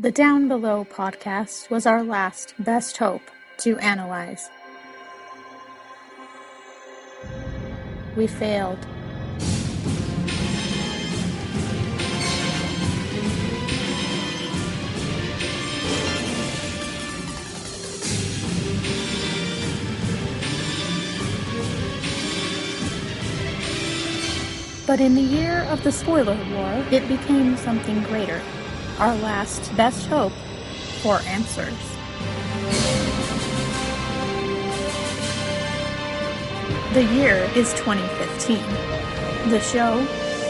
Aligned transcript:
The 0.00 0.12
Down 0.12 0.46
Below 0.46 0.86
podcast 0.88 1.70
was 1.70 1.84
our 1.84 2.04
last 2.04 2.54
best 2.60 2.98
hope 2.98 3.22
to 3.56 3.76
analyze. 3.78 4.48
We 8.14 8.28
failed. 8.28 8.78
But 24.86 25.00
in 25.00 25.16
the 25.16 25.20
year 25.20 25.62
of 25.70 25.82
the 25.82 25.90
spoiler 25.90 26.38
war, 26.54 26.86
it 26.92 27.08
became 27.08 27.56
something 27.56 28.00
greater. 28.04 28.40
Our 28.98 29.14
last 29.18 29.76
best 29.76 30.08
hope 30.08 30.32
for 31.02 31.20
answers. 31.20 31.72
The 36.94 37.04
year 37.04 37.36
is 37.54 37.72
2015. 37.74 38.58
The 39.50 39.60
show, 39.60 40.04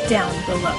Down 0.09 0.33
Below. 0.47 0.73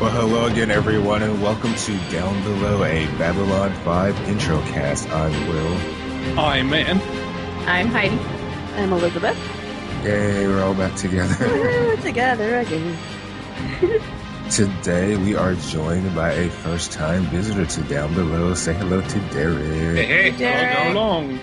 Well, 0.00 0.10
hello 0.10 0.46
again, 0.46 0.70
everyone, 0.70 1.22
and 1.22 1.42
welcome 1.42 1.74
to 1.74 1.98
Down 2.10 2.42
Below, 2.44 2.82
a 2.82 3.04
Babylon 3.18 3.74
5 3.84 4.28
intro 4.30 4.58
cast. 4.62 5.06
I'm 5.10 5.48
Will. 5.48 6.38
I'm 6.40 6.70
Man. 6.70 6.98
I'm 7.68 7.88
Heidi. 7.88 8.18
I'm 8.76 8.94
Elizabeth. 8.94 9.55
Yay, 10.04 10.46
we're 10.46 10.62
all 10.62 10.74
back 10.74 10.94
together. 10.94 11.34
We're 11.40 11.96
together 11.96 12.58
again. 12.58 12.96
Today, 14.50 15.16
we 15.16 15.34
are 15.34 15.54
joined 15.54 16.14
by 16.14 16.30
a 16.32 16.48
first 16.48 16.92
time 16.92 17.24
visitor 17.24 17.66
to 17.66 17.80
Down 17.88 18.14
Below. 18.14 18.54
Say 18.54 18.74
hello 18.74 19.00
to 19.00 19.20
Derek. 19.30 19.96
Hey, 19.96 20.30
hey, 20.30 20.38
Derek. 20.38 20.78
all 20.78 20.92
long. 20.92 21.38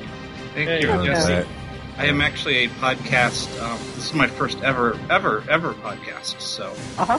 Thank 0.53 0.69
Hey, 0.69 0.81
you. 0.81 0.87
How's 0.91 1.05
Yes, 1.05 1.27
that? 1.27 1.47
I 1.97 2.05
am 2.05 2.21
actually 2.21 2.63
a 2.63 2.69
podcast. 2.69 3.49
Um, 3.61 3.77
this 3.95 4.05
is 4.05 4.13
my 4.13 4.27
first 4.27 4.61
ever, 4.61 4.97
ever, 5.09 5.43
ever 5.49 5.73
podcast. 5.73 6.39
So 6.39 6.73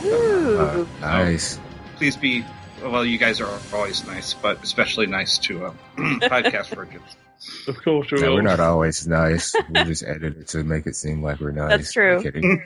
Ooh. 0.06 0.58
Uh, 0.58 0.86
nice. 1.02 1.60
please 1.96 2.16
be. 2.16 2.44
Well, 2.82 3.04
you 3.04 3.18
guys 3.18 3.40
are 3.42 3.60
always 3.74 4.06
nice, 4.06 4.32
but 4.32 4.62
especially 4.62 5.06
nice 5.06 5.36
to 5.38 5.66
uh, 5.66 5.72
podcast 5.96 6.74
virgins. 6.74 7.16
Of 7.66 7.82
course 7.82 8.10
we 8.12 8.20
No, 8.20 8.28
will. 8.28 8.34
we're 8.36 8.42
not 8.42 8.60
always 8.60 9.06
nice. 9.06 9.54
We 9.70 9.84
just 9.84 10.02
edit 10.04 10.36
it 10.38 10.48
to 10.48 10.62
make 10.64 10.86
it 10.86 10.96
seem 10.96 11.22
like 11.22 11.40
we're 11.40 11.50
nice. 11.52 11.70
That's 11.70 11.92
true. 11.92 12.16
I'm 12.16 12.22
kidding. 12.22 12.64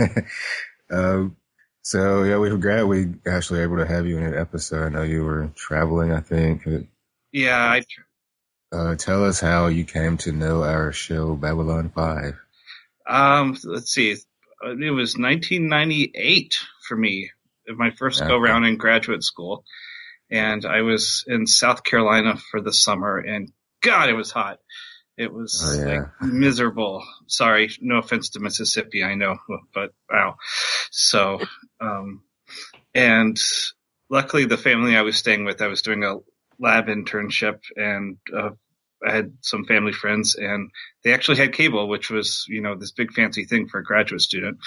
um, 0.90 1.36
so 1.82 2.22
yeah, 2.24 2.36
we're 2.38 2.56
glad 2.56 2.84
we 2.84 3.14
actually 3.26 3.60
able 3.60 3.76
to 3.78 3.86
have 3.86 4.06
you 4.06 4.18
in 4.18 4.24
an 4.24 4.34
episode. 4.38 4.84
I 4.86 4.88
know 4.88 5.02
you 5.02 5.24
were 5.24 5.50
traveling. 5.54 6.12
I 6.12 6.20
think. 6.20 6.66
Yeah, 7.32 7.56
I, 7.58 7.84
Uh, 8.72 8.94
tell 8.96 9.24
us 9.24 9.40
how 9.40 9.68
you 9.68 9.84
came 9.84 10.16
to 10.18 10.32
know 10.32 10.62
our 10.64 10.92
show 10.92 11.34
Babylon 11.36 11.90
Five. 11.94 12.34
um, 13.06 13.56
let's 13.64 13.92
see. 13.92 14.10
It 14.10 14.90
was 14.90 15.16
1998 15.16 16.58
for 16.88 16.96
me, 16.96 17.30
my 17.68 17.90
first 17.90 18.20
Okay. 18.20 18.28
go 18.28 18.38
round 18.38 18.66
in 18.66 18.76
graduate 18.76 19.22
school, 19.22 19.64
and 20.30 20.64
I 20.64 20.82
was 20.82 21.24
in 21.26 21.46
South 21.46 21.84
Carolina 21.84 22.36
for 22.50 22.60
the 22.60 22.72
summer, 22.72 23.18
and 23.18 23.50
God, 23.82 24.08
it 24.08 24.14
was 24.14 24.30
hot. 24.30 24.58
It 25.16 25.32
was 25.32 25.62
Oh, 25.64 25.86
yeah. 25.88 25.98
like 26.20 26.32
miserable. 26.32 27.02
Sorry, 27.26 27.70
no 27.80 27.96
offense 27.98 28.30
to 28.30 28.40
Mississippi, 28.40 29.02
I 29.02 29.14
know, 29.14 29.38
but 29.74 29.92
wow. 30.10 30.36
So, 30.90 31.40
um, 31.80 32.22
and 32.94 33.38
luckily 34.10 34.44
the 34.44 34.58
family 34.58 34.96
I 34.96 35.02
was 35.02 35.16
staying 35.16 35.44
with, 35.44 35.62
I 35.62 35.68
was 35.68 35.82
doing 35.82 36.04
a 36.04 36.16
lab 36.58 36.86
internship 36.88 37.60
and, 37.76 38.18
uh, 38.36 38.50
I 39.06 39.12
had 39.12 39.34
some 39.42 39.64
family 39.66 39.92
friends 39.92 40.34
and 40.36 40.70
they 41.04 41.12
actually 41.12 41.36
had 41.36 41.52
cable, 41.52 41.86
which 41.88 42.10
was, 42.10 42.46
you 42.48 42.62
know, 42.62 42.74
this 42.74 42.92
big 42.92 43.12
fancy 43.12 43.44
thing 43.44 43.68
for 43.68 43.78
a 43.78 43.84
graduate 43.84 44.22
student. 44.22 44.58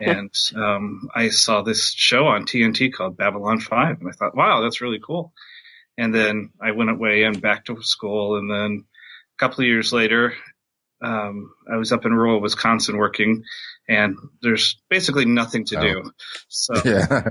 And, 0.00 0.30
um, 0.56 1.08
I 1.14 1.28
saw 1.28 1.62
this 1.62 1.92
show 1.92 2.26
on 2.26 2.44
TNT 2.46 2.92
called 2.92 3.16
Babylon 3.16 3.60
5 3.60 4.00
and 4.00 4.08
I 4.08 4.12
thought, 4.12 4.34
wow, 4.36 4.62
that's 4.62 4.80
really 4.80 5.00
cool. 5.04 5.32
And 5.98 6.14
then 6.14 6.50
I 6.60 6.70
went 6.72 6.90
away 6.90 7.24
and 7.24 7.40
back 7.40 7.66
to 7.66 7.82
school 7.82 8.36
and 8.38 8.50
then 8.50 8.84
a 8.84 9.38
couple 9.38 9.60
of 9.62 9.66
years 9.68 9.92
later, 9.92 10.34
um, 11.02 11.52
I 11.70 11.76
was 11.76 11.90
up 11.92 12.06
in 12.06 12.12
rural 12.14 12.40
Wisconsin 12.40 12.96
working 12.96 13.42
and 13.88 14.16
there's 14.40 14.80
basically 14.88 15.24
nothing 15.24 15.64
to 15.66 15.78
Oh. 15.78 15.82
do. 15.82 16.12
So 16.48 16.74
yeah, 16.84 17.28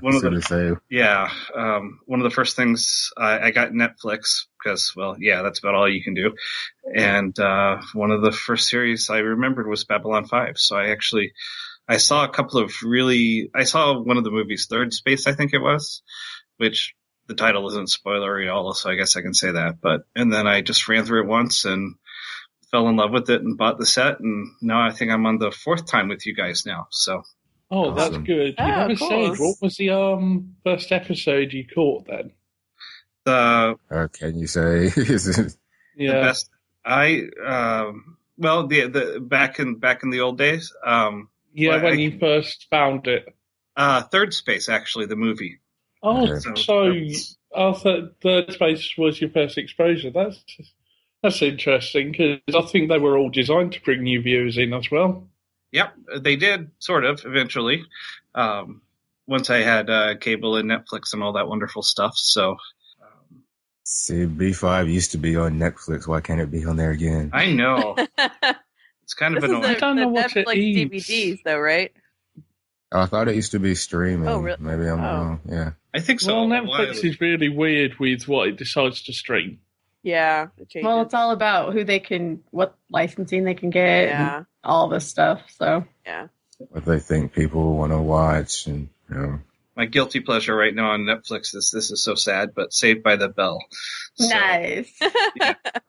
One 0.00 0.14
of 0.14 0.22
the- 0.22 0.80
yeah, 0.88 1.28
um, 1.54 1.98
one 2.06 2.20
of 2.20 2.24
the 2.24 2.34
first 2.34 2.54
things 2.56 3.10
I, 3.18 3.40
I 3.40 3.50
got 3.50 3.72
Netflix 3.72 4.46
because, 4.62 4.92
well, 4.96 5.16
yeah, 5.18 5.42
that's 5.42 5.58
about 5.58 5.74
all 5.74 5.88
you 5.88 6.02
can 6.02 6.14
do. 6.14 6.34
And 6.94 7.38
uh, 7.38 7.82
one 7.92 8.12
of 8.12 8.22
the 8.22 8.32
first 8.32 8.68
series 8.68 9.10
I 9.10 9.18
remembered 9.18 9.68
was 9.68 9.84
Babylon 9.84 10.24
Five. 10.26 10.56
So 10.56 10.76
I 10.76 10.90
actually 10.90 11.32
I 11.88 11.96
saw 11.96 12.24
a 12.24 12.28
couple 12.28 12.60
of 12.60 12.72
really 12.82 13.50
I 13.54 13.64
saw 13.64 13.98
one 13.98 14.18
of 14.18 14.24
the 14.24 14.30
movies, 14.30 14.66
Third 14.66 14.92
Space, 14.92 15.26
I 15.26 15.32
think 15.32 15.54
it 15.54 15.58
was, 15.60 16.02
which 16.58 16.94
the 17.26 17.34
title 17.34 17.66
isn't 17.68 17.88
spoilery 17.88 18.44
at 18.44 18.50
all, 18.50 18.72
so 18.74 18.90
I 18.90 18.94
guess 18.96 19.16
I 19.16 19.22
can 19.22 19.34
say 19.34 19.52
that. 19.52 19.80
But 19.80 20.02
and 20.14 20.32
then 20.32 20.46
I 20.46 20.60
just 20.60 20.86
ran 20.88 21.04
through 21.04 21.22
it 21.24 21.28
once 21.28 21.64
and 21.64 21.94
fell 22.70 22.88
in 22.88 22.96
love 22.96 23.10
with 23.12 23.30
it 23.30 23.40
and 23.42 23.56
bought 23.56 23.78
the 23.78 23.86
set, 23.86 24.20
and 24.20 24.48
now 24.60 24.80
I 24.86 24.92
think 24.92 25.10
I'm 25.10 25.26
on 25.26 25.38
the 25.38 25.50
fourth 25.50 25.86
time 25.86 26.08
with 26.08 26.26
you 26.26 26.34
guys 26.34 26.64
now. 26.66 26.88
So 26.90 27.22
Oh, 27.70 27.94
that's 27.94 28.16
good. 28.18 28.54
You 28.58 28.64
Oh, 28.64 28.66
never 28.66 28.96
said 28.96 29.38
what 29.38 29.56
was 29.60 29.76
the 29.76 29.90
um 29.90 30.56
first 30.64 30.90
episode 30.92 31.52
you 31.52 31.66
caught 31.66 32.06
then? 32.06 32.32
the 33.24 33.76
Or 33.90 34.08
can 34.08 34.38
you 34.38 34.46
say? 34.46 34.86
is 34.96 35.26
it, 35.38 35.46
the 35.46 35.54
Yeah. 35.96 36.20
best. 36.20 36.50
I 36.84 37.24
um, 37.44 38.16
well, 38.38 38.66
the 38.66 38.88
the 38.88 39.20
back 39.20 39.58
in 39.58 39.76
back 39.76 40.02
in 40.02 40.10
the 40.10 40.20
old 40.20 40.38
days, 40.38 40.72
um, 40.84 41.28
yeah, 41.58 41.70
well, 41.70 41.82
when 41.84 41.92
I- 41.94 41.96
you 41.96 42.18
first 42.18 42.66
found 42.70 43.06
it. 43.06 43.26
uh, 43.76 44.02
Third 44.02 44.32
Space 44.34 44.68
actually, 44.68 45.06
the 45.06 45.16
movie. 45.16 45.60
Oh, 46.02 46.26
Okay. 46.32 46.60
so 46.62 46.92
I 47.56 47.72
thought 47.72 48.14
Third 48.22 48.52
Space 48.52 48.94
was 48.96 49.20
your 49.20 49.30
first 49.30 49.58
exposure. 49.58 50.10
That's 50.10 50.42
that's 51.22 51.42
interesting 51.42 52.12
because 52.12 52.40
I 52.54 52.62
think 52.62 52.88
they 52.88 52.98
were 52.98 53.18
all 53.18 53.30
designed 53.30 53.72
to 53.72 53.80
bring 53.82 54.02
new 54.04 54.22
viewers 54.22 54.56
in 54.56 54.72
as 54.72 54.88
well. 54.90 55.28
Yep, 55.72 55.94
they 56.20 56.36
did 56.36 56.70
sort 56.78 57.04
of 57.04 57.20
eventually. 57.26 57.84
Um, 58.34 58.82
once 59.26 59.50
I 59.50 59.58
had 59.58 59.90
uh, 59.90 60.14
cable 60.16 60.56
and 60.56 60.70
Netflix 60.70 61.12
and 61.12 61.22
all 61.22 61.32
that 61.34 61.48
wonderful 61.48 61.82
stuff. 61.82 62.12
So 62.16 62.52
um, 63.02 63.42
see, 63.84 64.24
B 64.26 64.52
five 64.52 64.88
used 64.88 65.10
to 65.12 65.18
be 65.18 65.36
on 65.36 65.58
Netflix. 65.58 66.06
Why 66.06 66.20
can't 66.20 66.40
it 66.40 66.50
be 66.50 66.64
on 66.64 66.76
there 66.76 66.92
again? 66.92 67.30
I 67.34 67.52
know 67.52 67.96
it's 69.08 69.14
kind 69.14 69.36
of 69.36 69.40
this 69.40 69.50
is 69.50 69.56
annoying. 69.56 69.72
the, 69.72 69.80
don't 69.80 69.96
know 69.96 70.02
the 70.02 70.08
what 70.08 70.36
it 70.36 70.46
Netflix 70.46 70.54
eats. 70.56 71.08
DVDs, 71.08 71.42
though, 71.42 71.58
right? 71.58 71.92
I 72.92 73.06
thought 73.06 73.28
it 73.28 73.36
used 73.36 73.52
to 73.52 73.58
be 73.58 73.74
streaming. 73.74 74.28
Oh, 74.28 74.38
really? 74.40 74.58
Maybe 74.60 74.86
I'm 74.86 75.00
Oh. 75.00 75.02
wrong. 75.02 75.40
Yeah. 75.48 75.70
I 75.94 76.00
think 76.00 76.20
so. 76.20 76.34
well, 76.34 76.46
Netflix 76.46 76.98
ago. 76.98 77.08
is 77.08 77.18
really 77.18 77.48
weird 77.48 77.98
with 77.98 78.28
what 78.28 78.48
it 78.48 78.58
decides 78.58 79.00
to 79.04 79.14
stream. 79.14 79.60
Yeah. 80.02 80.48
It. 80.58 80.84
Well, 80.84 81.00
it's 81.00 81.14
all 81.14 81.30
about 81.30 81.72
who 81.72 81.84
they 81.84 82.00
can, 82.00 82.42
what 82.50 82.76
licensing 82.90 83.44
they 83.44 83.54
can 83.54 83.70
get, 83.70 84.10
and 84.10 84.26
yeah. 84.26 84.42
all 84.62 84.88
this 84.88 85.08
stuff. 85.08 85.40
So 85.56 85.86
yeah. 86.04 86.26
What 86.58 86.84
they 86.84 86.98
think 86.98 87.32
people 87.32 87.78
want 87.78 87.92
to 87.92 87.98
watch, 87.98 88.66
and 88.66 88.90
you 89.08 89.16
know. 89.16 89.38
My 89.74 89.86
guilty 89.86 90.20
pleasure 90.20 90.54
right 90.54 90.74
now 90.74 90.90
on 90.90 91.00
Netflix 91.04 91.54
is 91.54 91.70
this 91.70 91.90
is 91.90 92.02
so 92.02 92.14
sad, 92.14 92.54
but 92.54 92.74
Saved 92.74 93.02
by 93.02 93.16
the 93.16 93.28
Bell. 93.28 93.64
So, 94.16 94.28
nice. 94.28 94.92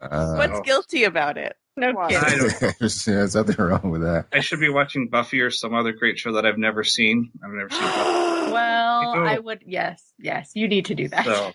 Uh, 0.02 0.36
What's 0.38 0.62
guilty 0.62 1.04
about 1.04 1.38
it? 1.38 1.58
No 1.80 2.08
kidding. 2.08 2.18
I 2.18 2.74
there's, 2.80 3.06
there's 3.06 3.36
nothing 3.36 3.56
wrong 3.58 3.90
with 3.90 4.02
that. 4.02 4.26
I 4.34 4.40
should 4.42 4.60
be 4.60 4.70
watching 4.70 5.08
Buffy 5.10 5.42
or 5.42 5.50
some 5.52 5.74
other 5.74 5.92
great 5.94 6.20
show 6.20 6.34
that 6.34 6.46
I've 6.46 6.58
never 6.58 6.84
seen. 6.84 7.32
I've 7.44 7.52
never 7.52 7.70
seen 7.70 7.82
Buffy. 7.82 8.26
Well, 8.52 9.14
People- 9.14 9.28
I 9.28 9.38
would. 9.40 9.64
Yes, 9.66 10.04
yes. 10.18 10.52
You 10.56 10.68
need 10.68 10.86
to 10.86 10.96
do 10.96 11.08
that. 11.10 11.24
So 11.26 11.52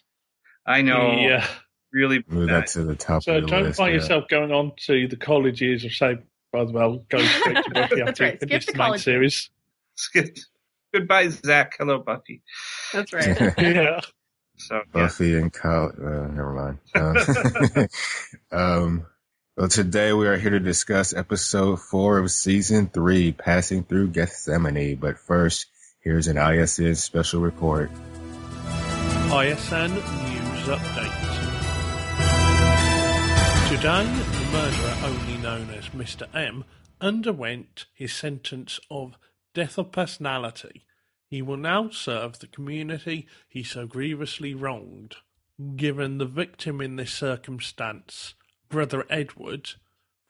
I 0.65 0.83
know 0.83 1.13
Yeah. 1.13 1.47
really 1.93 2.23
Move 2.29 2.47
bad. 2.49 2.63
that 2.63 2.67
to 2.69 2.85
the 2.85 2.95
top 2.95 3.25
So 3.25 3.37
of 3.37 3.43
the 3.45 3.49
don't 3.49 3.63
list. 3.65 3.79
find 3.79 3.93
yeah. 3.95 4.01
yourself 4.01 4.25
going 4.29 4.53
on 4.53 4.73
to 4.87 5.09
the 5.09 5.17
college 5.17 5.61
years 5.61 5.85
or 5.85 5.91
say, 5.91 6.19
by 6.53 6.65
the 6.65 6.71
well, 6.73 7.05
go 7.09 7.19
straight 7.19 7.57
to 7.65 7.71
Buffy 7.75 7.97
That's 7.97 8.11
after 8.11 8.25
right. 8.25 8.33
you 8.35 8.39
Skip 8.39 8.49
finish 8.49 8.67
the 8.67 8.73
the 8.73 8.79
main 8.79 8.87
college. 8.87 9.03
series. 9.03 9.51
Skip. 9.97 10.37
Goodbye, 10.93 11.29
Zach. 11.31 11.75
Hello, 11.79 11.99
Buffy. 11.99 12.43
That's 12.93 13.13
right. 13.13 13.37
yeah. 13.59 14.01
So 14.57 14.77
yeah. 14.77 14.83
Buffy 14.93 15.35
and 15.37 15.53
Kyle. 15.53 15.91
Uh, 16.01 16.29
never 16.29 16.53
mind. 16.53 16.79
Um, 16.95 17.89
um, 18.53 19.07
well, 19.57 19.69
today 19.69 20.13
we 20.13 20.27
are 20.27 20.37
here 20.37 20.51
to 20.51 20.59
discuss 20.59 21.15
episode 21.15 21.81
four 21.81 22.19
of 22.19 22.29
season 22.33 22.89
three, 22.89 23.31
Passing 23.31 23.85
Through 23.85 24.09
Gethsemane. 24.09 24.97
But 24.97 25.17
first, 25.17 25.67
here's 26.01 26.27
an 26.27 26.37
ISN 26.37 26.97
special 26.97 27.41
report. 27.41 27.89
ISN 29.31 29.95
News 29.95 30.67
Update. 30.67 31.21
Today, 33.69 34.05
the 34.05 34.49
murderer, 34.53 34.97
only 35.05 35.37
known 35.37 35.71
as 35.71 35.89
Mr. 35.91 36.27
M, 36.35 36.65
underwent 37.01 37.87
his 37.95 38.13
sentence 38.13 38.81
of 38.91 39.17
death 39.55 39.79
of 39.79 39.93
personality. 39.93 40.85
He 41.29 41.43
will 41.43 41.57
now 41.57 41.91
serve 41.91 42.41
the 42.41 42.49
community 42.49 43.29
he 43.49 43.63
so 43.63 43.87
grievously 43.87 44.53
wronged. 44.53 45.15
Given 45.77 46.19
the 46.19 46.27
victim 46.27 46.81
in 46.81 46.97
this 46.97 47.13
circumstance, 47.13 48.35
Brother 48.75 49.07
Edward, 49.09 49.71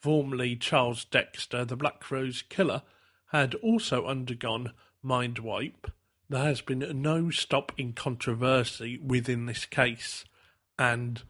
formerly 0.03 0.55
Charles 0.55 1.07
Dexter, 1.07 1.65
the 1.65 1.77
Black 1.77 2.11
Rose 2.11 2.43
Killer, 2.43 2.83
had 3.29 3.55
also 3.55 4.05
undergone 4.05 4.73
mind 5.03 5.39
wipe, 5.39 5.91
there 6.29 6.45
has 6.45 6.61
been 6.61 7.01
no 7.01 7.31
stop 7.31 7.73
in 7.79 7.95
controversy 7.95 8.99
within 8.99 9.47
this 9.47 9.65
case, 9.65 10.27
and 10.79 11.23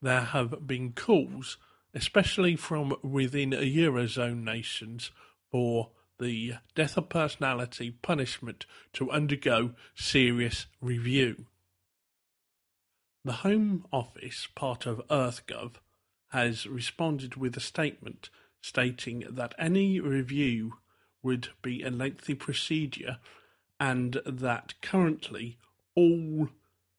there 0.00 0.22
have 0.22 0.66
been 0.66 0.92
calls, 0.92 1.58
especially 1.92 2.56
from 2.56 2.96
within 3.02 3.50
Eurozone 3.50 4.42
nations, 4.42 5.10
for 5.50 5.90
the 6.18 6.54
death 6.74 6.96
of 6.96 7.10
personality 7.10 7.90
punishment 8.00 8.64
to 8.94 9.10
undergo 9.10 9.74
serious 9.94 10.64
review. 10.80 11.44
The 13.26 13.32
Home 13.32 13.84
Office, 13.92 14.48
part 14.54 14.86
of 14.86 15.06
EarthGov, 15.08 15.72
has 16.32 16.66
responded 16.66 17.36
with 17.36 17.56
a 17.56 17.60
statement 17.60 18.30
stating 18.60 19.24
that 19.28 19.54
any 19.58 20.00
review 20.00 20.74
would 21.22 21.48
be 21.60 21.82
a 21.82 21.90
lengthy 21.90 22.34
procedure 22.34 23.18
and 23.78 24.20
that 24.24 24.74
currently 24.80 25.58
all 25.94 26.48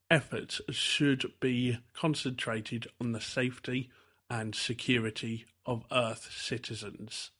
efforts 0.09 0.61
should 0.69 1.31
be 1.39 1.79
concentrated 1.93 2.87
on 3.01 3.11
the 3.11 3.21
safety 3.21 3.89
and 4.29 4.53
security 4.53 5.45
of 5.65 5.83
Earth 5.91 6.29
citizens. 6.31 7.31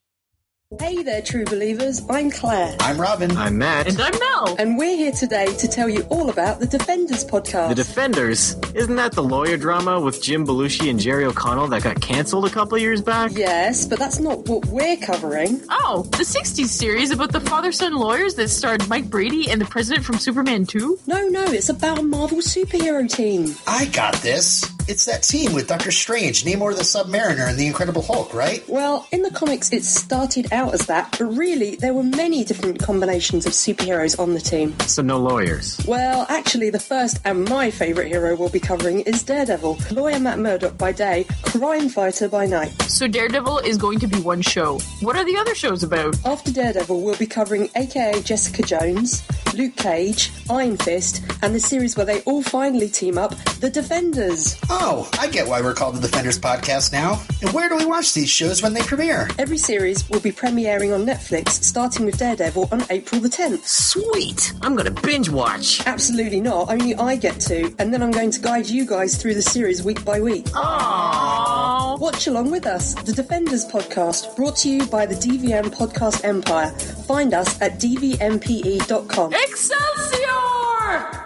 Hey 0.80 1.04
there, 1.04 1.22
true 1.22 1.46
believers. 1.46 2.02
I'm 2.10 2.30
Claire. 2.31 2.75
I'm 2.80 3.00
Robin. 3.00 3.36
I'm 3.38 3.58
Matt. 3.58 3.88
And 3.88 4.00
I'm 4.02 4.18
Mel. 4.18 4.56
And 4.58 4.78
we're 4.78 4.96
here 4.96 5.12
today 5.12 5.46
to 5.58 5.68
tell 5.68 5.90
you 5.90 6.02
all 6.10 6.30
about 6.30 6.60
the 6.60 6.68
Defenders 6.68 7.24
podcast. 7.25 7.70
The 7.70 7.75
Defenders? 7.75 8.56
Isn't 8.74 8.96
that 8.96 9.14
the 9.14 9.24
lawyer 9.24 9.58
drama 9.58 10.00
with 10.00 10.22
Jim 10.22 10.46
Belushi 10.46 10.90
and 10.90 11.00
Jerry 11.00 11.25
O'Connell 11.25 11.68
that 11.68 11.84
got 11.84 12.02
canceled 12.02 12.46
a 12.46 12.50
couple 12.50 12.78
years 12.78 13.02
back? 13.02 13.31
Yes, 13.34 13.86
but 13.86 14.00
that's 14.00 14.20
not 14.20 14.48
what 14.48 14.66
we're 14.68 14.98
covering. 14.98 15.62
Oh, 15.70 16.04
the 16.12 16.24
60s 16.24 16.66
series 16.68 17.12
about 17.12 17.31
the 17.31 17.42
father 17.42 17.72
son 17.72 17.94
lawyers 17.96 18.36
that 18.36 18.50
starred 18.50 18.88
Mike 18.90 19.10
Brady 19.10 19.50
and 19.50 19.60
the 19.62 19.66
president 19.66 20.06
from 20.06 20.18
Superman 20.18 20.66
2? 20.66 21.00
No, 21.08 21.28
no, 21.28 21.44
it's 21.44 21.70
about 21.70 22.00
a 22.00 22.04
Marvel 22.04 22.40
superhero 22.40 23.10
team. 23.10 23.56
I 23.68 23.86
got 23.86 24.16
this. 24.16 24.64
It's 24.86 25.06
that 25.06 25.24
team 25.24 25.54
with 25.54 25.70
Doctor 25.70 25.92
Strange, 25.92 26.44
Namor 26.44 26.76
the 26.76 26.84
Submariner, 26.84 27.48
and 27.48 27.58
the 27.58 27.68
Incredible 27.68 28.02
Hulk, 28.02 28.34
right? 28.34 28.68
Well, 28.68 29.08
in 29.14 29.22
the 29.22 29.32
comics, 29.32 29.72
it 29.72 29.86
started 29.86 30.52
out 30.52 30.74
as 30.74 30.88
that, 30.88 31.16
but 31.18 31.24
really, 31.24 31.78
there 31.78 31.94
were 31.94 32.04
many 32.04 32.44
different 32.44 32.80
combinations 32.80 33.46
of 33.46 33.54
superheroes 33.54 34.20
on 34.20 34.34
the 34.34 34.42
team. 34.42 34.78
So, 34.82 35.02
no 35.02 35.20
lawyers. 35.20 35.80
Well, 35.88 36.26
actually, 36.28 36.70
the 36.70 36.82
first 36.82 37.22
and 37.24 37.48
my 37.48 37.72
favourite 37.72 38.10
hero 38.10 38.36
we'll 38.36 38.50
be 38.50 38.60
covering 38.60 39.00
is 39.02 39.24
Daredevil, 39.24 39.78
lawyer 39.92 40.20
Matt 40.20 40.40
Murdock 40.40 40.78
by 40.78 40.92
day, 40.92 41.28
crime 41.44 41.88
fighter 41.88 42.28
by 42.28 42.46
night. 42.46 42.74
So, 42.82 43.08
Daredevil 43.08 43.60
is 43.60 43.78
going 43.78 44.00
to 44.00 44.08
be 44.08 44.20
one 44.20 44.42
show. 44.42 44.80
What 45.00 45.16
are 45.16 45.24
the 45.24 45.38
other 45.38 45.56
shows 45.56 45.84
about? 45.84 46.18
After 46.26 46.52
Daredevil, 46.52 47.02
we'll 47.02 47.16
be 47.16 47.26
covering 47.26 47.70
AKA 47.78 48.22
Jessica 48.24 48.64
Jones, 48.64 49.24
Luke 49.54 49.78
Cage, 49.78 50.32
Iron 50.50 50.76
Fist, 50.76 51.24
and 51.42 51.56
the 51.56 51.60
series 51.60 51.96
where 51.96 52.06
they 52.06 52.22
all 52.22 52.44
finally 52.44 52.90
team 52.90 53.18
up, 53.18 53.34
The 53.62 53.70
Defenders. 53.70 54.58
Oh, 54.75 55.08
I 55.20 55.28
get 55.28 55.48
why 55.48 55.62
we're 55.62 55.75
called 55.75 55.96
the 55.96 56.02
Defenders 56.02 56.40
Podcast 56.40 56.92
now. 56.92 57.22
And 57.42 57.52
where 57.54 57.70
do 57.70 57.78
we 57.78 57.86
watch 57.86 58.14
these 58.14 58.30
shows 58.30 58.64
when 58.64 58.74
they 58.74 58.81
premiere? 58.81 59.30
Every 59.38 59.58
series 59.60 60.10
will 60.10 60.20
be 60.20 60.31
premiering 60.31 60.96
on 60.96 61.06
Netflix, 61.06 61.50
starting 61.64 62.06
with 62.08 62.18
Daredevil 62.18 62.70
on 62.72 62.84
April 62.90 63.22
the 63.22 63.30
10th. 63.30 63.64
Sweet! 63.66 64.52
I'm 64.64 64.75
gonna 64.75 64.90
binge 64.90 65.30
watch. 65.30 65.86
Absolutely 65.86 66.42
not, 66.42 66.72
only 66.72 66.96
I 66.96 67.16
get 67.18 67.40
to, 67.42 67.74
and 67.78 67.94
then 67.94 68.02
I'm 68.02 68.10
going 68.10 68.31
to 68.31 68.42
guide 68.42 68.66
you 68.66 68.86
guys 68.86 69.16
through 69.22 69.36
the 69.36 69.44
series 69.44 69.84
week 69.84 70.04
by 70.04 70.20
week. 70.20 70.46
Aww. 70.46 72.00
Watch 72.00 72.25
along 72.25 72.50
with 72.50 72.66
us, 72.66 72.96
the 72.96 73.14
Defenders 73.14 73.66
Podcast, 73.68 74.36
brought 74.36 74.58
to 74.58 74.70
you 74.70 74.88
by 74.88 75.06
the 75.06 75.16
DVM 75.16 75.66
Podcast 75.66 76.25
Empire. 76.25 76.72
Find 77.06 77.34
us 77.36 77.62
at 77.62 77.80
dvmpe.com. 77.80 79.34
Excelsior! 79.34 81.23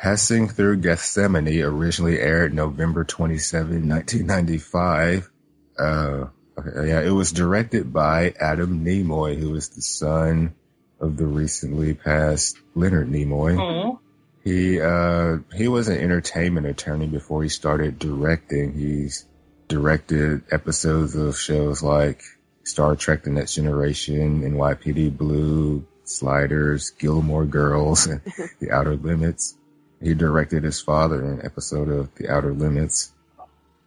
Passing 0.00 0.48
Through 0.48 0.78
Gethsemane 0.78 1.60
originally 1.60 2.18
aired 2.18 2.54
November 2.54 3.04
27, 3.04 3.86
1995. 3.86 5.30
Uh, 5.78 6.24
okay, 6.58 6.88
yeah, 6.88 7.02
it 7.02 7.10
was 7.10 7.32
directed 7.32 7.92
by 7.92 8.32
Adam 8.40 8.82
Nimoy, 8.82 9.38
who 9.38 9.54
is 9.56 9.68
the 9.68 9.82
son 9.82 10.54
of 11.00 11.18
the 11.18 11.26
recently 11.26 11.92
passed 11.92 12.56
Leonard 12.74 13.10
Nimoy. 13.10 13.56
Aww. 13.56 13.98
He, 14.42 14.80
uh, 14.80 15.40
he 15.54 15.68
was 15.68 15.88
an 15.88 15.98
entertainment 15.98 16.66
attorney 16.66 17.06
before 17.06 17.42
he 17.42 17.50
started 17.50 17.98
directing. 17.98 18.72
He's 18.72 19.26
directed 19.68 20.44
episodes 20.50 21.14
of 21.14 21.38
shows 21.38 21.82
like 21.82 22.22
Star 22.64 22.96
Trek 22.96 23.24
The 23.24 23.30
Next 23.30 23.54
Generation, 23.54 24.40
NYPD 24.50 25.14
Blue, 25.14 25.86
Sliders, 26.04 26.88
Gilmore 26.88 27.44
Girls, 27.44 28.06
and 28.06 28.22
The 28.60 28.70
Outer 28.70 28.96
Limits. 28.96 29.58
He 30.02 30.14
directed 30.14 30.64
his 30.64 30.80
father 30.80 31.22
in 31.22 31.40
an 31.40 31.44
episode 31.44 31.88
of 31.88 32.14
The 32.14 32.30
Outer 32.30 32.52
Limits. 32.54 33.12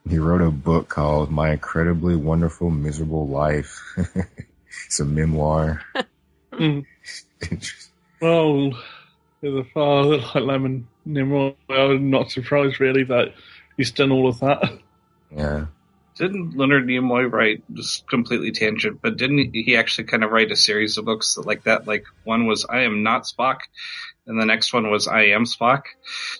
He 0.07 0.19
wrote 0.19 0.41
a 0.41 0.51
book 0.51 0.89
called 0.89 1.31
My 1.31 1.51
Incredibly 1.51 2.15
Wonderful 2.15 2.69
Miserable 2.69 3.27
Life. 3.27 3.79
it's 4.85 4.99
a 4.99 5.05
memoir. 5.05 5.81
Mm. 6.51 6.85
Well, 8.21 8.71
as 9.43 9.53
a 9.53 9.65
father 9.73 10.17
like 10.19 10.35
Lemon 10.35 10.87
Nimrod, 11.03 11.55
I'm 11.69 12.09
not 12.09 12.31
surprised 12.31 12.79
really 12.79 13.03
that 13.03 13.33
he's 13.75 13.91
done 13.91 14.13
all 14.13 14.29
of 14.29 14.39
that. 14.39 14.79
Yeah. 15.29 15.65
Didn't 16.15 16.55
Leonard 16.55 16.85
Nimoy 16.85 17.29
write 17.29 17.63
just 17.73 18.07
completely 18.07 18.53
tangent? 18.53 19.01
But 19.01 19.17
didn't 19.17 19.53
he 19.53 19.75
actually 19.75 20.05
kind 20.05 20.23
of 20.23 20.31
write 20.31 20.51
a 20.51 20.55
series 20.55 20.97
of 20.97 21.03
books 21.03 21.37
like 21.37 21.63
that? 21.63 21.85
Like 21.85 22.05
one 22.23 22.47
was 22.47 22.65
"I 22.69 22.83
am 22.83 23.03
not 23.03 23.23
Spock," 23.23 23.59
and 24.27 24.39
the 24.39 24.45
next 24.45 24.73
one 24.73 24.89
was 24.89 25.07
"I 25.07 25.23
am 25.27 25.45
Spock." 25.45 25.83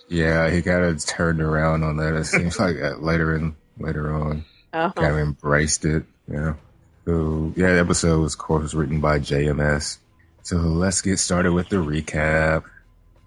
Yeah, 0.08 0.50
he 0.50 0.62
kind 0.62 0.84
of 0.84 1.04
turned 1.04 1.40
around 1.40 1.82
on 1.82 1.96
that. 1.98 2.14
It 2.14 2.24
seems 2.24 2.58
like 2.58 2.76
uh, 2.80 2.96
later 2.98 3.34
in 3.36 3.56
later 3.78 4.12
on, 4.14 4.44
Uh-huh. 4.72 4.92
kind 4.92 5.12
of 5.14 5.18
embraced 5.18 5.84
it. 5.84 6.04
Yeah. 6.30 6.54
So 7.04 7.52
yeah, 7.56 7.74
the 7.74 7.80
episode 7.80 8.20
was, 8.20 8.34
of 8.34 8.38
course, 8.38 8.72
written 8.74 9.00
by 9.00 9.18
JMS. 9.18 9.98
So 10.42 10.56
let's 10.56 11.00
get 11.02 11.18
started 11.18 11.52
with 11.52 11.68
the 11.68 11.76
recap. 11.76 12.64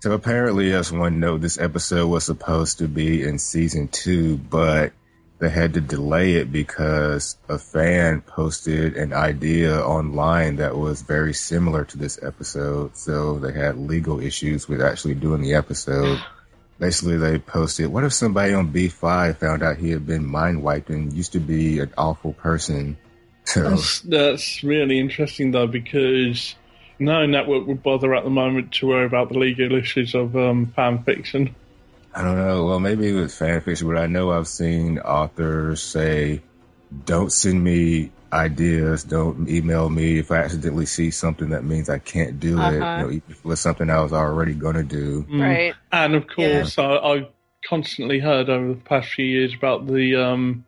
So 0.01 0.11
apparently, 0.11 0.73
as 0.73 0.91
one 0.91 1.19
note, 1.19 1.41
this 1.41 1.59
episode 1.59 2.07
was 2.07 2.23
supposed 2.25 2.77
to 2.79 2.87
be 2.87 3.23
in 3.23 3.39
season 3.39 3.87
two, 3.87 4.37
but 4.37 4.93
they 5.39 5.49
had 5.49 5.75
to 5.75 5.81
delay 5.81 6.33
it 6.33 6.51
because 6.51 7.37
a 7.47 7.59
fan 7.59 8.21
posted 8.21 8.97
an 8.97 9.13
idea 9.13 9.79
online 9.79 10.55
that 10.55 10.75
was 10.75 11.01
very 11.03 11.33
similar 11.33 11.85
to 11.85 11.97
this 11.97 12.17
episode. 12.23 12.97
So 12.97 13.37
they 13.37 13.51
had 13.51 13.77
legal 13.77 14.19
issues 14.19 14.67
with 14.67 14.81
actually 14.81 15.13
doing 15.13 15.41
the 15.41 15.53
episode. 15.53 16.19
Basically, 16.79 17.17
they 17.17 17.37
posted, 17.37 17.87
what 17.87 18.03
if 18.03 18.13
somebody 18.13 18.53
on 18.53 18.71
B5 18.71 19.37
found 19.37 19.61
out 19.61 19.77
he 19.77 19.91
had 19.91 20.07
been 20.07 20.25
mind 20.25 20.63
wiped 20.63 20.89
and 20.89 21.13
used 21.13 21.33
to 21.33 21.39
be 21.39 21.79
an 21.79 21.93
awful 21.97 22.33
person? 22.33 22.97
So, 23.47 23.69
That's, 23.69 24.01
that's 24.01 24.61
really 24.61 24.99
interesting 24.99 25.51
though, 25.51 25.67
because 25.67 26.53
no 26.99 27.25
network 27.25 27.65
would 27.65 27.81
bother 27.81 28.13
at 28.13 28.25
the 28.25 28.29
moment 28.29 28.73
to 28.73 28.87
worry 28.87 29.05
about 29.05 29.29
the 29.29 29.37
legal 29.37 29.73
issues 29.73 30.15
of 30.15 30.35
um, 30.35 30.73
fan 30.75 31.01
fiction. 31.03 31.55
I 32.17 32.23
don't 32.23 32.35
know. 32.35 32.65
Well, 32.65 32.79
maybe 32.79 33.13
with 33.13 33.31
fan 33.31 33.61
fiction, 33.61 33.87
but 33.87 33.97
I 33.97 34.07
know 34.07 34.31
I've 34.31 34.47
seen 34.47 34.97
authors 34.97 35.83
say, 35.83 36.41
don't 37.05 37.31
send 37.31 37.63
me 37.63 38.11
ideas. 38.33 39.03
Don't 39.03 39.47
email 39.47 39.87
me 39.87 40.17
if 40.17 40.31
I 40.31 40.37
accidentally 40.37 40.87
see 40.87 41.11
something 41.11 41.49
that 41.49 41.63
means 41.63 41.89
I 41.89 41.99
can't 41.99 42.39
do 42.39 42.57
it. 42.57 42.59
Uh-huh. 42.59 42.71
You 42.71 42.79
know, 42.79 43.09
even 43.11 43.21
if 43.29 43.37
it 43.37 43.45
was 43.45 43.59
something 43.59 43.87
I 43.91 44.01
was 44.01 44.13
already 44.13 44.55
going 44.55 44.77
to 44.77 44.83
do. 44.83 45.27
Mm. 45.29 45.41
Right. 45.41 45.73
And 45.91 46.15
of 46.15 46.25
course, 46.27 46.79
I, 46.79 46.95
I 46.95 47.29
constantly 47.63 48.17
heard 48.17 48.49
over 48.49 48.69
the 48.69 48.81
past 48.81 49.09
few 49.09 49.25
years 49.25 49.53
about 49.53 49.85
the 49.85 50.15
um, 50.15 50.65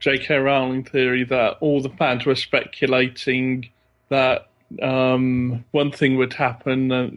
J.K. 0.00 0.36
Rowling 0.36 0.84
theory 0.84 1.24
that 1.24 1.56
all 1.60 1.80
the 1.80 1.88
fans 1.88 2.26
were 2.26 2.34
speculating 2.34 3.70
that 4.10 4.48
um, 4.82 5.64
one 5.70 5.90
thing 5.90 6.18
would 6.18 6.34
happen, 6.34 6.92
uh, 6.92 7.10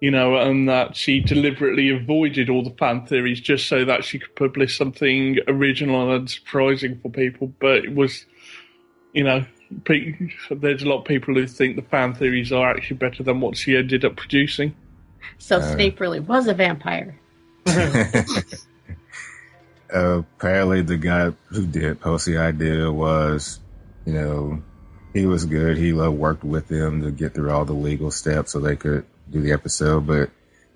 you 0.00 0.10
know, 0.10 0.36
and 0.36 0.68
that 0.68 0.96
she 0.96 1.20
deliberately 1.20 1.90
avoided 1.90 2.48
all 2.48 2.64
the 2.64 2.70
fan 2.70 3.06
theories 3.06 3.40
just 3.40 3.68
so 3.68 3.84
that 3.84 4.02
she 4.02 4.18
could 4.18 4.34
publish 4.34 4.76
something 4.76 5.38
original 5.46 6.14
and 6.14 6.28
surprising 6.28 6.98
for 7.00 7.10
people. 7.10 7.52
But 7.60 7.84
it 7.84 7.94
was, 7.94 8.24
you 9.12 9.24
know, 9.24 9.44
pe- 9.84 10.14
there's 10.50 10.82
a 10.82 10.88
lot 10.88 11.00
of 11.00 11.04
people 11.04 11.34
who 11.34 11.46
think 11.46 11.76
the 11.76 11.82
fan 11.82 12.14
theories 12.14 12.50
are 12.50 12.70
actually 12.70 12.96
better 12.96 13.22
than 13.22 13.40
what 13.40 13.56
she 13.58 13.76
ended 13.76 14.04
up 14.04 14.16
producing. 14.16 14.74
So 15.36 15.58
Uh, 15.58 15.74
Snape 15.74 16.00
really 16.00 16.20
was 16.20 16.46
a 16.46 16.54
vampire. 16.54 17.20
uh, 17.66 18.06
apparently 19.90 20.80
the 20.80 20.96
guy 20.96 21.32
who 21.48 21.66
did 21.66 22.00
post 22.00 22.24
the 22.24 22.38
idea 22.38 22.90
was, 22.90 23.60
you 24.06 24.14
know, 24.14 24.62
he 25.12 25.26
was 25.26 25.44
good. 25.44 25.76
He 25.76 25.92
uh, 25.92 26.08
worked 26.08 26.44
with 26.44 26.68
them 26.68 27.02
to 27.02 27.10
get 27.10 27.34
through 27.34 27.50
all 27.50 27.66
the 27.66 27.74
legal 27.74 28.10
steps 28.10 28.52
so 28.52 28.60
they 28.60 28.76
could 28.76 29.04
do 29.30 29.40
the 29.40 29.52
episode. 29.52 30.06
But 30.06 30.30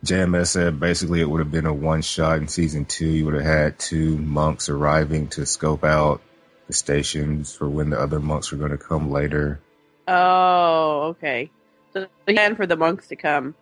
JMS 0.04 0.48
said 0.48 0.80
basically 0.80 1.20
it 1.20 1.28
would 1.28 1.40
have 1.40 1.50
been 1.50 1.66
a 1.66 1.72
one 1.74 2.02
shot 2.02 2.38
in 2.38 2.48
season 2.48 2.84
two. 2.84 3.06
You 3.06 3.24
would 3.26 3.34
have 3.34 3.44
had 3.44 3.78
two 3.78 4.18
monks 4.18 4.68
arriving 4.68 5.28
to 5.28 5.46
scope 5.46 5.84
out 5.84 6.20
the 6.66 6.72
stations 6.72 7.54
for 7.54 7.68
when 7.68 7.90
the 7.90 8.00
other 8.00 8.20
monks 8.20 8.50
were 8.52 8.58
going 8.58 8.70
to 8.70 8.78
come 8.78 9.10
later. 9.10 9.60
Oh, 10.08 11.08
okay. 11.10 11.50
So 11.92 12.00
the 12.26 12.32
plan 12.34 12.56
for 12.56 12.66
the 12.66 12.76
monks 12.76 13.08
to 13.08 13.16
come. 13.16 13.54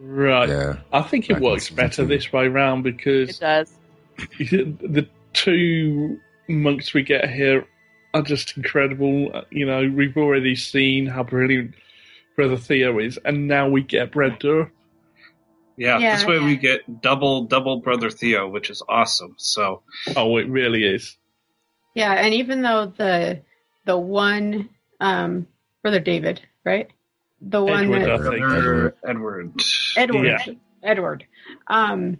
Right. 0.00 0.48
Yeah. 0.48 0.76
I 0.92 1.02
think 1.02 1.28
it 1.30 1.34
Back 1.34 1.42
in 1.42 1.44
works 1.44 1.70
season 1.70 1.76
better 1.76 2.02
two. 2.02 2.06
this 2.06 2.32
way 2.32 2.48
round 2.48 2.86
It 2.86 2.96
because 2.96 3.38
does. 3.38 3.72
the 4.38 5.08
two 5.32 6.20
monks 6.48 6.94
we 6.94 7.02
get 7.02 7.28
here 7.30 7.66
are 8.14 8.22
just 8.22 8.56
incredible. 8.56 9.30
Uh, 9.34 9.42
You 9.50 9.66
know, 9.66 9.88
we've 9.92 10.16
already 10.16 10.54
seen 10.56 11.06
how 11.06 11.22
brilliant 11.24 11.74
Brother 12.38 12.56
Theo 12.56 13.00
is, 13.00 13.18
and 13.24 13.48
now 13.48 13.68
we 13.68 13.82
get 13.82 14.12
Brad 14.12 14.38
Dourif. 14.38 14.70
Yeah, 15.76 15.98
Yeah, 15.98 16.14
this 16.14 16.24
way 16.24 16.36
yeah. 16.38 16.44
we 16.44 16.54
get 16.56 17.02
double 17.02 17.46
double 17.46 17.80
brother 17.80 18.10
Theo, 18.10 18.48
which 18.48 18.70
is 18.70 18.80
awesome. 18.88 19.34
So 19.38 19.82
Oh, 20.14 20.36
it 20.36 20.48
really 20.48 20.84
is. 20.84 21.16
Yeah, 21.96 22.12
and 22.12 22.32
even 22.34 22.62
though 22.62 22.92
the 22.96 23.42
the 23.86 23.98
one 23.98 24.68
um 25.00 25.48
brother 25.82 25.98
David, 25.98 26.40
right? 26.62 26.88
The 27.40 27.60
one 27.60 27.92
Edward, 27.92 28.22
that 28.22 28.32
I. 28.32 28.34
Edward, 28.36 28.94
Edward. 29.04 29.52
Edward. 29.96 30.24
Yeah. 30.24 30.54
Edward. 30.84 31.24
Um, 31.66 32.18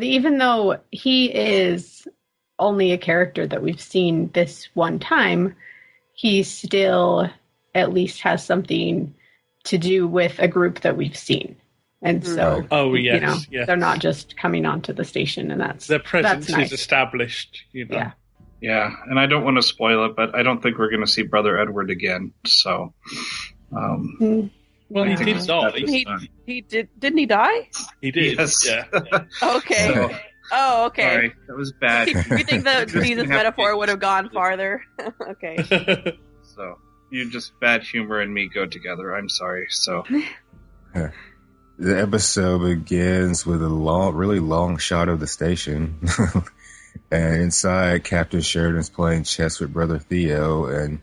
even 0.00 0.38
though 0.38 0.80
he 0.90 1.26
is 1.26 2.08
only 2.58 2.90
a 2.90 2.98
character 2.98 3.46
that 3.46 3.62
we've 3.62 3.80
seen 3.80 4.28
this 4.34 4.68
one 4.74 4.98
time, 4.98 5.54
he 6.14 6.42
still 6.42 7.30
at 7.76 7.92
least 7.92 8.22
has 8.22 8.44
something 8.44 9.14
to 9.64 9.78
do 9.78 10.06
with 10.06 10.38
a 10.38 10.48
group 10.48 10.80
that 10.80 10.96
we've 10.96 11.16
seen. 11.16 11.56
And 12.04 12.26
so, 12.26 12.58
Right. 12.58 12.68
Oh, 12.72 12.94
you 12.94 13.12
yes, 13.12 13.22
know, 13.22 13.36
yes. 13.50 13.66
they're 13.68 13.76
not 13.76 14.00
just 14.00 14.36
coming 14.36 14.66
onto 14.66 14.92
the 14.92 15.04
station, 15.04 15.50
and 15.52 15.60
that's 15.60 15.86
Their 15.86 16.00
presence 16.00 16.46
that's 16.46 16.56
nice. 16.58 16.66
is 16.72 16.80
established, 16.80 17.62
you 17.72 17.86
know. 17.86 17.96
Yeah. 17.96 18.10
Yeah, 18.60 18.90
and 19.08 19.18
I 19.18 19.26
don't 19.26 19.42
want 19.44 19.56
to 19.56 19.62
spoil 19.62 20.04
it, 20.06 20.14
but 20.16 20.36
I 20.36 20.44
don't 20.44 20.62
think 20.62 20.78
we're 20.78 20.90
going 20.90 21.04
to 21.04 21.10
see 21.10 21.22
brother 21.22 21.58
Edward 21.58 21.90
again. 21.90 22.32
So, 22.46 22.94
um, 23.76 24.16
Mm, 24.20 24.50
Well, 24.88 25.04
he 25.04 25.16
did 25.16 25.28
it's 25.28 25.46
die. 25.46 25.66
at 25.66 25.74
this 25.74 25.90
He, 25.90 26.06
he 26.46 26.60
did. 26.60 26.88
Didn't 26.98 27.18
he 27.18 27.26
die? 27.26 27.68
He 28.00 28.12
did. 28.12 28.38
Yes. 28.38 28.64
Yeah. 28.66 28.84
Okay. 29.42 29.92
So, 29.94 30.10
Oh, 30.52 30.86
okay. 30.86 31.02
Sorry, 31.14 31.34
that 31.48 31.56
was 31.56 31.72
bad. 31.72 32.08
You 32.08 32.44
think 32.44 32.64
the 32.64 32.84
Jesus 33.02 33.26
metaphor 33.28 33.76
would 33.76 33.88
have 33.88 34.00
gone 34.00 34.28
farther? 34.34 34.82
okay. 35.30 36.16
So 36.42 36.78
you 37.12 37.30
just 37.30 37.58
bad 37.60 37.82
humor 37.82 38.20
and 38.20 38.32
me 38.32 38.48
go 38.48 38.66
together. 38.66 39.14
I'm 39.14 39.28
sorry. 39.28 39.66
So 39.68 40.04
The 41.78 42.00
episode 42.00 42.60
begins 42.60 43.44
with 43.44 43.62
a 43.62 43.68
long, 43.68 44.14
really 44.14 44.40
long 44.40 44.78
shot 44.78 45.08
of 45.08 45.20
the 45.20 45.26
station. 45.26 45.98
and 47.10 47.42
inside, 47.42 48.04
Captain 48.04 48.40
Sheridan's 48.40 48.90
playing 48.90 49.24
chess 49.24 49.58
with 49.58 49.72
Brother 49.72 49.98
Theo 49.98 50.66
and 50.66 51.00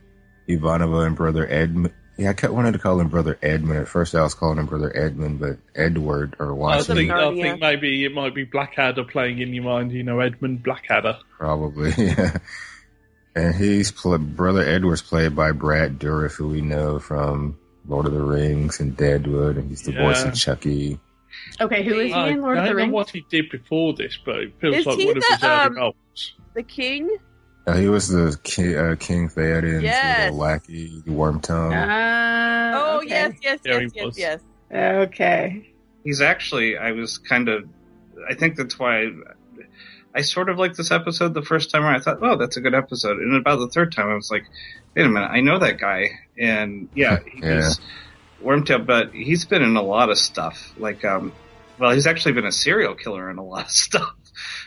Ivanova 0.47 1.05
and 1.05 1.15
Brother 1.15 1.47
Edmund. 1.49 1.93
Yeah, 2.17 2.31
I 2.31 2.33
kept 2.33 2.53
wanted 2.53 2.73
to 2.73 2.79
call 2.79 2.99
him 2.99 3.07
Brother 3.07 3.37
Edmund. 3.41 3.79
At 3.79 3.87
first, 3.87 4.13
I 4.13 4.23
was 4.23 4.33
calling 4.33 4.57
him 4.57 4.65
Brother 4.65 4.95
Edmund, 4.95 5.39
but 5.39 5.57
Edward 5.73 6.35
or 6.39 6.51
I 6.69 6.81
think, 6.81 7.11
I 7.11 7.33
think 7.33 7.61
maybe 7.61 8.03
it 8.03 8.13
might 8.13 8.35
be 8.35 8.43
Blackadder 8.43 9.05
playing 9.05 9.39
in 9.39 9.53
your 9.53 9.63
mind, 9.63 9.91
you 9.91 10.03
know, 10.03 10.19
Edmund 10.19 10.63
Blackadder. 10.63 11.19
probably. 11.37 11.93
Yeah. 11.97 12.37
And 13.35 13.55
he's 13.55 13.91
pl- 13.91 14.17
Brother 14.17 14.63
Edward's 14.63 15.01
played 15.01 15.35
by 15.35 15.51
Brad 15.51 15.99
Dourif, 15.99 16.33
who 16.33 16.47
we 16.49 16.61
know 16.61 16.99
from 16.99 17.57
Lord 17.87 18.05
of 18.05 18.13
the 18.13 18.21
Rings 18.21 18.79
and 18.79 18.95
Deadwood, 18.97 19.57
and 19.57 19.69
he's 19.69 19.83
the 19.83 19.93
voice 19.93 20.23
of 20.23 20.33
Chucky. 20.35 20.99
Okay, 21.61 21.83
who 21.83 21.99
is 21.99 22.07
he 22.07 22.13
I 22.13 22.29
in 22.29 22.41
Lord 22.41 22.57
of 22.57 22.63
don't 22.65 22.65
the 22.65 22.71
know 22.71 22.83
Rings? 22.85 22.93
what 22.93 23.09
he 23.11 23.25
did 23.29 23.49
before 23.49 23.93
this, 23.93 24.17
but 24.25 24.37
it 24.37 24.53
feels 24.59 24.77
Is 24.77 24.85
like 24.85 24.97
he 24.97 25.05
one 25.05 25.17
of 25.17 25.23
the, 25.23 25.29
his 25.35 25.43
early 25.43 25.53
um, 25.67 25.75
roles. 25.77 26.33
The 26.55 26.63
king? 26.63 27.17
Uh, 27.67 27.73
he 27.75 27.87
was 27.87 28.07
the 28.09 28.37
ki- 28.43 28.75
uh, 28.75 28.95
King 28.95 29.29
Theoden's 29.29 29.83
Yes. 29.83 30.23
little 30.31 30.37
lackey, 30.39 31.01
the 31.05 31.11
Wormtongue. 31.11 31.73
Ah, 31.75 32.71
oh 32.73 32.97
okay. 32.97 33.09
yes, 33.09 33.33
yes, 33.43 33.59
There 33.63 33.81
yes, 33.83 33.91
yes, 33.95 34.17
yes. 34.17 34.39
Okay. 34.73 35.71
he's 36.03 36.19
actually. 36.21 36.77
I 36.77 36.91
was 36.93 37.19
kind 37.19 37.47
of. 37.47 37.69
I 38.29 38.33
think 38.33 38.55
that's 38.55 38.79
why. 38.79 39.11
I, 40.15 40.19
I 40.19 40.21
sort 40.21 40.49
of 40.49 40.57
liked 40.57 40.77
this 40.77 40.91
episode 40.91 41.33
the 41.33 41.41
first 41.41 41.71
time 41.71 41.83
around. 41.83 41.95
I 41.95 41.99
thought, 41.99 42.19
oh, 42.21 42.35
that's 42.37 42.57
a 42.57 42.61
good 42.61 42.73
episode. 42.75 43.17
And 43.17 43.35
about 43.35 43.57
the 43.59 43.67
third 43.69 43.91
time, 43.93 44.09
I 44.09 44.15
was 44.15 44.29
like, 44.31 44.45
wait 44.95 45.05
a 45.05 45.09
minute, 45.09 45.29
I 45.31 45.41
know 45.41 45.59
that 45.59 45.79
guy. 45.79 46.09
And 46.37 46.89
yeah, 46.95 47.19
he's 47.33 47.43
Yeah. 47.43 47.69
Wormtail, 48.43 48.85
but 48.85 49.13
he's 49.13 49.43
been 49.45 49.61
in 49.61 49.75
a 49.75 49.81
lot 49.81 50.09
of 50.09 50.17
stuff. 50.17 50.73
Like, 50.77 51.03
um, 51.03 51.33
well, 51.77 51.91
he's 51.91 52.07
actually 52.07 52.31
been 52.33 52.45
a 52.45 52.51
serial 52.53 52.95
killer 52.95 53.29
in 53.29 53.37
a 53.37 53.43
lot 53.43 53.65
of 53.65 53.71
stuff. 53.85 54.15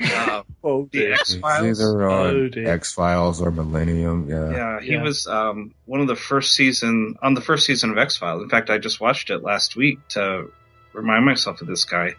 Uh, 0.02 0.42
Oh, 0.64 0.88
the. 0.92 1.12
X 1.12 1.34
Files. 1.36 1.80
either 1.80 2.02
Oh, 2.08 2.28
on 2.28 2.50
dear. 2.50 2.68
X 2.68 2.92
Files 2.92 3.40
or 3.42 3.50
Millennium. 3.50 4.28
Yeah. 4.28 4.50
Yeah, 4.50 4.80
he 4.80 4.92
Yeah. 4.92 5.02
was 5.02 5.26
um, 5.26 5.74
one 5.86 6.00
of 6.00 6.06
the 6.06 6.14
first 6.16 6.52
season 6.54 7.16
on 7.22 7.34
the 7.34 7.40
first 7.40 7.66
season 7.66 7.90
of 7.90 7.98
X 7.98 8.16
Files. 8.16 8.42
In 8.42 8.48
fact, 8.48 8.70
I 8.70 8.78
just 8.78 9.00
watched 9.00 9.30
it 9.30 9.42
last 9.42 9.74
week 9.74 9.98
to 10.10 10.52
remind 10.92 11.24
myself 11.24 11.60
of 11.62 11.66
this 11.66 11.84
guy. 11.84 12.14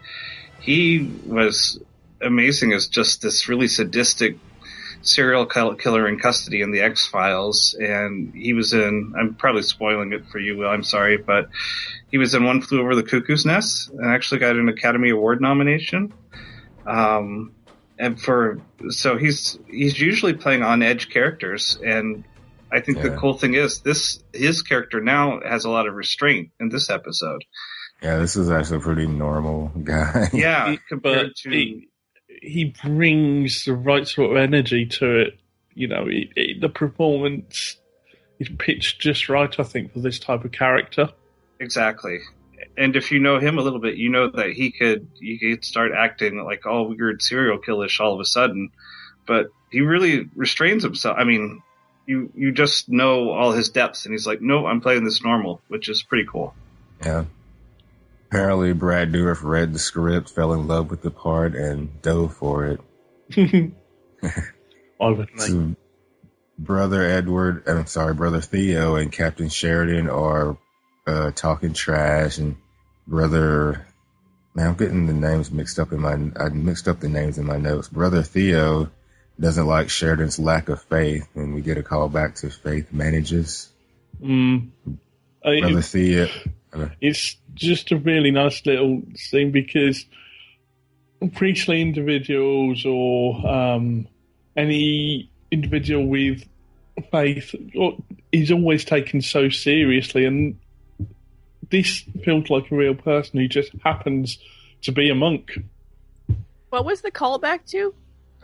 He 0.60 1.08
was 1.24 1.80
amazing 2.24 2.72
is 2.72 2.88
just 2.88 3.22
this 3.22 3.48
really 3.48 3.68
sadistic 3.68 4.38
serial 5.02 5.46
killer 5.46 6.08
in 6.08 6.18
custody 6.18 6.62
in 6.62 6.70
the 6.70 6.80
X 6.80 7.06
Files, 7.06 7.76
and 7.78 8.34
he 8.34 8.52
was 8.52 8.72
in. 8.72 9.14
I'm 9.18 9.34
probably 9.34 9.62
spoiling 9.62 10.12
it 10.12 10.26
for 10.26 10.38
you. 10.38 10.56
Will, 10.56 10.68
I'm 10.68 10.82
sorry, 10.82 11.16
but 11.16 11.48
he 12.10 12.18
was 12.18 12.34
in 12.34 12.44
One 12.44 12.62
Flew 12.62 12.80
Over 12.80 12.94
the 12.94 13.02
Cuckoo's 13.02 13.44
Nest 13.44 13.90
and 13.90 14.06
actually 14.06 14.38
got 14.38 14.56
an 14.56 14.68
Academy 14.68 15.10
Award 15.10 15.40
nomination. 15.40 16.12
Um, 16.86 17.54
and 17.98 18.20
for 18.20 18.60
so 18.88 19.16
he's 19.16 19.58
he's 19.68 20.00
usually 20.00 20.32
playing 20.32 20.62
on 20.62 20.82
edge 20.82 21.10
characters, 21.10 21.78
and 21.84 22.24
I 22.72 22.80
think 22.80 23.00
the 23.00 23.16
cool 23.16 23.34
thing 23.34 23.54
is 23.54 23.80
this 23.80 24.22
his 24.32 24.62
character 24.62 25.00
now 25.00 25.40
has 25.40 25.64
a 25.64 25.70
lot 25.70 25.86
of 25.86 25.94
restraint 25.94 26.50
in 26.58 26.70
this 26.70 26.90
episode. 26.90 27.44
Yeah, 28.02 28.18
this 28.18 28.36
is 28.36 28.50
actually 28.50 28.78
a 28.78 28.80
pretty 28.80 29.06
normal 29.06 29.68
guy. 29.68 30.28
Yeah, 30.32 30.74
compared 30.88 31.28
but 31.28 31.36
to 31.36 31.50
he, 31.50 31.88
he 32.44 32.74
brings 32.84 33.64
the 33.64 33.74
right 33.74 34.06
sort 34.06 34.30
of 34.30 34.36
energy 34.36 34.86
to 34.86 35.20
it. 35.20 35.38
You 35.74 35.88
know, 35.88 36.06
it, 36.06 36.28
it, 36.36 36.60
the 36.60 36.68
performance 36.68 37.76
is 38.38 38.48
pitched 38.58 39.00
just 39.00 39.28
right, 39.28 39.52
I 39.58 39.62
think, 39.62 39.92
for 39.92 40.00
this 40.00 40.18
type 40.18 40.44
of 40.44 40.52
character. 40.52 41.08
exactly. 41.58 42.20
And 42.76 42.96
if 42.96 43.10
you 43.12 43.20
know 43.20 43.38
him 43.38 43.58
a 43.58 43.62
little 43.62 43.78
bit, 43.78 43.96
you 43.96 44.08
know 44.08 44.30
that 44.30 44.50
he 44.50 44.70
could 44.70 45.08
he 45.20 45.38
could 45.38 45.64
start 45.64 45.92
acting 45.96 46.42
like 46.44 46.66
all 46.66 46.88
weird 46.88 47.22
serial 47.22 47.58
killish 47.58 48.00
all 48.00 48.14
of 48.14 48.20
a 48.20 48.24
sudden, 48.24 48.70
but 49.26 49.48
he 49.70 49.80
really 49.80 50.28
restrains 50.34 50.82
himself. 50.82 51.16
I 51.18 51.24
mean, 51.24 51.62
you 52.06 52.32
you 52.34 52.52
just 52.52 52.88
know 52.88 53.30
all 53.30 53.52
his 53.52 53.68
depths, 53.68 54.04
and 54.04 54.12
he's 54.12 54.26
like, 54.26 54.40
no, 54.40 54.66
I'm 54.66 54.80
playing 54.80 55.04
this 55.04 55.22
normal, 55.22 55.60
which 55.68 55.88
is 55.88 56.02
pretty 56.02 56.26
cool. 56.30 56.54
Yeah. 57.04 57.24
Apparently, 58.34 58.72
Brad 58.72 59.12
Dourif 59.12 59.44
read 59.44 59.72
the 59.72 59.78
script, 59.78 60.28
fell 60.28 60.54
in 60.54 60.66
love 60.66 60.90
with 60.90 61.02
the 61.02 61.10
part, 61.12 61.54
and 61.54 62.02
dove 62.02 62.34
for 62.34 62.66
it. 62.66 62.80
Would 64.98 65.28
think. 65.28 65.40
So, 65.40 65.76
brother 66.58 67.00
Edward, 67.04 67.62
I'm 67.68 67.86
sorry, 67.86 68.12
brother 68.14 68.40
Theo 68.40 68.96
and 68.96 69.12
Captain 69.12 69.48
Sheridan 69.48 70.08
are 70.10 70.58
uh, 71.06 71.30
talking 71.30 71.74
trash, 71.74 72.38
and 72.38 72.56
brother, 73.06 73.86
man, 74.52 74.66
I'm 74.66 74.74
getting 74.74 75.06
the 75.06 75.12
names 75.12 75.52
mixed 75.52 75.78
up 75.78 75.92
in 75.92 76.00
my, 76.00 76.14
I 76.14 76.48
mixed 76.48 76.88
up 76.88 76.98
the 76.98 77.08
names 77.08 77.38
in 77.38 77.46
my 77.46 77.58
notes. 77.58 77.86
Brother 77.88 78.24
Theo 78.24 78.90
doesn't 79.38 79.66
like 79.66 79.90
Sheridan's 79.90 80.40
lack 80.40 80.68
of 80.68 80.82
faith, 80.82 81.28
and 81.36 81.54
we 81.54 81.60
get 81.60 81.78
a 81.78 81.84
call 81.84 82.08
back 82.08 82.34
to 82.36 82.50
Faith 82.50 82.92
manages. 82.92 83.68
Mm. 84.20 84.70
I- 85.44 85.60
Brother 85.60 85.82
Theo, 85.82 86.24
uh, 86.24 86.28
it's 87.00 87.36
just 87.54 87.92
a 87.92 87.96
really 87.96 88.30
nice 88.30 88.64
little 88.66 89.02
thing 89.30 89.50
because 89.50 90.04
priestly 91.34 91.80
individuals 91.80 92.84
or 92.84 93.46
um, 93.46 94.08
any 94.56 95.30
individual 95.50 96.06
with 96.06 96.44
faith 97.10 97.54
is 98.32 98.50
always 98.50 98.84
taken 98.84 99.22
so 99.22 99.48
seriously, 99.48 100.24
and 100.24 100.58
this 101.70 102.04
feels 102.24 102.50
like 102.50 102.70
a 102.70 102.76
real 102.76 102.94
person 102.94 103.40
who 103.40 103.48
just 103.48 103.70
happens 103.82 104.38
to 104.82 104.92
be 104.92 105.10
a 105.10 105.14
monk. 105.14 105.58
What 106.70 106.84
was 106.84 107.00
the 107.00 107.10
callback 107.10 107.66
to? 107.70 107.94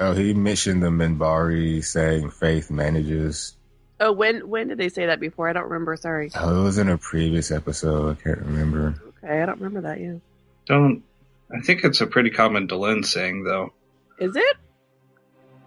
oh, 0.01 0.15
he 0.15 0.35
mentioned 0.35 0.83
the 0.83 0.89
Minbari 0.89 1.85
saying 1.85 2.31
Faith 2.31 2.71
manages. 2.71 3.57
Oh, 4.03 4.13
when 4.13 4.49
when 4.49 4.69
did 4.69 4.79
they 4.79 4.89
say 4.89 5.07
that 5.07 5.21
before? 5.21 5.49
I 5.49 5.53
don't 5.53 5.65
remember. 5.65 5.95
Sorry. 5.97 6.31
Oh, 6.35 6.61
it 6.61 6.65
was 6.65 6.79
in 6.79 6.89
a 6.89 6.97
previous 6.97 7.51
episode. 7.51 8.17
I 8.19 8.23
can't 8.23 8.39
remember. 8.41 8.95
Okay, 9.23 9.43
I 9.43 9.47
don't 9.47 9.61
remember 9.61 9.83
that 9.89 10.01
yet. 10.01 10.21
Don't. 10.67 11.03
I 11.55 11.61
think 11.61 11.85
it's 11.85 12.01
a 12.01 12.07
pretty 12.07 12.31
common 12.31 12.67
Delenn 12.67 13.05
saying 13.05 13.45
though. 13.45 13.73
Is 14.19 14.35
it? 14.37 14.57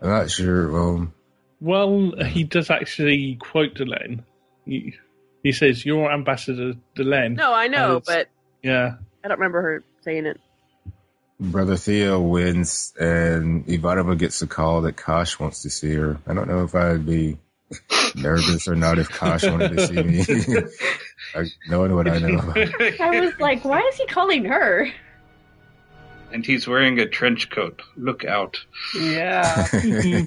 I'm 0.01 0.09
not 0.09 0.31
sure. 0.31 0.75
Um, 0.77 1.13
Well, 1.61 2.13
he 2.25 2.43
does 2.43 2.69
actually 2.69 3.35
quote 3.35 3.75
Delenn. 3.75 4.23
He, 4.65 4.95
he 5.43 5.51
says, 5.51 5.85
"You're 5.85 6.11
Ambassador 6.11 6.73
Delenn." 6.95 7.35
No, 7.35 7.53
I 7.53 7.67
know, 7.67 8.01
but 8.05 8.29
Yeah. 8.63 8.95
I 9.23 9.27
don't 9.27 9.37
remember 9.39 9.61
her 9.61 9.83
saying 10.01 10.25
it. 10.25 10.39
Brother 11.39 11.75
Theo 11.77 12.19
wins, 12.21 12.93
and 12.99 13.65
Ivanova 13.67 14.17
gets 14.17 14.41
a 14.41 14.47
call 14.47 14.81
that 14.81 14.95
Kosh 14.97 15.39
wants 15.39 15.63
to 15.63 15.69
see 15.69 15.93
her. 15.93 16.17
I 16.25 16.33
don't 16.33 16.47
know 16.47 16.63
if 16.63 16.73
I'd 16.75 17.05
be 17.05 17.37
nervous 18.15 18.67
or 18.67 18.75
not 18.75 18.99
if 18.99 19.09
Kosh 19.09 19.43
wanted 19.43 19.77
to 19.77 19.87
see 19.87 20.03
me. 20.03 20.23
I, 21.35 21.45
knowing 21.69 21.95
what 21.95 22.07
I 22.07 22.19
know. 22.19 22.53
I 22.99 23.19
was 23.19 23.33
like, 23.39 23.63
why 23.65 23.79
is 23.81 23.95
he 23.97 24.05
calling 24.07 24.45
her? 24.45 24.87
and 26.31 26.43
he's 26.43 26.67
wearing 26.67 26.97
a 26.99 27.05
trench 27.07 27.51
coat. 27.51 27.79
Look 27.95 28.25
out. 28.25 28.57
Yeah. 28.99 29.67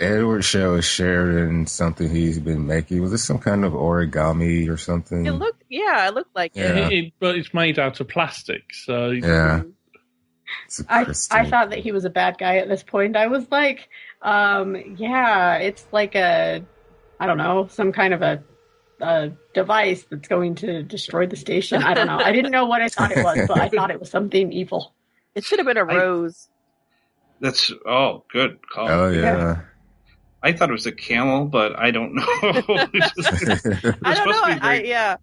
Edward 0.00 0.42
shows 0.44 0.86
Sheridan 0.86 1.66
something 1.66 2.08
he's 2.08 2.38
been 2.38 2.66
making. 2.66 3.02
Was 3.02 3.10
this 3.10 3.22
some 3.22 3.38
kind 3.38 3.66
of 3.66 3.74
origami 3.74 4.66
or 4.70 4.78
something? 4.78 5.26
It 5.26 5.32
looked, 5.32 5.62
yeah, 5.68 6.08
it 6.08 6.14
looked 6.14 6.34
like 6.34 6.52
Yeah. 6.54 6.86
it. 6.88 6.92
It- 6.92 7.12
but 7.20 7.36
it's 7.36 7.52
made 7.52 7.78
out 7.78 8.00
of 8.00 8.08
plastic, 8.08 8.62
so 8.72 9.10
yeah. 9.10 9.62
It's 10.64 10.80
a 10.80 10.84
I 10.88 11.04
crystal. 11.04 11.36
I 11.36 11.48
thought 11.50 11.68
that 11.70 11.80
he 11.80 11.92
was 11.92 12.06
a 12.06 12.10
bad 12.10 12.38
guy 12.38 12.56
at 12.56 12.68
this 12.68 12.82
point. 12.82 13.14
I 13.16 13.26
was 13.26 13.44
like, 13.50 13.88
um, 14.22 14.76
yeah, 14.96 15.56
it's 15.56 15.86
like 15.92 16.14
a, 16.14 16.64
I 17.18 17.26
don't 17.26 17.38
know, 17.38 17.66
some 17.70 17.92
kind 17.92 18.14
of 18.14 18.22
a, 18.22 18.42
a 19.00 19.32
device 19.54 20.04
that's 20.10 20.28
going 20.28 20.56
to 20.56 20.82
destroy 20.82 21.26
the 21.26 21.36
station. 21.36 21.82
I 21.82 21.94
don't 21.94 22.06
know. 22.06 22.18
I 22.18 22.32
didn't 22.32 22.50
know 22.52 22.66
what 22.66 22.82
I 22.82 22.88
thought 22.88 23.12
it 23.12 23.24
was, 23.24 23.48
but 23.48 23.60
I 23.60 23.68
thought 23.68 23.90
it 23.90 23.98
was 24.00 24.10
something 24.10 24.52
evil. 24.52 24.94
It 25.34 25.44
should 25.44 25.58
have 25.58 25.66
been 25.66 25.76
a 25.76 25.84
I- 25.84 25.96
rose. 25.96 26.48
That's 27.40 27.72
oh, 27.86 28.24
good 28.30 28.58
call. 28.68 28.90
Oh 28.90 29.08
yeah. 29.08 29.62
I 30.42 30.52
thought 30.52 30.68
it 30.68 30.72
was 30.72 30.86
a 30.86 30.92
camel, 30.92 31.46
but 31.46 31.78
I 31.78 31.90
don't 31.90 32.14
know. 32.14 32.26
It's 32.92 33.14
just- 33.14 33.66
I 34.04 34.14
don't 34.14 34.26
know. 34.26 34.32
supposed 34.32 34.44
to 34.44 34.54
be 34.54 34.60
I, 34.60 34.76
very- 34.76 34.88
yeah, 34.88 35.16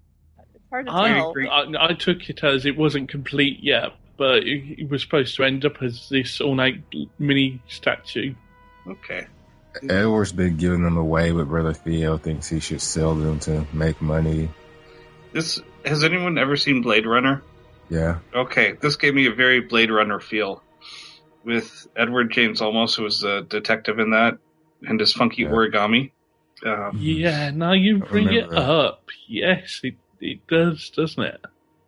it's 0.56 0.64
hard 0.72 0.88
to 0.88 0.94
I, 0.94 1.10
tell. 1.10 1.34
I, 1.52 1.90
I 1.90 1.94
took 1.94 2.28
it 2.30 2.44
as 2.44 2.66
it 2.66 2.76
wasn't 2.76 3.10
complete 3.10 3.60
yet, 3.62 3.92
but 4.18 4.38
it, 4.44 4.82
it 4.82 4.90
was 4.90 5.04
supposed 5.04 5.36
to 5.36 5.44
end 5.44 5.66
up 5.66 5.84
as 5.84 6.10
this 6.10 6.42
ornate 6.42 6.82
mini 7.20 7.62
statue. 7.68 8.34
Okay. 8.88 9.28
Edward's 9.88 10.32
been 10.32 10.58
giving 10.58 10.82
them 10.84 10.98
away, 10.98 11.32
but 11.32 11.48
Brother 11.48 11.74
Theo 11.74 12.18
thinks 12.18 12.48
he 12.50 12.60
should 12.60 12.82
sell 12.82 13.14
them 13.14 13.40
to 13.42 13.66
make 13.74 14.02
money. 14.02 14.50
This 15.34 15.62
has 15.86 16.04
anyone 16.04 16.38
ever 16.38 16.56
seen 16.58 16.82
Blade 16.82 17.06
Runner? 17.06 17.44
Yeah. 17.90 18.20
Okay, 18.34 18.74
this 18.82 18.96
gave 18.96 19.14
me 19.14 19.28
a 19.28 19.34
very 19.34 19.62
Blade 19.62 19.92
Runner 19.92 20.20
feel 20.20 20.64
with 21.44 21.88
Edward 21.96 22.32
James 22.32 22.60
Olmos, 22.60 22.96
who 22.96 23.04
was 23.04 23.24
a 23.24 23.42
detective 23.42 24.00
in 24.00 24.12
that, 24.12 24.38
and 24.82 25.00
his 25.00 25.14
funky 25.14 25.44
Yeah. 25.44 25.50
origami. 25.50 26.12
Um, 26.66 26.98
Yeah, 27.00 27.52
now 27.52 27.74
you 27.74 28.00
bring 28.00 28.30
it 28.30 28.50
remember 28.50 28.56
that. 28.56 28.70
up. 28.70 29.10
Yes, 29.28 29.80
it, 29.84 29.96
it 30.20 30.48
does, 30.48 30.90
doesn't 30.90 31.24
it? 31.24 31.42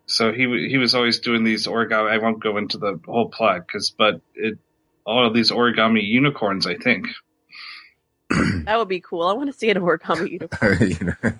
so 0.06 0.32
he 0.34 0.68
he 0.70 0.78
was 0.78 0.96
always 0.96 1.20
doing 1.20 1.44
these 1.44 1.68
origami. 1.68 2.10
I 2.12 2.18
won't 2.20 2.40
go 2.42 2.58
into 2.58 2.78
the 2.78 3.00
whole 3.06 3.30
plot, 3.30 3.66
because 3.68 3.90
but 3.98 4.22
it 4.36 4.58
all 5.10 5.26
of 5.26 5.34
these 5.34 5.52
origami 5.52 6.04
unicorns. 6.04 6.68
I 6.68 6.76
think 6.76 7.08
That 8.66 8.78
would 8.78 8.88
be 8.88 9.02
cool. 9.02 9.24
I 9.24 9.34
want 9.34 9.52
to 9.52 9.58
see 9.58 9.70
an 9.70 9.78
origami 9.78 10.30
unicorn. 10.32 10.78
you 10.82 11.16
know. 11.24 11.40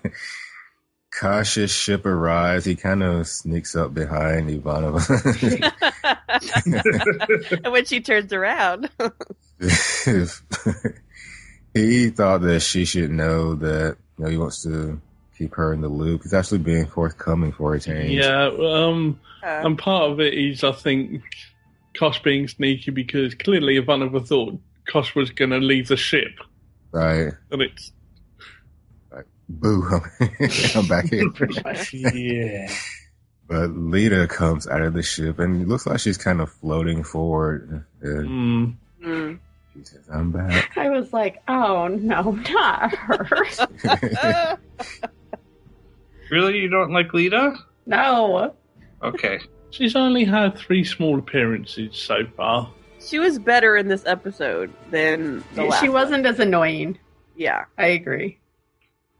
Kosh's 1.12 1.70
ship 1.70 2.06
arrives. 2.06 2.64
He 2.64 2.76
kind 2.76 3.02
of 3.02 3.26
sneaks 3.26 3.74
up 3.74 3.92
behind 3.94 4.48
Ivanova. 4.48 5.00
and 7.64 7.72
when 7.72 7.84
she 7.84 8.00
turns 8.00 8.32
around, 8.32 8.88
he 11.74 12.10
thought 12.10 12.42
that 12.42 12.60
she 12.62 12.84
should 12.84 13.10
know 13.10 13.54
that 13.56 13.96
you 14.18 14.24
know 14.24 14.30
he 14.30 14.38
wants 14.38 14.62
to 14.62 15.00
keep 15.36 15.54
her 15.54 15.72
in 15.72 15.80
the 15.80 15.88
loop. 15.88 16.22
He's 16.22 16.34
actually 16.34 16.58
being 16.58 16.86
forthcoming 16.86 17.52
for 17.52 17.74
a 17.74 17.80
change. 17.80 18.12
Yeah, 18.12 18.50
um, 18.60 19.18
uh, 19.42 19.62
and 19.64 19.78
part 19.78 20.12
of 20.12 20.20
it 20.20 20.34
is, 20.34 20.62
I 20.62 20.72
think, 20.72 21.22
Kosh 21.96 22.22
being 22.22 22.46
sneaky 22.48 22.90
because 22.90 23.34
clearly 23.34 23.76
Ivanova 23.80 24.26
thought 24.26 24.58
Kosh 24.88 25.14
was 25.14 25.30
going 25.30 25.50
to 25.50 25.58
leave 25.58 25.88
the 25.88 25.96
ship, 25.96 26.32
Right. 26.92 27.32
and 27.50 27.62
it's 27.62 27.92
Like, 29.12 29.26
Boo. 29.48 29.82
I'm 30.74 30.86
back 30.88 31.06
here. 31.10 31.24
yeah. 32.14 32.72
But 33.48 33.70
Lita 33.70 34.28
comes 34.28 34.68
out 34.68 34.80
of 34.82 34.94
the 34.94 35.02
ship 35.02 35.40
and 35.40 35.60
it 35.62 35.66
looks 35.68 35.84
like 35.86 35.98
she's 35.98 36.16
kind 36.18 36.40
of 36.40 36.52
floating 36.52 37.02
forward. 37.02 37.84
And 38.00 38.28
Mm. 38.28 38.76
mm. 39.04 39.38
she 39.76 39.84
says, 39.84 40.08
I'm 40.12 40.30
back. 40.30 40.76
I 40.76 40.88
was 40.90 41.12
like, 41.12 41.42
oh 41.48 41.88
no, 41.88 42.30
not 42.52 42.94
her. 42.94 44.58
really 46.30 46.58
you 46.58 46.68
don't 46.68 46.92
like 46.92 47.12
Lita? 47.12 47.56
no. 47.86 48.54
Okay, 49.02 49.40
She's 49.70 49.94
only 49.96 50.24
had 50.24 50.58
three 50.58 50.84
small 50.84 51.18
appearances 51.18 51.96
so 51.96 52.26
far. 52.36 52.72
she 53.00 53.18
was 53.18 53.38
better 53.38 53.76
in 53.76 53.88
this 53.88 54.04
episode 54.06 54.72
than 54.90 55.42
the 55.54 55.64
last. 55.64 55.80
She 55.80 55.88
wasn't 55.88 56.26
as 56.26 56.38
annoying. 56.40 56.98
Yeah, 57.36 57.64
I 57.78 57.86
agree. 57.86 58.38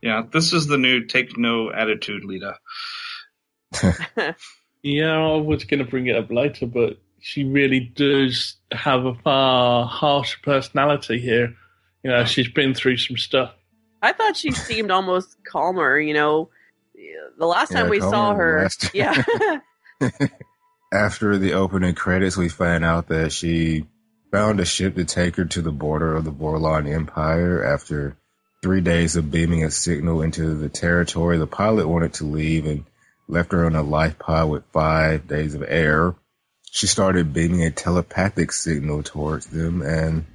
yeah, 0.02 0.22
this 0.32 0.52
is 0.52 0.66
the 0.66 0.76
new 0.78 1.04
take 1.04 1.38
no 1.38 1.70
attitude 1.72 2.24
Lita. 2.24 2.54
Yeah, 4.82 5.14
I 5.14 5.36
was 5.36 5.64
going 5.64 5.84
to 5.84 5.90
bring 5.90 6.06
it 6.06 6.16
up 6.16 6.30
later, 6.30 6.64
but 6.66 6.96
she 7.20 7.44
really 7.44 7.80
does 7.80 8.56
have 8.72 9.04
a 9.04 9.14
far 9.14 9.84
harsher 9.84 10.38
personality 10.42 11.18
here. 11.20 11.54
You 12.02 12.10
know, 12.10 12.24
she's 12.24 12.48
been 12.48 12.72
through 12.72 12.96
some 12.96 13.18
stuff. 13.18 13.52
I 14.00 14.12
thought 14.14 14.38
she 14.38 14.52
seemed 14.52 14.90
almost 14.90 15.36
calmer. 15.44 16.00
You 16.00 16.14
know, 16.14 16.48
the 17.38 17.44
last 17.44 17.72
time 17.72 17.90
we 17.90 18.00
saw 18.00 18.32
her, 18.32 18.70
yeah, 18.94 19.22
After 20.92 21.38
the 21.38 21.54
opening 21.54 21.94
credits, 21.94 22.36
we 22.36 22.48
find 22.48 22.84
out 22.84 23.08
that 23.08 23.32
she 23.32 23.86
found 24.32 24.60
a 24.60 24.64
ship 24.64 24.96
to 24.96 25.04
take 25.04 25.36
her 25.36 25.44
to 25.44 25.62
the 25.62 25.72
border 25.72 26.14
of 26.16 26.24
the 26.24 26.32
Vorlon 26.32 26.92
Empire. 26.92 27.64
After 27.64 28.16
three 28.62 28.80
days 28.80 29.16
of 29.16 29.30
beaming 29.30 29.64
a 29.64 29.70
signal 29.70 30.22
into 30.22 30.54
the 30.54 30.68
territory, 30.68 31.38
the 31.38 31.46
pilot 31.46 31.88
wanted 31.88 32.14
to 32.14 32.24
leave 32.24 32.66
and 32.66 32.84
left 33.28 33.52
her 33.52 33.66
on 33.66 33.76
a 33.76 33.82
life 33.82 34.18
pod 34.18 34.50
with 34.50 34.64
five 34.72 35.28
days 35.28 35.54
of 35.54 35.64
air. 35.66 36.14
She 36.72 36.86
started 36.86 37.32
beaming 37.32 37.62
a 37.62 37.70
telepathic 37.70 38.52
signal 38.52 39.02
towards 39.02 39.46
them, 39.46 39.82
and 39.82 40.26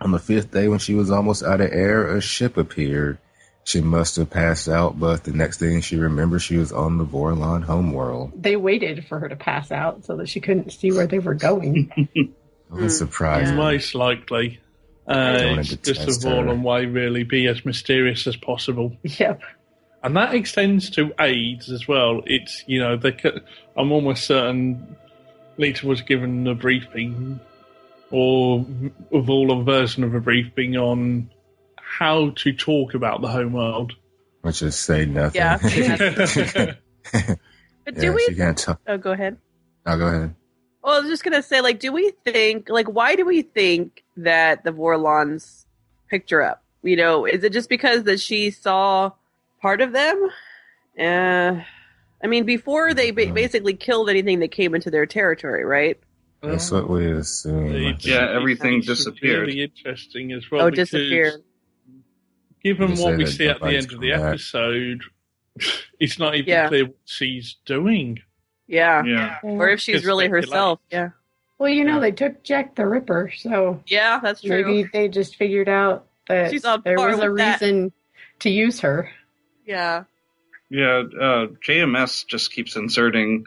on 0.00 0.10
the 0.10 0.18
fifth 0.18 0.50
day, 0.50 0.68
when 0.68 0.78
she 0.78 0.94
was 0.94 1.10
almost 1.10 1.42
out 1.42 1.60
of 1.60 1.72
air, 1.72 2.16
a 2.16 2.20
ship 2.20 2.56
appeared. 2.56 3.18
She 3.64 3.80
must 3.80 4.16
have 4.16 4.28
passed 4.28 4.68
out, 4.68 4.98
but 4.98 5.24
the 5.24 5.32
next 5.32 5.58
thing 5.58 5.80
she 5.80 5.96
remembers, 5.96 6.42
she 6.42 6.58
was 6.58 6.70
on 6.70 6.98
the 6.98 7.04
Vorlon 7.04 7.64
homeworld. 7.64 8.32
They 8.36 8.56
waited 8.56 9.06
for 9.06 9.18
her 9.18 9.28
to 9.28 9.36
pass 9.36 9.72
out 9.72 10.04
so 10.04 10.16
that 10.16 10.28
she 10.28 10.40
couldn't 10.40 10.70
see 10.70 10.92
where 10.92 11.06
they 11.06 11.18
were 11.18 11.34
going. 11.34 11.90
I 12.70 12.74
was 12.74 12.98
surprised. 12.98 13.54
Most 13.54 13.94
likely. 13.94 14.60
Uh, 15.06 15.56
it's 15.58 15.76
just 15.76 16.24
a 16.24 16.28
her. 16.28 16.36
Vorlon 16.36 16.62
way, 16.62 16.86
really, 16.86 17.24
be 17.24 17.46
as 17.46 17.64
mysterious 17.64 18.26
as 18.26 18.36
possible. 18.36 18.96
yep. 19.02 19.40
And 20.02 20.16
that 20.16 20.34
extends 20.34 20.90
to 20.90 21.14
aides 21.18 21.70
as 21.70 21.88
well. 21.88 22.22
It's, 22.26 22.62
you 22.66 22.80
know, 22.80 22.98
they 22.98 23.12
could, 23.12 23.42
I'm 23.74 23.90
almost 23.90 24.26
certain 24.26 24.96
Lita 25.56 25.86
was 25.86 26.02
given 26.02 26.46
a 26.46 26.54
briefing, 26.54 27.40
or 28.10 28.66
of 29.12 29.30
all 29.30 29.58
a 29.58 29.62
version 29.62 30.04
of 30.04 30.14
a 30.14 30.20
briefing 30.20 30.76
on 30.76 31.30
how 31.84 32.30
to 32.30 32.52
talk 32.52 32.94
about 32.94 33.20
the 33.20 33.28
home 33.28 33.52
world. 33.52 33.92
Which 34.42 34.60
is 34.62 34.76
say 34.76 35.06
nothing. 35.06 35.40
Yeah. 35.40 35.58
yeah, 35.66 36.74
but 37.84 37.94
do 37.94 38.02
yeah, 38.02 38.10
we? 38.10 38.24
she 38.28 38.34
can't 38.34 38.58
talk. 38.58 38.80
Oh, 38.86 38.98
go 38.98 39.12
ahead. 39.12 39.38
Oh, 39.86 39.96
go 39.96 40.06
ahead. 40.06 40.34
Well, 40.82 40.96
I 40.96 41.00
was 41.00 41.08
just 41.08 41.24
gonna 41.24 41.42
say, 41.42 41.62
like, 41.62 41.80
do 41.80 41.92
we 41.92 42.10
think, 42.24 42.68
like, 42.68 42.86
why 42.86 43.16
do 43.16 43.24
we 43.24 43.40
think 43.42 44.04
that 44.18 44.62
the 44.64 44.70
Vorlons 44.70 45.64
picked 46.10 46.30
her 46.30 46.42
up? 46.42 46.62
You 46.82 46.96
know, 46.96 47.24
is 47.24 47.42
it 47.42 47.52
just 47.54 47.70
because 47.70 48.02
that 48.04 48.20
she 48.20 48.50
saw 48.50 49.12
part 49.62 49.80
of 49.80 49.92
them? 49.92 50.28
Uh, 50.98 51.60
I 52.22 52.26
mean, 52.26 52.44
before 52.44 52.92
they 52.92 53.10
ba- 53.12 53.32
basically 53.32 53.74
killed 53.74 54.10
anything 54.10 54.40
that 54.40 54.48
came 54.48 54.74
into 54.74 54.90
their 54.90 55.06
territory, 55.06 55.64
right? 55.64 55.98
That's 56.42 56.70
what 56.70 56.90
we 56.90 57.10
assume. 57.10 57.64
I 57.64 57.68
It's- 57.68 58.02
think. 58.02 58.06
Yeah, 58.06 58.30
everything 58.30 58.82
disappeared. 58.82 59.46
Really 59.48 59.62
interesting 59.62 60.32
as 60.32 60.50
well. 60.50 60.66
Oh, 60.66 60.70
because 60.70 60.90
disappeared. 60.90 61.40
Given 62.64 62.96
what 62.96 63.16
we 63.18 63.26
see 63.26 63.46
at 63.48 63.60
the 63.60 63.66
end 63.66 63.92
of 63.92 64.00
the 64.00 64.10
come 64.12 64.20
back. 64.20 64.28
episode, 64.30 65.02
it's 66.00 66.18
not 66.18 66.34
even 66.34 66.48
Yeah. 66.48 66.68
clear 66.68 66.84
what 66.86 66.96
she's 67.04 67.56
doing. 67.66 68.18
Yeah. 68.66 69.04
Yeah, 69.04 69.38
Or 69.42 69.68
if 69.68 69.80
she's 69.80 70.04
really 70.06 70.28
herself. 70.28 70.80
Yeah. 70.90 71.10
Well, 71.58 71.68
you 71.68 71.84
know, 71.84 71.94
Yeah. 71.94 72.00
they 72.00 72.10
took 72.12 72.42
Jack 72.42 72.74
the 72.74 72.86
Ripper, 72.86 73.30
so 73.36 73.82
Yeah, 73.86 74.18
that's 74.22 74.40
true. 74.40 74.64
maybe 74.64 74.88
they 74.92 75.08
just 75.08 75.36
figured 75.36 75.68
out 75.68 76.06
that 76.28 76.50
She's 76.50 76.62
there 76.62 76.78
was 76.96 77.18
a 77.20 77.30
with 77.30 77.36
that. 77.38 77.60
reason 77.60 77.92
to 78.40 78.50
use 78.50 78.80
her. 78.80 79.10
Yeah. 79.66 80.04
yeah. 80.70 81.02
Uh, 81.20 81.46
JMS 81.66 82.26
just 82.26 82.52
keeps 82.52 82.74
inserting 82.76 83.44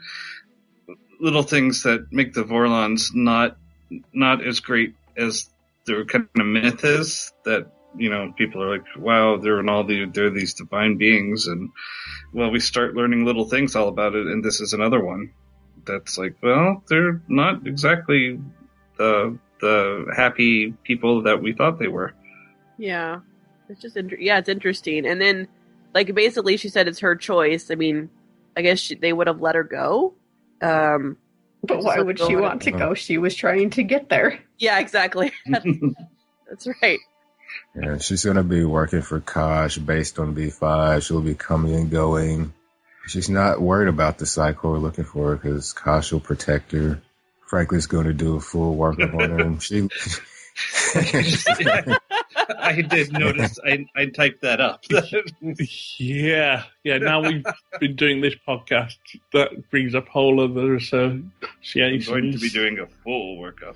little 1.20 1.44
things 1.44 1.82
that 1.84 2.12
make 2.14 2.34
the 2.34 2.44
Vorlons 2.44 3.14
not 3.16 3.58
not 4.14 4.46
as 4.46 4.60
great 4.60 4.94
as 5.16 5.50
the 5.86 6.06
kind 6.06 6.28
of 6.38 6.46
myth 6.46 6.84
is 6.84 7.32
that 7.46 7.72
you 7.98 8.10
know 8.10 8.34
people 8.38 8.62
are 8.64 8.72
like, 8.78 8.86
wow, 8.98 9.38
they're 9.38 9.60
in 9.60 9.70
all 9.70 9.84
the 9.84 10.06
they're 10.06 10.30
these 10.30 10.54
divine 10.54 10.98
beings, 10.98 11.48
and 11.48 11.70
well, 12.34 12.52
we 12.52 12.60
start 12.60 12.96
learning 12.96 13.26
little 13.26 13.46
things 13.46 13.76
all 13.76 13.88
about 13.88 14.16
it, 14.16 14.28
and 14.28 14.44
this 14.44 14.62
is 14.62 14.74
another 14.74 15.04
one 15.04 15.32
that's 15.86 16.18
like, 16.18 16.36
well, 16.44 16.84
they're 16.90 17.22
not 17.28 17.66
exactly 17.66 18.40
the 18.98 19.38
the 19.60 20.14
happy 20.16 20.72
people 20.84 21.24
that 21.24 21.42
we 21.42 21.54
thought 21.54 21.80
they 21.80 21.88
were. 21.88 22.14
Yeah, 22.78 23.22
it's 23.70 23.82
just 23.82 23.98
inter- 23.98 24.18
yeah, 24.20 24.38
it's 24.38 24.50
interesting. 24.50 25.06
And 25.08 25.20
then, 25.20 25.48
like, 25.94 26.14
basically, 26.14 26.58
she 26.58 26.70
said 26.70 26.88
it's 26.88 27.00
her 27.00 27.16
choice. 27.16 27.72
I 27.72 27.76
mean, 27.76 28.10
I 28.56 28.62
guess 28.62 28.80
she, 28.80 28.96
they 28.96 29.14
would 29.14 29.28
have 29.28 29.42
let 29.42 29.56
her 29.56 29.64
go. 29.64 30.14
Um, 30.62 31.18
But 31.64 31.84
why 31.84 32.00
would 32.00 32.20
she 32.20 32.36
want 32.36 32.62
to 32.64 32.72
go? 32.72 32.94
She 32.94 33.18
was 33.18 33.36
trying 33.36 33.72
to 33.72 33.84
get 33.84 34.10
there. 34.10 34.40
Yeah, 34.60 34.80
exactly. 34.80 35.32
That's 35.48 36.68
right. 36.82 37.00
Yeah, 37.76 37.98
she's 38.00 38.26
gonna 38.26 38.44
be 38.44 38.64
working 38.64 39.02
for 39.02 39.20
Kosh 39.20 39.78
based 39.78 40.20
on 40.20 40.36
B5. 40.36 41.06
She'll 41.06 41.22
be 41.22 41.36
coming 41.36 41.76
and 41.76 41.92
going. 41.92 42.54
She's 43.08 43.30
not 43.30 43.62
worried 43.62 43.88
about 43.88 44.18
the 44.18 44.26
cycle 44.26 44.72
we're 44.72 44.80
looking 44.80 45.06
for 45.06 45.36
because 45.36 45.72
Kosh 45.74 46.12
will 46.12 46.20
protect 46.20 46.74
her. 46.74 47.02
Franklin's 47.48 47.88
going 47.88 48.08
to 48.08 48.14
do 48.14 48.36
a 48.36 48.42
full 48.42 48.76
workup 48.76 49.14
on 49.14 49.30
her. 49.40 49.60
She, 49.62 49.88
I 52.60 52.82
did 52.82 53.14
notice. 53.14 53.58
I 53.66 53.86
I 53.96 54.08
typed 54.08 54.42
that 54.42 54.60
up. 54.60 54.84
Yeah, 55.98 56.64
yeah. 56.84 56.98
Now 56.98 57.22
we've 57.22 57.46
been 57.80 57.96
doing 57.96 58.22
this 58.22 58.36
podcast, 58.48 58.96
that 59.34 59.70
brings 59.70 59.96
up 59.96 60.08
whole 60.10 60.42
other 60.42 60.74
I'm 60.74 60.78
associations. 60.78 62.08
going 62.08 62.32
to 62.34 62.40
be 62.40 62.50
doing 62.50 62.80
a 62.80 62.88
full 63.04 63.38
workup. 63.38 63.76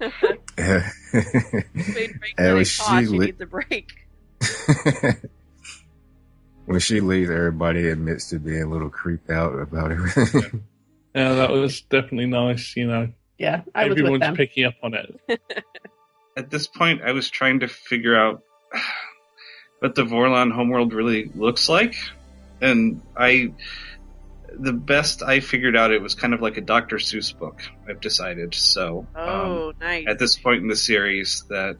Made 0.00 0.12
Frank 0.56 2.34
And 2.38 2.54
when 2.56 2.64
she 2.64 2.82
he 2.96 3.06
li- 3.06 3.26
needs 3.26 3.40
a 3.40 3.46
break. 3.46 3.90
when 6.66 6.80
she 6.80 7.00
leaves, 7.00 7.30
everybody 7.30 7.88
admits 7.88 8.30
to 8.30 8.38
being 8.38 8.62
a 8.62 8.66
little 8.68 8.90
creeped 8.90 9.30
out 9.30 9.58
about 9.58 9.92
everything. 9.92 10.64
Yeah, 11.14 11.34
that 11.36 11.50
was 11.50 11.80
definitely 11.80 12.26
nice. 12.26 12.76
You 12.76 12.86
know, 12.86 13.08
Yeah, 13.38 13.62
I 13.74 13.84
was 13.84 13.90
with 13.90 13.98
everyone's 14.00 14.20
them. 14.20 14.36
picking 14.36 14.64
up 14.66 14.74
on 14.84 14.94
it. 14.94 15.40
At 16.36 16.50
this 16.50 16.66
point, 16.68 17.00
I 17.02 17.10
was 17.12 17.28
trying 17.30 17.60
to 17.60 17.66
figure 17.66 18.14
out 18.14 18.42
what 19.80 19.94
the 19.96 20.02
Vorlon 20.02 20.52
homeworld 20.52 20.92
really 20.92 21.30
looks 21.34 21.68
like, 21.68 21.96
and 22.60 23.00
I. 23.16 23.52
The 24.56 24.72
best 24.72 25.22
I 25.22 25.40
figured 25.40 25.76
out, 25.76 25.90
it 25.92 26.00
was 26.00 26.14
kind 26.14 26.32
of 26.34 26.40
like 26.40 26.56
a 26.56 26.60
Dr. 26.60 26.96
Seuss 26.96 27.36
book. 27.36 27.60
I've 27.88 28.00
decided. 28.00 28.54
So, 28.54 29.06
um, 29.14 29.28
Oh, 29.28 29.72
nice. 29.80 30.06
at 30.08 30.18
this 30.18 30.36
point 30.36 30.62
in 30.62 30.68
the 30.68 30.76
series 30.76 31.44
that 31.48 31.76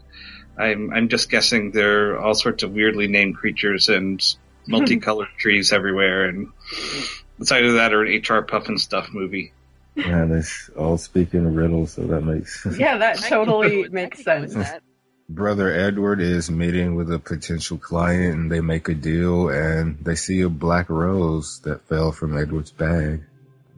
I'm 0.59 0.93
I'm 0.93 1.09
just 1.09 1.31
guessing 1.31 1.71
there 1.71 2.15
are 2.15 2.19
all 2.21 2.35
sorts 2.35 2.63
of 2.65 2.73
weirdly 2.73 3.07
named 3.09 3.37
creatures 3.37 3.89
and 3.89 4.21
multicolored 4.67 5.29
trees 5.39 5.73
everywhere 5.73 6.25
and 6.27 6.49
it's 7.39 7.51
either 7.53 7.73
that 7.75 7.93
or 7.95 8.03
an 8.05 8.13
HR 8.19 8.43
Pufnstuf 8.45 9.13
movie. 9.15 9.53
yeah, 9.95 10.25
they 10.27 10.43
all 10.77 10.99
speak 10.99 11.33
in 11.35 11.55
riddles, 11.55 11.93
so 11.93 12.03
that 12.09 12.21
makes. 12.23 12.67
Yeah, 12.77 12.99
that 12.99 13.17
totally 13.19 13.89
makes 13.89 14.21
I 14.21 14.23
can 14.25 14.37
go 14.37 14.41
with 14.43 14.53
sense. 14.53 14.69
that. 14.71 14.83
Brother 15.29 15.71
Edward 15.73 16.21
is 16.23 16.51
meeting 16.51 16.95
with 16.95 17.13
a 17.13 17.19
potential 17.19 17.77
client 17.77 18.35
and 18.35 18.53
they 18.53 18.61
make 18.61 18.89
a 18.89 18.95
deal 18.95 19.51
and 19.51 19.99
they 20.03 20.15
see 20.15 20.41
a 20.41 20.49
black 20.49 20.89
rose 20.89 21.61
that 21.65 21.87
fell 21.87 22.13
from 22.13 22.37
Edward's 22.39 22.71
bag. 22.71 23.23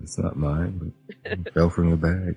It's 0.03 0.17
not 0.17 0.37
mine, 0.37 0.95
but 1.25 1.33
it 1.33 1.53
fell 1.55 1.69
from 1.69 1.91
the 1.91 1.97
bag. 1.97 2.37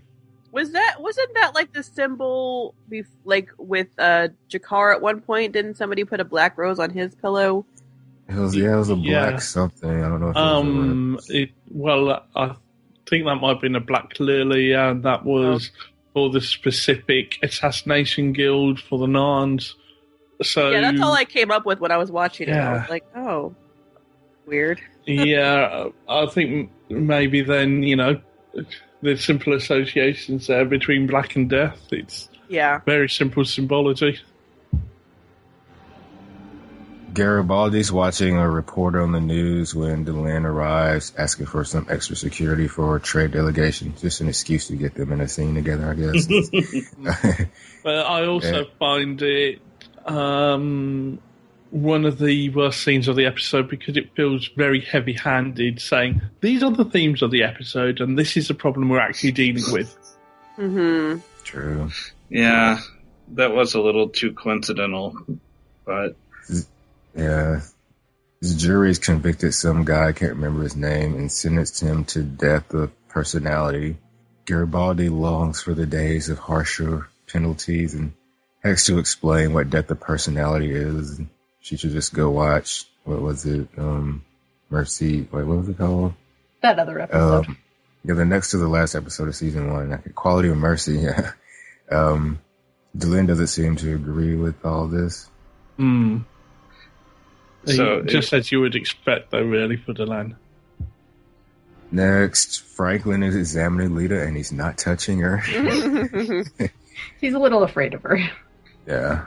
Was 0.51 0.71
that 0.71 0.95
wasn't 0.99 1.33
that 1.35 1.53
like 1.55 1.73
the 1.73 1.83
symbol? 1.83 2.73
Bef- 2.91 3.05
like 3.23 3.49
with 3.57 3.87
uh 3.97 4.29
G'Kar 4.49 4.93
at 4.95 5.01
one 5.01 5.21
point, 5.21 5.53
didn't 5.53 5.75
somebody 5.77 6.03
put 6.03 6.19
a 6.19 6.25
black 6.25 6.57
rose 6.57 6.79
on 6.79 6.89
his 6.89 7.13
pillow? 7.15 7.65
It 8.27 8.35
was 8.35 8.55
yeah, 8.55 8.73
it 8.73 8.77
was 8.77 8.89
a 8.89 8.95
black 8.95 9.33
Yeah. 9.33 9.37
something. 9.37 9.89
I 10.03 10.09
don't 10.09 10.21
know 10.21 10.29
if 10.29 10.35
Um, 10.37 11.19
it, 11.29 11.51
well, 11.71 12.23
I 12.35 12.55
think 13.07 13.25
that 13.25 13.35
might 13.35 13.49
have 13.53 13.61
been 13.61 13.75
a 13.75 13.79
black 13.79 14.19
lily, 14.19 14.73
and 14.73 15.03
that 15.03 15.23
was 15.25 15.71
for 16.13 16.29
the 16.29 16.41
specific 16.41 17.37
assassination 17.43 18.33
guild 18.33 18.79
for 18.79 18.99
the 18.99 19.07
Narns. 19.07 19.73
So 20.41 20.69
yeah, 20.69 20.81
that's 20.81 21.01
all 21.01 21.13
I 21.13 21.25
came 21.25 21.51
up 21.51 21.65
with 21.65 21.79
when 21.79 21.91
I 21.91 21.97
was 21.97 22.11
watching 22.11 22.49
it. 22.49 22.53
I 22.55 22.73
was 22.81 22.89
like, 22.89 23.05
oh, 23.15 23.55
weird. 24.45 24.81
yeah, 25.05 25.87
I 26.07 26.25
think 26.27 26.71
maybe 26.89 27.41
then 27.41 27.83
you 27.83 27.95
know 27.95 28.19
the 29.01 29.15
simple 29.17 29.53
associations 29.53 30.47
there 30.47 30.65
between 30.65 31.07
black 31.07 31.35
and 31.35 31.49
death. 31.49 31.79
It's 31.91 32.29
Yeah. 32.49 32.79
very 32.85 33.09
simple 33.09 33.45
symbology. 33.45 34.19
Garibaldi's 37.13 37.91
watching 37.91 38.37
a 38.37 38.49
reporter 38.49 39.01
on 39.01 39.11
the 39.11 39.21
news 39.21 39.75
when 39.75 40.05
Delenn 40.05 40.45
arrives, 40.45 41.13
asking 41.17 41.45
for 41.45 41.63
some 41.63 41.85
extra 41.89 42.15
security 42.15 42.67
for 42.67 42.95
a 42.95 42.99
trade 42.99 43.31
delegation. 43.31 43.93
Just 43.99 44.21
an 44.21 44.27
excuse 44.27 44.67
to 44.67 44.75
get 44.75 44.95
them 44.95 45.11
in 45.11 45.21
a 45.21 45.27
scene 45.27 45.55
together, 45.55 45.89
I 45.89 45.93
guess. 45.93 47.47
But 47.83 48.05
I 48.05 48.25
also 48.25 48.59
Yeah. 48.59 48.71
find 48.79 49.21
it 49.21 49.59
um, 50.05 51.19
one 51.69 52.05
of 52.05 52.17
the 52.17 52.49
worst 52.49 52.81
scenes 52.81 53.07
of 53.09 53.15
the 53.17 53.25
episode 53.25 53.69
because 53.69 53.97
it 53.97 54.15
feels 54.15 54.49
very 54.55 54.79
heavy 54.79 55.13
handed, 55.13 55.81
saying, 55.81 56.21
These 56.41 56.63
are 56.63 56.71
the 56.71 56.85
themes 56.85 57.21
of 57.21 57.31
the 57.31 57.43
episode, 57.43 57.99
and 57.99 58.17
this 58.17 58.37
is 58.37 58.47
the 58.47 58.53
problem 58.53 58.87
we're 58.89 58.99
actually 58.99 59.33
dealing 59.33 59.69
with. 59.71 59.95
hmm 60.55 61.15
True. 61.43 61.89
Yeah, 62.29 62.79
that 63.33 63.53
was 63.53 63.73
a 63.75 63.81
little 63.81 64.09
too 64.09 64.33
coincidental, 64.33 65.13
but 65.85 66.15
Yeah. 67.15 67.61
His 68.41 68.55
jury's 68.55 68.99
convicted 68.99 69.53
some 69.53 69.85
guy, 69.85 70.09
I 70.09 70.11
can't 70.11 70.33
remember 70.33 70.63
his 70.63 70.75
name, 70.75 71.15
and 71.15 71.31
sentenced 71.31 71.81
him 71.81 72.05
to 72.05 72.23
death 72.23 72.73
of 72.73 72.91
personality. 73.07 73.97
Garibaldi 74.45 75.07
longs 75.09 75.61
for 75.61 75.73
the 75.73 75.85
days 75.85 76.27
of 76.29 76.39
harsher 76.39 77.07
penalties 77.31 77.93
and 77.93 78.13
has 78.61 78.85
to 78.85 78.99
explain 78.99 79.53
what 79.53 79.69
death 79.69 79.89
of 79.91 79.99
personality 80.01 80.71
is. 80.71 81.21
She 81.61 81.77
should 81.77 81.91
just 81.91 82.13
go 82.13 82.29
watch, 82.29 82.85
what 83.05 83.21
was 83.21 83.45
it, 83.45 83.69
um, 83.77 84.25
Mercy, 84.69 85.27
wait, 85.31 85.45
what 85.45 85.57
was 85.57 85.69
it 85.69 85.77
called? 85.77 86.13
That 86.61 86.79
other 86.79 86.99
episode. 86.99 87.45
Um, 87.47 87.57
yeah, 88.03 88.15
the 88.15 88.25
next 88.25 88.51
to 88.51 88.57
the 88.57 88.67
last 88.67 88.95
episode 88.95 89.29
of 89.29 89.35
season 89.35 89.71
one, 89.71 89.97
Quality 90.15 90.49
of 90.49 90.57
Mercy. 90.57 90.97
Yeah. 91.03 91.31
Um, 91.91 92.39
Delenn 92.97 93.27
doesn't 93.27 93.47
seem 93.47 93.75
to 93.77 93.93
agree 93.93 94.35
with 94.35 94.65
all 94.65 94.87
this. 94.87 95.29
Hmm. 95.77 96.19
So 97.65 98.01
just 98.01 98.33
as 98.33 98.51
you 98.51 98.59
would 98.61 98.75
expect, 98.75 99.31
though, 99.31 99.43
really, 99.43 99.77
for 99.77 99.93
Delenn. 99.93 100.35
Next, 101.91 102.61
Franklin 102.61 103.21
is 103.23 103.35
examining 103.35 103.95
Lita 103.95 104.21
and 104.21 104.35
he's 104.35 104.51
not 104.51 104.77
touching 104.77 105.19
her. 105.19 105.37
He's 107.21 107.33
a 107.33 107.39
little 107.39 107.63
afraid 107.63 107.93
of 107.93 108.01
her. 108.03 108.19
yeah. 108.87 109.25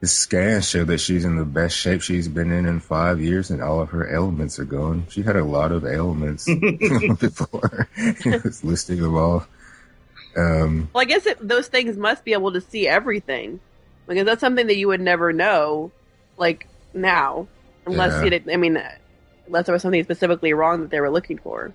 His 0.00 0.12
scans 0.12 0.68
show 0.68 0.84
that 0.84 0.98
she's 0.98 1.24
in 1.24 1.36
the 1.36 1.44
best 1.44 1.76
shape 1.76 2.02
she's 2.02 2.28
been 2.28 2.52
in 2.52 2.66
in 2.66 2.78
five 2.80 3.20
years 3.20 3.50
and 3.50 3.60
all 3.62 3.80
of 3.80 3.90
her 3.90 4.12
ailments 4.12 4.58
are 4.60 4.64
gone. 4.64 5.06
She 5.10 5.22
had 5.22 5.34
a 5.36 5.42
lot 5.44 5.72
of 5.72 5.84
ailments 5.84 6.44
before. 7.20 7.88
It 7.96 8.44
was 8.44 8.62
listing 8.64 9.00
them 9.02 9.16
all. 9.16 9.46
Um, 10.36 10.88
Well, 10.92 11.02
I 11.02 11.04
guess 11.04 11.26
it, 11.26 11.46
those 11.46 11.66
things 11.68 11.96
must 11.96 12.24
be 12.24 12.32
able 12.32 12.52
to 12.52 12.60
see 12.60 12.86
everything, 12.86 13.58
because 14.06 14.24
that's 14.24 14.40
something 14.40 14.68
that 14.68 14.76
you 14.76 14.86
would 14.88 15.00
never 15.00 15.32
know, 15.32 15.90
like 16.36 16.68
now, 16.94 17.46
unless 17.86 18.24
Yeah. 18.24 18.34
it. 18.36 18.44
I 18.52 18.56
mean, 18.56 18.78
unless 19.46 19.66
there 19.66 19.72
was 19.72 19.82
something 19.82 20.02
specifically 20.04 20.52
wrong 20.52 20.82
that 20.82 20.90
they 20.90 21.00
were 21.00 21.10
looking 21.10 21.38
for. 21.38 21.72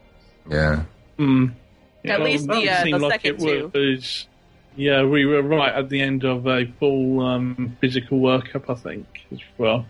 yeah. 0.50 0.84
Hmm. 1.18 1.48
At 2.06 2.22
least 2.22 2.48
the, 2.48 2.70
uh, 2.70 2.84
seemed 2.84 2.96
the 2.96 3.00
like 3.00 3.22
second 3.22 3.48
it 3.48 3.74
was. 3.74 4.28
Yeah, 4.76 5.04
we 5.04 5.26
were 5.26 5.42
right 5.42 5.74
at 5.74 5.88
the 5.90 6.02
end 6.02 6.26
of 6.26 6.48
a 6.48 6.66
full 6.80 7.22
um, 7.22 7.78
physical 7.80 8.20
workup, 8.20 8.70
I 8.70 8.74
think, 8.74 9.06
as 9.32 9.40
well. 9.58 9.86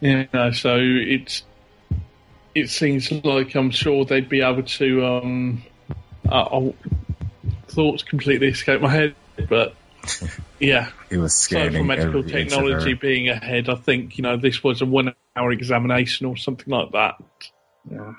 Yeah, 0.00 0.52
so 0.52 0.78
it's 0.80 1.42
it 2.54 2.70
seems 2.70 3.10
like 3.10 3.54
I'm 3.54 3.70
sure 3.70 4.04
they'd 4.04 4.28
be 4.28 4.40
able 4.40 4.62
to. 4.62 5.04
Um, 5.04 5.62
uh, 6.28 6.48
oh, 6.52 6.74
thoughts 7.66 8.02
completely 8.02 8.48
escape 8.48 8.80
my 8.80 8.90
head, 8.90 9.14
but 9.48 9.74
yeah. 10.58 10.90
He 11.10 11.16
was 11.16 11.34
So 11.34 11.56
scanning 11.56 11.84
for 11.84 11.84
medical 11.84 12.20
every 12.20 12.32
inch 12.32 12.56
of 12.56 12.66
technology 12.66 12.90
her. 12.92 12.96
being 12.96 13.28
ahead, 13.28 13.68
I 13.68 13.74
think 13.76 14.18
you 14.18 14.22
know 14.22 14.36
this 14.36 14.62
was 14.62 14.80
a 14.82 14.86
one-hour 14.86 15.52
examination 15.52 16.26
or 16.26 16.36
something 16.36 16.72
like 16.72 16.92
that. 16.92 17.16
yeah. 17.90 18.14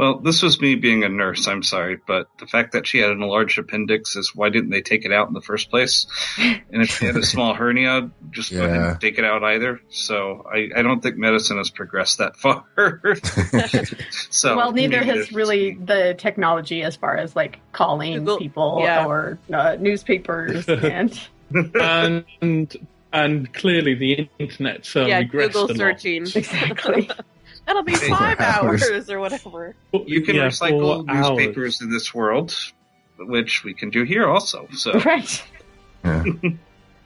Well, 0.00 0.18
this 0.18 0.40
was 0.42 0.58
me 0.62 0.76
being 0.76 1.04
a 1.04 1.10
nurse. 1.10 1.46
I'm 1.46 1.62
sorry, 1.62 1.98
but 2.06 2.26
the 2.38 2.46
fact 2.46 2.72
that 2.72 2.86
she 2.86 3.00
had 3.00 3.10
an 3.10 3.20
enlarged 3.20 3.58
appendix 3.58 4.16
is 4.16 4.34
why 4.34 4.48
didn't 4.48 4.70
they 4.70 4.80
take 4.80 5.04
it 5.04 5.12
out 5.12 5.28
in 5.28 5.34
the 5.34 5.42
first 5.42 5.68
place? 5.68 6.06
And 6.72 6.82
if 6.82 6.96
she 6.96 7.04
had 7.04 7.16
a 7.16 7.22
small 7.22 7.52
hernia, 7.52 8.10
just 8.30 8.50
Yeah. 8.50 8.60
fucking 8.94 9.00
take 9.00 9.18
it 9.18 9.24
out 9.26 9.44
either. 9.44 9.78
So 9.90 10.46
I, 10.50 10.70
I 10.74 10.80
don't 10.80 11.02
think 11.02 11.16
medicine 11.18 11.58
has 11.58 11.68
progressed 11.68 12.16
that 12.16 12.36
far. 12.36 12.64
so 14.30 14.56
well, 14.56 14.72
neither 14.72 15.02
has 15.04 15.32
really 15.32 15.74
the 15.74 16.14
technology 16.16 16.82
as 16.82 16.96
far 16.96 17.16
as 17.18 17.36
like 17.36 17.58
calling 17.72 18.20
Google- 18.20 18.38
people 18.38 18.80
yeah. 18.82 19.04
or 19.04 19.38
uh, 19.52 19.76
newspapers 19.78 20.66
and 20.68 21.20
and 21.80 22.76
and 23.12 23.52
clearly 23.52 23.94
the 23.94 24.28
internet 24.38 24.88
uh, 24.96 25.04
yeah, 25.06 25.22
regressed 25.22 25.26
a 25.26 25.28
Google 25.48 25.66
lot. 25.66 25.76
searching. 25.76 26.22
Exactly. 26.22 27.10
That'll 27.70 27.82
be 27.84 27.94
five 27.94 28.40
hours. 28.40 28.82
hours 28.82 29.08
or 29.10 29.20
whatever. 29.20 29.76
You 29.92 30.22
can 30.22 30.34
Yeah, 30.34 30.48
recycle 30.48 31.04
four 31.06 31.14
hours. 31.14 31.28
newspapers 31.38 31.80
in 31.80 31.88
this 31.90 32.12
world, 32.12 32.52
which 33.16 33.62
we 33.62 33.74
can 33.74 33.90
do 33.90 34.02
here 34.02 34.26
also. 34.26 34.66
So 34.72 34.92
right. 35.04 35.42
Yeah. 36.04 36.24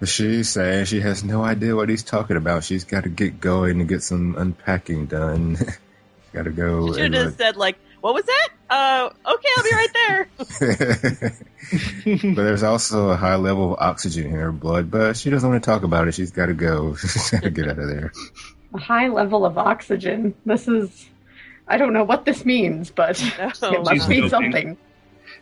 But 0.00 0.08
she's 0.08 0.48
saying 0.48 0.86
she 0.86 1.00
has 1.00 1.22
no 1.22 1.44
idea 1.44 1.76
what 1.76 1.88
he's 1.88 2.02
talking 2.02 2.36
about. 2.36 2.64
She's 2.64 2.84
got 2.84 3.04
to 3.04 3.08
get 3.08 3.40
going 3.40 3.78
and 3.80 3.88
get 3.88 4.02
some 4.02 4.34
unpacking 4.36 5.06
done. 5.06 5.56
got 6.32 6.42
to 6.44 6.50
go. 6.50 6.86
You 6.88 6.94
should 6.94 7.14
have 7.14 7.24
just 7.26 7.38
said 7.38 7.56
like, 7.56 7.78
"What 8.00 8.12
was 8.12 8.24
that?" 8.24 8.48
Uh, 8.68 9.10
okay, 9.34 9.48
I'll 9.56 9.62
be 9.62 9.70
right 9.72 9.92
there. 9.94 10.28
but 12.34 12.42
there's 12.42 12.62
also 12.64 13.10
a 13.10 13.16
high 13.16 13.36
level 13.36 13.74
of 13.74 13.80
oxygen 13.80 14.26
in 14.26 14.32
her 14.32 14.50
blood, 14.52 14.90
but 14.90 15.16
she 15.16 15.30
doesn't 15.30 15.48
want 15.48 15.62
to 15.62 15.70
talk 15.70 15.84
about 15.84 16.08
it. 16.08 16.12
She's 16.14 16.32
got 16.32 16.46
to 16.46 16.54
go. 16.54 16.96
She's 16.96 17.30
got 17.30 17.42
to 17.44 17.50
get 17.50 17.68
out 17.68 17.78
of 17.78 17.88
there. 17.88 18.12
A 18.74 18.78
high 18.78 19.08
level 19.08 19.46
of 19.46 19.56
oxygen. 19.56 20.34
This 20.44 20.66
is. 20.68 21.08
I 21.66 21.78
don't 21.78 21.92
know 21.92 22.04
what 22.04 22.24
this 22.24 22.44
means, 22.44 22.90
but 22.90 23.20
No. 23.38 23.46
it 23.48 23.56
She's 23.56 23.62
must 23.62 24.08
mean 24.08 24.20
doping. 24.22 24.28
something. 24.30 24.76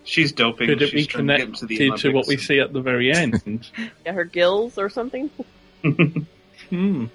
she's 0.05 0.33
doping. 0.33 0.69
Could 0.69 0.83
it 0.83 0.91
she's 0.91 1.07
be 1.07 1.13
trying 1.13 1.27
to 1.29 1.37
get 1.39 1.53
the 1.61 1.77
connected 1.79 1.97
to 2.03 2.13
what 2.13 2.27
we 2.29 2.37
see 2.37 2.61
at 2.61 2.73
the 2.73 2.81
very 2.81 3.13
end? 3.13 3.69
Yeah, 4.07 4.13
her 4.13 4.25
gills 4.25 4.79
or 4.79 4.89
something. 4.89 5.31
hmm. 6.71 7.07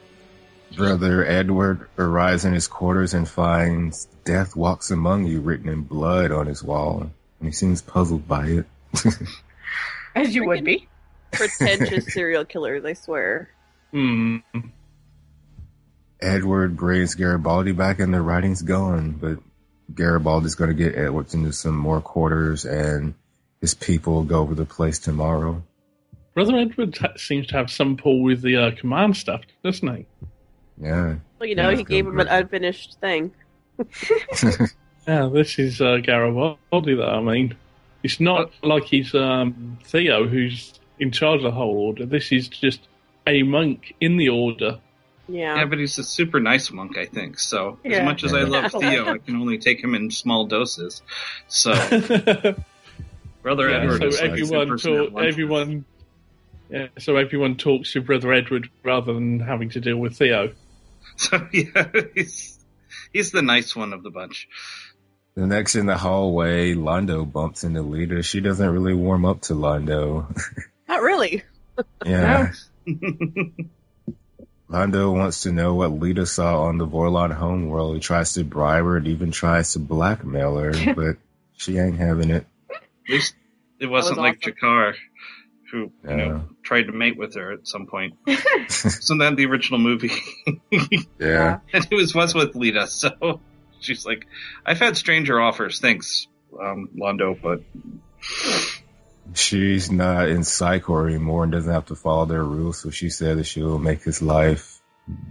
Brother 0.75 1.25
Edward 1.25 1.87
arrives 1.97 2.43
in 2.45 2.53
his 2.53 2.67
quarters 2.67 3.13
and 3.13 3.27
finds 3.27 4.05
"Death 4.25 4.55
walks 4.55 4.91
among 4.91 5.25
you" 5.25 5.39
written 5.39 5.69
in 5.69 5.81
blood 5.81 6.31
on 6.31 6.45
his 6.47 6.61
wall, 6.63 7.09
and 7.39 7.47
he 7.47 7.51
seems 7.53 7.81
puzzled 7.81 8.27
by 8.27 8.47
it. 8.47 8.65
As 10.15 10.35
you 10.35 10.45
would 10.47 10.63
be. 10.65 10.87
Pretentious 11.31 12.11
serial 12.13 12.43
killers, 12.45 12.83
I 12.83 12.93
swear. 12.93 13.49
Hmm. 13.91 14.37
Edward 16.21 16.75
brings 16.77 17.15
Garibaldi 17.15 17.71
back, 17.71 17.99
and 17.99 18.13
the 18.13 18.21
writing's 18.21 18.61
gone, 18.61 19.11
but 19.11 19.39
Garibaldi's 19.93 20.55
going 20.55 20.69
to 20.69 20.73
get 20.75 20.97
Edwards 20.97 21.33
into 21.33 21.53
some 21.53 21.77
more 21.77 22.01
quarters, 22.01 22.65
and 22.65 23.13
his 23.61 23.73
people 23.73 24.13
will 24.13 24.23
go 24.23 24.39
over 24.39 24.55
the 24.55 24.65
place 24.65 24.99
tomorrow. 24.99 25.63
Brother 26.33 26.57
Edward 26.57 26.97
ha- 26.97 27.13
seems 27.17 27.47
to 27.47 27.57
have 27.57 27.71
some 27.71 27.97
pull 27.97 28.21
with 28.21 28.41
the 28.41 28.57
uh, 28.57 28.71
command 28.71 29.17
stuff, 29.17 29.41
doesn't 29.63 29.95
he? 29.95 30.05
Yeah. 30.79 31.15
Well, 31.39 31.49
you 31.49 31.55
know, 31.55 31.69
Yeah, 31.69 31.77
he 31.77 31.83
gave 31.83 32.05
him 32.05 32.19
an 32.19 32.27
unfinished 32.27 32.99
thing. 32.99 33.31
Yeah, 35.07 35.29
this 35.31 35.57
is 35.57 35.79
uh, 35.79 35.99
Garibaldi, 36.03 36.95
though. 36.95 37.09
I 37.09 37.21
mean, 37.21 37.55
it's 38.03 38.19
not 38.19 38.51
like 38.61 38.83
he's 38.83 39.15
um, 39.15 39.77
Theo 39.85 40.27
who's 40.27 40.73
in 40.99 41.11
charge 41.11 41.37
of 41.37 41.43
the 41.43 41.51
whole 41.51 41.77
order. 41.77 42.05
This 42.05 42.33
is 42.33 42.49
just 42.49 42.81
a 43.25 43.43
monk 43.43 43.95
in 44.01 44.17
the 44.17 44.27
order. 44.27 44.79
Yeah. 45.27 45.55
Yeah, 45.55 45.65
but 45.65 45.79
he's 45.79 45.97
a 45.97 46.03
super 46.03 46.39
nice 46.39 46.71
monk, 46.71 46.97
I 46.97 47.05
think. 47.05 47.39
So 47.39 47.79
as 47.83 48.03
much 48.03 48.23
as 48.23 48.33
I 48.33 48.43
love 48.43 48.71
Theo, 48.71 49.05
I 49.07 49.17
can 49.17 49.35
only 49.35 49.57
take 49.57 49.83
him 49.83 49.93
in 49.95 50.11
small 50.11 50.45
doses. 50.45 51.01
So 51.47 51.73
brother 53.41 53.69
Yeah, 53.69 53.77
Edward 53.77 54.01
so 54.01 54.07
is 54.07 54.19
everyone, 54.19 54.77
super 54.77 55.09
talk, 55.09 55.23
everyone, 55.23 55.85
yeah, 56.69 56.87
so 56.99 57.15
everyone 57.15 57.55
talks 57.55 57.93
to 57.93 58.01
Brother 58.01 58.33
Edward 58.33 58.69
rather 58.83 59.13
than 59.13 59.39
having 59.39 59.69
to 59.71 59.79
deal 59.79 59.97
with 59.97 60.17
Theo. 60.17 60.53
So 61.15 61.47
yeah, 61.51 61.89
he's 62.13 62.59
he's 63.11 63.31
the 63.31 63.41
nice 63.41 63.75
one 63.75 63.91
of 63.91 64.03
the 64.03 64.11
bunch. 64.11 64.47
The 65.33 65.47
next 65.47 65.75
in 65.75 65.87
the 65.87 65.97
hallway, 65.97 66.73
Londo 66.75 67.31
bumps 67.31 67.63
into 67.63 67.81
Lita. 67.81 68.21
She 68.21 68.39
doesn't 68.39 68.69
really 68.69 68.93
warm 68.93 69.25
up 69.25 69.41
to 69.43 69.53
Londo. 69.53 70.27
Not 70.87 71.01
really. 71.01 71.41
yeah. 72.05 72.51
Londo 74.69 75.13
wants 75.13 75.43
to 75.43 75.51
know 75.51 75.75
what 75.75 75.91
Lita 75.93 76.25
saw 76.25 76.63
on 76.63 76.77
the 76.77 76.87
Vorlon 76.87 77.33
homeworld. 77.33 77.95
He 77.95 78.01
tries 78.01 78.33
to 78.33 78.43
bribe 78.43 78.83
her 78.83 78.97
and 78.97 79.07
even 79.07 79.31
tries 79.31 79.73
to 79.73 79.79
blackmail 79.79 80.57
her, 80.57 80.73
but 80.95 81.17
she 81.55 81.77
ain't 81.77 81.97
having 81.97 82.29
it. 82.29 82.45
At 82.69 82.81
least 83.09 83.35
it 83.79 83.85
wasn't 83.87 84.17
was 84.17 84.23
like 84.23 84.39
awesome. 84.41 84.53
G'Kar, 84.61 84.95
who 85.71 85.91
you 86.07 86.15
know 86.15 86.49
tried 86.63 86.83
to 86.83 86.91
mate 86.91 87.17
with 87.17 87.35
her 87.35 87.53
at 87.53 87.67
some 87.67 87.87
point. 87.87 88.15
Isn't 88.27 89.19
that 89.19 89.35
the 89.37 89.45
original 89.45 89.79
movie? 89.79 90.11
Yeah. 91.19 91.59
and 91.73 91.87
it 91.89 91.95
was 91.95 92.13
was 92.13 92.35
with 92.35 92.55
Lita, 92.55 92.87
so 92.87 93.39
she's 93.79 94.05
like, 94.05 94.27
"I've 94.65 94.79
had 94.79 94.97
stranger 94.97 95.39
offers, 95.39 95.79
thanks, 95.79 96.27
um, 96.61 96.89
Londo, 96.95 97.39
but 97.41 97.61
She's 99.33 99.91
not 99.91 100.29
in 100.29 100.43
Psi 100.43 100.79
Corps 100.79 101.07
anymore 101.07 101.43
and 101.43 101.51
doesn't 101.51 101.71
have 101.71 101.85
to 101.87 101.95
follow 101.95 102.25
their 102.25 102.43
rules, 102.43 102.79
so 102.79 102.89
she 102.89 103.09
said 103.09 103.37
that 103.37 103.45
she'll 103.45 103.79
make 103.79 104.03
his 104.03 104.21
life 104.21 104.81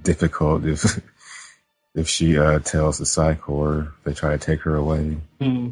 difficult 0.02 0.64
if 0.64 1.00
if 1.94 2.08
she 2.08 2.38
uh, 2.38 2.58
tells 2.60 2.98
the 2.98 3.06
Psi 3.06 3.34
Corps 3.34 3.92
they 4.04 4.12
try 4.12 4.32
to 4.32 4.38
take 4.38 4.60
her 4.62 4.76
away. 4.76 5.16
Hmm. 5.40 5.70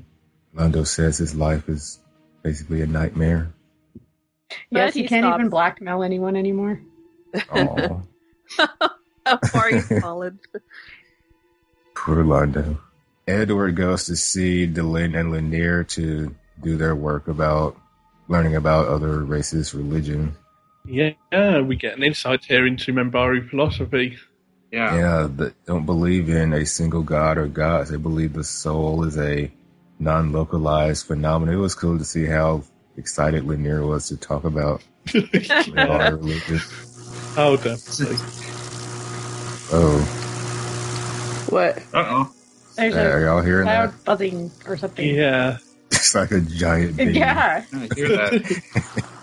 Londo 0.57 0.87
says 0.87 1.19
his 1.19 1.35
life 1.35 1.69
is 1.69 1.99
basically 2.43 2.83
a 2.83 2.87
nightmare. 2.87 3.53
Yes, 4.71 4.95
he 4.95 5.03
he 5.03 5.09
can't 5.09 5.25
stops. 5.25 5.41
even 5.41 5.51
blackmail 5.51 6.03
anyone 6.03 6.37
anymore. 6.37 6.81
Oh, 7.51 8.03
How 9.27 9.39
far 9.39 9.71
he's 9.71 10.01
fallen. 10.01 10.39
poor 11.95 12.23
Londo. 12.25 12.79
Edward 13.27 13.75
goes 13.75 14.05
to 14.07 14.17
see 14.17 14.67
Delenn 14.67 15.19
and 15.19 15.33
Lennier 15.33 15.89
to 15.89 16.35
do 16.63 16.77
their 16.77 16.95
work 16.95 17.27
about 17.27 17.77
learning 18.29 18.57
about 18.57 18.89
other 18.89 19.25
races' 19.25 19.75
religion. 19.75 20.37
Yeah, 20.85 21.61
we 21.61 21.77
get 21.77 21.97
an 21.97 22.03
insight 22.03 22.45
here 22.45 22.67
into 22.67 22.93
Minbari 22.93 23.49
philosophy. 23.49 24.19
yeah, 24.71 24.95
Yeah, 24.97 25.29
that 25.37 25.55
don't 25.67 25.87
believe 25.87 26.29
in 26.29 26.53
a 26.53 26.67
single 26.67 27.03
god 27.03 27.39
or 27.39 27.47
gods. 27.49 27.91
They 27.91 27.97
believe 27.97 28.33
the 28.35 28.45
soul 28.45 29.05
is 29.05 29.19
a 29.19 29.51
non-localized 29.99 31.07
phenomenon. 31.07 31.55
It 31.55 31.59
was 31.59 31.75
cool 31.75 31.99
to 31.99 32.05
see 32.05 32.27
how 32.27 32.65
excited 32.97 33.45
Lennier 33.45 33.87
was 33.87 34.09
to 34.09 34.17
talk 34.17 34.45
about 34.45 34.83
our 35.77 36.05
religion. 36.17 36.65
Oh, 37.37 37.57
definitely. 37.57 38.23
Oh, 39.73 40.15
What? 41.47 41.79
uh 41.95 42.05
oh, 42.09 42.33
There's 42.77 42.97
are 42.97 43.21
a 43.21 43.25
y'all 43.25 43.43
hearing 43.43 43.71
that? 43.71 43.93
loud 43.93 44.05
buzzing 44.05 44.53
or 44.67 44.77
something. 44.77 45.15
Yeah. 45.15 45.59
It's 46.15 46.31
like 46.31 46.31
a 46.31 46.41
giant 46.45 46.97
bee. 46.99 47.11
Yeah. 47.11 47.65
I 47.73 47.89
hear 47.97 48.09
that. 48.09 49.05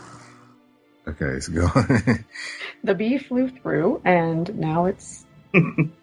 Okay, 1.07 1.25
it's 1.25 1.47
gone. 1.47 2.25
The 2.83 2.93
bee 2.93 3.17
flew 3.17 3.49
through, 3.49 4.01
and 4.05 4.55
now 4.55 4.85
it's 4.85 5.25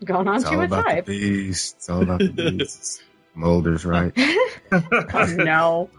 gone 0.05 0.29
on 0.29 0.37
it's 0.37 0.45
all 0.45 0.53
to 0.53 0.61
its 0.63 0.73
about 0.73 0.85
hive. 0.87 1.07
the 1.07 1.19
bees. 1.19 1.75
It's 1.77 1.89
all 1.89 2.03
about 2.03 2.19
the 2.19 2.29
bees. 2.31 3.01
Mulder's 3.35 3.85
right. 3.85 4.13
oh 4.73 5.27
no. 5.39 5.91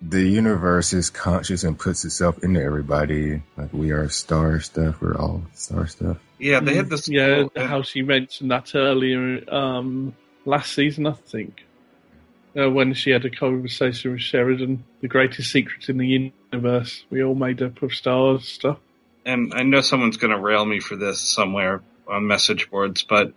The 0.00 0.22
universe 0.22 0.94
is 0.94 1.10
conscious 1.10 1.62
and 1.62 1.78
puts 1.78 2.04
itself 2.06 2.42
into 2.42 2.62
everybody. 2.62 3.42
Like 3.56 3.72
we 3.72 3.90
are 3.90 4.08
star 4.08 4.60
stuff. 4.60 5.00
We're 5.02 5.16
all 5.16 5.42
star 5.54 5.86
stuff. 5.86 6.16
yeah, 6.38 6.60
they 6.60 6.76
had 6.76 6.88
this. 6.88 7.06
Yeah, 7.06 7.44
how 7.56 7.82
she 7.82 8.00
mentioned 8.02 8.50
that 8.50 8.74
earlier 8.74 9.44
um, 9.52 10.14
last 10.46 10.72
season, 10.72 11.06
I 11.06 11.12
think. 11.12 11.64
Uh, 12.56 12.68
when 12.68 12.94
she 12.94 13.10
had 13.10 13.24
a 13.24 13.30
conversation 13.30 14.12
with 14.12 14.20
Sheridan, 14.20 14.84
the 15.00 15.08
greatest 15.08 15.52
secret 15.52 15.88
in 15.88 15.98
the 15.98 16.32
universe. 16.52 17.04
We 17.08 17.22
all 17.22 17.34
made 17.36 17.62
up 17.62 17.80
of 17.82 17.94
stars 17.94 18.48
stuff. 18.48 18.78
and 19.24 19.52
I 19.54 19.62
know 19.62 19.80
someone's 19.82 20.16
going 20.16 20.32
to 20.32 20.40
rail 20.40 20.64
me 20.64 20.80
for 20.80 20.96
this 20.96 21.20
somewhere 21.20 21.82
on 22.08 22.26
message 22.26 22.68
boards, 22.70 23.04
but 23.04 23.32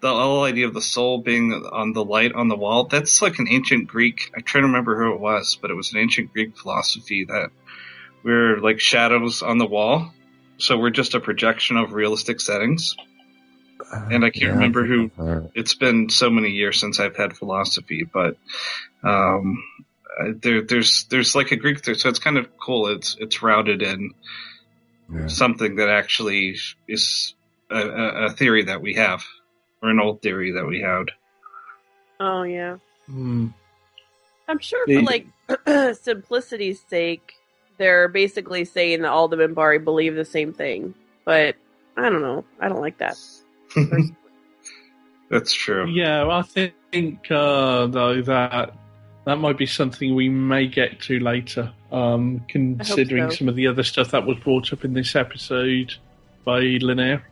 the 0.00 0.12
whole 0.12 0.42
idea 0.42 0.66
of 0.66 0.74
the 0.74 0.82
soul 0.82 1.22
being 1.22 1.52
on 1.52 1.92
the 1.92 2.04
light 2.04 2.32
on 2.32 2.48
the 2.48 2.56
wall, 2.56 2.84
that's 2.84 3.22
like 3.22 3.38
an 3.38 3.46
ancient 3.48 3.86
Greek. 3.86 4.32
I 4.36 4.40
try 4.40 4.60
to 4.60 4.66
remember 4.66 4.96
who 4.96 5.14
it 5.14 5.20
was, 5.20 5.56
but 5.60 5.70
it 5.70 5.74
was 5.74 5.92
an 5.92 6.00
ancient 6.00 6.32
Greek 6.32 6.56
philosophy 6.56 7.24
that 7.24 7.50
we're 8.24 8.58
like 8.58 8.80
shadows 8.80 9.42
on 9.42 9.58
the 9.58 9.66
wall. 9.66 10.12
So 10.58 10.76
we're 10.76 10.90
just 10.90 11.14
a 11.14 11.20
projection 11.20 11.76
of 11.76 11.92
realistic 11.92 12.40
settings. 12.40 12.96
And 13.92 14.24
I 14.24 14.30
can't 14.30 14.42
Yeah, 14.44 14.48
remember 14.50 14.84
who- 14.84 15.10
It's 15.54 15.74
been 15.74 16.08
so 16.08 16.28
many 16.30 16.50
years 16.50 16.80
since 16.80 16.98
I've 17.00 17.16
had 17.16 17.36
philosophy, 17.36 18.02
but, 18.04 18.36
um, 19.02 19.62
there, 20.40 20.62
there's, 20.62 21.04
there's 21.10 21.34
like 21.34 21.52
a 21.52 21.56
Greek 21.56 21.82
there, 21.82 21.94
so 21.94 22.08
it's 22.08 22.18
kind 22.18 22.38
of 22.38 22.48
cool. 22.58 22.88
It's, 22.88 23.16
it's 23.20 23.42
routed 23.42 23.82
in 23.82 24.14
yeah. 25.12 25.26
something 25.28 25.76
that 25.76 25.88
actually 25.88 26.56
is 26.88 27.34
a, 27.70 27.76
a, 27.78 28.24
a 28.26 28.30
theory 28.30 28.64
that 28.64 28.80
we 28.80 28.94
have, 28.94 29.24
or 29.82 29.90
an 29.90 30.00
old 30.00 30.22
theory 30.22 30.52
that 30.52 30.66
we 30.66 30.80
had. 30.80 31.10
Oh 32.18 32.42
yeah. 32.44 32.78
Hmm. 33.06 33.48
I'm 34.48 34.58
sure 34.58 34.84
The- 34.86 34.96
for 34.96 35.02
like 35.02 35.96
simplicity's 36.00 36.80
sake, 36.88 37.34
they're 37.78 38.08
basically 38.08 38.64
saying 38.64 39.02
that 39.02 39.10
all 39.10 39.28
the 39.28 39.36
Minbari 39.36 39.82
believe 39.84 40.14
the 40.14 40.24
same 40.24 40.52
thing. 40.54 40.94
But 41.24 41.56
I 41.96 42.08
don't 42.08 42.22
know. 42.22 42.44
I 42.58 42.68
don't 42.68 42.80
like 42.80 42.98
that. 42.98 43.16
That's 45.30 45.52
true. 45.52 45.88
Yeah, 45.88 46.28
I 46.28 46.42
think 46.42 47.30
uh, 47.30 47.86
though 47.86 48.22
that 48.22 48.74
that 49.24 49.36
might 49.38 49.58
be 49.58 49.66
something 49.66 50.14
we 50.14 50.28
may 50.28 50.68
get 50.68 51.00
to 51.02 51.18
later. 51.18 51.72
Um, 51.90 52.44
considering 52.48 53.30
so. 53.30 53.36
some 53.36 53.48
of 53.48 53.54
the 53.54 53.68
other 53.68 53.84
stuff 53.84 54.10
that 54.10 54.26
was 54.26 54.38
brought 54.38 54.72
up 54.72 54.84
in 54.84 54.92
this 54.92 55.14
episode 55.14 55.94
by 56.44 56.60
Lennier. 56.60 57.22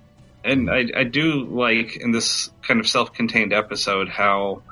and 0.44 0.70
I, 0.70 0.84
I 0.94 1.04
do 1.04 1.44
like 1.44 1.96
in 1.96 2.12
this 2.12 2.50
kind 2.62 2.78
of 2.78 2.86
self-contained 2.86 3.52
episode 3.52 4.08
how 4.08 4.62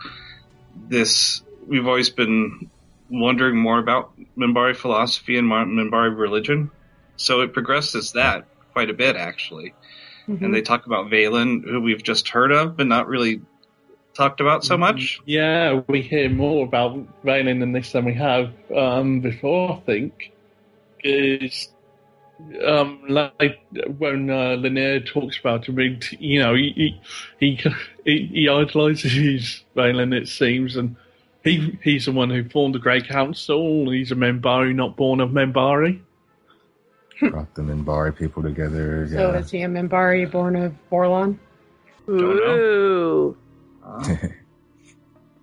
this 0.88 1.42
we've 1.66 1.86
always 1.86 2.10
been 2.10 2.70
wondering 3.10 3.56
more 3.56 3.78
about 3.78 4.12
Minbari 4.36 4.76
philosophy 4.76 5.36
and 5.36 5.48
Mar- 5.48 5.64
Minbari 5.64 6.16
religion, 6.16 6.70
so 7.16 7.40
it 7.40 7.52
progresses 7.52 8.12
that 8.12 8.46
quite 8.72 8.90
a 8.90 8.94
bit 8.94 9.16
actually. 9.16 9.74
And 10.26 10.54
they 10.54 10.62
talk 10.62 10.86
about 10.86 11.10
Valen, 11.10 11.64
who 11.64 11.80
we've 11.80 12.02
just 12.02 12.28
heard 12.28 12.52
of, 12.52 12.76
but 12.76 12.86
not 12.86 13.08
really 13.08 13.42
talked 14.14 14.40
about 14.40 14.64
so 14.64 14.76
much. 14.76 15.20
Yeah, 15.24 15.82
we 15.88 16.02
hear 16.02 16.28
more 16.28 16.64
about 16.64 17.22
Valen 17.24 17.62
in 17.62 17.72
this 17.72 17.92
than 17.92 18.04
we 18.04 18.14
have 18.14 18.52
um, 18.74 19.20
before, 19.20 19.72
I 19.72 19.80
think. 19.86 20.32
Is 21.04 21.68
um, 22.64 23.02
like 23.08 23.60
when 23.98 24.30
uh, 24.30 24.56
Lennier 24.56 25.00
talks 25.00 25.38
about 25.38 25.66
him, 25.66 25.78
it- 25.78 26.12
you 26.20 26.40
know, 26.40 26.54
he 26.54 27.00
he 27.40 27.60
he, 28.04 28.26
he 28.26 28.48
idolizes 28.48 29.64
Valen, 29.76 30.14
it 30.14 30.28
seems, 30.28 30.76
and 30.76 30.96
he 31.42 31.78
he's 31.82 32.04
the 32.06 32.12
one 32.12 32.30
who 32.30 32.48
formed 32.48 32.74
the 32.74 32.78
Great 32.78 33.08
Council. 33.08 33.90
He's 33.90 34.12
a 34.12 34.14
Minbari, 34.14 34.74
not 34.74 34.96
born 34.96 35.20
of 35.20 35.30
Minbari. 35.30 36.00
Brought 37.30 37.54
the 37.54 37.62
Minbari 37.62 38.16
people 38.16 38.42
together. 38.42 39.06
So 39.08 39.32
Yeah. 39.32 39.38
is 39.38 39.50
he 39.50 39.62
a 39.62 39.68
Minbari 39.68 40.30
born 40.30 40.56
of 40.56 40.74
Vorlon? 40.90 41.38
Ooh. 42.08 43.36
Uh, 43.84 44.16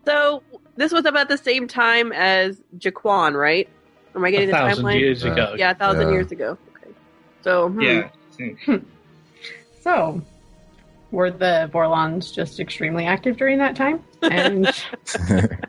So 0.06 0.42
this 0.76 0.92
was 0.92 1.06
about 1.06 1.30
the 1.30 1.38
same 1.38 1.68
time 1.68 2.12
as 2.12 2.60
Jaquan, 2.78 3.34
right? 3.40 3.70
Am 4.16 4.26
I 4.26 4.32
getting 4.32 4.48
the 4.48 4.54
thousand 4.54 4.86
timeline? 4.86 5.00
years 5.00 5.24
Yeah. 5.24 5.34
ago. 5.34 5.56
Yeah, 5.58 5.72
a 5.72 5.76
thousand 5.76 6.08
Yeah. 6.08 6.14
years 6.14 6.32
ago. 6.32 6.58
Okay. 6.84 6.94
So 7.44 7.70
hmm. 7.70 7.82
yeah, 7.82 8.10
So 9.82 10.22
were 11.12 11.30
the 11.32 11.70
Vorlons 11.72 12.34
just 12.34 12.60
extremely 12.60 13.06
active 13.06 13.38
during 13.38 13.58
that 13.60 13.76
time? 13.76 14.04
And 14.24 14.68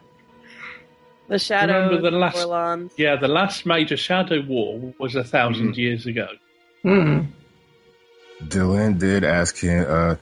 the 1.31 1.39
shadow. 1.39 1.85
Remember 1.87 2.11
the 2.11 2.17
last- 2.17 2.37
Vorlons. 2.37 2.91
Yeah, 2.99 3.17
the 3.17 3.29
last 3.29 3.65
major 3.65 3.97
Shadow 3.97 4.43
War 4.47 4.93
was 4.99 5.15
a 5.15 5.25
1000 5.25 5.73
Mhm. 5.73 5.77
years 5.77 6.05
ago. 6.07 6.27
hmm, 6.83 7.21
Delenn 8.43 8.99
did 8.99 9.23
ask 9.25 9.59
him, 9.59 9.85
uh, 9.89 10.17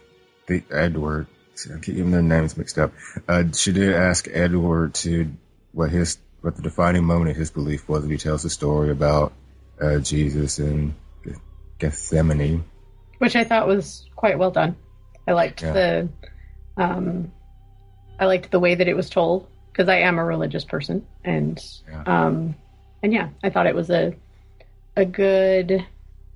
the 0.47 0.63
Edward. 0.73 1.27
I 1.67 1.79
keep 1.81 1.97
getting 1.97 2.11
their 2.11 2.23
names 2.23 2.57
mixed 2.57 2.79
up. 2.79 2.93
Uh, 3.29 3.45
she 3.53 3.73
did 3.73 3.95
ask 3.95 4.29
Edward 4.33 4.95
to 4.95 5.31
what 5.73 5.91
his 5.91 6.19
what 6.41 6.55
the 6.57 6.63
defining 6.63 7.05
moment 7.05 7.31
of 7.33 7.37
his 7.37 7.51
belief 7.51 7.89
was. 7.89 8.05
He 8.07 8.17
tells 8.17 8.45
the 8.45 8.51
story 8.51 8.91
about 8.91 9.33
uh, 9.81 9.99
Jesus 9.99 10.59
and 10.61 10.95
Gethsemane. 11.79 12.65
which 13.19 13.35
I 13.37 13.45
thought 13.45 13.67
was 13.67 14.07
quite 14.17 14.39
well 14.39 14.51
done. 14.53 14.77
I 15.27 15.33
liked 15.33 15.63
Yeah. 15.63 15.73
the, 15.73 16.09
um, 16.77 17.33
I 18.21 18.27
liked 18.27 18.51
the 18.53 18.61
way 18.61 18.75
that 18.77 18.87
it 18.89 18.95
was 18.97 19.11
told 19.11 19.47
because 19.79 19.89
I 19.89 19.99
am 19.99 20.19
a 20.19 20.25
religious 20.25 20.65
person, 20.65 21.07
and 21.25 21.65
Yeah. 21.89 22.03
um, 22.07 22.57
and 23.05 23.13
yeah, 23.13 23.29
I 23.45 23.51
thought 23.51 23.69
it 23.69 23.77
was 23.77 23.91
a 23.91 24.13
a 24.97 25.05
good 25.05 25.87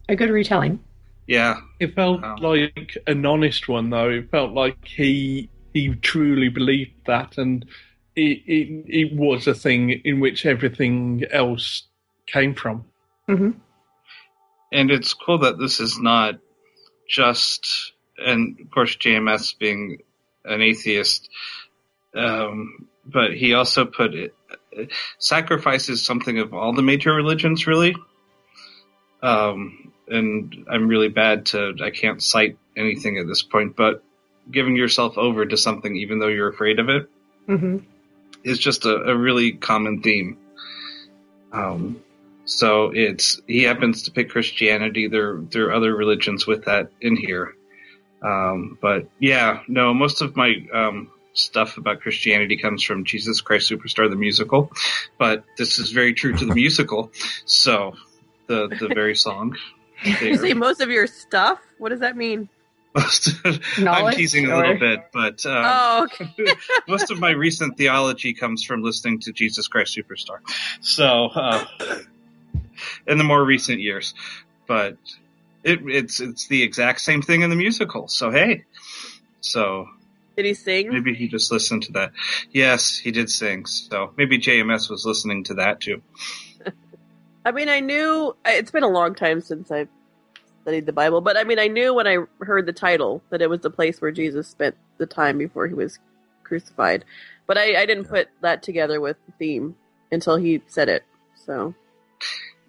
a 0.09 0.15
good 0.15 0.31
retelling. 0.31 0.79
yeah, 1.27 1.57
It 1.81 1.95
felt 1.95 2.23
Oh. 2.23 2.37
like 2.41 2.97
an 3.09 3.27
honest 3.27 3.69
one, 3.69 3.91
though. 3.91 4.11
It 4.11 4.31
felt 4.31 4.53
like 4.53 4.87
he 4.87 5.49
he 5.75 5.89
truly 5.97 6.49
believed 6.51 6.93
that, 7.07 7.37
and 7.37 7.65
it, 8.15 8.43
it 8.47 8.85
it 8.87 9.13
was 9.13 9.49
a 9.49 9.55
thing 9.55 9.91
in 9.91 10.21
which 10.21 10.47
everything 10.47 11.25
else 11.33 11.89
came 12.27 12.55
from. 12.55 12.85
hmm 13.27 13.51
and 14.75 14.91
it's 14.91 15.13
cool 15.13 15.37
that 15.39 15.59
this 15.59 15.81
is 15.81 15.99
not 15.99 16.37
just, 17.07 17.93
and 18.17 18.59
of 18.61 18.71
course 18.71 18.97
JMS 18.97 19.59
being 19.59 19.99
an 20.47 20.63
atheist, 20.63 21.29
um, 22.15 22.89
but 23.05 23.35
he 23.35 23.55
also 23.55 23.85
put 23.85 24.15
it 24.15 24.35
sacrifices 25.19 26.05
something 26.05 26.39
of 26.39 26.55
all 26.55 26.73
the 26.73 26.83
major 26.83 27.13
religions, 27.13 27.67
really. 27.67 27.95
Um, 29.23 29.93
and 30.09 30.67
I'm 30.71 30.89
really 30.89 31.09
bad 31.09 31.47
to 31.47 31.75
I 31.83 31.91
can't 31.91 32.23
cite 32.23 32.59
anything 32.77 33.19
at 33.19 33.27
this 33.27 33.43
point, 33.43 33.77
but 33.77 34.03
giving 34.51 34.77
yourself 34.77 35.17
over 35.19 35.47
to 35.47 35.57
something 35.57 35.95
even 35.97 36.19
though 36.19 36.27
you're 36.27 36.49
afraid 36.49 36.81
of 36.81 36.89
it 36.89 37.09
hmm 37.47 37.79
is 38.45 38.59
just 38.59 38.85
a, 38.85 38.97
a 39.05 39.17
really 39.17 39.53
common 39.53 40.03
theme. 40.03 40.37
Um, 41.53 42.03
so 42.45 42.91
it's 42.93 43.41
he 43.47 43.63
happens 43.63 44.03
to 44.05 44.11
pick 44.11 44.31
Christianity. 44.31 45.07
There 45.07 45.39
there 45.39 45.67
are 45.67 45.75
other 45.75 45.95
religions 45.95 46.45
with 46.45 46.65
that 46.65 46.91
in 47.01 47.15
here, 47.15 47.55
um, 48.21 48.79
but 48.81 49.09
yeah, 49.21 49.61
no. 49.69 49.95
Most 49.95 50.23
of 50.23 50.35
my 50.35 50.55
um, 50.75 51.12
stuff 51.35 51.77
about 51.77 52.01
Christianity 52.01 52.57
comes 52.57 52.83
from 52.83 53.05
Jesus 53.05 53.41
Christ 53.41 53.71
Superstar 53.71 54.09
the 54.09 54.17
musical, 54.17 54.71
but 55.19 55.45
this 55.59 55.79
is 55.79 55.91
very 55.91 56.15
true 56.15 56.37
to 56.37 56.45
the 56.45 56.55
musical. 56.55 57.11
So 57.45 57.95
the 58.47 58.69
the 58.69 58.89
very 58.89 59.17
song. 59.17 59.57
You 60.05 60.37
say 60.37 60.53
most 60.53 60.81
of 60.81 60.91
your 60.91 61.07
stuff. 61.07 61.61
What 61.79 61.91
does 61.91 62.01
that 62.01 62.17
mean? 62.17 62.49
I'm 62.97 63.59
Knowledge, 63.79 64.17
teasing 64.17 64.51
a 64.51 64.57
little 64.57 64.77
bit, 64.77 65.07
but 65.13 65.47
um, 65.47 65.65
Oh, 65.65 66.05
okay. 66.05 66.53
most 66.89 67.13
of 67.13 67.21
my 67.21 67.31
recent 67.31 67.79
theology 67.79 68.35
comes 68.35 68.65
from 68.65 68.83
listening 68.83 69.21
to 69.21 69.33
Jesus 69.33 69.69
Christ 69.69 69.97
Superstar. 69.97 70.39
So, 70.81 71.27
uh, 71.27 71.65
in 73.07 73.19
the 73.19 73.25
more 73.25 73.45
recent 73.45 73.81
years, 73.81 74.13
but 74.67 74.97
it, 75.65 75.81
it's 75.87 76.21
it's 76.21 76.49
the 76.49 76.63
exact 76.63 77.01
same 77.01 77.23
thing 77.23 77.43
in 77.43 77.51
the 77.51 77.57
musical. 77.57 78.09
So 78.09 78.31
hey, 78.31 78.65
so 79.41 79.89
Did 80.37 80.47
he 80.47 80.55
sing? 80.55 80.91
maybe 80.91 81.15
he 81.15 81.29
just 81.29 81.53
listened 81.53 81.85
to 81.85 81.93
that. 81.93 82.13
Yes, 82.51 82.97
he 82.97 83.11
did 83.11 83.31
sing. 83.31 83.67
So 83.67 84.13
maybe 84.17 84.39
JMS 84.39 84.91
was 84.91 85.05
listening 85.05 85.45
to 85.45 85.55
that 85.55 85.81
too. 85.81 86.03
I 87.45 87.51
mean, 87.51 87.69
I 87.69 87.81
knew 87.81 88.37
it's 88.45 88.71
been 88.71 88.83
a 88.83 88.89
long 88.89 89.15
time 89.15 89.41
since 89.41 89.71
I've 89.71 89.89
studied 90.63 90.87
the 90.87 90.93
Bible, 90.93 91.21
but 91.21 91.37
I 91.37 91.45
mean, 91.45 91.59
I 91.59 91.67
knew 91.67 91.93
when 91.93 92.07
I 92.07 92.19
heard 92.41 92.67
the 92.67 92.73
title 92.73 93.23
that 93.31 93.43
it 93.43 93.51
was 93.51 93.61
the 93.61 93.71
place 93.71 94.01
where 94.01 94.13
Jesus 94.13 94.49
spent 94.49 94.77
the 94.99 95.07
time 95.07 95.39
before 95.39 95.67
he 95.67 95.75
was 95.75 95.99
crucified. 96.45 97.05
But 97.47 97.59
I, 97.59 97.83
I 97.83 97.87
didn't 97.87 98.05
put 98.05 98.29
that 98.41 98.63
together 98.63 99.01
with 99.01 99.17
the 99.27 99.33
theme 99.39 99.75
until 100.13 100.37
he 100.37 100.63
said 100.69 100.89
it. 100.89 101.03
So 101.47 101.75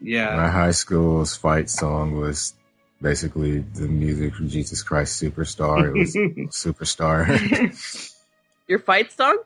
Yeah, 0.01 0.35
My 0.35 0.49
high 0.49 0.71
school's 0.71 1.35
fight 1.35 1.69
song 1.69 2.17
was 2.17 2.55
basically 3.03 3.59
the 3.59 3.87
music 3.87 4.33
from 4.33 4.49
Jesus 4.49 4.81
Christ 4.81 5.21
Superstar. 5.21 5.89
It 5.89 5.99
was 5.99 6.15
Superstar. 6.65 7.27
your 8.67 8.79
fight 8.79 9.11
song? 9.11 9.37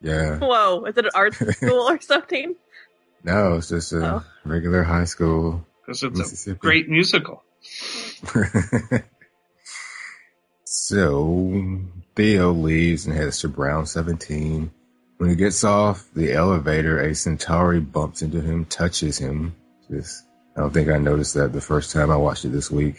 yeah. 0.00 0.38
Whoa, 0.38 0.84
is 0.86 0.96
it 0.96 1.04
an 1.04 1.10
art 1.14 1.34
school 1.56 1.88
or 1.90 2.00
something? 2.00 2.54
No, 3.24 3.56
it's 3.56 3.68
just 3.68 3.92
a 3.92 4.14
Oh. 4.14 4.24
regular 4.46 4.82
high 4.84 5.04
school. 5.04 5.66
because 5.84 6.02
it's 6.02 6.14
a 6.16 6.18
Mississippi. 6.18 6.58
great 6.58 6.88
musical. 6.88 7.42
so 10.64 11.80
Theo 12.16 12.52
leaves 12.52 13.06
and 13.06 13.14
heads 13.14 13.40
to 13.40 13.48
Brown 13.48 13.86
17. 13.86 14.70
When 15.18 15.28
he 15.28 15.36
gets 15.36 15.64
off 15.64 16.08
the 16.14 16.32
elevator, 16.32 16.98
a 17.00 17.14
Centauri 17.14 17.80
bumps 17.80 18.22
into 18.22 18.40
him, 18.40 18.64
touches 18.64 19.18
him. 19.18 19.54
Just, 19.90 20.24
I 20.56 20.60
don't 20.60 20.72
think 20.72 20.88
I 20.88 20.98
noticed 20.98 21.34
that 21.34 21.52
the 21.52 21.60
first 21.60 21.92
time 21.92 22.10
I 22.10 22.16
watched 22.16 22.44
it 22.44 22.48
this 22.48 22.70
week. 22.70 22.96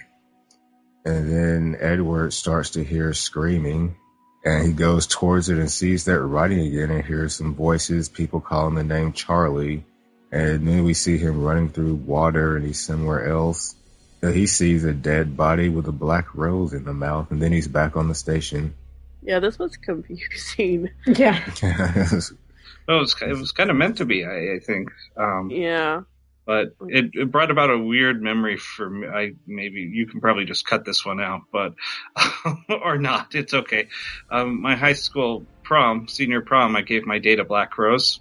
And 1.06 1.32
then 1.32 1.78
Edward 1.80 2.34
starts 2.34 2.72
to 2.72 2.84
hear 2.84 3.14
screaming 3.14 3.96
and 4.44 4.66
he 4.66 4.74
goes 4.74 5.06
towards 5.06 5.50
it 5.50 5.58
and 5.58 5.70
sees 5.70 6.06
that 6.06 6.20
writing 6.20 6.60
again 6.60 6.90
and 6.90 7.06
hears 7.06 7.36
some 7.36 7.54
voices, 7.54 8.10
people 8.10 8.40
calling 8.40 8.76
the 8.76 8.84
name 8.84 9.14
Charlie. 9.14 9.86
And 10.32 10.68
then 10.68 10.84
we 10.84 10.94
see 10.94 11.18
him 11.18 11.44
running 11.44 11.70
through 11.70 11.96
water 11.96 12.56
and 12.56 12.66
he's 12.66 12.80
somewhere 12.80 13.28
else. 13.28 13.76
He 14.22 14.48
sees 14.48 14.84
a 14.84 14.94
dead 14.94 15.36
body 15.36 15.70
with 15.70 15.88
a 15.88 15.92
black 15.92 16.36
rose 16.36 16.74
in 16.74 16.84
the 16.84 16.94
mouth, 16.94 17.32
and 17.32 17.42
then 17.42 17.52
he's 17.52 17.68
back 17.68 17.98
on 17.98 18.08
the 18.08 18.14
station. 18.14 18.76
Yeah, 19.24 19.40
this 19.40 19.58
was 19.58 19.78
confusing. 19.78 20.92
Yeah. 21.08 21.44
Oh, 21.64 22.96
it 22.98 23.00
was, 23.00 23.16
it 23.20 23.38
was 23.38 23.52
kind 23.52 23.72
of 23.72 23.76
meant 23.78 23.98
to 23.98 24.06
be, 24.06 24.24
I, 24.24 24.56
I 24.56 24.60
think. 24.60 24.92
Um, 25.18 25.50
Yeah. 25.50 26.02
But 26.46 26.76
it, 26.88 27.12
it 27.14 27.32
brought 27.32 27.52
about 27.52 27.70
a 27.70 27.78
weird 27.78 28.22
memory 28.22 28.58
for 28.58 28.90
me. 28.90 29.08
I 29.08 29.34
maybe 29.46 29.82
you 29.82 30.08
can 30.08 30.22
probably 30.22 30.46
just 30.46 30.66
cut 30.66 30.86
this 30.86 31.06
one 31.06 31.22
out, 31.22 31.42
but 31.52 31.76
or 32.70 32.98
not. 32.98 33.36
It's 33.36 33.54
okay. 33.54 33.88
Um, 34.30 34.62
my 34.62 34.76
high 34.76 34.94
school 34.94 35.46
prom, 35.64 36.08
senior 36.08 36.42
prom, 36.42 36.76
I 36.76 36.82
gave 36.82 37.06
my 37.06 37.20
date 37.20 37.40
a 37.40 37.46
black 37.46 37.78
rose 37.78 38.20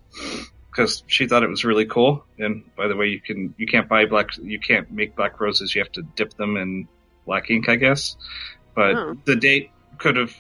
because 0.71 1.03
she 1.07 1.27
thought 1.27 1.43
it 1.43 1.49
was 1.51 1.65
really 1.65 1.87
cool. 1.87 2.25
And 2.39 2.65
by 2.77 2.89
the 2.89 2.97
way, 2.97 3.07
you 3.09 3.21
can 3.21 3.55
you 3.57 3.67
can't 3.67 3.89
buy 3.89 4.05
black 4.07 4.37
you 4.37 4.61
can't 4.61 4.91
make 4.91 5.17
black 5.17 5.41
roses. 5.41 5.75
You 5.75 5.83
have 5.83 5.93
to 5.93 6.03
dip 6.03 6.35
them 6.35 6.57
in 6.57 6.89
black 7.27 7.51
ink, 7.51 7.69
I 7.69 7.77
guess. 7.77 8.17
But 8.75 8.95
Oh. 8.95 9.17
the 9.25 9.37
date 9.37 9.71
could 9.99 10.17
have 10.17 10.35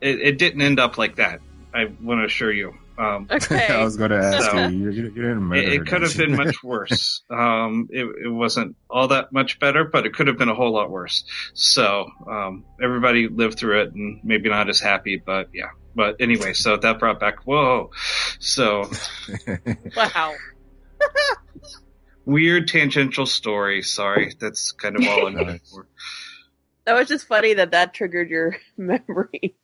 it, 0.00 0.20
it 0.20 0.38
didn't 0.38 0.62
end 0.62 0.78
up 0.80 0.98
like 0.98 1.16
that. 1.16 1.40
I 1.74 1.86
want 2.00 2.20
to 2.20 2.24
assure 2.24 2.52
you. 2.52 2.74
Um, 3.00 3.26
Okay. 3.30 3.66
I 3.68 3.82
was 3.82 3.96
going 3.96 4.10
to 4.10 4.18
ask 4.18 4.50
So- 4.50 4.68
you, 4.68 4.90
you. 4.90 5.02
You 5.04 5.10
didn't 5.10 5.42
murder 5.42 5.62
it, 5.62 5.72
it 5.72 5.86
could 5.86 6.02
have 6.02 6.16
been 6.16 6.36
much 6.36 6.62
worse. 6.62 7.22
Um, 7.30 7.88
it, 7.90 8.04
it 8.24 8.28
wasn't 8.28 8.76
all 8.90 9.08
that 9.08 9.32
much 9.32 9.58
better, 9.60 9.84
but 9.84 10.04
it 10.04 10.12
could 10.14 10.26
have 10.26 10.36
been 10.36 10.48
a 10.48 10.54
whole 10.54 10.72
lot 10.72 10.90
worse. 10.90 11.24
So 11.54 12.06
um, 12.28 12.64
everybody 12.82 13.28
lived 13.28 13.58
through 13.58 13.82
it, 13.82 13.94
and 13.94 14.20
maybe 14.24 14.48
not 14.50 14.68
as 14.68 14.80
happy, 14.80 15.16
but 15.24 15.48
yeah. 15.54 15.70
But 15.94 16.16
anyway, 16.20 16.52
so 16.52 16.76
that 16.76 16.98
brought 16.98 17.18
back 17.20 17.46
whoa. 17.46 17.90
So 18.40 18.90
Wow. 19.96 20.34
weird 22.24 22.68
tangential 22.68 23.26
story. 23.26 23.82
Sorry, 23.82 24.34
that's 24.38 24.72
kind 24.72 24.96
of 24.96 25.06
all 25.08 25.26
I'm 25.26 25.34
going 25.34 25.60
for. 25.70 25.86
That 26.84 26.94
was 26.94 27.08
just 27.08 27.26
funny 27.26 27.54
that 27.54 27.70
that 27.72 27.94
triggered 27.94 28.30
your 28.30 28.56
memory. 28.76 29.54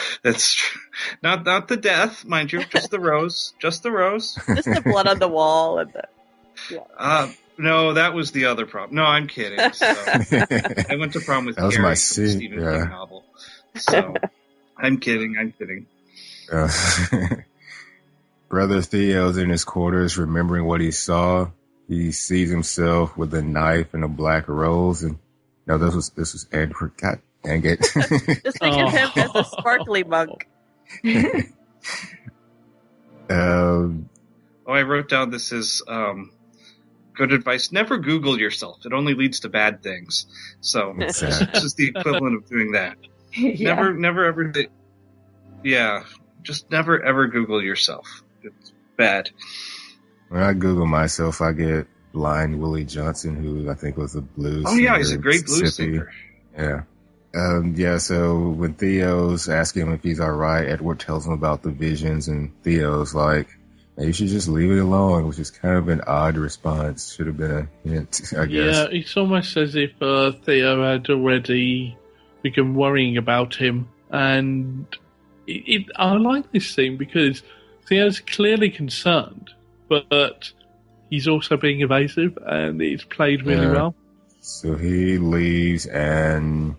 That's 0.22 0.54
tr- 0.54 0.78
not 1.22 1.44
not 1.44 1.68
the 1.68 1.76
death, 1.76 2.24
mind 2.24 2.52
you, 2.52 2.64
just 2.64 2.90
the 2.90 3.00
rose, 3.00 3.54
just 3.60 3.82
the 3.82 3.90
rose. 3.90 4.38
Just 4.46 4.68
the 4.72 4.82
blood 4.84 5.06
on 5.06 5.18
the 5.18 5.28
wall 5.28 5.78
and 5.78 5.92
the. 5.92 6.82
Uh, 6.96 7.30
no, 7.58 7.94
that 7.94 8.14
was 8.14 8.32
the 8.32 8.46
other 8.46 8.66
problem. 8.66 8.96
No, 8.96 9.04
I'm 9.04 9.26
kidding. 9.26 9.72
So, 9.72 9.86
I 9.86 10.96
went 10.98 11.12
to 11.14 11.20
prom 11.20 11.46
with 11.46 11.56
That 11.56 11.64
was 11.64 11.74
Carrie 11.74 11.82
my 11.82 11.90
from 11.90 11.96
seat, 11.96 12.28
Stephen 12.28 12.60
yeah. 12.60 12.80
King 12.80 12.90
novel. 12.90 13.24
So 13.76 14.14
I'm 14.76 14.98
kidding. 14.98 15.36
I'm 15.38 15.52
kidding. 15.52 15.86
Uh, 16.50 16.70
Brother 18.48 18.82
Theo's 18.82 19.38
in 19.38 19.48
his 19.48 19.64
quarters, 19.64 20.18
remembering 20.18 20.64
what 20.64 20.80
he 20.80 20.90
saw. 20.90 21.50
He 21.88 22.12
sees 22.12 22.50
himself 22.50 23.16
with 23.16 23.34
a 23.34 23.42
knife 23.42 23.94
and 23.94 24.04
a 24.04 24.08
black 24.08 24.48
rose, 24.48 25.02
and 25.02 25.18
no, 25.66 25.78
this 25.78 25.94
was 25.94 26.10
this 26.10 26.32
was 26.32 26.46
Edward. 26.52 26.92
God 26.96 27.20
dang 27.44 27.64
it! 27.64 27.80
Just 28.44 28.58
think 28.58 28.76
of 28.76 28.90
him 28.92 29.10
as 29.16 29.30
a 29.34 29.44
sparkly 29.44 30.04
monk. 30.04 30.48
um, 33.30 34.08
Oh, 34.64 34.72
I 34.72 34.82
wrote 34.82 35.08
down 35.08 35.30
this 35.30 35.50
is 35.52 35.82
um, 35.88 36.30
good 37.14 37.32
advice. 37.32 37.72
Never 37.72 37.98
Google 37.98 38.38
yourself. 38.38 38.86
It 38.86 38.92
only 38.92 39.14
leads 39.14 39.40
to 39.40 39.48
bad 39.48 39.82
things. 39.82 40.26
So 40.60 40.92
What's 40.96 41.20
this 41.20 41.38
that? 41.40 41.56
is 41.56 41.74
the 41.74 41.88
equivalent 41.88 42.36
of 42.36 42.48
doing 42.48 42.72
that. 42.72 42.96
Yeah. 43.34 43.74
Never, 43.74 43.92
never 43.94 44.24
ever. 44.26 44.52
Yeah, 45.64 46.04
just 46.42 46.70
never 46.70 47.02
ever 47.02 47.26
Google 47.26 47.62
yourself. 47.62 48.06
It's 48.42 48.72
bad. 48.96 49.30
when 50.28 50.42
I 50.42 50.52
Google 50.52 50.86
myself, 50.86 51.40
I 51.40 51.52
get 51.52 51.86
blind 52.12 52.60
Willie 52.60 52.84
Johnson, 52.84 53.36
who 53.36 53.70
I 53.70 53.74
think 53.74 53.96
was 53.96 54.14
a 54.14 54.20
blues. 54.20 54.64
Oh 54.68 54.76
yeah, 54.76 54.96
he's 54.98 55.12
a 55.12 55.18
great 55.18 55.46
blues 55.46 55.74
singer. 55.76 56.12
Yeah. 56.56 56.82
Um, 57.34 57.74
yeah, 57.76 57.98
so 57.98 58.50
when 58.50 58.74
Theo's 58.74 59.48
asking 59.48 59.82
him 59.82 59.92
if 59.94 60.02
he's 60.02 60.20
alright, 60.20 60.68
Edward 60.68 61.00
tells 61.00 61.26
him 61.26 61.32
about 61.32 61.62
the 61.62 61.70
visions 61.70 62.28
and 62.28 62.52
Theo's 62.62 63.14
like, 63.14 63.48
"Man, 63.96 64.06
you 64.08 64.12
should 64.12 64.28
just 64.28 64.48
leave 64.48 64.70
it 64.70 64.78
alone, 64.78 65.26
which 65.26 65.38
is 65.38 65.50
kind 65.50 65.76
of 65.76 65.88
an 65.88 66.02
odd 66.06 66.36
response. 66.36 67.14
Should 67.14 67.26
have 67.28 67.38
been 67.38 67.50
a 67.84 67.88
hint, 67.88 68.32
I 68.38 68.44
guess. 68.46 68.76
Yeah, 68.76 68.86
it's 68.90 69.16
almost 69.16 69.56
as 69.56 69.74
if 69.76 69.90
uh, 70.02 70.32
Theo 70.44 70.82
had 70.84 71.08
already 71.08 71.96
begun 72.42 72.74
worrying 72.74 73.16
about 73.16 73.54
him, 73.54 73.88
and 74.10 74.86
it, 75.46 75.62
it, 75.66 75.86
I 75.96 76.12
like 76.14 76.52
this 76.52 76.68
scene 76.68 76.96
because 76.98 77.42
Theo's 77.88 78.20
clearly 78.20 78.68
concerned, 78.68 79.50
but 79.88 80.52
he's 81.08 81.28
also 81.28 81.56
being 81.56 81.80
evasive, 81.80 82.36
and 82.44 82.82
it's 82.82 83.04
played 83.04 83.44
really 83.46 83.62
Yeah. 83.66 83.72
well. 83.72 83.94
So 84.40 84.74
he 84.74 85.18
leaves 85.18 85.86
and 85.86 86.74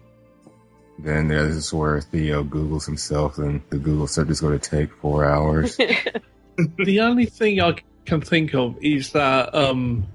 then 1.03 1.27
there's 1.27 1.73
where 1.73 2.01
Theo 2.01 2.43
Googles 2.43 2.85
himself 2.85 3.37
and 3.37 3.61
the 3.69 3.77
Google 3.77 4.07
search 4.07 4.29
is 4.29 4.41
going 4.41 4.57
to 4.57 4.69
take 4.69 4.91
four 4.93 5.25
hours. 5.25 5.77
the 6.77 7.01
only 7.01 7.25
thing 7.25 7.61
I 7.61 7.75
can 8.05 8.21
think 8.21 8.55
of 8.55 8.77
is 8.81 9.11
that 9.11 9.53
um, 9.53 10.07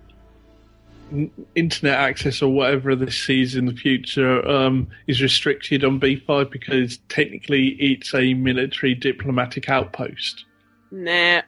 internet 1.54 1.98
access 1.98 2.42
or 2.42 2.52
whatever 2.52 2.96
this 2.96 3.20
sees 3.20 3.54
in 3.54 3.66
the 3.66 3.74
future 3.74 4.46
um, 4.48 4.88
is 5.06 5.20
restricted 5.20 5.84
on 5.84 6.00
B5 6.00 6.50
because 6.50 6.98
technically 7.08 7.68
it's 7.68 8.14
a 8.14 8.34
military 8.34 8.94
diplomatic 8.94 9.68
outpost. 9.68 10.46
Nah. 10.90 11.42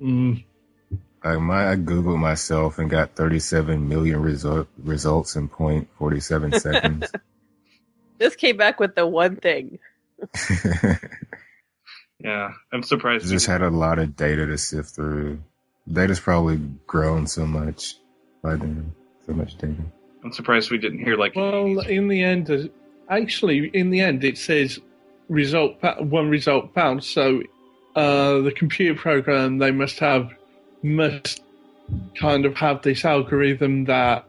Mm, 0.00 0.42
I, 1.22 1.36
my, 1.36 1.70
I 1.70 1.76
Googled 1.76 2.18
myself 2.18 2.78
and 2.78 2.90
got 2.90 3.14
37 3.14 3.88
million 3.88 4.20
result, 4.20 4.66
results 4.78 5.36
in 5.36 5.48
point 5.48 5.88
47 5.98 6.58
seconds. 6.58 7.12
This 8.22 8.36
came 8.36 8.56
back 8.56 8.78
with 8.78 8.94
the 8.94 9.04
one 9.04 9.34
thing. 9.34 9.80
Yeah, 12.24 12.52
I'm 12.72 12.84
surprised. 12.84 13.28
just 13.28 13.46
had 13.46 13.62
a 13.62 13.70
lot 13.70 13.98
of 13.98 14.14
data 14.14 14.46
to 14.46 14.56
sift 14.56 14.90
through. 14.90 15.42
Data's 15.92 16.20
probably 16.20 16.58
grown 16.86 17.26
so 17.26 17.44
much 17.46 17.96
by 18.42 18.54
then. 18.54 18.92
So 19.26 19.32
much 19.32 19.56
data. 19.56 19.74
I'm 20.22 20.32
surprised 20.32 20.70
we 20.70 20.78
didn't 20.78 21.00
hear 21.00 21.16
like. 21.16 21.34
well, 21.34 21.80
in 21.80 22.06
the 22.06 22.22
end, 22.22 22.48
uh, 22.48 22.68
actually, 23.08 23.66
in 23.74 23.90
the 23.90 24.00
end, 24.00 24.22
it 24.22 24.38
says 24.38 24.78
result 25.28 25.82
one 25.98 26.28
result 26.28 26.72
found. 26.74 27.02
So 27.02 27.42
uh, 27.96 28.38
the 28.38 28.52
computer 28.54 28.96
program 28.96 29.58
they 29.58 29.72
must 29.72 29.98
have 29.98 30.30
must 30.84 31.42
kind 32.14 32.46
of 32.46 32.54
have 32.54 32.82
this 32.82 33.04
algorithm 33.04 33.86
that 33.86 34.24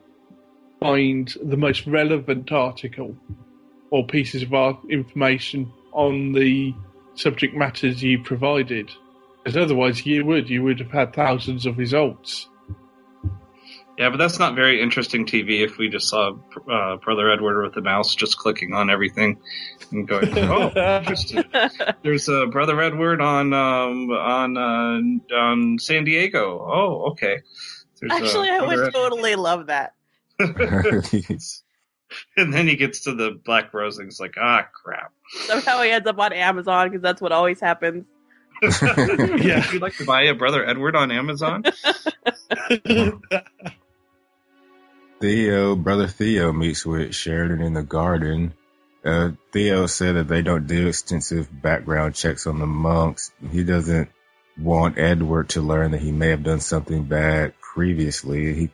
finds 0.79 1.37
the 1.43 1.57
most 1.57 1.85
relevant 1.85 2.51
article 2.51 3.15
or 3.93 4.03
pieces 4.03 4.41
of 4.41 4.51
art 4.51 4.77
information 4.89 5.71
on 5.91 6.31
the 6.31 6.73
subject 7.13 7.53
matters 7.53 8.01
you 8.01 8.23
provided. 8.23 8.91
Because 9.37 9.55
otherwise, 9.55 10.03
you 10.03 10.25
would 10.25 10.49
you 10.49 10.63
would 10.63 10.79
have 10.79 10.89
had 10.89 11.13
thousands 11.13 11.67
of 11.67 11.77
results. 11.77 12.49
Yeah, 13.99 14.09
but 14.09 14.17
that's 14.17 14.39
not 14.39 14.55
very 14.55 14.81
interesting 14.81 15.27
TV 15.27 15.63
if 15.63 15.77
we 15.77 15.89
just 15.89 16.09
saw 16.09 16.31
uh, 16.67 16.95
Brother 16.97 17.29
Edward 17.29 17.61
with 17.61 17.75
the 17.75 17.81
mouse 17.81 18.15
just 18.15 18.39
clicking 18.39 18.73
on 18.73 18.89
everything 18.89 19.39
and 19.91 20.07
going, 20.07 20.35
"Oh, 20.39 20.69
interesting." 20.97 21.43
There's 22.01 22.27
a 22.27 22.47
Brother 22.47 22.81
Edward 22.81 23.21
on 23.21 23.53
um, 23.53 24.09
on 24.09 24.57
uh, 24.57 25.35
on 25.35 25.77
San 25.77 26.03
Diego. 26.03 26.65
Oh, 26.67 27.11
okay. 27.11 27.43
There's 28.01 28.11
Actually, 28.11 28.49
I 28.49 28.57
Brother 28.57 28.85
would 28.85 28.93
totally 28.93 29.35
love 29.35 29.67
that. 29.67 29.93
and 32.37 32.53
then 32.53 32.67
he 32.67 32.75
gets 32.75 33.01
to 33.01 33.13
the 33.15 33.31
Black 33.43 33.73
Rose 33.73 33.97
and 33.97 34.07
he's 34.07 34.19
like, 34.19 34.35
"Ah, 34.39 34.67
crap." 34.73 35.11
Somehow 35.45 35.81
he 35.81 35.91
ends 35.91 36.07
up 36.07 36.19
on 36.19 36.33
Amazon 36.33 36.89
because 36.89 37.01
that's 37.01 37.21
what 37.21 37.31
always 37.31 37.59
happens. 37.59 38.05
yeah. 38.61 39.57
Would 39.65 39.73
you 39.73 39.79
like 39.79 39.97
to 39.97 40.05
buy 40.05 40.23
a 40.23 40.33
Brother 40.33 40.65
Edward 40.65 40.95
on 40.95 41.11
Amazon? 41.11 41.63
Theo, 45.19 45.75
brother 45.75 46.07
Theo 46.07 46.51
meets 46.51 46.85
with 46.85 47.15
Sheridan 47.15 47.61
in 47.61 47.73
the 47.73 47.83
garden. 47.83 48.53
Uh, 49.05 49.31
Theo 49.51 49.87
said 49.87 50.15
that 50.15 50.27
they 50.27 50.41
don't 50.41 50.67
do 50.67 50.87
extensive 50.87 51.49
background 51.61 52.15
checks 52.15 52.45
on 52.47 52.59
the 52.59 52.65
monks. 52.65 53.31
He 53.51 53.63
doesn't 53.63 54.09
want 54.57 54.97
Edward 54.97 55.49
to 55.49 55.61
learn 55.61 55.91
that 55.91 56.01
he 56.01 56.11
may 56.11 56.29
have 56.29 56.43
done 56.43 56.59
something 56.59 57.03
bad 57.05 57.53
previously. 57.59 58.53
He 58.53 58.69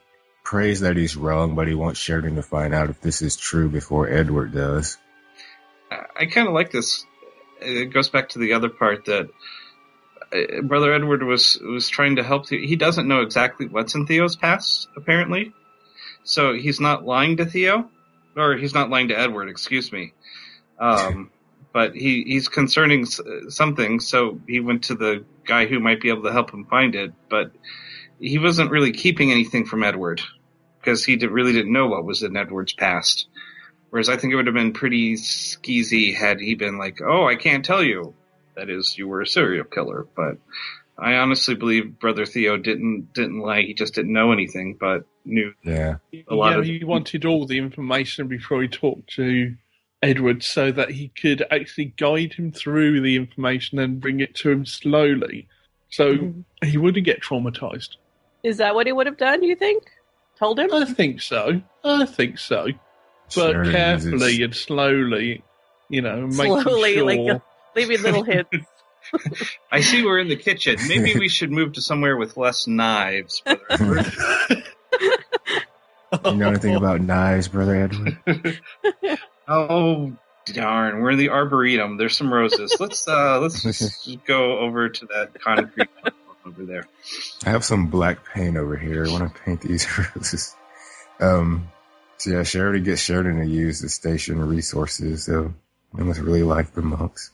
prays 0.49 0.79
that 0.79 0.97
he's 0.97 1.15
wrong, 1.15 1.53
but 1.53 1.67
he 1.67 1.75
wants 1.75 1.99
Sheridan 1.99 2.33
to 2.33 2.41
find 2.41 2.73
out 2.73 2.89
if 2.89 2.99
this 3.01 3.21
is 3.21 3.35
true 3.35 3.69
before 3.69 4.09
Edward 4.09 4.51
does. 4.51 4.97
I 5.91 6.25
kind 6.25 6.47
of 6.47 6.55
like 6.55 6.71
this. 6.71 7.05
It 7.61 7.93
goes 7.93 8.09
back 8.09 8.29
to 8.29 8.39
the 8.39 8.53
other 8.53 8.69
part 8.69 9.05
that 9.05 9.29
uh, 10.33 10.61
Brother 10.63 10.91
Edward 10.91 11.21
was 11.21 11.59
was 11.61 11.87
trying 11.87 12.15
to 12.15 12.23
help. 12.23 12.47
Theo. 12.47 12.65
He 12.65 12.75
doesn't 12.75 13.07
know 13.07 13.21
exactly 13.21 13.67
what's 13.67 13.93
in 13.93 14.07
Theo's 14.07 14.35
past, 14.35 14.87
apparently. 14.97 15.53
So 16.23 16.55
he's 16.55 16.79
not 16.79 17.05
lying 17.05 17.37
to 17.37 17.45
Theo, 17.45 17.87
or 18.35 18.57
he's 18.57 18.73
not 18.73 18.89
lying 18.89 19.09
to 19.09 19.19
Edward. 19.19 19.49
Excuse 19.49 19.91
me. 19.91 20.13
Um, 20.79 21.29
but 21.73 21.93
he 21.93 22.23
he's 22.23 22.47
concerning 22.47 23.05
something, 23.05 23.99
so 23.99 24.39
he 24.47 24.61
went 24.61 24.85
to 24.85 24.95
the 24.95 25.25
guy 25.45 25.67
who 25.67 25.79
might 25.79 26.01
be 26.01 26.09
able 26.09 26.23
to 26.23 26.31
help 26.31 26.51
him 26.51 26.65
find 26.65 26.95
it. 26.95 27.13
But 27.29 27.51
he 28.19 28.39
wasn't 28.39 28.71
really 28.71 28.93
keeping 28.93 29.31
anything 29.31 29.65
from 29.65 29.83
Edward 29.83 30.23
because 30.89 31.05
he 31.05 31.15
did, 31.15 31.29
really 31.31 31.53
didn't 31.53 31.71
know 31.73 31.87
what 31.87 32.03
was 32.05 32.23
in 32.23 32.35
Edward's 32.35 32.73
past. 32.73 33.27
Whereas 33.91 34.09
I 34.09 34.17
think 34.17 34.33
it 34.33 34.35
would 34.35 34.47
have 34.47 34.55
been 34.55 34.73
pretty 34.73 35.13
skeezy 35.15 36.15
had 36.15 36.39
he 36.39 36.55
been 36.55 36.77
like, 36.77 36.99
"Oh, 37.01 37.25
I 37.27 37.35
can't 37.35 37.65
tell 37.65 37.83
you." 37.83 38.13
That 38.55 38.69
is, 38.69 38.97
you 38.97 39.07
were 39.07 39.21
a 39.21 39.27
serial 39.27 39.63
killer. 39.65 40.05
But 40.15 40.37
I 40.97 41.15
honestly 41.15 41.55
believe 41.55 41.99
Brother 41.99 42.25
Theo 42.25 42.57
didn't 42.57 43.13
didn't 43.13 43.39
lie. 43.39 43.61
He 43.61 43.73
just 43.73 43.93
didn't 43.95 44.13
know 44.13 44.31
anything, 44.31 44.77
but 44.79 45.05
knew 45.25 45.53
Yeah. 45.63 45.95
a 46.27 46.35
lot 46.35 46.51
yeah, 46.53 46.57
of. 46.59 46.65
he 46.65 46.83
wanted 46.83 47.25
all 47.25 47.45
the 47.45 47.57
information 47.57 48.27
before 48.27 48.61
he 48.61 48.67
talked 48.67 49.09
to 49.15 49.55
Edward 50.01 50.43
so 50.43 50.71
that 50.71 50.91
he 50.91 51.09
could 51.09 51.43
actually 51.51 51.93
guide 51.97 52.33
him 52.33 52.51
through 52.51 53.01
the 53.01 53.15
information 53.15 53.79
and 53.79 53.99
bring 53.99 54.19
it 54.21 54.33
to 54.35 54.49
him 54.49 54.65
slowly 54.65 55.47
so 55.89 56.13
Mm-hmm. 56.13 56.67
he 56.67 56.77
wouldn't 56.77 57.05
get 57.05 57.21
traumatized. 57.21 57.95
Is 58.43 58.57
that 58.57 58.75
what 58.75 58.85
he 58.87 58.93
would 58.93 59.07
have 59.07 59.17
done, 59.17 59.43
you 59.43 59.55
think? 59.55 59.83
Told 60.39 60.59
him? 60.59 60.73
I 60.73 60.85
think 60.85 61.21
so. 61.21 61.61
I 61.83 62.05
think 62.05 62.37
so. 62.39 62.67
But 63.35 63.51
Sheridan 63.51 63.71
carefully 63.73 64.31
uses- 64.31 64.39
and 64.39 64.55
slowly, 64.55 65.43
you 65.89 66.01
know, 66.01 66.27
making 66.27 66.61
Slowly, 66.61 66.93
sure. 66.95 67.03
like 67.03 67.41
leaving 67.75 68.01
little 68.01 68.23
hints. 68.23 68.49
I 69.71 69.81
see 69.81 70.03
we're 70.03 70.19
in 70.19 70.27
the 70.29 70.35
kitchen. 70.35 70.77
Maybe 70.87 71.17
we 71.17 71.29
should 71.29 71.51
move 71.51 71.73
to 71.73 71.81
somewhere 71.81 72.15
with 72.17 72.37
less 72.37 72.67
knives. 72.67 73.41
Brother 73.41 73.61
Edward. 73.69 74.63
You 76.25 76.35
know 76.35 76.49
anything 76.49 76.75
about 76.75 77.01
knives, 77.01 77.47
brother 77.47 77.75
Edward? 77.75 78.59
oh 79.47 80.11
darn, 80.47 81.01
we're 81.01 81.11
in 81.11 81.19
the 81.19 81.29
arboretum. 81.29 81.97
There's 81.97 82.17
some 82.17 82.33
roses. 82.33 82.75
Let's 82.79 83.07
uh 83.07 83.39
let's 83.39 84.07
go 84.25 84.57
over 84.57 84.89
to 84.89 85.05
that 85.05 85.39
concrete 85.39 85.87
over 86.49 86.65
there. 86.65 86.85
I 87.45 87.51
have 87.51 87.63
some 87.63 87.87
black 87.87 88.25
paint 88.33 88.57
over 88.57 88.75
here. 88.75 89.05
I 89.05 89.11
want 89.11 89.33
to 89.33 89.41
paint 89.41 89.61
these 89.61 89.87
roses. 90.15 90.55
Um, 91.19 91.71
so 92.17 92.31
yeah, 92.31 92.43
Sheridan 92.43 92.83
gets 92.83 93.01
Sheridan 93.01 93.39
to 93.39 93.47
use 93.47 93.79
the 93.79 93.89
station 93.89 94.39
resources. 94.39 95.25
So 95.25 95.53
I 95.97 96.01
must 96.01 96.19
really 96.19 96.43
like 96.43 96.73
the 96.73 96.81
monks. 96.81 97.31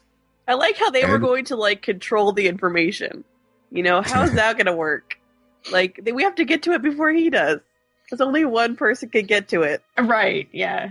I 0.48 0.54
like 0.54 0.76
how 0.76 0.90
they 0.90 1.04
were 1.04 1.18
going 1.18 1.46
to 1.46 1.56
like 1.56 1.82
control 1.82 2.32
the 2.32 2.46
information. 2.46 3.24
You 3.70 3.82
know, 3.82 4.02
how 4.02 4.22
is 4.22 4.32
that 4.34 4.56
going 4.56 4.66
to 4.66 4.76
work? 4.76 5.18
Like, 5.72 6.00
we 6.12 6.22
have 6.22 6.36
to 6.36 6.44
get 6.44 6.62
to 6.64 6.72
it 6.72 6.82
before 6.82 7.10
he 7.10 7.30
does. 7.30 7.60
Because 8.04 8.20
only 8.20 8.44
one 8.44 8.76
person 8.76 9.08
can 9.08 9.26
get 9.26 9.48
to 9.48 9.62
it. 9.62 9.82
Right, 9.98 10.48
yeah. 10.52 10.90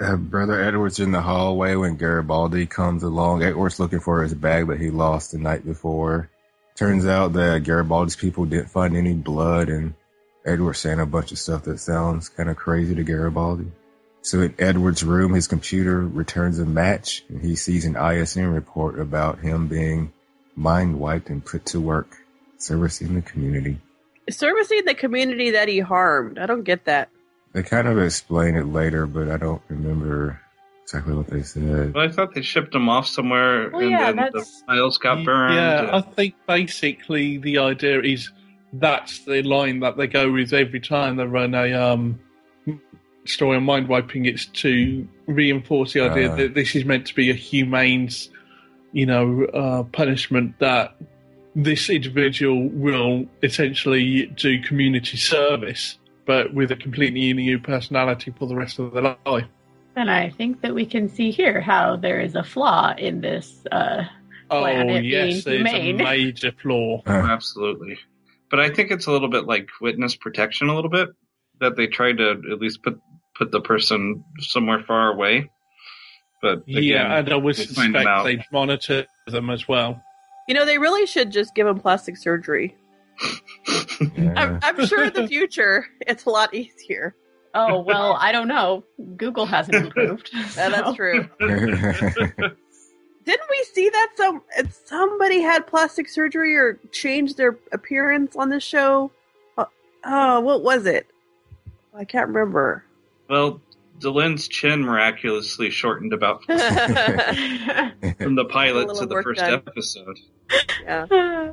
Uh, 0.00 0.16
brother 0.16 0.60
Edward's 0.60 0.98
in 0.98 1.12
the 1.12 1.20
hallway 1.20 1.76
when 1.76 1.96
Garibaldi 1.96 2.66
comes 2.66 3.04
along. 3.04 3.44
Edward's 3.44 3.78
looking 3.78 4.00
for 4.00 4.22
his 4.22 4.34
bag 4.34 4.66
that 4.68 4.80
he 4.80 4.90
lost 4.90 5.30
the 5.30 5.38
night 5.38 5.64
before. 5.64 6.30
Turns 6.78 7.06
out 7.06 7.32
that 7.32 7.64
Garibaldi's 7.64 8.14
people 8.14 8.44
didn't 8.44 8.70
find 8.70 8.96
any 8.96 9.12
blood, 9.12 9.68
and 9.68 9.94
Edward's 10.46 10.78
saying 10.78 11.00
a 11.00 11.06
bunch 11.06 11.32
of 11.32 11.38
stuff 11.40 11.64
that 11.64 11.80
sounds 11.80 12.28
kind 12.28 12.48
of 12.48 12.56
crazy 12.56 12.94
to 12.94 13.02
Garibaldi. 13.02 13.72
So 14.22 14.42
in 14.42 14.54
Edward's 14.60 15.02
room, 15.02 15.34
his 15.34 15.48
computer 15.48 16.00
returns 16.00 16.60
a 16.60 16.64
match, 16.64 17.24
and 17.28 17.42
he 17.42 17.56
sees 17.56 17.84
an 17.84 17.96
ISN 17.96 18.46
report 18.46 19.00
about 19.00 19.40
him 19.40 19.66
being 19.66 20.12
mind 20.54 21.00
wiped 21.00 21.30
and 21.30 21.44
put 21.44 21.66
to 21.66 21.80
work, 21.80 22.16
servicing 22.58 23.16
the 23.16 23.22
community. 23.22 23.80
Servicing 24.30 24.84
the 24.84 24.94
community 24.94 25.50
that 25.50 25.66
he 25.66 25.80
harmed. 25.80 26.38
I 26.38 26.46
don't 26.46 26.62
get 26.62 26.84
that. 26.84 27.08
They 27.54 27.64
kind 27.64 27.88
of 27.88 27.98
explain 27.98 28.54
it 28.54 28.66
later, 28.66 29.04
but 29.04 29.28
I 29.28 29.36
don't 29.36 29.62
remember 29.66 30.40
exactly 30.88 31.14
what 31.14 31.26
they 31.26 31.42
said. 31.42 31.92
But 31.92 32.02
I 32.02 32.10
thought 32.10 32.34
they 32.34 32.40
shipped 32.40 32.72
them 32.72 32.88
off 32.88 33.06
somewhere 33.06 33.70
Well, 33.70 33.82
and 33.82 33.90
yeah, 33.90 34.12
then 34.12 34.30
the 34.32 34.46
files 34.66 34.96
got 34.96 35.22
burned. 35.22 35.54
Yeah, 35.54 35.90
I 35.92 36.00
think 36.00 36.34
basically 36.46 37.36
the 37.36 37.58
idea 37.58 38.00
is 38.00 38.30
that's 38.72 39.24
the 39.24 39.42
line 39.42 39.80
that 39.80 39.98
they 39.98 40.06
go 40.06 40.32
with 40.32 40.54
every 40.54 40.80
time 40.80 41.16
they 41.16 41.26
run 41.26 41.54
a 41.54 41.72
um, 41.74 42.18
story 43.26 43.58
on 43.58 43.64
mind 43.64 43.88
wiping. 43.88 44.24
It's 44.24 44.46
to 44.46 45.06
reinforce 45.26 45.92
the 45.92 46.00
idea 46.00 46.32
Ah. 46.32 46.36
that 46.36 46.54
this 46.54 46.74
is 46.74 46.86
meant 46.86 47.06
to 47.08 47.14
be 47.14 47.28
a 47.30 47.34
humane, 47.34 48.08
you 48.92 49.04
know, 49.04 49.44
uh, 49.44 49.82
punishment 49.82 50.58
that 50.60 50.96
this 51.54 51.90
individual 51.90 52.70
will 52.70 53.26
essentially 53.42 54.26
do 54.36 54.62
community 54.62 55.18
service, 55.18 55.98
but 56.24 56.54
with 56.54 56.70
a 56.70 56.76
completely 56.76 57.30
new 57.34 57.58
personality 57.58 58.32
for 58.38 58.48
the 58.48 58.56
rest 58.56 58.78
of 58.78 58.94
their 58.94 59.16
life. 59.26 59.44
And 59.98 60.10
I 60.10 60.30
think 60.30 60.60
that 60.62 60.74
we 60.74 60.86
can 60.86 61.08
see 61.08 61.30
here 61.30 61.60
how 61.60 61.96
there 61.96 62.20
is 62.20 62.34
a 62.34 62.44
flaw 62.44 62.94
in 62.96 63.20
this. 63.20 63.66
Uh, 63.70 64.04
Oh 64.50 64.60
Planet 64.60 65.04
yes, 65.04 65.44
being 65.44 65.62
there's 65.64 65.72
humane. 65.74 66.00
a 66.00 66.04
major 66.04 66.52
flaw. 66.52 67.02
Oh, 67.06 67.12
absolutely. 67.12 67.98
But 68.50 68.60
I 68.60 68.70
think 68.70 68.90
it's 68.90 69.06
a 69.06 69.10
little 69.10 69.28
bit 69.28 69.44
like 69.44 69.68
witness 69.80 70.16
protection, 70.16 70.70
a 70.70 70.74
little 70.74 70.90
bit 70.90 71.10
that 71.60 71.76
they 71.76 71.86
try 71.86 72.12
to 72.12 72.30
at 72.50 72.58
least 72.58 72.82
put 72.82 72.98
put 73.36 73.50
the 73.50 73.60
person 73.60 74.24
somewhere 74.40 74.82
far 74.86 75.12
away. 75.12 75.50
But 76.40 76.62
again, 76.66 76.82
yeah, 76.82 77.18
and 77.18 77.28
I 77.30 77.36
would 77.36 77.44
we'll 77.58 77.66
find 77.66 77.94
them 77.94 78.04
suspect 78.04 78.24
they 78.24 78.44
monitor 78.50 79.06
them 79.26 79.50
as 79.50 79.68
well. 79.68 80.02
You 80.46 80.54
know, 80.54 80.64
they 80.64 80.78
really 80.78 81.04
should 81.04 81.30
just 81.30 81.54
give 81.54 81.66
them 81.66 81.78
plastic 81.78 82.16
surgery. 82.16 82.76
Yeah. 84.16 84.32
I'm, 84.36 84.60
I'm 84.62 84.86
sure 84.86 85.02
in 85.06 85.12
the 85.12 85.26
future 85.26 85.84
it's 86.06 86.24
a 86.24 86.30
lot 86.30 86.54
easier. 86.54 87.16
Oh, 87.58 87.80
well, 87.80 88.16
I 88.20 88.32
don't 88.32 88.48
know. 88.48 88.84
Google 89.16 89.46
hasn't 89.46 89.74
improved. 89.86 90.30
Yeah, 90.32 90.46
so- 90.48 90.70
that's 90.70 90.92
true. 90.94 91.28
Didn't 93.24 93.50
we 93.50 93.64
see 93.74 93.90
that 93.90 94.08
some 94.16 94.42
somebody 94.86 95.42
had 95.42 95.66
plastic 95.66 96.08
surgery 96.08 96.56
or 96.56 96.78
changed 96.92 97.36
their 97.36 97.58
appearance 97.72 98.34
on 98.36 98.48
the 98.48 98.58
show? 98.60 99.10
Oh, 99.58 99.66
oh, 100.04 100.40
what 100.40 100.62
was 100.62 100.86
it? 100.86 101.06
I 101.94 102.04
can't 102.04 102.28
remember. 102.28 102.84
well, 103.28 103.60
Delenn's 103.98 104.48
chin 104.48 104.82
miraculously 104.82 105.68
shortened 105.70 106.12
about 106.14 106.42
from 106.46 106.56
the 108.36 108.46
pilot 108.48 108.94
to 108.96 109.04
the 109.06 109.20
first 109.22 109.40
done. 109.40 109.52
episode. 109.66 110.18
yeah. 110.84 111.52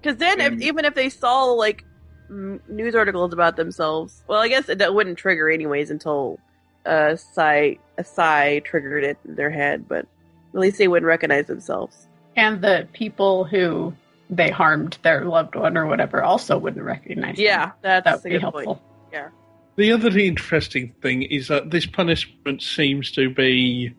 Because 0.00 0.16
then, 0.18 0.40
if, 0.40 0.60
even 0.62 0.84
if 0.84 0.94
they 0.94 1.10
saw 1.10 1.44
like 1.44 1.84
m- 1.84 1.95
Mm, 2.30 2.60
news 2.68 2.94
articles 2.94 3.32
about 3.32 3.56
themselves, 3.56 4.22
well, 4.26 4.40
I 4.40 4.48
guess 4.48 4.66
that 4.66 4.94
wouldn't 4.94 5.18
trigger 5.18 5.48
anyways 5.50 5.90
until 5.90 6.38
uh, 6.86 7.10
a 7.12 7.16
sigh 7.16 7.78
a 7.98 8.04
sigh 8.04 8.60
triggered 8.64 9.04
it 9.04 9.18
in 9.26 9.34
their 9.36 9.50
head. 9.50 9.86
But 9.88 10.06
at 10.54 10.60
least 10.60 10.78
they 10.78 10.88
wouldn't 10.88 11.06
recognize 11.06 11.46
themselves. 11.46 12.06
and 12.36 12.60
the 12.62 12.88
people 12.92 13.44
who 13.44 13.94
they 14.28 14.50
harmed 14.50 14.98
their 15.02 15.24
loved 15.24 15.54
one 15.54 15.76
or 15.76 15.86
whatever 15.86 16.22
also 16.22 16.58
wouldn't 16.58 16.84
recognize. 16.84 17.36
them. 17.36 17.44
Yeah, 17.44 17.72
that's 17.82 18.04
that 18.04 18.14
would 18.16 18.20
a 18.20 18.24
be 18.24 18.30
good 18.30 18.40
helpful. 18.40 18.64
point. 18.74 18.80
Yeah. 19.12 19.28
The 19.76 19.92
other 19.92 20.18
interesting 20.18 20.92
thing 21.02 21.22
is 21.22 21.48
that 21.48 21.70
this 21.70 21.86
punishment 21.86 22.62
seems 22.62 23.10
to 23.12 23.30
be 23.30 23.92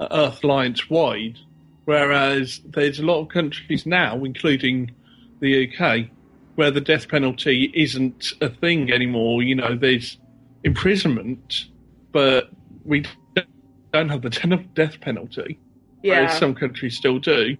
uh, 0.00 0.08
Earth 0.10 0.42
Alliance 0.44 0.88
wide, 0.88 1.38
whereas 1.84 2.60
there's 2.64 2.98
a 3.00 3.04
lot 3.04 3.20
of 3.20 3.28
countries 3.28 3.84
now, 3.84 4.24
including 4.24 4.90
the 5.40 5.68
UK, 5.68 6.08
where 6.54 6.70
the 6.70 6.80
death 6.80 7.08
penalty 7.08 7.70
isn't 7.74 8.32
a 8.40 8.48
thing 8.48 8.92
anymore. 8.92 9.42
You 9.42 9.56
know, 9.56 9.76
there's 9.76 10.18
imprisonment, 10.62 11.66
but 12.12 12.50
we 12.84 13.04
don't 13.92 14.08
have 14.08 14.22
the 14.22 14.64
death 14.74 15.00
penalty. 15.00 15.58
Whereas 16.02 16.32
Yeah. 16.32 16.38
some 16.38 16.54
countries 16.54 16.96
still 16.96 17.18
do. 17.18 17.56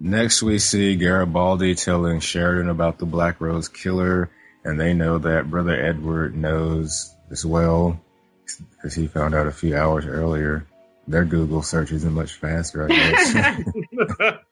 Next, 0.00 0.42
we 0.42 0.58
see 0.58 0.96
Garibaldi 0.96 1.76
telling 1.76 2.18
Sheridan 2.20 2.68
about 2.68 2.98
the 2.98 3.06
Black 3.06 3.40
Rose 3.40 3.68
killer, 3.68 4.30
and 4.64 4.80
they 4.80 4.94
know 4.94 5.18
that 5.18 5.48
Brother 5.48 5.80
Edward 5.80 6.36
knows 6.36 7.14
as 7.30 7.46
well, 7.46 8.00
because 8.72 8.94
he 8.94 9.06
found 9.06 9.34
out 9.34 9.46
a 9.46 9.52
few 9.52 9.76
hours 9.76 10.04
earlier. 10.04 10.66
Their 11.06 11.24
Google 11.24 11.62
search 11.62 11.92
isn't 11.92 12.12
much 12.12 12.34
faster, 12.34 12.84
I 12.84 12.88
guess. 12.88 14.34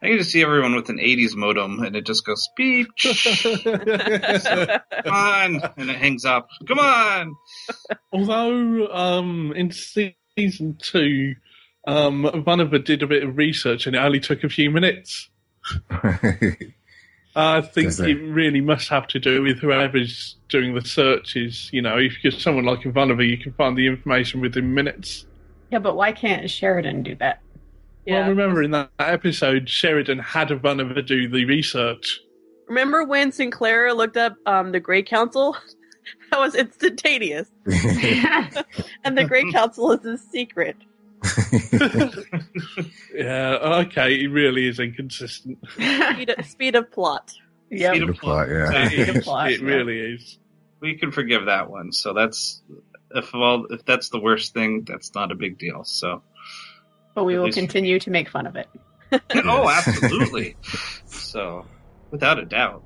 I 0.00 0.08
can 0.08 0.18
just 0.18 0.30
see 0.30 0.42
everyone 0.42 0.76
with 0.76 0.88
an 0.90 0.98
80s 0.98 1.34
modem 1.34 1.80
and 1.80 1.96
it 1.96 2.06
just 2.06 2.24
goes 2.24 2.48
beep. 2.56 2.88
Come 3.02 3.12
on. 5.12 5.60
And 5.76 5.90
it 5.90 5.96
hangs 5.96 6.24
up. 6.24 6.48
Come 6.68 6.78
on. 6.78 7.34
Although 8.12 8.86
um, 8.92 9.52
in 9.56 9.72
season 9.72 10.78
two, 10.80 11.34
um, 11.86 12.24
Ivanova 12.24 12.84
did 12.84 13.02
a 13.02 13.08
bit 13.08 13.24
of 13.24 13.36
research 13.36 13.86
and 13.86 13.96
it 13.96 13.98
only 13.98 14.20
took 14.20 14.44
a 14.44 14.48
few 14.48 14.70
minutes. 14.70 15.30
I 17.34 17.60
think 17.60 17.88
it? 17.88 18.00
it 18.00 18.22
really 18.32 18.60
must 18.60 18.88
have 18.88 19.06
to 19.08 19.18
do 19.18 19.42
with 19.42 19.58
whoever's 19.58 20.36
doing 20.48 20.74
the 20.74 20.80
searches. 20.80 21.70
You 21.72 21.82
know, 21.82 21.98
if 21.98 22.22
you're 22.22 22.30
someone 22.30 22.64
like 22.64 22.80
Ivanova, 22.80 23.28
you 23.28 23.38
can 23.38 23.52
find 23.52 23.76
the 23.76 23.86
information 23.86 24.40
within 24.40 24.74
minutes. 24.74 25.26
Yeah, 25.70 25.78
but 25.80 25.96
why 25.96 26.12
can't 26.12 26.48
Sheridan 26.48 27.02
do 27.02 27.14
that? 27.16 27.40
Yeah. 28.08 28.20
Well, 28.20 28.30
remember 28.30 28.62
in 28.62 28.70
that 28.70 28.90
episode, 28.98 29.68
Sheridan 29.68 30.18
had 30.18 30.48
Ivanova 30.48 31.04
do 31.06 31.28
the 31.28 31.44
research. 31.44 32.20
Remember 32.66 33.04
when 33.04 33.32
Sinclair 33.32 33.92
looked 33.92 34.16
up 34.16 34.34
um, 34.46 34.72
the 34.72 34.80
Great 34.80 35.06
Council? 35.06 35.54
that 36.30 36.40
was 36.40 36.54
instantaneous. 36.54 37.50
and 39.04 39.18
the 39.18 39.26
Great 39.28 39.52
Council 39.52 39.92
is 39.92 40.06
a 40.06 40.16
secret. 40.16 40.76
Yeah, 43.14 43.58
okay, 43.82 44.14
it 44.14 44.28
really 44.28 44.66
is 44.66 44.80
inconsistent. 44.80 45.58
Speed 45.72 46.30
of, 46.30 46.46
speed 46.46 46.76
of 46.76 46.90
plot. 46.90 47.34
Yep. 47.70 47.94
Speed 47.94 48.08
of 48.08 48.16
plot, 48.16 48.48
yeah. 48.48 48.70
plot. 48.70 48.92
It, 48.92 49.16
is, 49.16 49.24
plot, 49.24 49.52
it 49.52 49.60
yeah. 49.60 49.66
really 49.66 49.98
is. 50.14 50.38
We 50.80 50.96
can 50.96 51.12
forgive 51.12 51.44
that 51.44 51.70
one. 51.70 51.92
So 51.92 52.14
that's 52.14 52.62
if 53.14 53.34
all 53.34 53.66
if 53.66 53.84
that's 53.84 54.08
the 54.08 54.18
worst 54.20 54.54
thing, 54.54 54.84
that's 54.86 55.14
not 55.14 55.30
a 55.30 55.34
big 55.34 55.58
deal. 55.58 55.84
So 55.84 56.22
But 57.18 57.24
we 57.24 57.36
will 57.36 57.50
continue 57.50 57.98
to 57.98 58.10
make 58.10 58.28
fun 58.28 58.46
of 58.46 58.54
it. 58.54 58.68
oh, 59.34 59.68
absolutely. 59.76 60.54
so 61.04 61.66
without 62.12 62.38
a 62.38 62.44
doubt. 62.44 62.84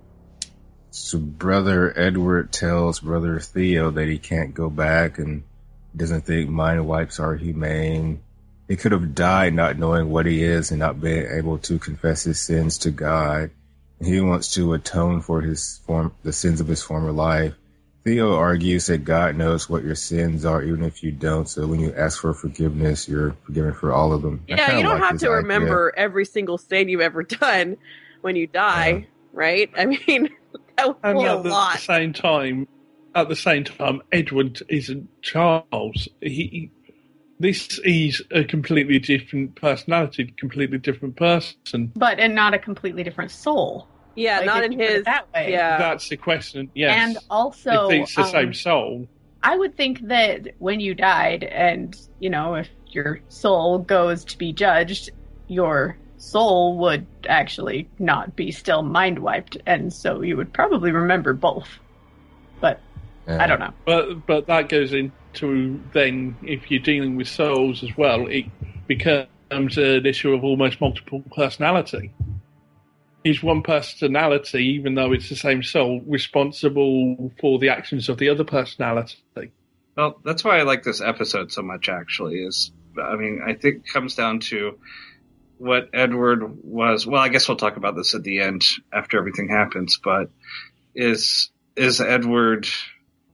So 0.91 1.19
Brother 1.19 1.93
Edward 1.95 2.51
tells 2.51 3.01
Brother 3.01 3.39
Theo 3.41 3.91
that 3.91 4.09
he 4.09 4.17
can't 4.17 4.55
go 4.55 4.71
back 4.71 5.19
and 5.19 5.43
doesn't 5.95 6.23
think 6.23 6.49
mind 6.49 6.87
wipes 6.87 7.21
are 7.21 7.37
humane. 7.37 8.23
He 8.69 8.77
could 8.77 8.93
have 8.93 9.15
died 9.15 9.53
not 9.53 9.79
knowing 9.79 10.09
what 10.09 10.25
he 10.25 10.43
is 10.43 10.71
and 10.71 10.81
not 10.81 10.99
being 10.99 11.27
able 11.31 11.59
to 11.59 11.79
confess 11.79 12.25
his 12.25 12.41
sins 12.41 12.79
to 12.79 12.91
God. 12.91 13.51
He 14.03 14.19
wants 14.23 14.55
to 14.55 14.73
atone 14.73 15.21
for 15.21 15.43
his 15.43 15.83
form, 15.87 16.15
the 16.23 16.33
sins 16.33 16.63
of 16.63 16.69
his 16.69 16.83
former 16.83 17.13
life. 17.13 17.53
Theo 18.05 18.35
argues 18.37 18.87
that 18.87 19.05
God 19.05 19.37
knows 19.37 19.69
what 19.69 19.85
your 19.85 19.95
sins 19.95 20.45
are, 20.45 20.63
even 20.63 20.83
if 20.83 21.03
you 21.05 21.13
don't. 21.13 21.49
So 21.49 21.67
when 21.67 21.81
you 21.81 21.95
ask 21.95 22.21
for 22.21 22.35
forgiveness, 22.35 23.09
you're 23.09 23.37
forgiven 23.47 23.75
for 23.75 23.93
all 23.93 24.13
of 24.13 24.23
them. 24.23 24.45
Yeah, 24.49 24.73
you 24.73 24.83
don't 24.83 24.99
like 24.99 25.03
have 25.05 25.19
to 25.19 25.27
idea. 25.27 25.39
remember 25.39 25.93
every 25.97 26.25
single 26.25 26.59
sin 26.59 26.89
you've 26.89 27.01
ever 27.01 27.23
done 27.23 27.77
when 28.23 28.37
you 28.37 28.47
die, 28.49 29.09
right? 29.33 29.71
I 29.77 29.87
mean, 29.87 30.31
that 30.77 30.89
would 30.89 30.97
And 31.05 31.21
be 31.21 31.25
a 31.27 31.35
at 31.35 31.43
the 31.45 31.51
lot. 31.51 31.79
same 31.79 32.13
time, 32.13 32.67
at 33.15 33.29
the 33.29 33.37
same 33.37 33.65
time, 33.65 34.03
Edward 34.11 34.61
isn't 34.69 35.09
Charles. 35.23 36.09
He, 36.21 36.29
he- 36.31 36.73
this 37.41 37.79
is 37.81 38.23
a 38.31 38.45
completely 38.45 39.01
different 39.01 39.57
personality, 39.57 40.33
completely 40.39 40.79
different 40.79 41.17
person. 41.17 41.93
but 41.97 42.21
and 42.21 42.35
not 42.35 42.55
a 42.55 42.59
completely 42.59 43.03
different 43.03 43.33
soul. 43.33 43.92
Yeah, 44.15 44.39
Like, 44.39 44.47
not 44.47 44.65
in 44.65 44.73
you 44.73 44.79
put 44.79 44.87
it 44.87 44.93
his. 44.97 45.05
that 45.05 45.33
way. 45.35 45.53
Yeah, 45.53 45.79
That's 45.79 46.09
the 46.09 46.17
question. 46.17 46.71
Yes, 46.75 46.99
And 46.99 47.19
also, 47.31 47.89
if 47.89 48.03
it's 48.03 48.15
the 48.15 48.23
um, 48.23 48.31
same 48.31 48.55
soul. 48.55 49.09
I 49.43 49.57
would 49.57 49.77
think 49.77 50.01
that 50.09 50.55
when 50.59 50.81
you 50.81 50.95
died, 50.95 51.45
and 51.45 51.97
you 52.21 52.31
know, 52.31 52.55
if 52.55 52.69
your 52.89 53.21
soul 53.29 53.79
goes 53.79 54.25
to 54.27 54.39
be 54.39 54.53
judged, 54.53 55.11
your 55.49 55.97
soul 56.19 56.79
would 56.79 57.07
actually 57.29 57.89
not 57.99 58.37
be 58.37 58.53
still 58.53 58.83
mind 58.83 59.19
wiped, 59.19 59.57
and 59.67 59.93
so 59.93 60.23
you 60.23 60.37
would 60.37 60.53
probably 60.53 60.93
remember 60.93 61.33
both. 61.33 61.69
But 62.61 62.81
Yeah. 63.27 63.43
I 63.43 63.47
don't 63.47 63.59
know. 63.61 63.73
But 63.85 64.27
but 64.27 64.47
that 64.47 64.69
goes 64.69 64.93
into 64.93 65.81
then 65.93 66.37
if 66.43 66.71
you're 66.71 66.81
dealing 66.81 67.17
with 67.17 67.27
souls 67.29 67.83
as 67.83 67.97
well, 67.97 68.27
it 68.29 68.45
becomes 68.87 69.27
an 69.51 70.07
issue 70.07 70.33
of 70.33 70.45
almost 70.45 70.81
multiple 70.81 71.25
personality. 71.35 72.13
Is 73.25 73.43
one 73.43 73.63
personality, 73.63 74.65
even 74.75 74.95
though 74.95 75.13
it's 75.13 75.29
the 75.29 75.37
same 75.37 75.63
soul, 75.63 76.01
responsible 76.07 77.33
for 77.41 77.59
the 77.59 77.69
actions 77.69 78.09
of 78.09 78.19
the 78.19 78.29
other 78.29 78.45
personality? 78.45 79.19
Well, 79.97 80.21
that's 80.25 80.43
why 80.43 80.59
I 80.59 80.63
like 80.63 80.83
this 80.83 81.01
episode 81.01 81.53
so 81.53 81.63
much. 81.63 81.89
Actually, 81.89 82.43
is 82.43 82.73
I 83.01 83.17
mean, 83.17 83.43
I 83.45 83.55
think 83.55 83.77
it 83.77 83.93
comes 83.93 84.15
down 84.15 84.41
to 84.41 84.79
what 85.59 85.91
Edward 85.93 86.65
was. 86.65 87.07
Well, 87.07 87.21
I 87.21 87.29
guess 87.29 87.47
we'll 87.47 87.57
talk 87.57 87.77
about 87.77 87.95
this 87.95 88.15
at 88.15 88.23
the 88.23 88.41
end 88.41 88.65
after 88.93 89.19
everything 89.19 89.49
happens. 89.49 89.99
But 90.03 90.31
is 90.95 91.51
is 91.77 92.01
Edward 92.01 92.67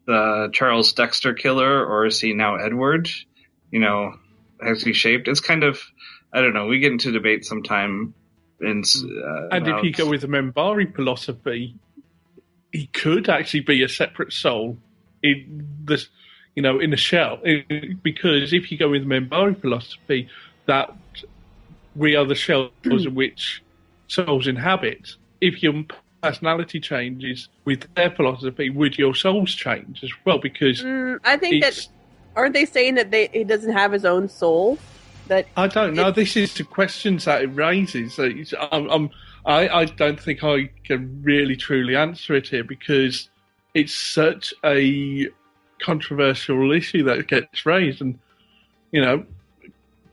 the 0.06 0.50
Charles 0.52 0.92
Dexter 0.92 1.34
killer, 1.34 1.84
or 1.84 2.06
is 2.06 2.20
he 2.20 2.32
now 2.32 2.56
Edward? 2.56 3.08
You 3.70 3.80
know, 3.80 4.14
has 4.60 4.82
he 4.82 4.92
shaped? 4.92 5.28
It's 5.28 5.40
kind 5.40 5.62
of 5.62 5.80
I 6.32 6.40
don't 6.40 6.54
know. 6.54 6.66
We 6.66 6.80
get 6.80 6.92
into 6.92 7.12
debate 7.12 7.44
sometime. 7.44 8.14
In, 8.60 8.82
uh, 8.82 9.48
And 9.54 9.68
if 9.68 9.84
you 9.84 9.92
go 9.92 10.08
with 10.08 10.22
the 10.22 10.26
Minbari 10.26 10.94
philosophy, 10.94 11.74
he 12.72 12.86
could 12.86 13.28
actually 13.28 13.60
be 13.60 13.82
a 13.82 13.88
separate 13.88 14.32
soul 14.32 14.76
in 15.22 15.66
this, 15.84 16.08
you 16.54 16.62
know, 16.62 16.78
in 16.80 16.92
a 16.92 16.96
shell. 16.96 17.40
It- 17.44 18.02
because 18.02 18.52
if 18.52 18.70
you 18.70 18.78
go 18.78 18.90
with 18.90 19.08
the 19.08 19.14
Minbari 19.14 19.60
philosophy, 19.60 20.28
that 20.66 20.90
we 21.94 22.14
are 22.16 22.24
the 22.24 22.34
shells 22.34 22.70
in 22.84 23.14
which 23.14 23.62
souls 24.08 24.46
inhabit. 24.46 25.10
If 25.40 25.62
your 25.62 25.84
personality 26.22 26.80
changes 26.80 27.48
with 27.64 27.86
their 27.94 28.10
philosophy, 28.10 28.70
would 28.70 28.98
your 28.98 29.14
souls 29.14 29.54
change 29.54 30.02
as 30.02 30.10
well? 30.24 30.38
Because 30.38 30.82
Mm, 30.82 31.18
I 31.24 31.36
think 31.36 31.62
that 31.62 31.88
aren't 32.36 32.54
they 32.54 32.64
saying 32.64 32.96
that 32.96 33.10
they, 33.10 33.28
he 33.32 33.44
doesn't 33.44 33.72
have 33.72 33.92
his 33.92 34.04
own 34.04 34.28
soul? 34.28 34.78
That 35.28 35.46
I 35.56 35.66
don't 35.68 35.94
know. 35.94 36.10
This 36.10 36.36
is 36.36 36.54
the 36.54 36.64
questions 36.64 37.24
that 37.26 37.42
it 37.42 37.46
raises. 37.48 38.18
I'm, 38.72 38.88
I'm, 38.90 39.10
I, 39.46 39.68
I 39.68 39.84
don't 39.84 40.18
think 40.20 40.42
I 40.42 40.70
can 40.84 41.20
really 41.22 41.56
truly 41.56 41.96
answer 41.96 42.34
it 42.34 42.48
here 42.48 42.64
because 42.64 43.28
it's 43.74 43.94
such 43.94 44.52
a 44.64 45.28
controversial 45.80 46.72
issue 46.72 47.04
that 47.04 47.28
gets 47.28 47.64
raised, 47.66 48.00
and 48.00 48.18
you 48.90 49.00
know, 49.02 49.24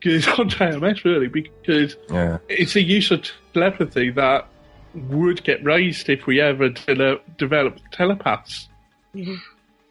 good 0.00 0.26
on 0.38 0.48
JMS 0.50 1.04
really 1.04 1.28
because 1.28 1.96
Yeah. 2.10 2.38
it's 2.48 2.76
a 2.76 2.82
use 2.82 3.10
of 3.10 3.24
telepathy 3.54 4.10
that 4.10 4.46
would 4.94 5.42
get 5.44 5.62
raised 5.64 6.08
if 6.08 6.26
we 6.26 6.40
ever 6.40 6.68
de- 6.70 7.20
develop 7.38 7.78
telepaths. 7.92 8.68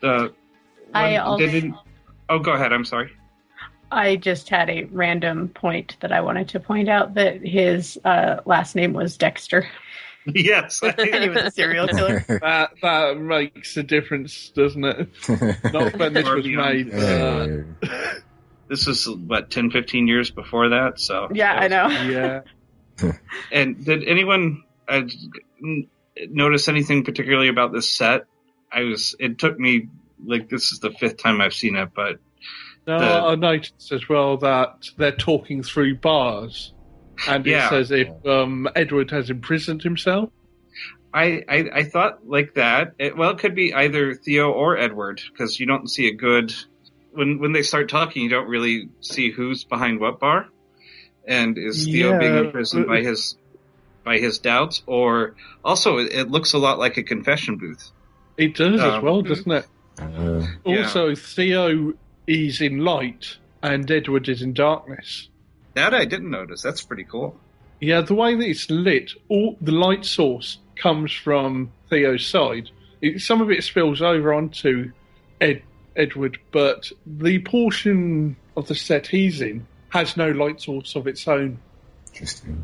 uh, 0.04 0.28
I 0.94 1.12
when- 1.12 1.20
also- 1.20 1.46
didn't- 1.48 1.76
Oh, 2.30 2.40
go 2.40 2.54
ahead. 2.54 2.74
I'm 2.74 2.86
sorry. 2.86 3.12
I 3.92 4.16
just 4.16 4.50
had 4.50 4.70
a 4.70 4.86
random 4.86 5.50
point 5.50 5.98
that 6.02 6.12
I 6.12 6.22
wanted 6.22 6.50
to 6.50 6.60
point 6.60 6.90
out 6.90 7.14
that 7.16 7.42
his 7.46 8.00
uh, 8.04 8.38
last 8.46 8.76
name 8.76 8.94
was 8.94 9.18
Dexter. 9.18 9.68
yes. 10.26 10.82
and 10.84 11.00
he 11.24 11.30
was 11.30 11.44
a 11.44 11.52
serial 11.52 11.88
killer. 11.88 12.26
That 12.28 12.72
that 12.82 13.18
makes 13.20 13.78
a 13.78 13.84
difference, 13.84 14.50
doesn't 14.50 14.84
it? 14.84 15.10
Not 15.72 15.98
when 15.98 16.14
this 16.14 16.28
was 16.28 16.46
beyond. 16.46 16.88
made. 16.88 16.94
Uh, 16.94 17.90
this 18.68 18.88
was 18.88 19.08
what 19.08 19.52
10 19.52 19.70
15 19.70 20.08
years 20.08 20.32
before 20.32 20.70
that 20.70 21.00
so 21.00 21.28
Yeah, 21.32 21.54
I 21.54 21.68
know. 21.68 21.88
yeah. 21.88 23.12
and 23.52 23.86
did 23.86 24.04
anyone 24.08 24.64
uh, 24.88 25.02
n- 25.64 25.88
notice 26.30 26.68
anything 26.68 27.04
particularly 27.04 27.50
about 27.50 27.74
this 27.74 27.92
set 27.92 28.26
i 28.72 28.82
was 28.82 29.16
it 29.20 29.38
took 29.38 29.60
me 29.60 29.90
like 30.26 30.50
this 30.50 30.72
is 30.72 30.80
the 30.80 30.92
fifth 30.92 31.18
time 31.18 31.42
i've 31.42 31.54
seen 31.54 31.76
it 31.76 31.90
but 31.96 32.20
No, 32.88 33.00
The- 33.00 33.06
I 33.06 33.36
noticed 33.36 33.92
as 33.92 34.08
well 34.08 34.38
that 34.38 34.90
they're 34.98 35.12
talking 35.12 35.64
through 35.64 35.96
bars, 35.96 36.74
and 37.28 37.46
Yeah. 37.46 37.66
it's 37.66 37.74
as 37.74 37.92
if 37.92 38.10
um, 38.26 38.68
Edward 38.76 39.12
has 39.12 39.30
imprisoned 39.30 39.82
himself. 39.84 40.30
I, 41.14 41.44
I 41.48 41.70
i 41.74 41.84
thought 41.84 42.28
like 42.28 42.56
that 42.56 42.94
it, 43.00 43.16
well 43.16 43.30
it 43.30 43.38
could 43.38 43.56
be 43.56 43.74
either 43.74 44.16
theo 44.16 44.52
or 44.52 44.78
edward 44.78 45.22
because 45.32 45.58
you 45.62 45.66
don't 45.66 45.90
see 45.90 46.10
a 46.10 46.14
good 46.14 46.54
when 47.14 47.40
when 47.40 47.54
they 47.54 47.62
start 47.62 47.88
talking 47.88 48.22
you 48.24 48.28
don't 48.30 48.50
really 48.50 48.90
see 49.00 49.32
who's 49.32 49.64
behind 49.64 50.02
what 50.02 50.20
bar 50.20 50.50
and 51.26 51.58
is 51.58 51.86
theo 51.86 52.20
being 52.20 52.36
imprisoned 52.36 52.86
but- 52.88 52.96
by 52.96 53.02
his 53.02 53.38
by 54.04 54.18
his 54.18 54.40
doubts 54.40 54.84
or 54.88 55.36
also 55.64 56.00
it, 56.00 56.12
it 56.12 56.30
looks 56.30 56.52
a 56.52 56.58
lot 56.58 56.80
like 56.80 56.98
a 56.98 57.04
confession 57.04 57.56
booth 57.56 57.92
It 58.38 58.54
does 58.56 58.82
as 58.82 58.96
Um, 58.96 59.06
well, 59.06 59.22
doesn't 59.22 59.50
it? 59.50 59.66
Uh, 59.98 60.46
Yeah. 60.66 60.80
Also, 60.84 61.16
Theo 61.16 61.94
is 62.28 62.62
in 62.62 62.80
light, 62.80 63.38
and 63.62 63.90
Edward 63.90 64.28
is 64.30 64.42
in 64.42 64.54
darkness. 64.54 65.30
that 65.74 65.94
i 65.94 66.06
didn't 66.06 66.30
notice 66.32 66.62
that's 66.62 66.84
pretty 66.84 67.04
cool 67.04 67.40
Yeah, 67.80 68.02
the 68.02 68.16
way 68.16 68.36
that 68.36 68.48
it's 68.48 68.70
lit, 68.70 69.12
all 69.30 69.58
the 69.62 69.72
light 69.74 70.06
source 70.06 70.60
comes 70.76 71.12
from 71.12 71.72
Theo's 71.90 72.26
side. 72.26 72.70
It, 73.02 73.20
some 73.22 73.42
of 73.42 73.52
it 73.52 73.64
spills 73.64 74.02
over 74.02 74.34
onto 74.34 74.92
Ed, 75.42 75.62
Edward, 75.96 76.38
but 76.52 76.90
the 77.06 77.40
portion 77.40 78.38
of 78.56 78.68
the 78.68 78.76
set 78.76 79.08
he's 79.08 79.42
in 79.42 79.68
has 79.90 80.16
no 80.18 80.30
light 80.32 80.62
source 80.62 80.96
of 80.96 81.06
its 81.08 81.28
own. 81.28 81.60
interesting. 82.08 82.64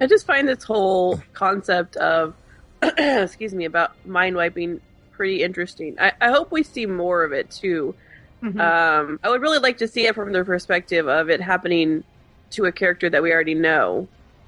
I 0.00 0.06
just 0.06 0.26
find 0.26 0.46
this 0.48 0.62
whole 0.64 1.20
concept 1.32 1.96
of, 1.96 2.34
excuse 2.82 3.54
me, 3.54 3.64
about 3.64 3.92
mind 4.06 4.36
wiping 4.36 4.80
pretty 5.12 5.42
interesting. 5.42 5.96
I, 6.00 6.12
I 6.20 6.30
hope 6.30 6.50
we 6.52 6.62
see 6.62 6.86
more 6.86 7.24
of 7.24 7.32
it 7.32 7.50
too. 7.50 7.94
Mhm. 8.42 8.60
Um, 8.60 9.20
I 9.22 9.30
would 9.30 9.40
really 9.40 9.58
like 9.58 9.78
to 9.78 9.88
see 9.88 10.06
it 10.06 10.14
from 10.14 10.32
the 10.32 10.44
perspective 10.44 11.08
of 11.08 11.30
it 11.30 11.40
happening 11.40 12.04
to 12.50 12.66
a 12.66 12.72
character 12.72 13.08
that 13.10 13.22
we 13.22 13.32
already 13.32 13.54
know 13.54 14.06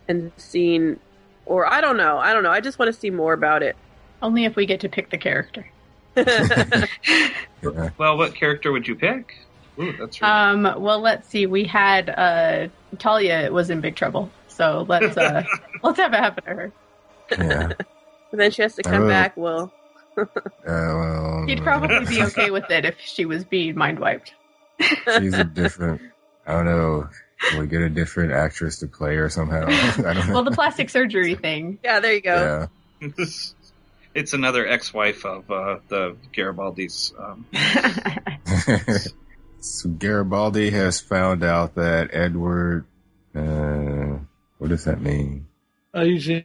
and 0.09 0.31
seeing, 0.37 0.99
or 1.47 1.67
I 1.67 1.81
don't 1.81 1.97
know, 1.97 2.19
I 2.19 2.33
don't 2.33 2.43
know. 2.43 2.51
I 2.51 2.61
just 2.61 2.79
want 2.79 2.93
to 2.93 2.99
see 2.99 3.11
more 3.11 3.33
about 3.33 3.63
it. 3.63 3.75
Only 4.23 4.45
if 4.45 4.55
we 4.57 4.67
get 4.67 4.81
to 4.81 4.89
pick 4.89 5.11
the 5.11 5.19
character. 5.19 5.67
Yeah. 7.63 7.91
Well, 7.99 8.17
what 8.19 8.35
character 8.35 8.71
would 8.71 8.87
you 8.87 8.95
pick? 8.95 9.35
Ooh, 9.79 9.93
that's 9.99 10.21
really 10.21 10.33
Um, 10.33 10.83
well, 10.83 11.01
let's 11.01 11.27
see. 11.29 11.47
We 11.47 11.65
had 11.65 12.11
uh, 12.11 12.69
Talia 12.99 13.51
was 13.51 13.71
in 13.71 13.81
big 13.81 13.97
trouble, 13.97 14.31
so 14.47 14.85
let's 14.89 15.17
uh, 15.17 15.43
let's 15.83 15.99
have 15.99 16.13
it 16.13 16.17
happen 16.19 16.45
to 16.45 16.51
her. 16.51 16.73
Yeah. 17.33 17.73
and 18.31 18.41
then 18.41 18.51
she 18.51 18.63
has 18.63 18.75
to 18.77 18.83
come 18.83 19.09
back. 19.09 19.37
Well, 19.37 19.73
well, 20.67 21.45
He'd 21.47 21.63
probably 21.63 22.05
be 22.07 22.23
okay 22.27 22.51
with 22.51 22.71
it 22.71 22.85
if 22.85 23.01
she 23.01 23.25
was 23.27 23.45
being 23.45 23.77
mind 23.77 23.99
wiped. 23.99 24.35
She's 24.81 25.35
a 25.35 25.45
different. 25.55 26.01
I 26.47 26.53
don't 26.53 26.65
know. 26.67 27.09
Can 27.51 27.61
we 27.61 27.67
get 27.67 27.83
a 27.83 27.91
different 27.91 28.33
actress 28.33 28.79
to 28.81 28.87
play 28.87 29.17
her 29.17 29.29
somehow? 29.29 29.67
I 29.67 30.15
don't 30.15 30.29
know. 30.29 30.35
Well, 30.35 30.45
the 30.45 30.53
plastic 30.53 30.89
surgery 30.91 31.35
thing. 31.35 31.79
yeah, 31.85 32.01
there 32.01 32.15
you 32.15 32.21
go. 32.23 32.69
yeah. 33.01 33.09
it's 34.15 34.33
another 34.33 34.67
ex-wife 34.67 35.25
of 35.27 35.51
uh, 35.51 35.79
the 35.89 36.17
Garibaldi's. 36.33 37.13
Um, 37.19 37.45
so 39.61 39.91
Garibaldi 39.91 40.71
has 40.71 41.01
found 41.01 41.45
out 41.45 41.75
that 41.75 42.11
Edward. 42.13 42.87
Uh, 43.35 44.19
what 44.59 44.71
does 44.71 44.85
that 44.85 45.01
mean? 45.01 45.47
Uh, 45.93 46.05
He's 46.05 46.29
in 46.29 46.45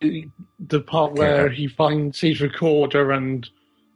the 0.00 0.80
part 0.80 1.14
where 1.14 1.48
he 1.48 1.68
finds 1.68 2.20
his 2.20 2.40
recorder 2.40 3.12
and 3.12 3.48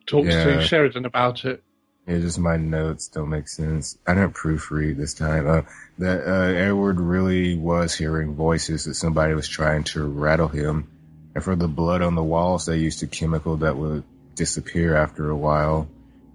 talks 0.06 0.28
Yeah. 0.28 0.44
to 0.44 0.62
Sheridan 0.62 1.04
about 1.04 1.44
it. 1.44 1.62
Yeah, 2.06 2.18
just 2.18 2.38
my 2.38 2.56
notes 2.56 3.08
don't 3.08 3.28
make 3.28 3.46
sense. 3.48 3.96
I 4.06 4.14
didn't 4.14 4.34
proofread 4.34 4.96
this 4.96 5.14
time. 5.14 5.46
Uh, 5.46 5.62
that 5.98 6.26
uh, 6.26 6.52
Edward 6.54 6.98
really 6.98 7.56
was 7.56 7.94
hearing 7.94 8.34
voices 8.34 8.84
that 8.86 8.94
somebody 8.94 9.34
was 9.34 9.46
trying 9.46 9.84
to 9.84 10.04
rattle 10.06 10.48
him, 10.48 10.88
and 11.34 11.44
for 11.44 11.54
the 11.54 11.68
blood 11.68 12.02
on 12.02 12.14
the 12.14 12.22
walls, 12.24 12.66
they 12.66 12.78
used 12.78 13.02
a 13.02 13.06
chemical 13.06 13.58
that 13.58 13.76
would 13.76 14.02
disappear 14.34 14.96
after 14.96 15.28
a 15.30 15.36
while. 15.36 15.88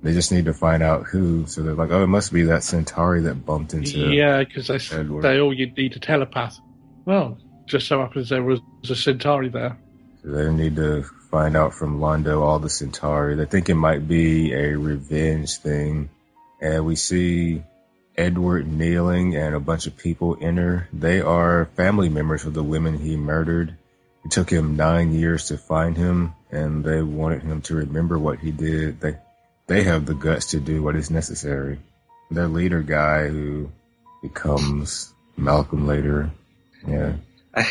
They 0.04 0.14
just 0.14 0.32
need 0.32 0.46
to 0.46 0.54
find 0.54 0.84
out 0.84 1.08
who. 1.08 1.48
So 1.48 1.64
they're 1.64 1.74
like, 1.74 1.90
oh, 1.90 2.04
it 2.04 2.08
must 2.08 2.32
be 2.32 2.44
that 2.44 2.64
Centauri 2.64 3.22
that 3.22 3.44
bumped 3.46 3.74
into. 3.74 3.98
Yeah, 4.14 4.44
because 4.44 4.68
they 4.68 4.76
Edward. 4.96 5.24
say, 5.24 5.40
"Oh, 5.40 5.50
you 5.50 5.72
need 5.72 5.96
a 5.96 6.00
telepath." 6.00 6.60
Well, 7.06 7.40
just 7.66 7.88
so 7.88 8.00
happens 8.00 8.30
there 8.30 8.44
was 8.44 8.60
a 8.90 8.96
Centauri 8.96 9.50
there. 9.50 9.78
They 10.24 10.52
need 10.52 10.76
to 10.78 11.04
find 11.30 11.56
out 11.56 11.74
from 11.74 12.00
Londo 12.00 12.42
all 12.42 12.60
the 12.60 12.70
Centauri. 12.70 13.36
They 13.36 13.46
think 13.46 13.70
it 13.70 13.76
might 13.76 14.08
be 14.08 14.54
a 14.54 14.76
revenge 14.76 15.58
thing. 15.58 16.10
And 16.62 16.86
we 16.86 16.96
see 16.96 17.62
Edward 18.18 18.68
kneeling 18.68 19.36
and 19.36 19.54
a 19.54 19.60
bunch 19.60 19.88
of 19.88 19.98
people 19.98 20.38
enter. 20.40 20.88
They 20.94 21.22
are 21.22 21.66
family 21.76 22.10
members 22.10 22.46
of 22.46 22.54
the 22.54 22.64
women 22.64 22.98
he 22.98 23.18
murdered. 23.18 23.76
It 24.24 24.32
took 24.32 24.50
him 24.50 24.76
nine 24.76 25.14
years 25.14 25.48
to 25.50 25.58
find 25.58 25.96
him, 25.96 26.34
and 26.50 26.84
they 26.84 27.02
wanted 27.02 27.44
him 27.44 27.62
to 27.64 27.76
remember 27.76 28.18
what 28.18 28.40
he 28.40 28.52
did. 28.52 29.00
They 29.00 29.18
they 29.68 29.84
have 29.84 30.06
the 30.06 30.16
guts 30.16 30.48
to 30.52 30.60
do 30.60 30.82
what 30.82 30.96
is 30.96 31.12
necessary. 31.12 31.80
Their 32.32 32.48
leader 32.48 32.82
guy 32.82 33.28
who 33.28 33.70
becomes 34.22 35.14
Malcolm 35.38 35.86
later. 35.86 36.32
Yeah. 36.88 37.14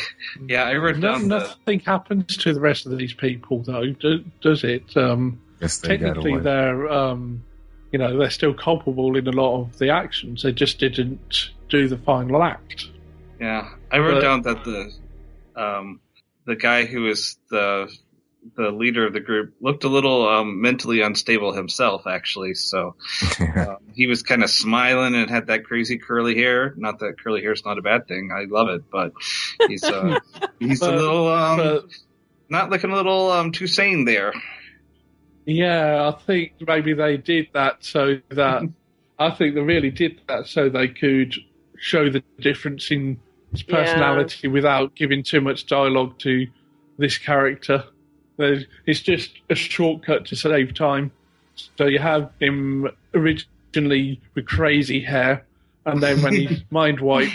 Yeah, 0.49 0.65
I 0.65 0.77
wrote 0.77 0.97
No, 0.97 1.13
down 1.13 1.29
the, 1.29 1.39
nothing 1.41 1.81
happens 1.81 2.37
to 2.39 2.53
the 2.53 2.61
rest 2.61 2.87
of 2.87 2.97
these 2.97 3.13
people, 3.15 3.63
though, 3.63 3.87
do, 3.93 4.25
does 4.41 4.65
it? 4.65 4.97
Um, 4.97 5.41
Guess 5.61 5.79
they 5.79 5.97
got 5.97 6.07
technically, 6.07 6.33
away. 6.33 6.43
they're 6.43 6.91
um, 6.93 7.45
you 7.93 7.99
know 7.99 8.19
they're 8.19 8.31
still 8.31 8.55
culpable 8.55 9.17
in 9.17 9.27
a 9.29 9.33
lot 9.33 9.61
of 9.61 9.79
the 9.79 9.91
actions. 9.91 10.43
They 10.43 10.53
just 10.53 10.79
didn't 10.79 11.51
do 11.69 11.89
the 11.89 11.99
final 11.99 12.43
act. 12.43 12.89
Yeah, 13.41 13.69
I 13.93 13.99
wrote 13.99 14.15
But- 14.15 14.21
down 14.23 14.43
that 14.43 14.65
the 14.65 14.93
um, 15.61 16.01
the 16.47 16.57
guy 16.57 16.85
who 16.87 17.07
is 17.09 17.37
the 17.51 17.89
the 18.57 18.71
leader 18.71 19.07
of 19.07 19.13
the 19.13 19.21
group 19.21 19.55
looked 19.61 19.85
a 19.85 19.89
little 19.89 20.29
um, 20.29 20.61
mentally 20.61 21.01
unstable 21.01 21.53
himself, 21.53 22.07
actually. 22.07 22.55
So 22.55 22.95
um, 23.41 23.79
he 23.95 24.07
was 24.07 24.23
kind 24.23 24.43
of 24.43 24.51
smiling 24.51 25.15
and 25.15 25.31
had 25.31 25.47
that 25.49 25.65
crazy 25.65 25.99
curly 25.99 26.35
hair. 26.37 26.75
Not 26.77 26.99
that 27.01 27.19
curly 27.23 27.41
hair 27.43 27.53
is 27.53 27.65
not 27.65 27.79
a 27.79 27.83
bad 27.83 28.07
thing. 28.07 28.31
I 28.35 28.45
love 28.45 28.69
it, 28.69 28.83
but 28.91 29.13
he's 29.69 29.83
uh, 29.85 30.19
he's 30.61 30.83
a 30.83 30.91
little 30.91 31.29
um, 31.29 31.57
but- 31.59 31.85
not 32.49 32.71
looking 32.71 32.91
a 32.91 32.95
little 32.97 33.31
um, 33.31 33.53
too 33.53 33.67
sane 33.67 34.05
there. 34.05 34.33
Yeah, 35.47 36.09
I 36.09 36.19
think 36.23 36.53
maybe 36.67 36.95
they 36.95 37.17
did 37.17 37.49
that 37.53 37.85
so 37.85 38.19
that 38.31 38.63
I 39.19 39.31
think 39.31 39.55
they 39.55 39.61
really 39.61 39.91
did 39.91 40.21
that 40.29 40.47
so 40.47 40.69
they 40.69 40.89
could 40.89 41.35
show 41.79 42.09
the 42.11 42.23
difference 42.41 42.91
in 42.91 43.19
his 43.51 43.65
Yeah. 43.67 43.77
personality 43.77 44.49
without 44.49 44.95
giving 44.95 45.23
too 45.23 45.41
much 45.41 45.67
dialogue 45.67 46.19
to 46.21 46.47
this 46.99 47.19
character. 47.19 47.85
There's, 48.37 48.65
it's 48.87 49.01
just 49.01 49.31
a 49.49 49.55
shortcut 49.55 50.27
to 50.27 50.37
save 50.37 50.75
time. 50.75 51.13
So 51.79 51.87
you 51.87 51.99
have 52.01 52.31
him 52.41 52.89
originally 53.15 54.21
with 54.35 54.47
crazy 54.47 55.01
hair, 55.01 55.45
and 55.87 56.03
then 56.03 56.21
when 56.23 56.33
he's 56.35 56.63
mind 56.71 57.01
wiped, 57.01 57.33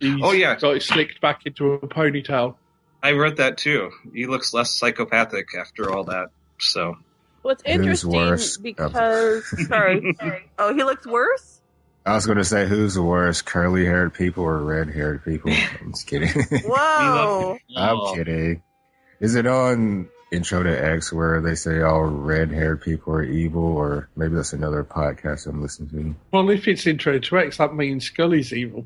he's 0.00 0.20
Oh, 0.22 0.32
yeah. 0.32 0.54
got 0.56 0.76
it 0.76 0.82
slicked 0.82 1.20
back 1.20 1.40
into 1.46 1.72
a 1.72 1.78
ponytail. 1.80 2.56
I 3.02 3.12
wrote 3.12 3.36
that 3.36 3.58
too. 3.58 3.90
He 4.14 4.26
looks 4.26 4.52
less 4.54 4.70
psychopathic 4.78 5.48
after 5.58 5.90
all 5.90 6.04
that. 6.04 6.28
So 6.58 6.96
What's 7.42 7.62
Who's 7.66 7.74
interesting 7.74 8.10
worse? 8.12 8.56
because 8.56 8.92
sorry, 9.68 10.14
sorry. 10.18 10.50
Oh, 10.58 10.74
he 10.74 10.82
looks 10.82 11.06
worse. 11.06 11.60
I 12.06 12.14
was 12.14 12.24
going 12.26 12.38
to 12.38 12.44
say, 12.44 12.66
who's 12.66 12.94
the 12.94 13.02
worst, 13.02 13.44
curly 13.46 13.84
haired 13.86 14.12
people 14.14 14.44
or 14.44 14.58
red 14.58 14.88
haired 14.90 15.24
people? 15.24 15.50
I'm 15.80 15.92
just 15.92 16.06
kidding. 16.06 16.28
Whoa. 16.64 17.58
I'm 17.76 18.14
kidding. 18.14 18.62
Is 19.20 19.34
it 19.36 19.46
on 19.46 20.08
Intro 20.34 20.62
to 20.62 20.84
X 20.84 21.12
where 21.12 21.40
they 21.40 21.54
say 21.54 21.80
all 21.82 22.02
red 22.04 22.50
haired 22.50 22.82
people 22.82 23.12
are 23.14 23.22
evil, 23.22 23.64
or 23.64 24.08
maybe 24.16 24.34
that's 24.34 24.52
another 24.52 24.84
podcast 24.84 25.46
I'm 25.46 25.62
listening 25.62 26.14
to? 26.14 26.20
Well, 26.32 26.50
if 26.50 26.66
it's 26.68 26.86
Intro 26.86 27.18
to 27.18 27.38
X, 27.38 27.58
that 27.58 27.74
means 27.74 28.06
Scully's 28.06 28.52
evil. 28.52 28.84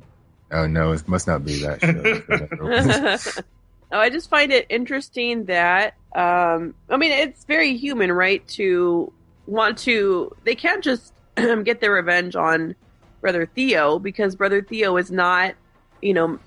Oh 0.50 0.66
no, 0.66 0.92
it 0.92 1.06
must 1.08 1.26
not 1.26 1.44
be 1.44 1.60
that 1.62 1.80
show. 1.80 3.42
oh, 3.92 3.98
I 3.98 4.10
just 4.10 4.30
find 4.30 4.52
it 4.52 4.66
interesting 4.68 5.44
that 5.46 5.94
um, 6.14 6.74
I 6.88 6.96
mean 6.96 7.12
it's 7.12 7.44
very 7.44 7.76
human, 7.76 8.12
right? 8.12 8.46
To 8.48 9.12
want 9.46 9.78
to, 9.78 10.34
they 10.44 10.54
can't 10.54 10.82
just 10.84 11.12
get 11.36 11.80
their 11.80 11.92
revenge 11.92 12.36
on 12.36 12.74
Brother 13.20 13.46
Theo 13.46 13.98
because 13.98 14.36
Brother 14.36 14.62
Theo 14.62 14.96
is 14.96 15.10
not, 15.10 15.54
you 16.02 16.14
know, 16.14 16.38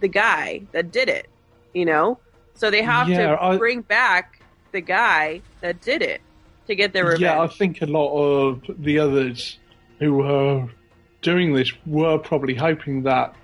the 0.00 0.08
guy 0.08 0.62
that 0.72 0.92
did 0.92 1.08
it. 1.08 1.28
You 1.72 1.84
know, 1.84 2.18
so 2.54 2.70
they 2.70 2.82
have 2.82 3.08
Yeah, 3.08 3.30
to 3.36 3.42
I- 3.42 3.56
bring 3.58 3.82
back 3.82 4.39
the 4.72 4.80
guy 4.80 5.42
that 5.60 5.80
did 5.80 6.02
it 6.02 6.20
to 6.66 6.74
get 6.74 6.92
their 6.92 7.04
revenge. 7.04 7.20
Yeah, 7.22 7.40
I 7.40 7.46
think 7.46 7.82
a 7.82 7.86
lot 7.86 8.12
of 8.12 8.62
the 8.78 8.98
others 8.98 9.58
who 9.98 10.14
were 10.14 10.68
doing 11.22 11.52
this 11.54 11.72
were 11.86 12.18
probably 12.18 12.54
hoping 12.54 13.02
that 13.02 13.34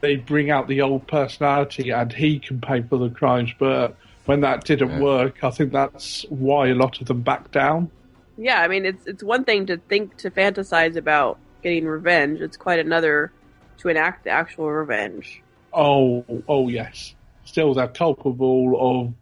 they 0.00 0.16
bring 0.16 0.50
out 0.50 0.68
the 0.68 0.82
old 0.82 1.06
personality 1.06 1.90
and 1.90 2.12
he 2.12 2.38
can 2.38 2.60
pay 2.60 2.82
for 2.82 2.98
the 2.98 3.08
crimes. 3.08 3.50
But 3.58 3.96
when 4.26 4.40
that 4.40 4.64
didn't 4.64 4.90
Yeah. 4.90 5.00
work, 5.00 5.42
I 5.42 5.50
think 5.50 5.72
that's 5.72 6.26
why 6.28 6.68
a 6.68 6.74
lot 6.74 7.00
of 7.00 7.06
them 7.06 7.22
backed 7.22 7.52
down. 7.52 7.90
Yeah, 8.36 8.60
I 8.60 8.68
mean 8.68 8.84
it's 8.84 9.06
it's 9.06 9.22
one 9.22 9.44
thing 9.44 9.66
to 9.66 9.76
think 9.76 10.16
to 10.18 10.30
fantasize 10.30 10.96
about 10.96 11.38
getting 11.62 11.86
revenge. 11.86 12.40
It's 12.40 12.56
quite 12.56 12.80
another 12.80 13.32
to 13.78 13.88
enact 13.88 14.24
the 14.24 14.30
actual 14.30 14.70
revenge. 14.70 15.40
Oh, 15.72 16.24
oh 16.48 16.68
yes. 16.68 17.14
Still, 17.44 17.74
they're 17.74 17.88
culpable 17.88 18.74
of 18.78 19.14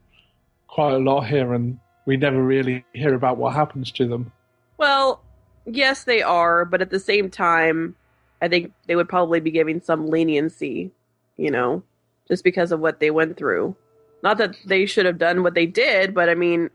quite 0.73 0.95
a 0.95 0.99
lot 0.99 1.27
here, 1.27 1.53
and 1.53 1.79
we 2.07 2.17
never 2.17 2.43
really 2.43 2.83
hear 2.95 3.15
about 3.15 3.37
what 3.37 3.53
happens 3.55 3.93
to 3.93 4.09
them. 4.09 4.33
Well, 4.79 5.23
yes, 5.67 6.05
they 6.05 6.23
are, 6.23 6.65
but 6.65 6.81
at 6.81 6.89
the 6.89 6.99
same 6.99 7.31
time, 7.31 7.95
I 8.41 8.49
think 8.49 8.73
they 8.87 8.97
would 8.97 9.09
probably 9.09 9.39
be 9.39 9.51
giving 9.51 9.83
some 9.83 10.07
leniency, 10.07 10.91
you 11.37 11.51
know, 11.51 11.83
just 12.27 12.43
because 12.43 12.73
of 12.73 12.81
what 12.81 13.01
they 13.01 13.11
went 13.11 13.37
through. 13.37 13.77
Not 14.23 14.39
that 14.39 14.57
they 14.65 14.87
should 14.87 15.05
have 15.05 15.19
done 15.19 15.43
what 15.43 15.55
they 15.55 15.67
did, 15.67 16.15
but 16.15 16.31
I 16.31 16.35
mean, 16.35 16.71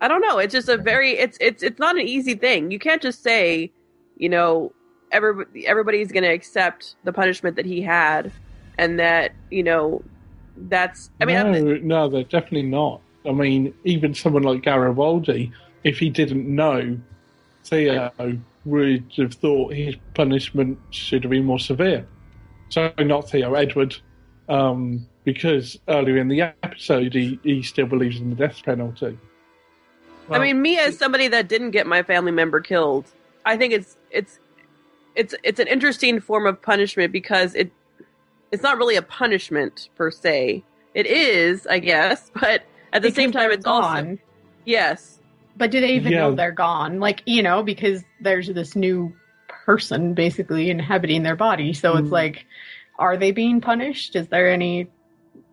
I 0.00 0.08
don't 0.08 0.22
know. 0.22 0.38
It's 0.38 0.52
just 0.52 0.70
a 0.70 0.78
very 0.78 1.12
it's 1.12 1.36
it's 1.40 1.62
it's 1.62 1.78
not 1.78 1.96
an 1.96 2.08
easy 2.08 2.34
thing. 2.34 2.70
You 2.70 2.78
can't 2.78 3.02
just 3.02 3.22
say, 3.22 3.70
you 4.16 4.28
know, 4.30 4.72
everybody 5.12 5.66
everybody's 5.66 6.12
going 6.12 6.22
to 6.22 6.32
accept 6.32 6.94
the 7.04 7.12
punishment 7.12 7.56
that 7.56 7.66
he 7.66 7.82
had, 7.82 8.32
and 8.78 8.98
that 9.00 9.32
you 9.50 9.62
know, 9.62 10.02
that's. 10.56 11.10
I 11.20 11.26
mean, 11.26 11.36
no, 11.36 11.52
I'm- 11.52 11.86
no, 11.86 12.08
they're 12.08 12.22
definitely 12.24 12.62
not. 12.62 13.00
I 13.26 13.32
mean, 13.32 13.74
even 13.84 14.14
someone 14.14 14.42
like 14.42 14.62
Garibaldi, 14.62 15.52
if 15.82 15.98
he 15.98 16.10
didn't 16.10 16.46
know, 16.46 16.98
Theo 17.64 18.10
would 18.64 19.12
have 19.16 19.34
thought 19.34 19.74
his 19.74 19.96
punishment 20.14 20.78
should 20.90 21.24
have 21.24 21.30
been 21.30 21.44
more 21.44 21.58
severe. 21.58 22.06
So 22.68 22.92
not 22.98 23.30
Theo, 23.30 23.54
Edward, 23.54 23.96
um, 24.48 25.06
because 25.24 25.78
earlier 25.88 26.18
in 26.18 26.28
the 26.28 26.42
episode 26.42 27.14
he, 27.14 27.38
he 27.42 27.62
still 27.62 27.86
believes 27.86 28.18
in 28.18 28.30
the 28.30 28.36
death 28.36 28.62
penalty. 28.64 29.18
I 30.30 30.38
mean, 30.38 30.62
me 30.62 30.78
as 30.78 30.96
somebody 30.96 31.28
that 31.28 31.48
didn't 31.48 31.72
get 31.72 31.86
my 31.86 32.02
family 32.02 32.32
member 32.32 32.60
killed, 32.60 33.06
I 33.44 33.56
think 33.56 33.74
it's 33.74 33.96
it's 34.10 34.38
it's 35.14 35.34
it's 35.42 35.60
an 35.60 35.68
interesting 35.68 36.20
form 36.20 36.46
of 36.46 36.60
punishment 36.62 37.12
because 37.12 37.54
it 37.54 37.70
it's 38.50 38.62
not 38.62 38.78
really 38.78 38.96
a 38.96 39.02
punishment 39.02 39.90
per 39.96 40.10
se. 40.10 40.64
It 40.94 41.06
is, 41.06 41.66
I 41.66 41.78
guess, 41.78 42.30
but 42.40 42.62
at 42.94 43.02
the 43.02 43.08
Because 43.08 43.16
same 43.16 43.32
time, 43.32 43.50
it's 43.50 43.58
it's 43.58 43.66
also 43.66 43.88
gone. 43.88 44.18
yes. 44.64 45.20
But 45.56 45.70
do 45.70 45.80
they 45.80 45.94
even 45.96 46.12
Yeah. 46.12 46.20
know 46.20 46.34
they're 46.34 46.52
gone? 46.52 47.00
Like, 47.00 47.22
you 47.26 47.42
know, 47.42 47.62
because 47.62 48.02
there's 48.20 48.48
this 48.48 48.74
new 48.74 49.14
person 49.48 50.14
basically 50.14 50.70
inhabiting 50.70 51.22
their 51.22 51.36
body. 51.36 51.72
So 51.74 51.96
it's 51.96 52.08
Mm. 52.08 52.12
like, 52.12 52.46
are 52.98 53.16
they 53.16 53.32
being 53.32 53.60
punished? 53.60 54.16
Is 54.16 54.28
there 54.28 54.50
any, 54.50 54.88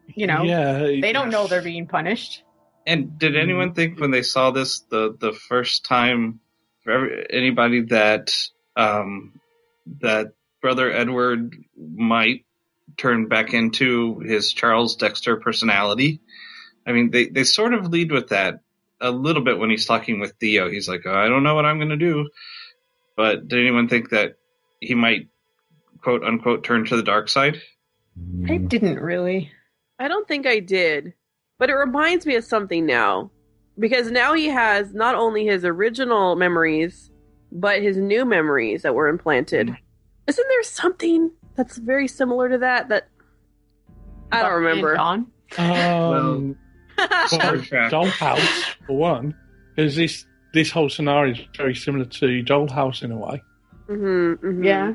you 0.08 0.28
know, 0.28 0.46
yeah, 0.46 0.80
they 1.02 1.12
don't 1.14 1.32
know 1.32 1.48
they're 1.48 1.62
being 1.62 1.88
punished. 1.88 2.44
And 2.86 3.18
did 3.20 3.36
anyone 3.36 3.74
think 3.74 4.00
when 4.00 4.12
they 4.12 4.24
saw 4.24 4.52
this 4.52 4.80
the 4.82 5.16
the 5.20 5.34
first 5.34 5.86
time 5.86 6.40
for 6.84 6.92
every, 6.92 7.28
anybody 7.30 7.82
that 7.86 8.34
um, 8.76 9.40
that 10.02 10.34
brother 10.62 10.92
Edward 10.92 11.56
might 11.78 12.46
turn 12.98 13.28
back 13.28 13.54
into 13.54 14.20
his 14.20 14.52
Charles 14.54 14.96
Dexter 14.96 15.38
personality? 15.38 16.22
I 16.86 16.92
mean, 16.92 17.12
they 17.12 17.28
they 17.28 17.44
sort 17.44 17.74
of 17.74 17.88
lead 17.88 18.12
with 18.12 18.30
that 18.30 18.60
a 19.00 19.12
little 19.12 19.44
bit 19.44 19.58
when 19.58 19.70
he's 19.70 19.86
talking 19.86 20.20
with 20.20 20.34
Theo. 20.40 20.70
He's 20.70 20.88
like, 20.88 21.06
I 21.06 21.28
don't 21.28 21.44
know 21.44 21.56
what 21.56 21.66
I'm 21.66 21.78
going 21.78 21.90
to 21.90 21.98
do. 21.98 22.30
But 23.16 23.48
did 23.48 23.60
anyone 23.60 23.88
think 23.88 24.10
that 24.10 24.36
he 24.80 24.96
might 24.96 25.28
quote 26.02 26.24
unquote 26.24 26.64
turn 26.64 26.86
to 26.86 26.96
the 26.96 27.04
dark 27.04 27.30
side? 27.30 27.62
I 28.48 28.58
didn't 28.58 29.00
really. 29.00 29.52
I 30.00 30.08
don't 30.08 30.28
think 30.28 30.48
I 30.48 30.60
did, 30.60 31.14
but 31.60 31.70
it 31.70 31.76
reminds 31.76 32.26
me 32.26 32.36
of 32.36 32.44
something 32.44 32.86
now 32.86 33.32
because 33.78 34.12
now 34.12 34.34
he 34.34 34.48
has 34.48 34.94
not 34.94 35.16
only 35.16 35.46
his 35.46 35.64
original 35.64 36.36
memories 36.36 37.12
but 37.52 37.82
his 37.82 37.98
new 37.98 38.26
memories 38.26 38.84
that 38.84 38.96
were 38.96 39.08
implanted. 39.08 39.76
Isn't 40.28 40.48
there 40.48 40.64
something 40.64 41.32
that's 41.56 41.78
very 41.78 42.08
similar 42.08 42.50
to 42.50 42.60
that? 42.60 42.90
That 42.90 43.10
I 44.32 44.42
don't 44.42 44.54
remember. 44.54 44.96
Gone. 44.96 45.32
Um, 45.58 45.68
well, 45.68 46.38
Trek. 46.40 46.58
Dollhouse 47.92 48.76
for 48.88 48.98
one, 48.98 49.36
because 49.76 49.96
this 49.96 50.26
this 50.54 50.70
whole 50.72 50.90
scenario 50.90 51.34
is 51.34 51.40
very 51.56 51.76
similar 51.76 52.06
to 52.06 52.44
Dollhouse 52.44 53.04
in 53.04 53.12
a 53.12 53.18
way. 53.18 53.42
Mm-hmm, 53.88 54.64
Yeah. 54.64 54.94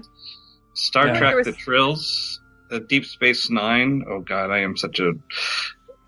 Star 0.75 1.09
Yeah. 1.09 1.19
Trek: 1.19 1.35
was- 1.37 1.47
The 1.47 1.53
Trills, 1.53 2.41
the 2.71 2.81
Deep 2.81 3.05
Space 3.05 3.51
Nine. 3.51 4.05
Oh 4.09 4.21
God, 4.21 4.51
I 4.51 4.59
am 4.61 4.77
such 4.77 5.01
a. 5.01 5.13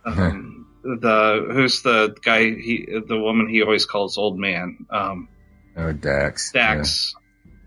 Um, 0.05 0.67
the 0.83 1.49
who's 1.53 1.83
the 1.83 2.15
guy? 2.23 2.51
He 2.51 2.87
the 3.07 3.19
woman 3.19 3.49
he 3.49 3.63
always 3.63 3.85
calls 3.87 4.19
old 4.19 4.39
man. 4.39 4.87
Um, 4.91 5.29
Oh, 5.77 5.93
Dax. 5.93 6.51
Dax. 6.53 7.15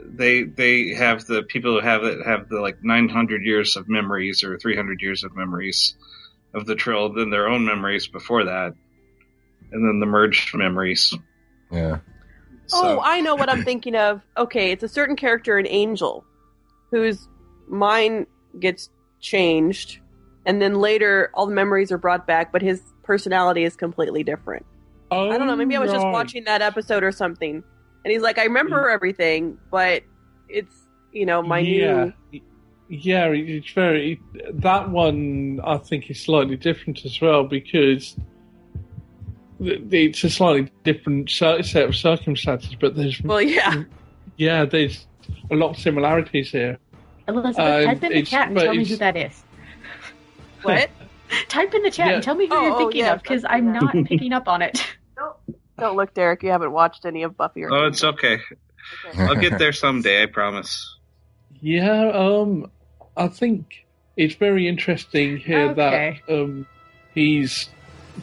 They 0.03 0.43
they 0.43 0.89
have 0.89 1.25
the 1.25 1.43
people 1.43 1.79
who 1.79 1.79
have 1.79 2.03
it 2.03 2.25
have 2.25 2.49
the 2.49 2.59
like 2.59 2.83
900 2.83 3.43
years 3.45 3.77
of 3.77 3.87
memories 3.87 4.43
or 4.43 4.57
300 4.57 5.01
years 5.01 5.23
of 5.23 5.33
memories 5.35 5.95
of 6.53 6.65
the 6.65 6.75
Trill, 6.75 7.13
than 7.13 7.29
their 7.29 7.47
own 7.47 7.65
memories 7.65 8.07
before 8.07 8.45
that, 8.45 8.73
and 9.71 9.87
then 9.87 9.99
the 9.99 10.05
merged 10.05 10.55
memories. 10.55 11.13
Yeah. 11.71 11.79
yeah. 11.79 11.97
Oh, 12.73 13.01
I 13.03 13.21
know 13.21 13.35
what 13.35 13.49
I'm 13.49 13.63
thinking 13.63 13.95
of. 13.95 14.21
Okay, 14.37 14.71
it's 14.71 14.83
a 14.83 14.87
certain 14.87 15.15
character 15.15 15.57
an 15.57 15.67
Angel 15.67 16.23
whose 16.89 17.27
mind 17.67 18.27
gets 18.59 18.89
changed, 19.19 19.99
and 20.45 20.61
then 20.61 20.75
later 20.75 21.29
all 21.33 21.45
the 21.45 21.53
memories 21.53 21.91
are 21.91 21.97
brought 21.97 22.27
back, 22.27 22.51
but 22.51 22.61
his 22.61 22.81
personality 23.03 23.63
is 23.63 23.75
completely 23.75 24.23
different. 24.23 24.65
Oh, 25.09 25.29
I 25.29 25.37
don't 25.37 25.47
know. 25.47 25.55
Maybe 25.55 25.75
I 25.75 25.79
was 25.79 25.91
just 25.91 26.05
oh, 26.05 26.11
watching 26.11 26.45
that 26.45 26.61
episode 26.61 27.03
or 27.03 27.11
something, 27.11 27.63
and 28.03 28.11
he's 28.11 28.21
like, 28.21 28.37
"I 28.37 28.43
remember 28.43 28.89
mm. 28.89 28.93
everything, 28.93 29.57
but 29.69 30.03
it's 30.47 30.75
you 31.11 31.25
know 31.25 31.41
my 31.41 31.59
yeah. 31.59 32.11
new." 32.31 32.41
Yeah, 32.93 33.27
it's 33.27 33.71
very. 33.71 34.19
That 34.51 34.89
one 34.89 35.61
I 35.63 35.77
think 35.77 36.11
is 36.11 36.19
slightly 36.21 36.57
different 36.57 37.05
as 37.05 37.21
well 37.21 37.45
because 37.45 38.17
it's 39.61 40.23
a 40.25 40.29
slightly 40.29 40.69
different 40.83 41.29
set 41.29 41.73
of 41.77 41.95
circumstances, 41.95 42.75
but 42.75 42.97
there's 42.97 43.21
Well, 43.21 43.41
yeah. 43.41 43.83
yeah, 44.35 44.65
there's 44.65 45.07
a 45.49 45.55
lot 45.55 45.69
of 45.69 45.77
similarities 45.77 46.51
here. 46.51 46.77
Elizabeth, 47.29 47.59
Um, 47.59 47.85
type 47.85 48.03
in 48.03 48.11
the 48.11 48.23
chat 48.23 48.47
and 48.49 48.57
tell 48.59 48.73
me 48.73 48.85
who 48.85 48.95
that 48.97 49.15
is. 49.15 49.43
What? 50.63 50.89
Type 51.47 51.73
in 51.73 51.83
the 51.83 51.91
chat 51.91 52.07
Yeah. 52.07 52.13
and 52.15 52.23
tell 52.23 52.35
me 52.35 52.47
who 52.47 52.53
Oh, 52.53 52.61
you're 52.61 52.73
oh, 52.73 52.77
thinking 52.77 52.99
yeah, 52.99 53.13
of 53.13 53.23
because 53.23 53.45
I'm 53.47 53.71
not 53.71 53.93
picking 54.05 54.33
up 54.33 54.49
on 54.49 54.61
it. 54.61 54.85
Don't 55.79 55.95
look, 55.95 56.13
Derek. 56.13 56.43
You 56.43 56.49
haven't 56.49 56.73
watched 56.73 57.05
any 57.05 57.23
of 57.23 57.37
Buffy 57.37 57.63
or. 57.63 57.71
Oh, 57.73 57.87
it's 57.87 58.03
okay. 58.03 58.37
Okay. 59.07 59.23
I'll 59.23 59.35
get 59.35 59.57
there 59.57 59.71
someday. 59.71 60.23
I 60.23 60.25
promise. 60.25 60.97
Yeah, 61.61 62.09
um, 62.13 62.69
I 63.21 63.27
think 63.27 63.85
it's 64.17 64.33
very 64.35 64.67
interesting 64.67 65.37
here 65.37 65.69
Okay. 65.69 66.19
that 66.27 66.33
um, 66.33 66.65
he's 67.13 67.69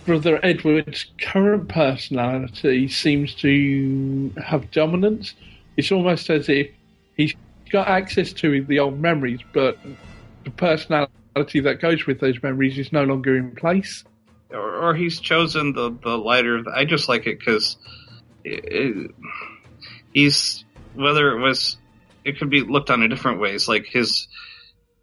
brother 0.05 0.38
Edward's 0.44 1.07
current 1.20 1.68
personality 1.68 2.88
seems 2.88 3.34
to 3.36 4.32
have 4.44 4.70
dominance. 4.72 5.34
It's 5.76 5.92
almost 5.92 6.28
as 6.30 6.49
if 6.49 6.68
he's 7.16 7.32
got 7.70 7.86
access 7.88 8.32
to 8.34 8.64
the 8.64 8.80
old 8.80 8.99
memories, 8.99 9.40
but 9.53 9.78
the 10.44 10.51
personality 10.51 11.61
that 11.61 11.80
goes 11.80 12.07
with 12.07 12.18
those 12.20 12.42
memories 12.42 12.76
is 12.78 12.92
no 12.92 13.05
longer 13.05 13.36
in 13.36 13.55
place. 13.55 14.05
or, 14.51 14.74
or 14.84 14.94
he's 14.94 15.20
chosen 15.20 15.74
the 15.74 15.90
the 16.03 16.18
lighter. 16.18 16.62
I 16.74 16.84
just 16.84 17.09
like 17.09 17.26
it 17.28 17.38
because 17.38 17.76
he's 20.12 20.64
whether 20.94 21.30
it 21.36 21.40
was 21.40 21.76
it 22.24 22.38
could 22.38 22.51
be 22.51 22.62
looked 22.62 22.90
on 22.90 23.03
in 23.03 23.11
different 23.11 23.40
ways. 23.40 23.68
Like 23.68 23.86
his 23.86 24.26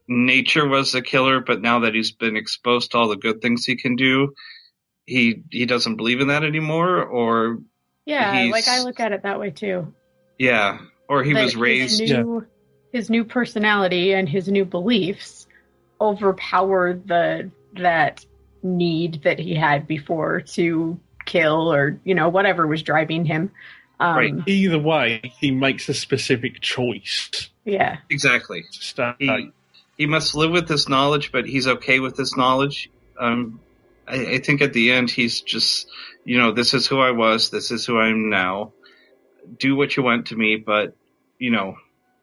nature 0.07 0.67
was 0.67 0.91
the 0.91 1.01
killer, 1.01 1.39
but 1.39 1.61
now 1.61 1.79
that 1.79 1.93
he's 1.95 2.11
been 2.11 2.35
exposed 2.37 2.91
to 2.91 2.97
all 2.97 3.07
the 3.07 3.15
good 3.15 3.41
things 3.41 3.65
he 3.65 3.75
can 3.75 3.95
do, 3.95 4.33
he 5.05 5.43
he 5.51 5.65
doesn't 5.65 5.95
believe 5.97 6.21
in 6.21 6.27
that 6.27 6.43
anymore. 6.43 7.03
Or 7.03 7.59
Yeah, 8.05 8.47
like 8.51 8.67
I 8.67 8.83
look 8.83 8.99
at 8.99 9.11
it 9.11 9.23
that 9.23 9.39
way 9.39 9.51
too. 9.51 9.93
yeah, 10.37 10.79
or 11.07 11.23
he 11.23 11.33
That 11.33 11.43
was 11.43 11.55
raised. 11.55 11.99
His 11.99 12.11
new, 12.11 12.45
his 12.91 13.09
new 13.09 13.23
personality 13.23 14.13
and 14.13 14.27
his 14.29 14.47
new 14.47 14.65
beliefs 14.65 15.47
overpower 16.01 16.93
the 16.93 17.49
that 17.73 18.25
need 18.63 19.21
that 19.23 19.39
he 19.39 19.53
had 19.55 19.87
before 19.87 20.41
to 20.41 20.99
kill 21.25 21.71
or 21.73 21.99
you 22.03 22.15
know 22.15 22.29
whatever 22.29 22.67
was 22.67 22.83
driving 22.83 23.25
him. 23.25 23.51
Um, 23.99 24.17
Right. 24.17 24.33
Either 24.47 24.79
way, 24.79 25.21
he 25.39 25.51
makes 25.51 25.87
a 25.87 25.93
specific 25.93 26.59
choice 26.61 27.49
Yeah. 27.63 27.97
Exactly. 28.09 28.63
to 28.63 28.83
stay. 28.83 29.13
he 29.19 29.51
he 29.97 30.05
must 30.05 30.35
live 30.35 30.51
with 30.51 30.67
this 30.67 30.89
knowledge, 30.89 31.31
but 31.31 31.45
he's 31.45 31.67
okay 31.67 31.99
with 31.99 32.15
this 32.15 32.35
knowledge. 32.35 32.89
Um, 33.19 33.59
I, 34.07 34.25
I 34.25 34.37
think 34.39 34.61
at 34.61 34.73
the 34.73 34.91
end 34.91 35.09
he's 35.09 35.41
just, 35.41 35.87
you 36.23 36.37
know, 36.37 36.51
this 36.51 36.73
is 36.73 36.87
who 36.87 36.99
I 36.99 37.11
was, 37.11 37.49
this 37.49 37.71
is 37.71 37.85
who 37.85 37.97
I 37.97 38.09
am 38.09 38.29
now. 38.29 38.73
Do 39.57 39.75
what 39.75 39.95
you 39.95 40.03
want 40.03 40.27
to 40.27 40.35
me, 40.35 40.57
but 40.57 40.95
you 41.39 41.51
know, 41.51 41.77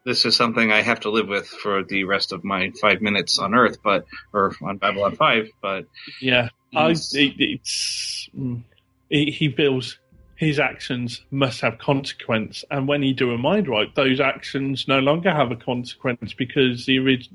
this 0.05 0.25
is 0.25 0.37
something 0.37 0.73
I 0.73 0.83
have 0.83 1.01
to 1.01 1.11
live 1.11 1.29
with 1.29 1.47
for 1.47 1.85
the 1.85 2.05
rest 2.05 2.33
of 2.33 2.45
my 2.45 2.73
five 2.81 3.01
minutes 3.01 3.39
on 3.39 3.55
Earth, 3.55 3.79
but 3.83 4.05
or 4.33 4.55
on 4.63 4.79
Babylon 4.79 5.17
Five. 5.17 5.49
But 5.61 5.85
Yeah, 6.21 6.49
I, 6.75 6.91
it, 6.91 7.35
it's 7.39 8.29
mm, 8.37 8.63
he, 9.09 9.31
he 9.31 9.51
feels 9.51 9.99
his 10.43 10.59
actions 10.59 11.23
must 11.31 11.61
have 11.61 11.79
consequence, 11.79 12.65
and 12.73 12.89
when 12.89 13.01
he 13.01 13.13
do 13.13 13.31
a 13.31 13.39
mind 13.39 13.69
wipe, 13.69 13.95
those 13.95 14.19
actions 14.19 14.89
no 14.89 14.99
longer 14.99 15.31
have 15.31 15.53
a 15.53 15.57
consequence 15.57 16.35
because 16.35 16.85
the 16.85 16.99
orig- 16.99 17.29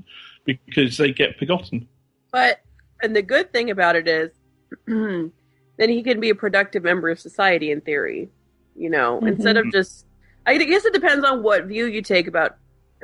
because 0.43 0.97
they 0.97 1.13
get 1.13 1.39
forgotten. 1.39 1.87
But 2.33 2.59
and 3.01 3.15
the 3.15 3.21
good 3.21 3.53
thing 3.53 3.69
about 3.69 3.95
it 3.95 4.09
is, 4.09 4.31
then 4.87 5.31
he 5.77 6.03
can 6.03 6.19
be 6.19 6.31
a 6.31 6.35
productive 6.35 6.83
member 6.83 7.09
of 7.09 7.17
society 7.17 7.71
in 7.71 7.79
theory. 7.79 8.29
You 8.75 8.89
know, 8.89 9.21
Mhm. 9.21 9.29
instead 9.29 9.55
of 9.57 9.71
just. 9.71 10.05
I 10.45 10.57
guess 10.57 10.85
it 10.85 10.93
depends 10.93 11.25
on 11.25 11.43
what 11.43 11.65
view 11.65 11.85
you 11.85 12.01
take 12.01 12.25
about 12.27 12.57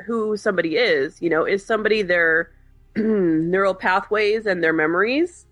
who 0.06 0.36
somebody 0.36 0.76
is. 0.76 1.20
You 1.22 1.30
know, 1.30 1.44
is 1.46 1.64
somebody 1.64 2.02
their 2.02 2.50
neural 2.96 3.74
pathways 3.74 4.44
and 4.44 4.62
their 4.62 4.72
memories, 4.74 5.46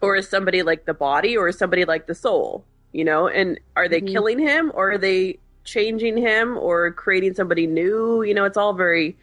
or 0.00 0.16
is 0.16 0.28
somebody 0.28 0.62
like 0.64 0.86
the 0.86 0.94
body, 0.94 1.36
or 1.36 1.46
is 1.48 1.56
somebody 1.56 1.84
like 1.84 2.08
the 2.08 2.14
soul? 2.16 2.64
You 2.92 3.04
know, 3.04 3.28
and 3.28 3.58
are 3.76 3.88
they 3.88 4.00
Mhm. 4.00 4.12
killing 4.12 4.38
him, 4.38 4.70
or 4.74 4.92
are 4.92 4.98
they 4.98 5.38
changing 5.64 6.16
him, 6.16 6.58
or 6.58 6.90
creating 6.92 7.34
somebody 7.34 7.66
new? 7.66 8.22
You 8.22 8.34
know, 8.34 8.44
it's 8.44 8.56
all 8.56 8.74
very 8.74 9.16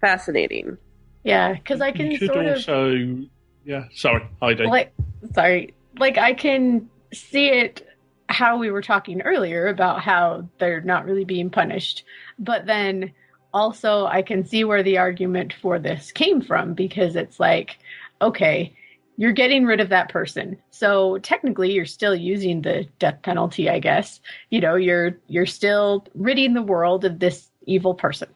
fascinating. 0.00 0.78
Yeah, 1.24 1.54
because 1.54 1.80
I 1.80 1.90
can 1.92 2.10
you 2.10 2.18
could 2.18 2.32
sort 2.32 2.46
of 2.46 3.28
yeah. 3.64 3.84
Sorry, 3.92 4.22
I 4.40 4.54
do. 4.54 4.64
like 4.64 4.92
sorry 5.34 5.74
like 5.98 6.16
i 6.16 6.32
can 6.32 6.88
see 7.12 7.48
it 7.48 7.84
how 8.28 8.56
we 8.56 8.70
were 8.70 8.80
talking 8.80 9.20
earlier 9.22 9.66
about 9.66 10.00
how 10.00 10.48
they're 10.58 10.80
not 10.80 11.04
really 11.04 11.24
being 11.24 11.50
punished 11.50 12.04
but 12.38 12.66
then 12.66 13.12
also 13.52 14.06
i 14.06 14.22
can 14.22 14.44
see 14.46 14.62
where 14.62 14.84
the 14.84 14.96
argument 14.96 15.52
for 15.52 15.80
this 15.80 16.12
came 16.12 16.40
from 16.40 16.72
because 16.72 17.16
it's 17.16 17.40
like 17.40 17.78
okay 18.22 18.72
you're 19.18 19.32
getting 19.32 19.66
rid 19.66 19.80
of 19.80 19.90
that 19.90 20.08
person 20.08 20.56
so 20.70 21.18
technically 21.18 21.72
you're 21.72 21.84
still 21.84 22.14
using 22.14 22.62
the 22.62 22.86
death 22.98 23.20
penalty 23.22 23.68
i 23.68 23.78
guess 23.78 24.20
you 24.50 24.60
know 24.60 24.76
you're 24.76 25.18
you're 25.26 25.44
still 25.46 26.06
ridding 26.14 26.54
the 26.54 26.62
world 26.62 27.04
of 27.04 27.18
this 27.18 27.50
evil 27.66 27.94
person 27.94 28.28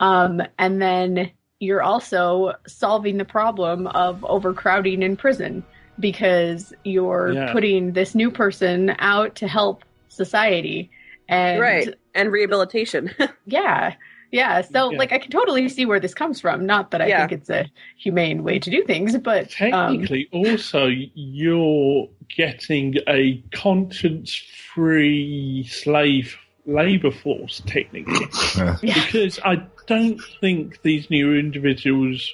um 0.00 0.42
and 0.58 0.82
then 0.82 1.30
you're 1.60 1.82
also 1.82 2.52
solving 2.66 3.16
the 3.16 3.24
problem 3.24 3.86
of 3.86 4.22
overcrowding 4.24 5.02
in 5.02 5.16
prison 5.16 5.64
because 5.98 6.74
you're 6.84 7.32
Yeah. 7.32 7.52
putting 7.52 7.92
this 7.94 8.14
new 8.14 8.30
person 8.30 8.94
out 8.98 9.36
to 9.36 9.48
help 9.48 9.84
society 10.08 10.90
and 11.28 11.60
right. 11.60 11.88
And 12.14 12.30
rehabilitation. 12.30 13.10
yeah 13.46 13.94
yeah 14.32 14.60
so 14.60 14.90
Yeah. 14.90 14.98
like 14.98 15.12
i 15.12 15.18
can 15.18 15.30
totally 15.30 15.68
see 15.68 15.86
where 15.86 16.00
this 16.00 16.14
comes 16.14 16.40
from 16.40 16.66
not 16.66 16.90
that 16.90 17.00
i 17.00 17.06
Yeah. 17.06 17.26
think 17.26 17.40
it's 17.40 17.50
a 17.50 17.70
humane 17.96 18.42
way 18.42 18.58
to 18.58 18.70
do 18.70 18.82
things 18.84 19.16
but 19.18 19.44
um, 19.62 19.98
Technically, 19.98 20.28
also, 20.32 20.86
you're 21.14 22.08
getting 22.34 22.96
a 23.08 23.42
conscience 23.52 24.34
free 24.74 25.66
slave 25.70 26.36
labor 26.66 27.10
force, 27.12 27.62
technically. 27.66 28.26
Yeah. 28.56 28.76
yeah, 28.82 29.04
because 29.06 29.38
I 29.44 29.62
don't 29.86 30.20
think 30.40 30.82
these 30.82 31.08
new 31.10 31.34
individuals, 31.34 32.32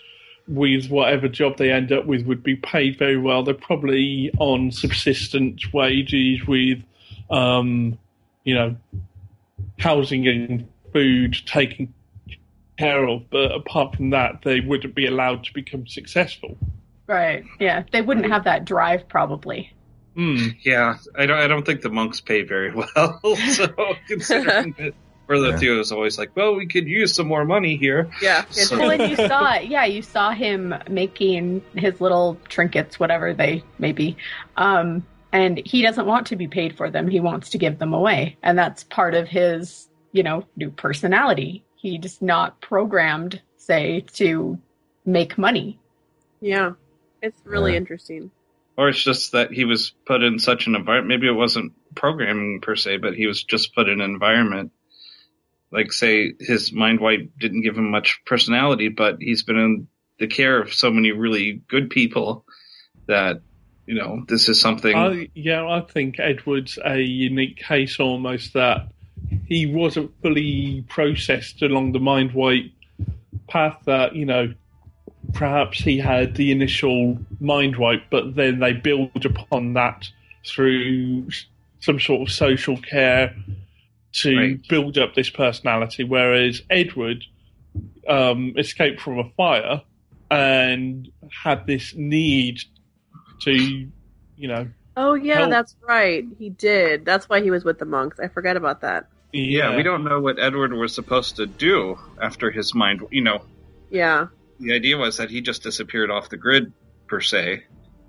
with 0.49 0.89
whatever 0.91 1.29
job 1.29 1.59
they 1.59 1.71
end 1.71 1.93
up 1.93 2.07
with, 2.07 2.27
would 2.27 2.43
be 2.43 2.57
paid 2.57 2.99
very 2.99 3.19
well. 3.19 3.43
They're 3.43 3.55
probably 3.55 4.31
on 4.39 4.71
subsistence 4.73 5.73
wages 5.73 6.47
with, 6.47 6.83
um, 7.31 7.99
you 8.45 8.55
know, 8.55 8.77
housing 9.79 10.27
and 10.27 10.69
food 10.93 11.37
taken 11.47 11.93
care 12.79 13.07
of. 13.09 13.29
But 13.31 13.53
apart 13.53 13.97
from 13.97 14.11
that, 14.11 14.41
they 14.43 14.61
wouldn't 14.61 14.95
be 14.95 15.07
allowed 15.07 15.45
to 15.45 15.53
become 15.55 15.87
successful. 15.87 16.57
right 17.09 17.45
yeah 17.59 17.83
they 17.93 18.01
wouldn't 18.01 18.27
have 18.31 18.45
that 18.45 18.65
drive 18.65 19.09
probably 19.09 19.73
Hmm. 20.15 20.49
yeah, 20.63 20.97
I 21.17 21.25
don't 21.25 21.39
I 21.39 21.49
don't 21.49 21.65
think 21.65 21.81
the 21.81 21.89
monks 21.89 22.21
pay 22.21 22.43
very 22.43 22.71
well. 22.75 23.21
so 23.53 23.67
considering 24.07 24.75
that 24.79 24.93
Brother 25.27 25.51
Yeah. 25.51 25.57
Theo 25.57 25.81
is 25.81 25.91
always 25.91 26.19
like, 26.19 26.37
well, 26.37 26.55
we 26.55 26.67
could 26.67 26.87
use 26.87 27.15
some 27.15 27.27
more 27.27 27.45
money 27.47 27.77
here. 27.77 28.11
yeah. 28.21 28.45
So- 28.51 28.79
well 28.79 28.91
and 28.91 29.09
you 29.11 29.17
saw 29.17 29.55
yeah 29.59 29.87
you 29.87 30.03
saw 30.03 30.31
him 30.33 30.75
making 30.91 31.63
his 31.75 31.99
little 32.01 32.37
trinkets 32.49 33.01
whatever 33.01 33.33
they 33.33 33.65
may 33.79 33.93
be 33.93 34.17
um 34.57 35.07
and 35.33 35.57
he 35.65 35.81
doesn't 35.81 36.05
want 36.07 36.27
to 36.27 36.37
be 36.37 36.47
paid 36.47 36.77
for 36.77 36.91
them. 36.91 37.09
He 37.09 37.19
wants 37.21 37.51
to 37.51 37.59
give 37.59 37.79
them 37.79 37.95
away. 37.95 38.37
And 38.43 38.59
that's 38.59 38.85
part 38.85 39.15
of 39.15 39.27
his, 39.29 39.89
you 40.13 40.23
know, 40.23 40.45
new 40.57 40.71
personality. 40.71 41.65
He's 41.77 42.21
not 42.23 42.61
programmed, 42.61 43.41
say, 43.57 44.05
to 44.15 44.59
make 45.05 45.37
money. 45.37 45.79
Yeah. 46.41 46.73
It's 47.23 47.41
really 47.45 47.73
Yeah. 47.73 47.79
interesting. 47.79 48.31
Or 48.77 48.89
it's 48.89 49.03
just 49.03 49.33
that 49.33 49.53
he 49.53 49.65
was 49.65 49.93
put 50.07 50.23
in 50.23 50.39
such 50.39 50.67
an 50.67 50.75
environment. 50.75 51.09
Maybe 51.09 51.27
it 51.27 51.37
wasn't 51.37 51.73
programming 51.95 52.61
per 52.61 52.77
se, 52.77 52.99
but 52.99 53.15
he 53.15 53.27
was 53.27 53.43
just 53.43 53.75
put 53.75 53.89
in 53.89 54.01
an 54.01 54.11
environment. 54.11 54.73
Like, 55.71 55.93
say, 55.93 56.35
his 56.39 56.73
mind 56.73 57.01
wipe 57.01 57.31
didn't 57.39 57.63
give 57.63 57.77
him 57.77 57.91
much 57.91 58.21
personality, 58.25 58.89
but 58.89 59.17
he's 59.21 59.43
been 59.43 59.59
in 59.59 59.89
the 60.19 60.27
care 60.27 60.61
of 60.61 60.73
so 60.73 60.91
many 60.91 61.13
really 61.13 61.63
good 61.69 61.91
people 61.91 62.45
that, 63.07 63.41
you 63.87 63.95
know, 63.95 64.25
this 64.29 64.49
is 64.49 64.61
something. 64.61 64.95
I, 64.95 65.29
yeah, 65.35 65.67
I 65.67 65.81
think 65.81 66.21
Edward's 66.21 66.79
a 66.83 66.99
unique 66.99 67.57
case 67.57 67.99
almost 67.99 68.53
that 68.55 68.92
he 69.47 69.67
wasn't 69.67 70.11
fully 70.23 70.85
processed 70.89 71.63
along 71.63 71.93
the 71.93 72.01
mind 72.01 72.33
wipe 72.33 72.71
path 73.49 73.79
that, 73.85 74.15
you 74.15 74.25
know, 74.25 74.53
perhaps 75.35 75.79
he 75.79 75.99
had 75.99 76.35
the 76.37 76.51
initial 76.51 77.19
mind 77.41 77.77
wipe, 77.77 78.03
but 78.11 78.35
then 78.35 78.61
they 78.61 78.73
build 78.73 79.25
upon 79.25 79.75
that 79.75 80.09
through 80.47 81.29
some 81.81 81.99
sort 82.01 82.29
of 82.29 82.33
social 82.35 82.77
care 82.79 83.35
to 84.13 84.37
Right. 84.37 84.69
build 84.69 84.99
up 84.99 85.15
this 85.15 85.31
personality. 85.31 86.05
Whereas 86.05 86.63
Edward 86.69 87.25
um, 88.09 88.55
escaped 88.59 89.01
from 89.01 89.19
a 89.19 89.31
fire 89.31 89.83
and 90.31 91.11
had 91.43 91.67
this 91.67 91.95
need 91.95 92.61
to, 93.43 93.53
you 94.37 94.49
know, 94.49 94.69
Oh 94.97 95.15
yeah, 95.15 95.39
Help. 95.39 95.51
that's 95.51 95.77
right. 95.87 96.25
He 96.39 96.51
did. 96.51 97.05
That's 97.05 97.29
why 97.29 97.41
he 97.41 97.51
was 97.51 97.65
with 97.65 97.79
the 97.79 97.85
monks. 97.85 98.19
I 98.21 98.29
forgot 98.29 98.57
about 98.57 98.81
that. 98.83 99.07
yeah, 99.33 99.75
we 99.77 99.83
don't 99.83 100.05
know 100.05 100.21
what 100.21 100.39
Edward 100.39 100.73
was 100.75 100.95
supposed 100.95 101.37
to 101.37 101.47
do 101.47 101.99
after 102.21 102.51
his 102.51 102.75
mind, 102.75 103.01
you 103.11 103.23
know, 103.23 103.41
Yeah. 103.91 104.27
the 104.61 104.75
idea 104.75 104.99
was 104.99 105.17
that 105.17 105.31
he 105.31 105.41
just 105.41 105.63
disappeared 105.63 106.11
off 106.11 106.29
the 106.29 106.37
grid 106.37 106.73
per 107.09 107.21
se. 107.21 107.65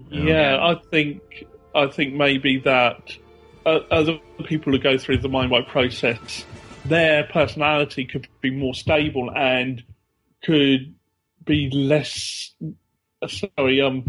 Yeah, 0.10 0.58
I 0.62 0.76
think 0.92 1.46
I 1.74 1.88
think 1.88 2.14
maybe 2.14 2.60
that 2.66 3.12
uh, 3.66 3.80
other 3.90 4.20
people 4.44 4.74
who 4.74 4.80
go 4.80 4.98
through 4.98 5.20
the 5.20 5.30
mind 5.30 5.50
wipe 5.52 5.68
process, 5.70 6.46
their 6.84 7.24
personality 7.24 8.04
could 8.06 8.28
be 8.42 8.52
more 8.52 8.74
stable 8.74 9.32
and 9.34 9.82
could 10.44 10.94
be 11.46 11.70
less. 11.72 12.54
uh, 13.22 13.28
Sorry, 13.30 13.80
um, 13.82 14.04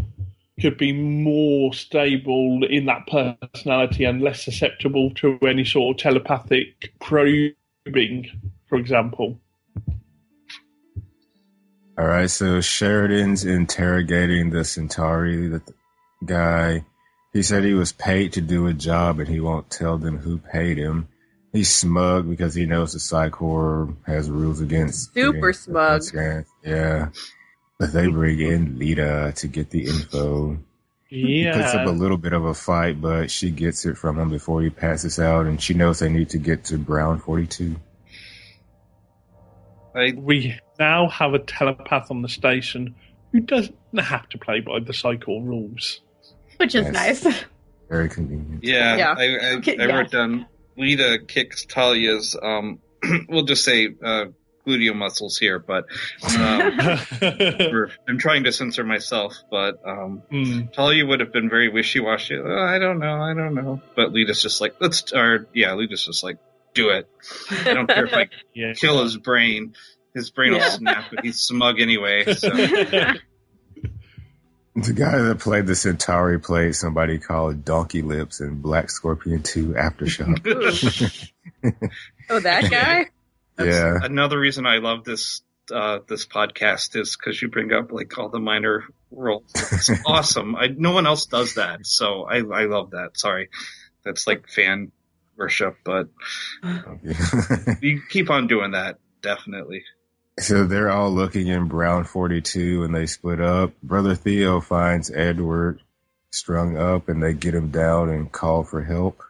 could 0.61 0.78
be 0.78 0.92
more 0.92 1.72
stable 1.74 2.64
in 2.68 2.86
that 2.86 3.07
personality 3.07 4.05
and 4.05 4.22
less 4.22 4.44
susceptible 4.44 5.11
to 5.14 5.38
any 5.42 5.64
sort 5.64 5.96
of 5.96 6.02
telepathic 6.02 6.92
probing, 7.00 8.26
for 8.68 8.78
example. 8.78 9.40
All 11.96 12.07
right, 12.07 12.30
so 12.30 12.61
Sheridan's 12.61 13.44
interrogating 13.44 14.50
the 14.50 14.64
Centauri 14.64 15.48
the 15.48 15.62
guy. 16.24 16.84
He 17.32 17.42
said 17.42 17.64
he 17.64 17.74
was 17.74 17.92
paid 17.92 18.34
to 18.34 18.40
do 18.40 18.66
a 18.66 18.72
job 18.72 19.18
and 19.18 19.28
he 19.28 19.40
won't 19.40 19.70
tell 19.70 19.98
them 19.98 20.18
who 20.18 20.38
paid 20.38 20.78
him. 20.78 21.09
He's 21.52 21.72
smug 21.72 22.28
because 22.28 22.55
he 22.55 22.66
knows 22.66 22.92
the 22.92 23.00
Psi 23.00 23.30
Corps 23.30 23.94
has 24.07 24.28
rules 24.30 24.61
against 24.61 25.14
Super 25.14 25.52
smug. 25.52 26.02
Yeah. 26.64 27.09
But 27.79 27.93
they 27.93 28.07
bring 28.09 28.41
in 28.41 28.79
Lyta 28.79 29.35
to 29.37 29.49
get 29.49 29.70
the 29.70 29.85
info. 29.87 30.59
He 31.09 31.49
puts 31.53 31.75
up 31.75 31.87
a 31.87 31.91
little 31.91 32.16
bit 32.16 32.33
of 32.33 32.45
a 32.45 32.55
fight, 32.55 33.01
but 33.01 33.31
she 33.31 33.51
gets 33.51 33.85
it 33.87 33.97
from 33.97 34.18
him 34.18 34.31
before 34.31 34.62
he 34.62 34.70
passes 34.70 35.18
out, 35.18 35.47
and 35.47 35.61
she 35.62 35.75
knows 35.75 35.99
they 35.99 36.09
need 36.09 36.31
to 36.31 36.39
get 36.39 36.64
to 36.66 36.79
Brown 36.79 37.18
42. 37.20 37.77
We 40.16 40.59
now 40.79 41.09
have 41.09 41.35
a 41.35 41.39
telepath 41.39 42.11
on 42.11 42.22
the 42.22 42.29
station 42.29 42.95
who 43.33 43.41
doesn't 43.41 43.77
have 43.99 44.29
to 44.31 44.39
play 44.39 44.61
by 44.61 44.81
the 44.81 44.93
Psi 44.93 45.16
Corps 45.16 45.43
rules. 45.43 46.01
Which 46.57 46.75
is 46.75 46.85
Yes. 46.93 47.25
nice. 47.25 47.45
Very 47.89 48.09
convenient. 48.09 48.64
yeah, 48.64 48.97
Yeah. 48.97 49.14
I, 49.16 49.22
I, 49.25 49.55
I 49.57 49.61
yeah. 49.64 49.85
wrote 49.87 50.11
down 50.11 50.47
Lyta 50.79 51.27
kicks 51.29 51.64
Talia's, 51.66 52.37
um, 52.41 52.81
we'll 53.29 53.45
just 53.45 53.64
say, 53.64 53.89
uh, 54.03 54.27
gluteal 54.66 54.94
muscles 54.94 55.36
here, 55.38 55.58
but, 55.58 55.84
um, 56.38 56.78
I'm 58.08 58.18
trying 58.18 58.44
to 58.44 58.52
censor 58.52 58.84
myself, 58.84 59.34
but, 59.50 59.80
um, 59.86 60.22
Mm, 60.30 60.72
Talia 60.72 61.04
would 61.06 61.20
have 61.20 61.32
been 61.32 61.48
very 61.48 61.68
wishy-washy. 61.68 62.36
Oh, 62.36 62.62
I 62.62 62.78
don't 62.78 62.98
know, 62.98 63.20
I 63.20 63.34
don't 63.34 63.54
know. 63.54 63.80
But 63.94 64.12
Lyta's 64.12 64.40
just 64.42 64.60
like, 64.60 64.74
let's, 64.80 65.12
or, 65.12 65.46
yeah, 65.54 65.72
Lyta's 65.74 66.04
just 66.04 66.22
like, 66.24 66.38
do 66.74 66.90
it. 66.90 67.08
I 67.50 67.72
don't 67.74 67.86
care 67.88 68.06
if 68.06 68.14
I 68.14 68.28
yeah. 68.54 68.72
kill 68.74 69.02
his 69.04 69.16
brain. 69.16 69.74
His 70.14 70.30
brain 70.30 70.52
will 70.52 70.58
Yeah. 70.58 70.70
snap, 70.70 71.04
but 71.14 71.24
he's 71.24 71.36
smug 71.40 71.80
anyway, 71.80 72.24
so. 72.34 72.48
The 74.76 74.92
guy 74.92 75.18
that 75.18 75.38
played 75.38 75.66
the 75.66 75.76
Centauri 75.76 76.40
played 76.40 76.74
somebody 76.74 77.18
called 77.20 77.64
Donkey 77.64 78.02
Lips 78.02 78.40
in 78.40 78.60
Black 78.60 78.90
Scorpion 78.90 79.40
2 79.42 79.68
Aftershock. 79.74 81.20
Oh, 82.28 82.40
that 82.40 82.70
guy? 82.70 83.06
That's 83.57 83.68
Yeah. 83.76 83.98
Another 84.02 84.38
reason 84.38 84.66
I 84.66 84.78
love 84.78 85.05
this 85.05 85.42
uh, 85.72 86.00
this 86.09 86.26
podcast 86.26 86.94
is 86.94 87.16
because 87.16 87.40
you 87.40 87.48
bring 87.48 87.72
up 87.72 87.90
like 87.90 88.18
all 88.18 88.28
the 88.28 88.38
minor 88.40 88.84
roles. 89.11 89.50
It's 89.55 89.90
awesome. 90.07 90.55
I 90.57 90.66
no 90.68 90.92
one 90.92 91.07
else 91.07 91.26
does 91.26 91.55
that, 91.55 91.86
so 91.86 92.24
I 92.24 92.38
I 92.38 92.64
love 92.66 92.90
that. 92.90 93.12
Sorry, 93.14 93.48
that's 94.05 94.26
like 94.26 94.48
fan 94.48 94.92
worship, 95.36 95.76
but 95.84 96.09
you 97.80 98.00
keep 98.09 98.30
on 98.30 98.46
doing 98.46 98.72
that 98.72 98.98
definitely. 99.22 99.84
so 100.38 100.64
they're 100.66 100.90
all 100.90 101.11
looking 101.11 101.46
in 101.48 101.66
Brown 101.68 102.05
42 102.05 102.84
and 102.84 102.94
they 102.94 103.07
split 103.07 103.40
up. 103.40 103.72
Brother 103.82 104.14
Theo 104.14 104.61
finds 104.61 105.11
Edward 105.11 105.80
strung 106.30 106.76
up 106.76 107.09
and 107.09 107.22
they 107.22 107.32
get 107.32 107.55
him 107.55 107.70
down 107.70 108.11
and 108.11 108.30
call 108.30 108.64
for 108.64 108.82
help. 108.82 109.22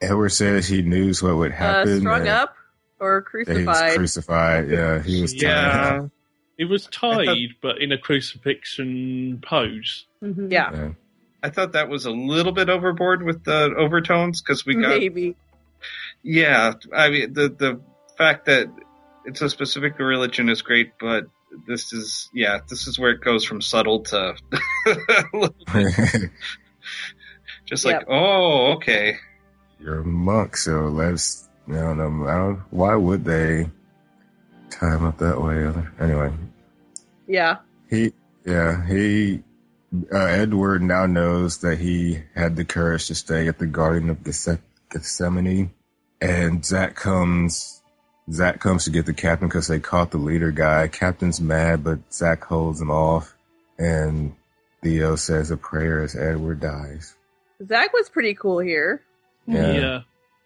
Edward 0.00 0.30
says 0.30 0.66
he 0.68 0.82
knew 0.82 1.12
what 1.20 1.36
would 1.36 1.52
Uh, 1.52 1.56
happen. 1.56 2.00
strung 2.00 2.20
and 2.20 2.28
up 2.28 2.54
or 3.00 3.24
that 3.46 3.56
He 3.56 3.64
was 3.64 3.78
crucified? 3.78 3.96
crucified. 3.96 4.70
Yeah, 4.70 5.02
he 5.02 5.20
was 5.22 5.32
tied 5.32 5.42
Yeah, 5.42 6.00
up. 6.04 6.10
It 6.58 6.64
was 6.66 6.86
tied, 6.88 7.54
but 7.62 7.80
in 7.80 7.90
a 7.92 7.98
crucifixion 7.98 9.40
pose. 9.42 10.06
Mhm. 10.22 10.52
yeah, 10.52 10.72
Yeah. 10.72 10.88
I 11.42 11.48
thought 11.48 11.72
that 11.72 11.88
was 11.88 12.04
a 12.04 12.10
little 12.10 12.52
bit 12.52 12.68
overboard 12.68 13.22
with 13.22 13.44
the 13.44 13.74
overtones 13.76 14.42
because 14.42 14.66
we 14.66 14.74
got 14.74 14.90
maybe. 14.90 15.36
Yeah, 16.22 16.74
I 16.94 17.08
mean 17.08 17.32
the 17.32 17.48
the 17.48 17.80
fact 18.18 18.44
that 18.46 18.68
it's 19.24 19.40
a 19.40 19.48
specific 19.48 19.98
religion 19.98 20.50
is 20.50 20.60
great, 20.60 20.92
but 21.00 21.24
this 21.66 21.94
is 21.94 22.28
yeah, 22.34 22.58
this 22.68 22.86
is 22.86 22.98
where 22.98 23.10
it 23.12 23.22
goes 23.22 23.42
from 23.44 23.62
subtle 23.62 24.00
to 24.04 24.34
just 27.64 27.84
like 27.86 28.00
Yep. 28.00 28.04
oh 28.08 28.72
okay. 28.74 29.16
You're 29.80 30.00
a 30.00 30.04
monk, 30.04 30.56
so 30.58 30.88
let's. 30.88 31.48
I 31.68 31.72
don't 31.72 31.98
know. 31.98 32.28
I 32.28 32.34
don't, 32.36 32.58
why 32.70 32.94
would 32.94 33.24
they 33.24 33.70
tie 34.70 34.94
him 34.94 35.04
up 35.04 35.18
that 35.18 35.40
way? 35.40 35.72
Anyway, 36.00 36.32
Yeah. 37.26 37.58
he, 37.88 38.12
yeah, 38.44 38.86
he, 38.86 39.42
uh, 40.12 40.16
Edward 40.18 40.82
now 40.82 41.06
knows 41.06 41.58
that 41.58 41.78
he 41.78 42.20
had 42.34 42.56
the 42.56 42.64
courage 42.64 43.06
to 43.08 43.14
stay 43.14 43.48
at 43.48 43.58
the 43.58 43.66
Garden 43.66 44.10
of 44.10 44.22
Geth- 44.24 44.60
Gethsemane, 44.90 45.70
and 46.20 46.64
Zach 46.64 46.94
comes. 46.94 47.76
Zach 48.30 48.60
comes 48.60 48.84
to 48.84 48.90
get 48.90 49.06
the 49.06 49.12
captain 49.12 49.48
because 49.48 49.66
they 49.66 49.80
caught 49.80 50.12
the 50.12 50.18
leader 50.18 50.52
guy. 50.52 50.86
Captain's 50.86 51.40
mad, 51.40 51.82
but 51.82 51.98
Zach 52.12 52.44
holds 52.44 52.80
him 52.80 52.90
off, 52.90 53.34
and 53.78 54.34
Theo 54.84 55.16
says 55.16 55.50
a 55.50 55.56
prayer 55.56 56.02
as 56.04 56.14
Edward 56.14 56.60
dies. 56.60 57.16
Zach 57.66 57.92
was 57.92 58.08
pretty 58.08 58.34
cool 58.34 58.60
here. 58.60 59.02
Yeah. 59.46 59.72
Yeah. 59.72 60.00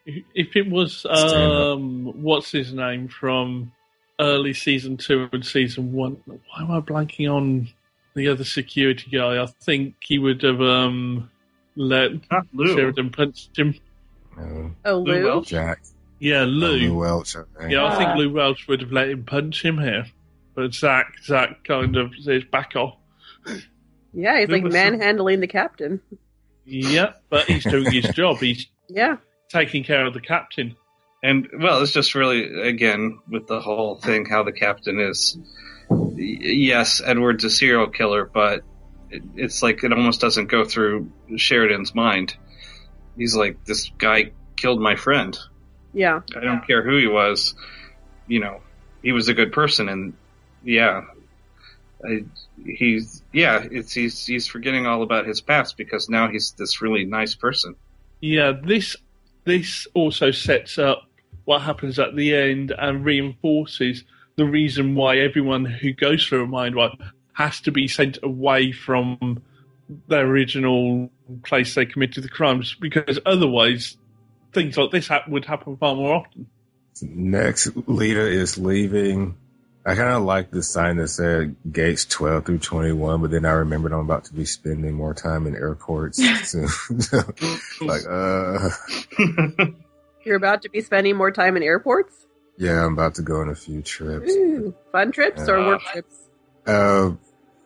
If- 0.06 0.24
If 0.34 0.56
it 0.56 0.68
was, 0.70 1.06
um, 1.06 2.22
what's 2.22 2.50
his 2.52 2.72
name 2.72 3.08
from 3.08 3.72
early 4.20 4.52
season 4.54 4.96
two 4.96 5.28
and 5.32 5.44
season 5.44 5.92
one? 5.92 6.16
Why 6.26 6.38
am 6.60 6.70
I 6.70 6.80
blanking 6.80 7.32
on 7.32 7.68
the 8.14 8.28
other 8.28 8.44
security 8.44 9.10
guy? 9.10 9.42
I 9.42 9.46
think 9.46 9.94
he 10.00 10.18
would 10.18 10.42
have 10.42 10.60
um, 10.60 11.30
let 11.76 12.12
Not 12.30 12.46
Lou. 12.52 12.74
Sheridan 12.74 13.10
punch 13.10 13.48
him. 13.56 13.74
Uh, 14.38 14.68
Oh, 14.84 14.98
Lou 14.98 15.12
Lou. 15.14 15.24
Welch? 15.24 15.48
Jack, 15.48 15.80
Yeah, 16.18 16.42
uh, 16.42 16.46
Lou. 16.46 16.76
Lou 16.76 16.98
Welch. 16.98 17.34
I 17.36 17.42
think. 17.58 17.72
Yeah, 17.72 17.84
I 17.86 17.96
think 17.96 18.10
Ah. 18.10 18.14
Lou 18.16 18.30
Welch 18.32 18.68
would 18.68 18.80
have 18.82 18.92
let 18.92 19.08
him 19.08 19.24
punch 19.24 19.64
him 19.64 19.78
here, 19.78 20.04
but 20.54 20.74
Zach, 20.74 21.14
Zach 21.24 21.64
kind 21.64 21.96
of 21.96 22.12
says 22.20 22.44
back 22.44 22.76
off. 22.76 22.96
Yeah, 24.12 24.38
he's 24.38 24.48
There 24.48 24.56
like 24.58 24.64
was 24.64 24.74
some- 24.74 24.98
manhandling 24.98 25.40
the 25.40 25.46
captain. 25.46 26.00
Yeah, 26.66 27.12
but 27.30 27.46
he's 27.46 27.64
doing 27.64 27.90
his 27.90 28.08
job. 28.14 28.38
He's 28.38 28.66
Yeah. 28.88 29.16
Taking 29.48 29.84
care 29.84 30.04
of 30.06 30.14
the 30.14 30.20
captain. 30.20 30.76
And 31.22 31.48
well, 31.58 31.80
it's 31.82 31.92
just 31.92 32.14
really 32.14 32.44
again 32.62 33.18
with 33.28 33.46
the 33.46 33.60
whole 33.60 33.96
thing 33.96 34.26
how 34.26 34.42
the 34.42 34.52
captain 34.52 35.00
is. 35.00 35.38
y- 35.88 36.14
Yes, 36.18 37.00
Edward's 37.04 37.44
a 37.44 37.50
serial 37.50 37.86
killer, 37.88 38.24
but 38.26 38.62
it's 39.10 39.62
like 39.62 39.84
it 39.84 39.92
almost 39.92 40.20
doesn't 40.20 40.46
go 40.46 40.64
through 40.64 41.10
Sheridan's 41.36 41.94
mind. 41.94 42.36
he's 43.16 43.34
like, 43.36 43.64
this 43.64 43.90
guy 43.96 44.32
killed 44.56 44.80
my 44.80 44.96
friend. 44.96 45.38
Yeah. 45.92 46.20
I 46.36 46.40
don't 46.40 46.66
care 46.66 46.82
who 46.82 46.98
he 46.98 47.06
was. 47.06 47.54
You 48.26 48.40
know, 48.40 48.60
he 49.02 49.12
was 49.12 49.28
a 49.28 49.34
good 49.34 49.52
person, 49.52 49.88
and 49.88 50.14
yeah, 50.64 51.02
I, 52.04 52.24
he's 52.64 53.22
yeah, 53.32 53.64
it's 53.70 53.92
he's 53.92 54.26
he's 54.26 54.46
forgetting 54.46 54.86
all 54.86 55.02
about 55.02 55.26
his 55.26 55.40
past 55.40 55.76
because 55.76 56.08
now 56.08 56.28
he's 56.28 56.52
this 56.52 56.82
really 56.82 57.04
nice 57.04 57.34
person. 57.34 57.76
Yeah, 58.20 58.52
this 58.62 58.96
this 59.44 59.86
also 59.94 60.30
sets 60.30 60.78
up 60.78 61.04
what 61.44 61.62
happens 61.62 61.98
at 61.98 62.16
the 62.16 62.34
end 62.34 62.72
and 62.76 63.04
reinforces 63.04 64.04
the 64.36 64.44
reason 64.44 64.94
why 64.94 65.18
everyone 65.18 65.64
who 65.64 65.92
goes 65.92 66.26
through 66.26 66.44
a 66.44 66.46
mind 66.46 66.74
wipe 66.74 66.92
has 67.34 67.60
to 67.60 67.70
be 67.70 67.86
sent 67.86 68.18
away 68.22 68.72
from 68.72 69.42
the 70.08 70.18
original 70.18 71.10
place 71.44 71.74
they 71.74 71.86
committed 71.86 72.24
the 72.24 72.28
crimes 72.28 72.74
because 72.80 73.18
otherwise 73.26 73.96
things 74.52 74.76
like 74.76 74.90
this 74.90 75.08
ha- 75.08 75.24
would 75.28 75.44
happen 75.44 75.76
far 75.76 75.94
more 75.94 76.14
often. 76.14 76.46
Next, 77.02 77.68
Lyta 77.74 78.30
is 78.30 78.56
leaving. 78.56 79.36
I 79.86 79.94
kind 79.94 80.14
of 80.14 80.22
like 80.22 80.50
the 80.50 80.62
sign 80.62 80.96
that 80.96 81.08
said 81.08 81.56
gates 81.70 82.06
12 82.06 82.46
through 82.46 82.58
21, 82.60 83.20
but 83.20 83.30
then 83.30 83.44
I 83.44 83.50
remembered 83.52 83.92
I'm 83.92 84.00
about 84.00 84.24
to 84.24 84.32
be 84.34 84.46
spending 84.46 84.94
more 84.94 85.12
time 85.12 85.46
in 85.46 85.54
airports 85.54 86.16
soon. 86.48 86.68
like, 87.82 88.02
uh, 88.08 88.70
You're 90.24 90.36
about 90.36 90.62
to 90.62 90.70
be 90.70 90.80
spending 90.80 91.16
more 91.16 91.30
time 91.30 91.56
in 91.56 91.62
airports? 91.62 92.14
yeah, 92.56 92.84
I'm 92.86 92.92
about 92.94 93.16
to 93.16 93.22
go 93.22 93.40
on 93.42 93.48
a 93.50 93.54
few 93.54 93.82
trips. 93.82 94.30
Ooh, 94.32 94.74
fun 94.92 95.10
trips 95.12 95.48
or 95.48 95.58
Uh, 95.58 95.66
work 95.66 95.82
trips? 95.92 96.14
Uh, 96.66 97.10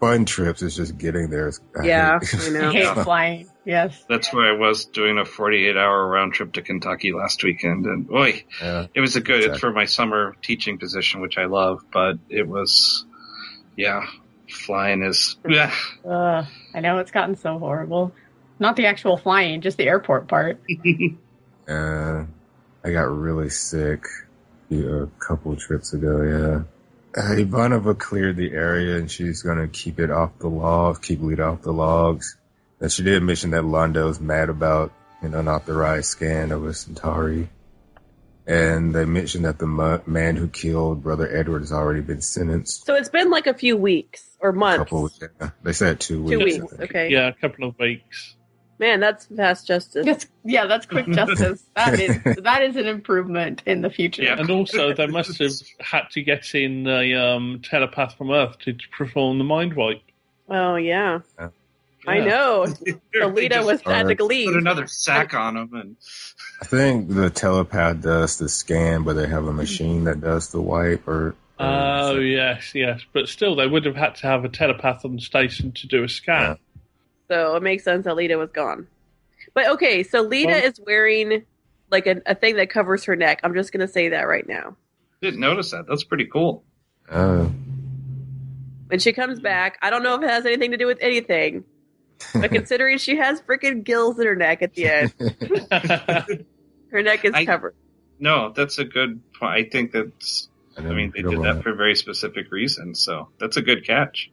fun 0.00 0.24
trips 0.24 0.62
is 0.62 0.76
just 0.76 0.96
getting 0.98 1.28
there. 1.30 1.52
I 1.80 1.84
Yeah, 1.86 2.18
hate- 2.20 2.40
I 2.40 2.48
know. 2.50 2.68
I 2.68 2.72
hate 2.72 2.94
flying. 3.04 3.48
Yes. 3.64 4.02
That's 4.08 4.32
where 4.32 4.46
I 4.54 4.56
was 4.58 4.86
doing 4.86 5.18
a 5.18 5.24
48 5.24 5.76
hour 5.76 6.06
round 6.08 6.32
trip 6.32 6.52
to 6.54 6.62
Kentucky 6.62 7.12
last 7.12 7.42
weekend, 7.44 7.84
and 7.86 8.06
boy, 8.08 8.44
Yeah. 8.62 8.86
it 8.94 9.00
was 9.00 9.16
a 9.16 9.20
good. 9.20 9.44
It's 9.44 9.58
for 9.58 9.72
my 9.72 9.84
summer 9.84 10.34
teaching 10.42 10.78
position, 10.78 11.20
which 11.20 11.36
I 11.36 11.44
love, 11.46 11.80
but 11.92 12.18
it 12.30 12.48
was, 12.48 13.04
yeah, 13.76 14.06
flying 14.48 15.02
is. 15.02 15.36
Yeah, 15.46 15.72
Uh, 16.04 16.44
I 16.74 16.80
know 16.80 16.98
it's 16.98 17.10
gotten 17.10 17.36
so 17.36 17.58
horrible. 17.58 18.12
Not 18.58 18.76
the 18.76 18.86
actual 18.86 19.16
flying, 19.18 19.60
just 19.60 19.76
the 19.78 19.86
airport 19.86 20.28
part. 20.28 20.60
Uh, 21.68 22.24
I 22.82 22.92
got 22.92 23.02
really 23.14 23.50
sick 23.50 24.02
a 24.72 25.06
couple 25.18 25.54
trips 25.56 25.92
ago, 25.92 26.22
yeah. 26.22 26.62
Uh, 27.16 27.34
Ivanova 27.36 27.98
cleared 27.98 28.36
the 28.36 28.52
area 28.52 28.96
and 28.96 29.10
she's 29.10 29.42
gonna 29.42 29.66
keep 29.68 29.98
it 29.98 30.10
off 30.10 30.38
the 30.38 30.48
logs, 30.48 30.98
keep 30.98 31.20
lead 31.20 31.40
off 31.40 31.62
the 31.62 31.72
logs. 31.72 32.36
And 32.80 32.92
she 32.92 33.02
did 33.02 33.22
mention 33.22 33.50
that 33.50 33.64
Londo's 33.64 34.20
mad 34.20 34.50
about 34.50 34.92
an 35.20 35.34
unauthorized 35.34 36.06
scan 36.06 36.52
of 36.52 36.64
a 36.64 36.72
Centauri. 36.74 37.48
And 38.46 38.94
they 38.94 39.04
mentioned 39.04 39.44
that 39.44 39.58
the 39.58 39.66
mu- 39.66 39.98
man 40.06 40.36
who 40.36 40.48
killed 40.48 41.02
Brother 41.02 41.28
Edward 41.34 41.60
has 41.60 41.72
already 41.72 42.00
been 42.00 42.20
sentenced. 42.22 42.86
So 42.86 42.94
it's 42.94 43.08
been 43.10 43.30
like 43.30 43.46
a 43.46 43.52
few 43.54 43.76
weeks 43.76 44.24
or 44.40 44.50
A 44.50 44.54
months. 44.54 44.78
couple, 44.78 45.10
yeah, 45.20 45.50
they 45.62 45.72
said 45.72 46.00
two 46.00 46.22
weeks. 46.22 46.38
Two 46.56 46.62
weeks, 46.62 46.74
okay. 46.80 47.10
Yeah, 47.10 47.28
a 47.28 47.32
couple 47.34 47.68
of 47.68 47.78
weeks. 47.78 48.36
Man, 48.80 49.00
that's 49.00 49.26
fast 49.26 49.66
justice. 49.66 50.06
That's 50.06 50.26
yeah, 50.44 50.66
that's 50.66 50.86
quick 50.86 51.06
justice. 51.10 51.64
That 51.74 51.98
is 51.98 52.16
that 52.42 52.62
is 52.62 52.76
an 52.76 52.86
improvement 52.86 53.62
in 53.66 53.80
the 53.82 53.90
future. 53.90 54.22
Yeah. 54.22 54.38
And 54.38 54.50
also, 54.50 54.94
they 54.94 55.06
must 55.08 55.38
have 55.38 55.52
had 55.80 56.02
to 56.12 56.22
get 56.22 56.54
in 56.54 56.86
a 56.86 57.14
um, 57.14 57.60
telepath 57.64 58.14
from 58.16 58.30
Earth 58.30 58.58
to 58.60 58.76
perform 58.96 59.38
the 59.38 59.44
mind 59.44 59.74
wipe. 59.74 60.00
Oh 60.48 60.76
yeah, 60.76 61.20
Yeah. 61.38 61.48
I 62.06 62.20
know. 62.20 62.64
Alita 63.14 63.64
was 63.64 63.80
had 63.82 63.84
to 63.84 63.90
Alright. 63.90 64.20
leave. 64.20 64.46
put 64.48 64.56
another 64.56 64.86
sack 64.86 65.34
on 65.34 65.56
him, 65.56 65.74
and 65.74 65.96
I 66.62 66.64
think 66.64 67.08
the 67.08 67.28
telepath 67.30 68.00
does 68.00 68.38
the 68.38 68.48
scan, 68.48 69.02
but 69.02 69.14
they 69.14 69.26
have 69.26 69.46
a 69.46 69.52
machine 69.52 70.04
that 70.04 70.20
does 70.20 70.50
the 70.52 70.60
wipe 70.62 71.06
or. 71.08 71.30
or 71.30 71.34
Oh, 71.60 72.18
yes, 72.20 72.72
yes. 72.74 73.00
But 73.12 73.28
still, 73.28 73.56
they 73.56 73.66
would 73.66 73.84
have 73.84 73.96
had 73.96 74.14
to 74.16 74.26
have 74.28 74.44
a 74.44 74.48
telepath 74.48 75.04
on 75.04 75.16
the 75.16 75.20
station 75.20 75.72
to 75.72 75.86
do 75.88 76.04
a 76.04 76.08
scan. 76.08 76.56
So 77.30 77.56
it 77.56 77.62
makes 77.62 77.84
sense 77.84 78.04
that 78.04 78.14
Lyta 78.16 78.38
was 78.38 78.50
gone. 78.50 78.86
But 79.54 79.68
okay, 79.70 80.02
so 80.02 80.26
Lyta 80.28 80.46
Well- 80.46 80.64
is 80.64 80.80
wearing 80.84 81.44
like 81.90 82.06
a, 82.06 82.20
a 82.26 82.34
thing 82.34 82.56
that 82.56 82.70
covers 82.70 83.04
her 83.04 83.16
neck. 83.16 83.40
I'm 83.42 83.54
just 83.54 83.72
gonna 83.72 83.88
say 83.88 84.10
that 84.10 84.22
right 84.28 84.46
now. 84.46 84.76
didn't 85.22 85.40
notice 85.40 85.70
that. 85.72 85.86
That's 85.88 86.04
pretty 86.04 86.26
cool. 86.26 86.64
Uh, 87.08 87.48
When 88.88 88.98
she 89.00 89.12
comes 89.12 89.40
back, 89.40 89.78
I 89.82 89.90
don't 89.90 90.02
know 90.02 90.14
if 90.16 90.22
it 90.22 90.28
has 90.30 90.46
anything 90.46 90.70
to 90.72 90.76
do 90.76 90.86
with 90.86 90.98
anything, 91.00 91.64
but 92.34 92.50
considering 92.52 92.98
she 92.98 93.16
has 93.16 93.40
freaking 93.42 93.84
gills 93.84 94.18
in 94.18 94.26
her 94.26 94.36
neck 94.36 94.62
at 94.62 94.74
the 94.74 94.86
end, 94.88 95.12
her 96.90 97.02
neck 97.02 97.24
is 97.24 97.32
I- 97.34 97.44
covered. 97.44 97.74
No, 98.20 98.50
that's 98.54 98.78
a 98.78 98.84
good 98.84 99.20
point. 99.34 99.52
I 99.52 99.68
think 99.70 99.92
that's. 99.92 100.48
I 100.76 100.80
didn't 100.82 100.96
mean, 100.96 101.12
they 101.14 101.22
did 101.22 101.38
that. 101.42 101.54
that 101.56 101.62
for 101.62 101.70
a 101.70 101.76
very 101.76 101.94
specific 101.94 102.50
reason, 102.50 102.94
so 102.94 103.28
that's 103.38 103.56
a 103.56 103.62
good 103.62 103.86
catch. 103.86 104.30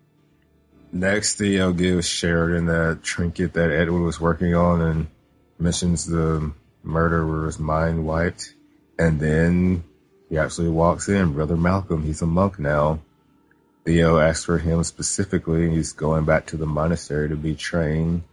Next, 0.95 1.35
Theo 1.35 1.73
gives 1.73 2.07
Sheridan 2.07 2.67
that 2.67 3.03
trinket 3.03 3.51
that 3.55 3.69
Edward 3.69 3.99
was 3.99 4.21
working 4.21 4.55
on 4.55 4.79
and 4.79 5.07
mentions 5.59 6.05
the 6.05 6.53
murderer's 6.83 7.59
mind 7.59 8.07
wiped. 8.07 8.53
And 8.97 9.19
then 9.19 9.83
he 10.29 10.37
actually 10.37 10.69
walks 10.69 11.09
in, 11.09 11.33
Brother 11.33 11.57
Malcolm. 11.57 12.03
He's 12.03 12.21
a 12.21 12.25
monk 12.25 12.59
now. 12.59 13.01
Theo 13.83 14.19
asks 14.19 14.45
for 14.45 14.57
him 14.57 14.85
specifically, 14.85 15.69
he's 15.69 15.91
going 15.91 16.23
back 16.23 16.45
to 16.45 16.57
the 16.57 16.65
monastery 16.65 17.27
to 17.27 17.35
be 17.35 17.55
trained. 17.55 18.23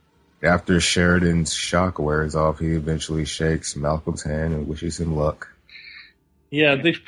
After 0.40 0.78
Sheridan's 0.78 1.52
shock 1.52 1.98
wears 1.98 2.36
off, 2.36 2.60
he 2.60 2.74
eventually 2.74 3.24
shakes 3.24 3.74
Malcolm's 3.74 4.22
hand 4.22 4.54
and 4.54 4.68
wishes 4.68 5.00
him 5.00 5.16
luck. 5.16 5.48
Yeah, 6.50 6.76
this 6.76 6.98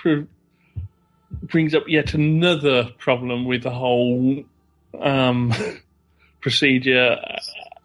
brings 1.45 1.77
up 1.77 1.85
yet 1.87 2.13
another 2.13 2.91
problem 2.99 3.45
with 3.45 3.63
the 3.63 3.71
whole 3.71 4.43
um, 5.01 5.53
procedure. 6.41 7.17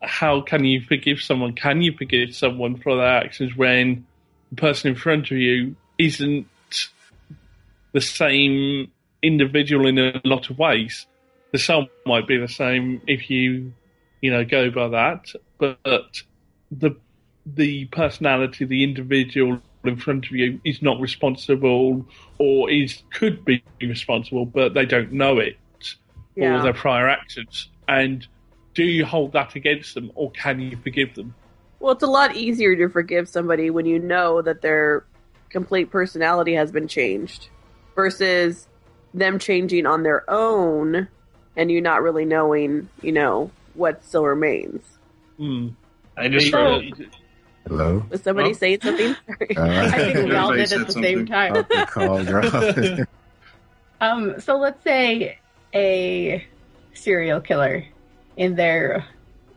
How 0.01 0.41
can 0.41 0.66
you 0.66 0.82
forgive 0.82 1.22
someone? 1.22 1.53
Can 1.53 1.82
you 1.82 1.93
forgive 1.97 2.36
someone 2.36 2.78
for 2.78 2.95
their 2.95 3.18
actions 3.18 3.55
when 3.55 4.05
the 4.49 4.55
person 4.55 4.91
in 4.91 4.95
front 4.95 5.32
of 5.32 5.38
you 5.38 5.76
isn't 5.97 6.47
the 7.91 8.01
same 8.01 8.91
individual 9.22 9.88
in 9.88 9.97
a 9.97 10.22
lot 10.24 10.49
of 10.49 10.57
ways? 10.57 11.05
The 11.51 11.57
soul 11.57 11.88
might 12.05 12.28
be 12.28 12.38
the 12.38 12.47
same 12.47 13.01
if 13.07 13.30
you, 13.30 13.74
you 14.22 14.32
know, 14.32 14.45
go 14.45 14.70
by 14.70 14.89
that, 14.89 15.34
but 15.57 16.22
the 16.72 16.95
the 17.45 17.86
personality, 17.86 18.66
the 18.66 18.84
individual 18.84 19.60
in 19.84 19.97
front 19.97 20.26
of 20.26 20.32
you 20.32 20.62
is 20.64 20.82
not 20.82 20.99
responsible 20.99 22.05
or 22.38 22.70
is 22.70 23.01
could 23.12 23.43
be 23.43 23.64
responsible, 23.82 24.45
but 24.45 24.74
they 24.74 24.86
don't 24.86 25.12
know 25.12 25.39
it 25.39 25.57
Yeah. 26.36 26.60
or 26.60 26.64
their 26.64 26.74
prior 26.74 27.08
actions. 27.10 27.70
And 27.88 28.26
do 28.76 28.84
you 28.84 29.06
hold 29.06 29.34
that 29.34 29.56
against 29.56 29.96
them 29.96 30.12
or 30.16 30.32
can 30.32 30.60
you 30.60 30.78
forgive 30.78 31.16
them? 31.16 31.34
Well, 31.80 31.93
it's 31.93 32.04
a 32.04 32.08
lot 32.08 32.36
easier 32.36 32.76
to 32.76 32.89
forgive 32.89 33.28
somebody 33.28 33.70
when 33.70 33.86
you 33.86 34.00
know 34.00 34.42
that 34.42 34.62
their 34.62 35.06
complete 35.50 35.89
personality 35.92 36.54
has 36.54 36.72
been 36.72 36.88
changed 36.88 37.50
versus 37.96 38.68
them 39.14 39.39
changing 39.39 39.86
on 39.86 40.04
their 40.04 40.30
own 40.30 41.08
and 41.58 41.72
you 41.72 41.82
not 41.82 42.01
really 42.04 42.26
knowing, 42.26 42.88
you 43.01 43.12
know, 43.12 43.50
what 43.74 44.04
still 44.06 44.24
remains. 44.26 44.84
Hmm. 45.38 45.70
I 46.16 46.28
just 46.28 46.51
So- 46.51 46.80
read. 46.80 47.10
Hello? 47.68 48.04
Was 48.10 48.22
somebody 48.24 48.50
Oh. 48.51 48.54
saying 48.54 48.80
something? 48.82 49.16
Sorry. 49.28 49.50
Uh, 49.58 49.89
I 49.93 49.97
think 50.14 50.16
we 50.30 50.36
all 50.36 50.51
Everybody 50.51 50.66
did 50.70 50.82
at 50.82 50.88
the 50.88 50.93
said 50.93 51.04
same 51.04 51.26
time. 51.28 51.54
the 51.54 51.88
call 51.89 52.24
dropped. 52.24 53.10
Um, 54.01 54.39
so 54.39 54.58
let's 54.58 54.82
say 54.84 55.38
a 55.74 56.46
serial 56.93 57.41
killer 57.41 57.86
in 58.37 58.55
their 58.55 59.05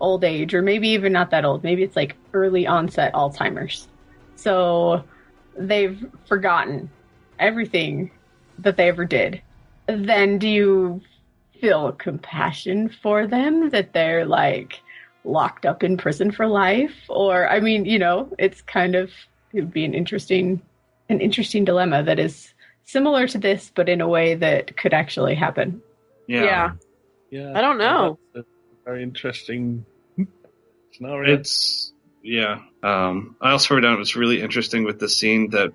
old 0.00 0.24
age, 0.24 0.52
or 0.52 0.62
maybe 0.62 0.88
even 0.88 1.12
not 1.12 1.30
that 1.30 1.44
old, 1.44 1.62
maybe 1.62 1.82
it's 1.82 1.96
like 1.96 2.16
early 2.32 2.66
onset 2.66 3.12
Alzheimer's. 3.14 3.88
So 4.36 5.04
they've 5.56 6.04
forgotten 6.26 6.90
everything 7.38 8.10
that 8.58 8.76
they 8.76 8.88
ever 8.88 9.04
did. 9.04 9.40
Then 9.86 10.38
do 10.38 10.48
you 10.48 11.00
feel 11.60 11.92
compassion 11.92 12.88
for 13.02 13.26
them 13.26 13.70
that 13.70 13.92
they're 13.92 14.24
like 14.24 14.80
locked 15.24 15.64
up 15.64 15.84
in 15.84 15.96
prison 15.96 16.32
for 16.32 16.48
life? 16.48 16.94
Or, 17.08 17.48
I 17.48 17.60
mean, 17.60 17.84
you 17.84 17.98
know, 17.98 18.28
it's 18.38 18.62
kind 18.62 18.96
of, 18.96 19.10
it 19.52 19.60
would 19.60 19.72
be 19.72 19.84
an 19.84 19.94
interesting, 19.94 20.60
an 21.08 21.20
interesting 21.20 21.64
dilemma 21.64 22.02
that 22.02 22.18
is 22.18 22.52
similar 22.84 23.28
to 23.28 23.38
this, 23.38 23.70
but 23.74 23.88
in 23.88 24.00
a 24.00 24.08
way 24.08 24.34
that 24.34 24.76
could 24.76 24.92
actually 24.92 25.36
happen. 25.36 25.80
Yeah. 26.26 26.44
yeah. 26.44 26.70
Yeah, 27.30 27.52
I 27.56 27.62
don't 27.62 27.78
know. 27.78 28.18
That's 28.34 28.46
a 28.46 28.84
very 28.84 29.02
interesting 29.02 29.86
scenario. 30.92 31.34
It's 31.38 31.92
yeah. 32.22 32.58
Um, 32.82 33.36
I 33.40 33.52
also 33.52 33.74
wrote 33.74 33.80
down 33.80 33.94
it 33.94 33.98
was 33.98 34.16
really 34.16 34.40
interesting 34.42 34.84
with 34.84 34.98
the 34.98 35.08
scene 35.08 35.50
that 35.50 35.72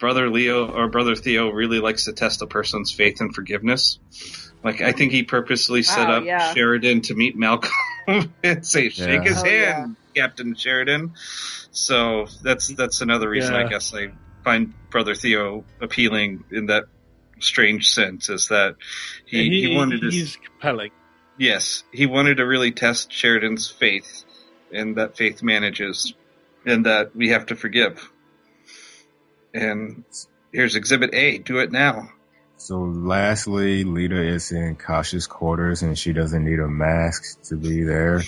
brother 0.00 0.28
Leo 0.28 0.68
or 0.68 0.88
brother 0.88 1.14
Theo 1.14 1.50
really 1.50 1.78
likes 1.78 2.04
to 2.06 2.12
test 2.12 2.42
a 2.42 2.46
person's 2.46 2.90
faith 2.90 3.20
and 3.20 3.34
forgiveness. 3.34 3.98
Like 4.64 4.80
I 4.80 4.92
think 4.92 5.12
he 5.12 5.22
purposely 5.22 5.82
set 5.82 6.10
up 6.10 6.24
yeah. 6.24 6.52
Sheridan 6.52 7.02
to 7.02 7.14
meet 7.14 7.36
Malcolm 7.36 7.70
and 8.42 8.66
say, 8.66 8.88
"Shake 8.88 9.22
Yeah. 9.22 9.22
his 9.22 9.38
Oh, 9.38 9.44
hand, 9.44 9.96
Captain 10.14 10.54
Sheridan." 10.56 11.12
So 11.70 12.26
that's 12.42 12.68
that's 12.74 13.00
another 13.00 13.28
reason 13.28 13.54
I 13.54 13.68
guess 13.68 13.94
I 13.94 14.08
find 14.42 14.74
Brother 14.90 15.14
Theo 15.14 15.64
appealing 15.80 16.44
in 16.50 16.66
that 16.66 16.86
strange 17.38 17.88
sense 17.88 18.28
is 18.28 18.48
that 18.48 18.76
he, 19.26 19.66
he, 19.66 19.76
wanted 19.76 20.00
to 20.00 20.10
he's 20.10 20.36
compelling. 20.36 20.90
yes 21.38 21.84
he 21.92 22.06
wanted 22.06 22.38
to 22.38 22.46
really 22.46 22.72
test 22.72 23.12
Sheridan's 23.12 23.68
faith 23.68 24.24
and 24.72 24.96
that 24.96 25.16
faith 25.16 25.42
manages 25.42 26.14
and 26.64 26.86
that 26.86 27.14
we 27.14 27.30
have 27.30 27.46
to 27.46 27.56
forgive. 27.56 28.10
And 29.54 30.04
here's 30.52 30.76
Exhibit 30.76 31.14
A. 31.14 31.38
Do 31.38 31.58
it 31.58 31.70
now. 31.72 32.10
So 32.58 32.80
lastly, 32.80 33.84
Lyta 33.84 34.34
is 34.34 34.50
in 34.50 34.76
Kosh's 34.76 35.26
quarters 35.26 35.82
and 35.82 35.96
she 35.96 36.12
doesn't 36.12 36.44
need 36.44 36.58
a 36.58 36.68
mask 36.68 37.42
to 37.44 37.56
be 37.56 37.84
there. 37.84 38.22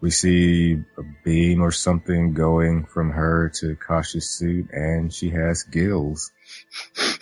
We 0.00 0.10
see 0.10 0.82
a 0.98 1.02
beam 1.24 1.62
or 1.62 1.70
something 1.70 2.34
going 2.34 2.84
from 2.84 3.10
her 3.10 3.50
to 3.60 3.76
Kosh's 3.76 4.28
suit 4.28 4.70
and 4.72 5.12
she 5.12 5.30
has 5.30 5.62
gills. 5.62 6.32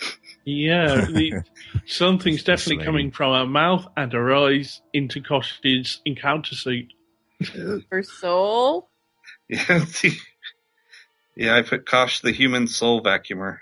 Yeah, 0.45 1.05
the, 1.05 1.43
something's 1.85 2.43
definitely 2.43 2.77
lady. 2.77 2.85
coming 2.85 3.11
from 3.11 3.33
her 3.33 3.45
mouth 3.45 3.87
and 3.95 4.11
her 4.13 4.35
eyes 4.35 4.81
into 4.91 5.21
Kosh's 5.21 6.01
encounter 6.05 6.55
suit. 6.55 6.93
Her 7.89 8.03
soul. 8.03 8.89
Yeah, 9.49 9.85
yeah. 11.35 11.55
I 11.55 11.61
put 11.61 11.85
Kosh 11.85 12.21
the 12.21 12.31
human 12.31 12.67
soul 12.67 13.01
vacuumer, 13.01 13.57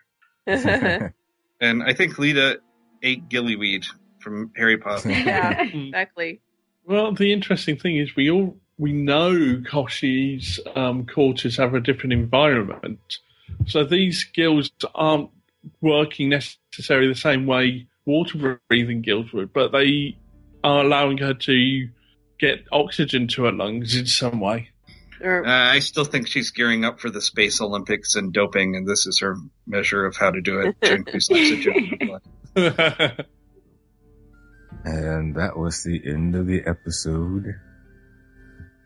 and 0.46 1.84
I 1.84 1.94
think 1.94 2.16
Lyta 2.16 2.58
ate 3.02 3.28
gillyweed 3.28 3.86
from 4.20 4.52
Harry 4.56 4.78
Potter. 4.78 5.10
yeah, 5.10 5.64
exactly. 5.64 6.42
Well, 6.86 7.14
the 7.14 7.34
interesting 7.34 7.78
thing 7.78 7.98
is 7.98 8.16
we 8.16 8.30
all 8.30 8.58
we 8.78 8.94
know 8.94 9.62
Kosh's 9.68 10.60
um, 10.76 11.08
quarters 11.08 11.58
have 11.58 11.74
a 11.74 11.80
different 11.80 12.14
environment, 12.14 13.20
so 13.66 13.84
these 13.84 14.20
skills 14.20 14.70
aren't 14.94 15.30
working 15.82 16.30
necessarily 16.30 17.08
the 17.08 17.16
same 17.16 17.46
way 17.46 17.88
water 18.06 18.60
breathing 18.68 19.02
gills 19.02 19.32
would, 19.34 19.54
but 19.54 19.72
they 19.72 20.18
are 20.64 20.84
allowing 20.84 21.18
her 21.20 21.34
to 21.34 21.88
get 22.40 22.66
oxygen 22.72 23.28
to 23.28 23.44
her 23.46 23.52
lungs 23.52 23.96
in 23.96 24.06
some 24.06 24.40
way. 24.40 24.70
Uh, 25.24 25.44
I 25.46 25.80
still 25.80 26.04
think 26.04 26.28
she's 26.28 26.50
gearing 26.50 26.84
up 26.84 27.00
for 27.00 27.12
the 27.12 27.22
Space 27.22 27.62
Olympics 27.62 28.16
and 28.16 28.34
doping, 28.34 28.76
and 28.76 28.88
this 28.88 29.06
is 29.06 29.20
her 29.20 29.36
measure 29.68 30.06
of 30.06 30.18
how 30.18 30.32
to 30.32 30.42
do 30.42 30.62
it 30.62 30.76
to 30.82 30.94
increase 30.96 31.30
oxygen. 31.30 32.20
in 32.56 32.64
her. 32.74 33.18
And 34.84 35.36
that 35.36 35.58
was 35.58 35.84
the 35.84 36.02
end 36.04 36.36
of 36.36 36.48
the 36.48 36.64
episode. 36.66 37.46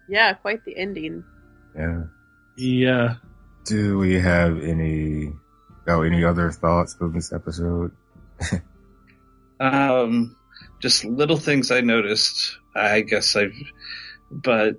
yeah, 0.09 0.33
quite 0.33 0.65
the 0.65 0.75
ending. 0.77 1.23
Yeah. 1.77 2.03
yeah. 2.57 3.15
Do 3.65 3.97
we 3.97 4.19
have 4.19 4.61
any, 4.61 5.31
oh, 5.87 6.01
any 6.01 6.23
other 6.23 6.51
thoughts 6.51 6.95
of 6.99 7.13
this 7.13 7.31
episode? 7.33 7.91
Um, 9.59 10.35
just 10.79 11.05
little 11.05 11.37
things 11.37 11.71
I 11.71 11.81
noticed. 11.81 12.57
I 12.75 13.01
guess 13.01 13.35
I've, 13.35 13.55
but 14.29 14.75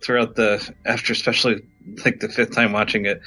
throughout 0.00 0.36
the 0.36 0.74
after, 0.86 1.12
especially 1.12 1.62
like 2.04 2.20
the 2.20 2.28
fifth 2.28 2.54
time 2.54 2.72
watching 2.72 3.06
it, 3.06 3.20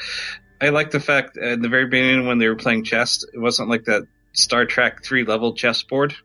I 0.61 0.69
like 0.69 0.91
the 0.91 0.99
fact 0.99 1.37
at 1.37 1.61
the 1.61 1.69
very 1.69 1.87
beginning 1.87 2.25
when 2.25 2.37
they 2.37 2.47
were 2.47 2.55
playing 2.55 2.85
chess, 2.85 3.23
it 3.33 3.39
wasn't 3.39 3.69
like 3.69 3.85
that 3.85 4.03
Star 4.31 4.65
Trek 4.65 5.03
three 5.03 5.25
level 5.25 5.53
chessboard. 5.53 6.15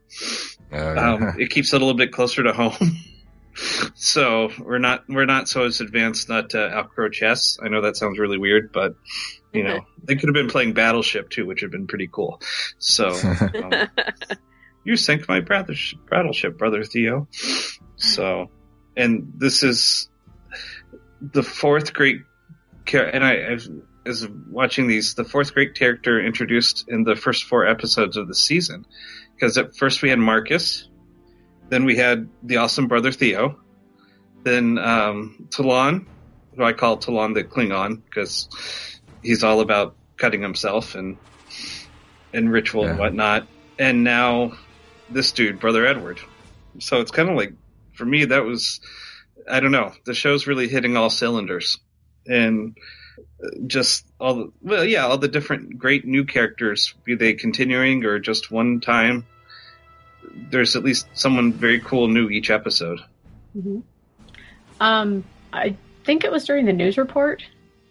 Uh, 0.73 0.77
Um, 0.77 1.35
it 1.39 1.51
keeps 1.51 1.73
it 1.73 1.77
a 1.77 1.85
little 1.85 1.99
bit 1.99 2.13
closer 2.13 2.43
to 2.45 2.53
home. 2.53 2.99
so 3.95 4.51
we're 4.61 4.79
not 4.79 5.05
we're 5.09 5.27
not 5.27 5.49
so 5.49 5.65
as 5.65 5.81
advanced 5.81 6.29
not 6.29 6.51
to 6.51 6.73
outgrow 6.73 7.09
chess. 7.09 7.59
I 7.63 7.69
know 7.69 7.83
that 7.83 7.97
sounds 7.97 8.19
really 8.19 8.39
weird, 8.39 8.71
but 8.73 8.95
you 9.59 9.65
know 9.65 9.81
they 10.05 10.15
could 10.15 10.29
have 10.29 10.35
been 10.35 10.49
playing 10.49 10.73
Battleship 10.73 11.31
too, 11.31 11.45
which 11.47 11.63
would 11.63 11.73
have 11.73 11.73
been 11.73 11.89
pretty 11.89 12.09
cool. 12.11 12.41
So 12.79 13.09
um, 13.63 13.89
you 14.85 14.97
sank 14.97 15.29
my 15.29 15.41
battleship, 15.41 15.99
battleship, 16.09 16.57
brother 16.57 16.85
Theo. 16.85 17.29
So, 17.97 18.51
and 18.97 19.33
this 19.37 19.63
is 19.63 20.09
the 21.21 21.43
fourth 21.43 21.93
great 21.93 22.23
char- 22.87 23.05
and 23.05 23.25
I, 23.25 23.35
I 23.35 23.59
was 24.07 24.29
watching 24.49 24.87
these, 24.87 25.15
the 25.15 25.25
fourth 25.25 25.53
great 25.53 25.75
character 25.75 26.25
introduced 26.25 26.89
in 26.89 27.05
the 27.05 27.17
first 27.17 27.45
four 27.45 27.67
episodes 27.67 28.17
of 28.17 28.29
the 28.29 28.35
season. 28.35 28.87
Because 29.35 29.59
at 29.59 29.77
first 29.77 30.03
we 30.03 30.11
had 30.11 30.19
Marcus, 30.19 30.89
then 31.69 31.85
we 31.85 31.97
had 31.97 32.29
the 32.43 32.57
awesome 32.57 32.89
brother 32.89 33.13
Theo, 33.13 33.61
then 34.43 34.79
um, 34.79 35.49
Talon, 35.51 36.07
who 36.57 36.65
I 36.65 36.73
call 36.73 36.97
Talon 36.97 37.35
the 37.35 37.45
Klingon 37.45 38.03
because 38.05 38.49
he's 39.23 39.45
all 39.45 39.61
about 39.61 39.97
cutting 40.17 40.43
himself 40.43 40.95
and 40.95 41.17
and 42.33 42.53
ritual 42.53 42.87
and 42.87 42.99
whatnot, 42.99 43.47
and 43.79 44.05
now 44.05 44.53
this 45.09 45.33
dude, 45.33 45.61
brother 45.61 45.87
Edward. 45.87 46.21
So 46.79 47.01
it's 47.01 47.11
kind 47.11 47.29
of 47.29 47.37
like 47.37 47.53
for 47.95 48.05
me 48.05 48.27
that 48.27 48.45
was 48.45 48.81
I 49.51 49.61
don't 49.61 49.73
know 49.73 49.93
the 50.05 50.15
show's 50.15 50.47
really 50.47 50.69
hitting 50.69 50.97
all 50.97 51.11
cylinders. 51.11 51.79
And 52.27 52.77
just 53.67 54.07
all 54.21 54.35
the 54.35 54.53
well 54.61 54.85
yeah 54.85 55.07
all 55.07 55.19
the 55.19 55.29
different 55.29 55.79
great 55.79 56.05
new 56.05 56.25
characters 56.25 56.95
be 57.05 57.15
they 57.15 57.33
continuing 57.33 58.05
or 58.05 58.19
just 58.19 58.51
one 58.51 58.81
time 58.81 59.27
there's 60.51 60.77
at 60.77 60.85
least 60.85 61.09
someone 61.15 61.53
very 61.53 61.81
cool 61.81 62.09
new 62.09 62.29
each 62.29 62.51
episode. 62.51 63.01
Um, 64.81 65.25
I 65.53 65.77
think 66.05 66.25
it 66.25 66.31
was 66.31 66.45
during 66.45 66.67
the 66.67 66.73
news 66.73 66.99
report 66.99 67.43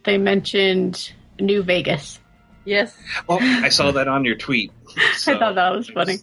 they 0.07 0.17
mentioned 0.17 1.11
New 1.39 1.61
Vegas. 1.61 2.19
Yes. 2.65 2.97
Well, 3.27 3.37
i 3.41 3.69
saw 3.69 3.91
that 3.91 4.07
on 4.09 4.25
your 4.25 4.35
tweet 4.35 4.71
I 4.97 5.13
thought 5.37 5.55
that 5.55 5.73
was 5.73 5.87
funny. 5.89 6.17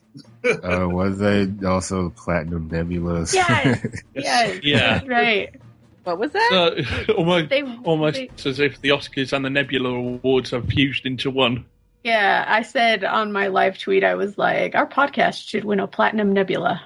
uh, 0.45 0.89
was 0.89 1.19
they 1.19 1.49
also 1.65 2.11
Platinum 2.11 2.69
Nebulas? 2.69 3.33
Yes, 3.33 4.03
yes, 4.15 4.61
Yeah. 4.63 5.01
right. 5.07 5.55
What 6.03 6.19
was 6.19 6.33
that? 6.33 6.85
So, 7.07 7.15
almost, 7.15 7.49
They, 7.49 7.63
almost 7.85 8.17
they- 8.17 8.31
as 8.51 8.61
if 8.61 8.79
the 8.83 8.91
Oscars 8.91 9.33
and 9.33 9.43
the 9.45 9.49
Nebula 9.49 9.89
Awards 9.89 10.53
are 10.53 10.61
fused 10.61 11.07
into 11.07 11.31
one. 11.31 11.65
yeah, 12.03 12.45
I 12.47 12.61
said 12.61 13.05
on 13.05 13.33
my 13.33 13.47
live 13.47 13.79
tweet, 13.79 14.05
I 14.05 14.15
was 14.17 14.37
like, 14.37 14.75
our 14.75 14.87
podcast 14.87 15.49
should 15.49 15.65
win 15.65 15.81
a 15.81 15.87
platinum 15.87 16.35
nebula. 16.35 16.83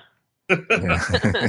Yeah. 0.50 1.48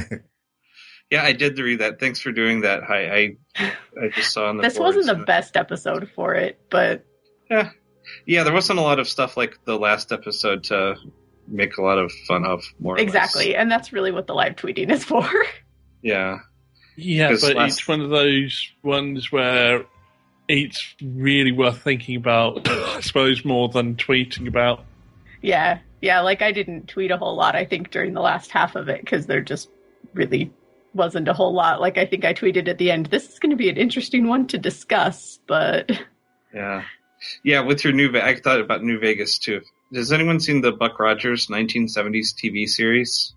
Yeah 1.10 1.22
i 1.22 1.32
did 1.32 1.58
read 1.58 1.80
that 1.80 1.98
thanks 2.00 2.20
for 2.20 2.32
doing 2.32 2.62
that 2.62 2.82
i 2.88 3.36
i, 3.58 3.72
I 4.00 4.08
just 4.14 4.32
saw 4.32 4.48
on 4.48 4.56
the 4.56 4.62
This 4.62 4.78
wasn't 4.78 5.06
the 5.06 5.16
uh, 5.16 5.24
best 5.24 5.56
episode 5.56 6.10
for 6.14 6.34
it, 6.34 6.58
but 6.70 7.04
yeah 7.50 7.70
yeah 8.26 8.44
there 8.44 8.52
wasn't 8.52 8.78
a 8.78 8.82
lot 8.82 8.98
of 8.98 9.08
stuff 9.08 9.36
like 9.36 9.58
the 9.64 9.78
last 9.78 10.12
episode 10.12 10.64
to 10.64 10.96
make 11.46 11.76
a 11.78 11.82
lot 11.82 11.98
of 11.98 12.12
fun 12.28 12.44
of 12.44 12.62
more 12.78 12.94
or 12.94 12.98
less. 12.98 13.02
exactly. 13.02 13.56
And 13.56 13.70
that's 13.70 13.92
really 13.92 14.12
what 14.12 14.28
the 14.28 14.34
live 14.34 14.54
tweeting 14.54 14.90
is 14.90 15.04
for. 15.04 15.28
yeah 16.02 16.38
yeah, 16.96 17.34
but 17.40 17.56
last- 17.56 17.78
it's 17.78 17.88
one 17.88 18.00
of 18.00 18.10
those 18.10 18.70
ones 18.82 19.32
where 19.32 19.84
it's 20.48 20.94
really 21.02 21.52
worth 21.52 21.82
thinking 21.82 22.16
about, 22.16 22.68
I 22.68 23.00
suppose, 23.00 23.44
more 23.44 23.68
than 23.68 23.94
tweeting 23.96 24.46
about. 24.48 24.84
yeah, 25.40 25.78
yeah. 26.02 26.20
Like 26.20 26.42
I 26.42 26.52
didn't 26.52 26.88
tweet 26.88 27.10
a 27.10 27.16
whole 27.16 27.36
lot, 27.36 27.56
I 27.56 27.64
think, 27.64 27.90
during 27.90 28.12
the 28.14 28.20
last 28.20 28.50
half 28.50 28.76
of 28.76 28.88
it 28.88 29.00
because 29.00 29.26
they're 29.26 29.40
just 29.40 29.70
really 30.12 30.52
wasn't 30.94 31.28
a 31.28 31.32
whole 31.32 31.52
lot. 31.52 31.80
Like 31.80 31.98
I 31.98 32.06
think 32.06 32.24
I 32.24 32.34
tweeted 32.34 32.68
at 32.68 32.78
the 32.78 32.90
end, 32.90 33.06
this 33.06 33.28
is 33.28 33.38
going 33.38 33.50
to 33.50 33.56
be 33.56 33.68
an 33.68 33.76
interesting 33.76 34.28
one 34.28 34.46
to 34.48 34.58
discuss, 34.58 35.38
but 35.46 35.90
Yeah, 36.54 36.82
yeah. 37.44 37.60
With 37.60 37.84
your 37.84 37.92
new, 37.92 38.10
I 38.18 38.34
thought 38.36 38.60
about 38.60 38.82
New 38.82 38.98
Vegas 38.98 39.38
too. 39.38 39.60
Has 39.94 40.12
anyone 40.12 40.40
seen 40.40 40.60
the 40.60 40.72
Buck 40.72 40.98
Rogers 40.98 41.46
1970s 41.48 42.34
TV 42.34 42.68
series? 42.68 43.34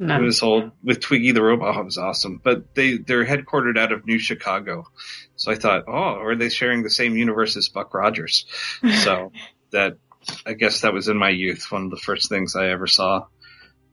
No. 0.00 0.16
It 0.16 0.22
was 0.22 0.42
old 0.42 0.70
with 0.84 1.00
Twiki 1.00 1.34
the 1.34 1.42
robot. 1.42 1.76
Oh, 1.76 1.80
it 1.80 1.84
was 1.84 1.98
awesome. 1.98 2.40
But 2.42 2.74
they 2.76 2.98
they're 2.98 3.26
headquartered 3.26 3.76
out 3.76 3.90
of 3.90 4.06
New 4.06 4.20
Chicago, 4.20 4.86
so 5.34 5.50
I 5.50 5.56
thought, 5.56 5.84
oh, 5.88 5.92
are 5.92 6.36
they 6.36 6.50
sharing 6.50 6.84
the 6.84 6.90
same 6.90 7.16
universe 7.16 7.56
as 7.56 7.68
Buck 7.68 7.92
Rogers? 7.94 8.46
So 9.02 9.32
that 9.72 9.96
I 10.46 10.52
guess 10.52 10.82
that 10.82 10.92
was 10.92 11.08
in 11.08 11.16
my 11.16 11.30
youth, 11.30 11.66
one 11.70 11.84
of 11.84 11.90
the 11.90 11.96
first 11.96 12.28
things 12.28 12.54
I 12.54 12.68
ever 12.68 12.86
saw. 12.86 13.26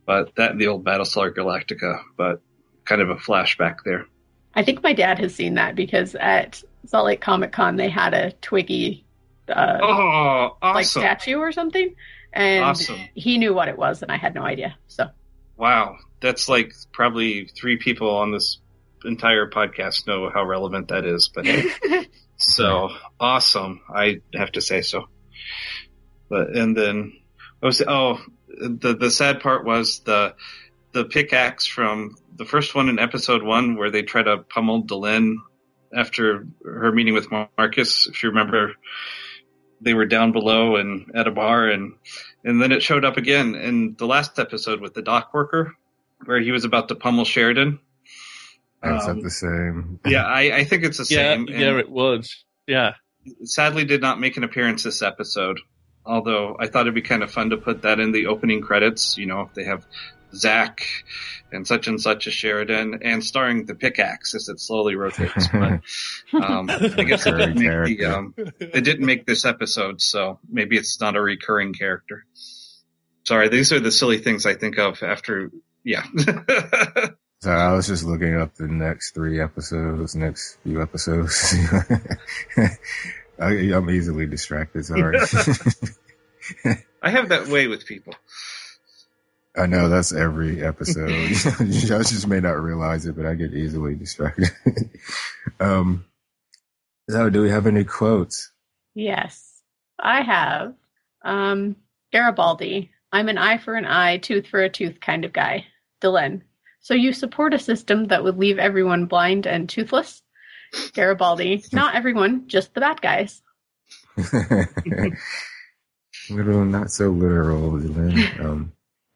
But 0.06 0.36
that 0.36 0.58
the 0.58 0.68
old 0.68 0.84
Battlestar 0.86 1.34
Galactica, 1.34 2.00
but 2.18 2.42
kind 2.86 3.02
of 3.02 3.10
a 3.10 3.16
flashback 3.16 3.78
there. 3.84 4.06
I 4.54 4.64
think 4.64 4.84
my 4.84 4.94
dad 4.94 5.20
has 5.20 5.34
seen 5.36 5.56
that 5.56 5.76
because 5.76 6.16
at 6.16 6.64
Salt 6.86 7.06
Lake 7.08 7.22
Comic 7.22 7.52
Con 7.52 7.76
they 7.76 7.90
had 7.90 8.14
a 8.14 8.32
Twiki 8.42 9.04
uh, 9.50 9.80
Oh, 9.82 10.58
awesome! 10.62 10.76
like 10.76 10.86
statue 10.86 11.38
or 11.38 11.52
something, 11.52 11.96
and 12.32 12.64
Awesome. 12.64 13.00
he 13.16 13.38
knew 13.38 13.54
what 13.54 13.68
it 13.68 13.78
was, 13.78 14.02
and 14.02 14.12
I 14.12 14.18
had 14.18 14.36
no 14.36 14.44
idea. 14.44 14.78
So 14.88 15.08
Wow, 15.58 15.98
that's 16.22 16.48
like 16.50 16.72
probably 16.94 17.46
three 17.48 17.78
people 17.78 18.16
on 18.18 18.32
this 18.32 18.60
entire 19.04 19.50
podcast 19.50 20.06
know 20.08 20.30
how 20.34 20.44
relevant 20.46 20.90
that 20.90 21.06
is. 21.06 21.30
But 21.34 21.46
hey, 21.48 22.08
so 22.38 22.90
awesome, 23.20 23.82
I 23.94 24.20
have 24.34 24.52
to 24.54 24.62
say 24.62 24.82
so. 24.82 25.06
But 26.30 26.56
and 26.56 26.76
then 26.76 27.14
I 27.62 27.66
was 27.66 27.82
oh 27.88 28.20
the 28.48 28.96
the 29.00 29.12
sad 29.12 29.42
part 29.42 29.66
was 29.66 30.00
the 30.00 30.36
the 30.94 31.06
pickaxe 31.06 31.66
from 31.66 32.16
the 32.36 32.46
first 32.46 32.76
one 32.76 32.90
in 32.90 33.00
episode 33.00 33.44
one 33.44 33.76
where 33.76 33.92
they 33.92 34.02
try 34.04 34.24
to 34.24 34.38
pummel 34.38 34.84
Delenn 34.84 35.36
after 35.94 36.48
her 36.64 36.92
meeting 36.92 37.14
with 37.14 37.30
Marcus. 37.32 38.08
If 38.08 38.24
you 38.24 38.30
remember, 38.30 38.74
they 39.82 39.94
were 39.94 40.06
down 40.06 40.32
below 40.32 40.76
and 40.78 41.12
at 41.16 41.28
a 41.28 41.32
bar, 41.32 41.68
and 41.70 41.94
and 42.44 42.62
then 42.62 42.72
it 42.72 42.84
showed 42.84 43.06
up 43.06 43.18
again 43.18 43.56
in 43.56 43.96
the 43.98 44.06
last 44.08 44.40
episode 44.40 44.82
with 44.82 44.94
the 44.94 45.02
dock 45.02 45.34
worker, 45.34 45.74
where 46.26 46.40
he 46.40 46.52
was 46.52 46.66
about 46.66 46.88
to 46.90 46.96
pummel 46.96 47.26
Sheridan. 47.26 47.80
Is 48.84 49.06
that 49.06 49.12
Um, 49.12 49.22
the 49.22 49.30
same? 49.32 50.00
Yeah, 50.06 50.24
I, 50.26 50.58
I 50.58 50.64
think 50.64 50.84
it's 50.84 50.98
the 51.00 51.08
Yeah, 51.10 51.34
same. 51.34 51.48
yeah, 51.48 51.70
and 51.70 51.80
it 51.80 51.90
was. 51.90 52.44
Yeah. 52.68 52.94
sadly, 53.44 53.84
did 53.86 54.02
not 54.02 54.20
make 54.20 54.38
an 54.38 54.44
appearance 54.44 54.84
this 54.84 55.02
episode. 55.02 55.60
Although 56.06 56.58
I 56.60 56.68
thought 56.68 56.82
it'd 56.82 56.94
be 56.94 57.02
kind 57.02 57.24
of 57.24 57.32
fun 57.32 57.50
to 57.50 57.58
put 57.58 57.82
that 57.82 58.00
in 58.00 58.12
the 58.12 58.28
opening 58.28 58.62
credits. 58.62 59.18
You 59.18 59.26
know, 59.26 59.42
if 59.42 59.54
they 59.54 59.64
have 59.64 59.86
Zach 60.34 60.86
and 61.52 61.66
such 61.66 61.88
and 61.88 62.02
such 62.02 62.28
a 62.28 62.32
Sheridan, 62.32 63.00
and 63.04 63.24
starring 63.24 63.66
the 63.66 63.76
pickaxe 63.76 64.36
as 64.36 64.50
it 64.50 64.60
slowly 64.60 64.96
rotates. 64.96 65.48
But 65.48 65.82
um, 66.34 66.70
I 66.70 67.04
guess 67.04 67.26
it 67.26 67.32
didn't, 67.32 67.60
make 67.60 67.98
the, 67.98 68.06
um, 68.06 68.34
it 68.38 68.84
didn't 68.84 69.06
make 69.06 69.26
this 69.26 69.46
episode, 69.46 70.02
so 70.02 70.40
maybe 70.50 70.78
it's 70.78 71.00
not 71.00 71.16
a 71.16 71.22
recurring 71.22 71.74
character. 71.74 72.26
Sorry, 73.24 73.50
these 73.50 73.72
are 73.72 73.80
the 73.80 73.92
silly 73.92 74.20
things 74.20 74.46
I 74.46 74.56
think 74.56 74.78
of 74.78 75.02
after. 75.02 75.52
Yeah, 75.84 76.04
So 77.46 77.52
I 77.52 77.74
was 77.74 77.86
just 77.86 78.04
looking 78.04 78.36
up 78.36 78.56
the 78.56 78.68
next 78.68 79.12
three 79.12 79.40
episodes, 79.40 80.16
next 80.16 80.58
few 80.64 80.82
episodes. 80.82 81.56
I, 83.40 83.52
I'm 83.74 83.90
easily 83.90 84.26
distracted. 84.26 84.86
Sorry. 84.86 85.18
I 87.02 87.10
have 87.10 87.30
that 87.30 87.48
way 87.48 87.68
with 87.68 87.86
people. 87.86 88.14
I 89.58 89.68
know 89.68 89.90
that's 89.90 90.14
every 90.14 90.64
episode. 90.64 91.10
you 91.60 91.88
guys 91.88 92.10
just 92.10 92.28
may 92.28 92.40
not 92.40 92.62
realize 92.62 93.06
it, 93.06 93.16
but 93.16 93.26
I 93.26 93.36
get 93.36 93.54
easily 93.54 93.96
distracted. 93.96 94.52
um, 95.60 96.06
so 97.10 97.30
do 97.30 97.42
we 97.42 97.50
have 97.50 97.68
any 97.68 97.84
quotes? 97.84 98.52
Yes, 98.96 99.62
I 100.00 100.22
have. 100.22 100.74
Um, 101.24 101.78
Garibaldi. 102.12 102.92
I'm 103.12 103.30
an 103.30 103.38
eye 103.38 103.58
for 103.58 103.76
an 103.76 103.86
eye, 103.86 104.18
tooth 104.18 104.48
for 104.48 104.62
a 104.62 104.70
tooth 104.70 105.00
kind 105.00 105.24
of 105.24 105.32
guy. 105.32 105.66
Delenn. 106.02 106.42
So 106.82 106.94
you 106.94 107.14
support 107.14 107.54
a 107.54 107.60
system 107.60 108.06
that 108.06 108.24
would 108.24 108.38
leave 108.38 108.60
everyone 108.60 109.06
blind 109.06 109.48
and 109.48 109.70
toothless? 109.70 110.22
Garibaldi. 110.94 111.64
Not 111.72 111.96
everyone, 111.96 112.48
just 112.48 112.74
the 112.74 112.82
bad 112.82 113.02
guys. 113.02 113.42
Literal, 116.30 116.66
not 116.66 116.92
so 116.92 117.10
literal. 117.10 117.72
Dylan. 117.74 118.40
Um, 118.40 118.72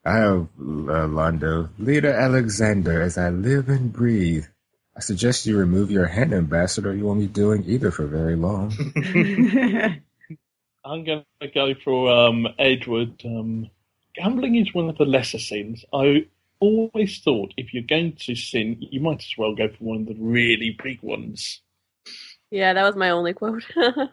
I 0.06 0.18
have 0.18 0.42
uh, 0.60 1.08
Londo. 1.08 1.70
Lyta 1.80 2.16
Alexander, 2.16 3.02
as 3.02 3.18
I 3.18 3.30
live 3.30 3.70
and 3.70 3.92
breathe, 3.92 4.46
I 4.96 5.00
suggest 5.00 5.46
you 5.46 5.58
remove 5.58 5.92
your 5.92 6.06
hand 6.08 6.34
ambassador. 6.34 6.94
You 6.94 7.06
won't 7.06 7.20
be 7.20 7.28
doing 7.28 7.64
either 7.66 7.90
for 7.92 8.06
very 8.06 8.36
long. 8.36 8.74
I'm 10.86 11.04
going 11.04 11.24
to 11.42 11.48
go 11.48 11.74
for 11.84 12.12
um, 12.12 12.48
Edward. 12.58 13.22
Um, 13.26 13.70
gambling 14.16 14.56
is 14.56 14.74
one 14.74 14.90
of 14.90 14.98
the 14.98 15.06
lesser 15.06 15.40
sins. 15.40 15.84
I 15.94 16.28
always 16.60 17.20
thought 17.20 17.54
if 17.58 17.74
you're 17.74 17.84
going 17.84 18.14
to 18.26 18.36
sin, 18.36 18.78
you 18.80 19.00
might 19.00 19.20
as 19.20 19.34
well 19.38 19.56
go 19.56 19.68
for 19.70 19.84
one 19.84 20.02
of 20.02 20.06
the 20.08 20.16
really 20.20 20.78
big 20.84 21.02
ones. 21.02 21.62
Yeah, 22.52 22.74
that 22.74 22.84
was 22.84 22.96
my 22.96 23.10
only 23.12 23.34
quote. 23.34 23.64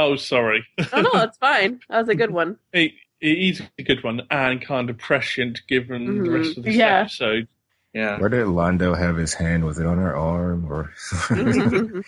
Oh, 0.00 0.14
sorry. 0.14 0.64
oh 0.92 1.00
no, 1.00 1.22
it's 1.22 1.38
fine. 1.38 1.80
That 1.88 1.98
was 1.98 2.08
a 2.08 2.14
good 2.14 2.30
one. 2.30 2.56
It, 2.72 2.92
it 3.20 3.36
is 3.38 3.60
a 3.80 3.82
good 3.82 4.04
one 4.04 4.22
and 4.30 4.60
kind 4.64 4.90
of 4.90 4.98
prescient 4.98 5.62
given 5.66 6.22
the 6.22 6.30
rest 6.30 6.56
of 6.56 6.62
this 6.62 6.76
Yeah. 6.76 7.00
episode. 7.00 7.48
Yeah. 7.92 8.16
Where 8.20 8.28
did 8.28 8.46
Londo 8.46 8.96
have 8.96 9.16
his 9.16 9.34
hand? 9.34 9.64
Was 9.64 9.80
it 9.80 9.86
on 9.86 9.98
her 9.98 10.16
arm 10.16 10.66
or? 10.70 10.92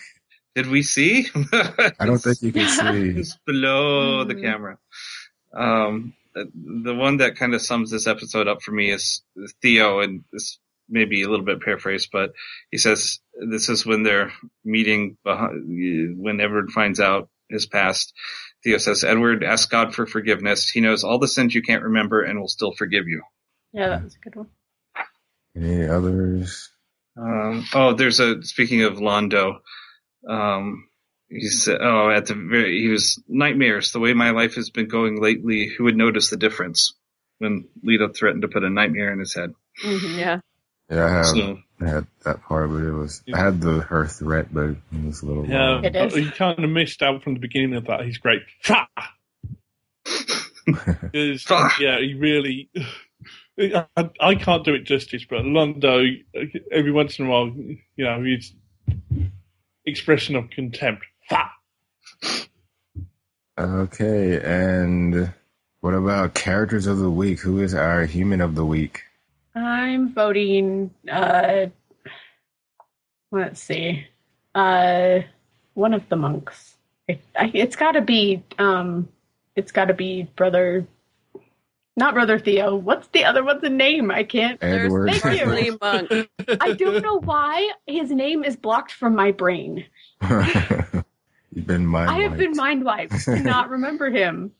Did 0.55 0.67
we 0.69 0.83
see? 0.83 1.27
I 1.53 2.07
don't 2.07 2.19
think 2.19 2.43
you 2.43 2.53
can 2.53 2.69
see. 2.69 3.19
It's 3.21 3.37
below 3.47 4.23
the 4.25 4.35
Mhm. 4.37 4.43
camera. 4.43 4.79
Um, 5.53 6.15
the- 6.35 6.51
the 6.85 6.95
one 6.95 7.19
that 7.19 7.37
kind 7.37 7.55
of 7.55 7.63
sums 7.63 7.91
this 7.91 8.07
episode 8.07 8.49
up 8.49 8.63
for 8.63 8.73
me 8.73 8.91
is 8.91 9.23
Theo, 9.63 10.01
and 10.01 10.25
this 10.33 10.59
may 10.89 11.05
be 11.05 11.23
a 11.23 11.29
little 11.29 11.45
bit 11.45 11.61
paraphrased, 11.61 12.11
but 12.13 12.33
he 12.71 12.79
says 12.79 13.21
this 13.49 13.69
is 13.69 13.87
when 13.87 14.03
they're 14.03 14.33
meeting 14.65 15.17
behind, 15.25 16.19
when 16.19 16.41
Edward 16.41 16.71
finds 16.73 16.99
out 17.01 17.29
his 17.49 17.67
past. 17.67 18.13
Theo 18.65 18.79
says, 18.79 19.05
Edward, 19.05 19.43
ask 19.45 19.71
God 19.71 19.95
for 19.95 20.07
forgiveness. 20.07 20.69
He 20.69 20.81
knows 20.81 21.03
all 21.05 21.19
the 21.19 21.29
sins 21.29 21.55
you 21.55 21.63
can't 21.63 21.85
remember 21.85 22.23
and 22.23 22.39
will 22.41 22.49
still 22.49 22.73
forgive 22.73 23.07
you. 23.09 23.23
yeah, 23.73 23.89
that 23.89 24.05
was 24.05 24.17
a 24.17 24.19
good 24.19 24.37
one. 24.37 24.49
Any 25.57 25.87
others? 25.89 26.71
Um, 27.17 27.65
oh, 27.75 27.95
there's 27.95 28.21
a 28.21 28.43
speaking 28.43 28.83
of 28.83 28.95
Londo. 28.99 29.61
Um, 30.29 30.89
he 31.31 31.49
said, 31.49 31.79
"Oh, 31.81 32.11
at 32.11 32.27
the 32.27 32.35
very, 32.35 32.81
he 32.81 32.89
was 32.89 33.23
nightmares. 33.29 33.93
The 33.93 34.01
way 34.01 34.13
my 34.13 34.31
life 34.31 34.57
has 34.57 34.71
been 34.71 34.89
going 34.89 35.21
lately, 35.21 35.69
who 35.69 35.85
would 35.85 35.97
notice 35.97 36.31
the 36.31 36.37
difference?" 36.37 36.95
When 37.39 37.69
Lyta 37.83 38.15
threatened 38.15 38.43
to 38.43 38.49
put 38.49 38.65
a 38.65 38.69
nightmare 38.71 39.13
in 39.13 39.19
his 39.19 39.35
head. 39.35 39.55
Mm-hmm, 39.83 40.19
yeah. 40.19 40.41
Yeah, 40.91 41.07
I 41.07 41.11
have. 41.11 41.27
So, 41.27 41.59
I 41.81 41.89
had 41.89 42.07
that 42.25 42.43
part, 42.43 42.69
but 42.69 42.83
it 42.83 42.93
was. 42.93 43.23
I 43.33 43.39
had 43.39 43.61
the 43.61 43.81
her 43.81 44.07
threat, 44.07 44.53
but 44.53 44.71
it 44.71 44.77
was 45.07 45.23
a 45.23 45.27
little. 45.27 45.47
Yeah, 45.47 45.71
long. 45.71 45.85
It 45.85 45.93
but 45.93 46.15
you 46.17 46.31
kind 46.33 46.63
of 46.63 46.69
missed 46.69 47.01
out 47.01 47.23
from 47.23 47.35
the 47.35 47.41
beginning 47.41 47.77
of 47.77 47.87
that. 47.87 48.05
He's 48.05 48.19
great. 48.19 48.43
Fa! 48.63 48.87
'Cause, 50.67 51.73
yeah, 51.81 51.99
he 52.01 52.15
really. 52.15 52.69
I, 53.59 54.11
I 54.21 54.35
can't 54.35 54.65
do 54.65 54.75
it 54.75 54.85
justice, 54.85 55.25
but 55.29 55.45
Londo, 55.45 56.07
every 56.73 56.93
once 56.93 57.19
in 57.19 57.27
a 57.27 57.29
while, 57.29 57.47
you 57.49 58.05
know, 58.05 58.23
his 58.23 58.53
expression 59.85 60.37
of 60.37 60.51
contempt. 60.51 61.05
Fa! 61.31 61.51
Okay, 63.59 64.41
and 64.43 65.33
what 65.81 65.95
about 65.95 66.35
characters 66.35 66.87
of 66.87 66.99
the 66.99 67.11
week? 67.11 67.41
Who 67.41 67.61
is 67.61 67.75
our 67.75 68.05
human 68.05 68.41
of 68.41 68.55
the 68.55 68.65
week? 68.65 69.05
I'm 69.55 70.13
voting. 70.13 70.91
Uh, 71.11 71.67
let's 73.31 73.63
see. 73.63 74.07
Uh, 74.55 75.21
one 75.75 75.95
of 75.95 76.09
the 76.09 76.17
monks. 76.17 76.77
It, 77.09 77.21
it's 77.37 77.77
got 77.77 77.93
to 77.93 78.01
be. 78.01 78.43
Um, 78.59 79.09
it's 79.57 79.73
got 79.73 79.87
to 79.87 79.95
be 79.95 80.25
brother. 80.37 80.87
Not 81.97 82.15
brother 82.15 82.39
Theo. 82.39 82.77
What's 82.77 83.09
the 83.09 83.25
other 83.25 83.45
one's 83.45 83.63
name? 83.63 84.11
I 84.11 84.25
can't. 84.25 84.63
Edward. 84.63 85.13
Thank 85.15 85.41
you. 85.67 85.79
Monk. 85.81 86.29
I 86.61 86.73
don't 86.73 87.03
know 87.03 87.21
why 87.21 87.71
his 87.87 88.11
name 88.11 88.43
is 88.45 88.57
blocked 88.57 88.93
from 88.93 89.15
my 89.15 89.33
brain. 89.33 89.85
You've 91.53 91.67
been 91.67 91.87
mind 91.87 92.11
I 92.11 92.21
have 92.21 92.37
been 92.37 92.51
wiped. 92.51 92.57
mind 92.57 92.85
wiped. 92.85 93.25
Cannot 93.25 93.71
remember 93.71 94.11
him. 94.11 94.53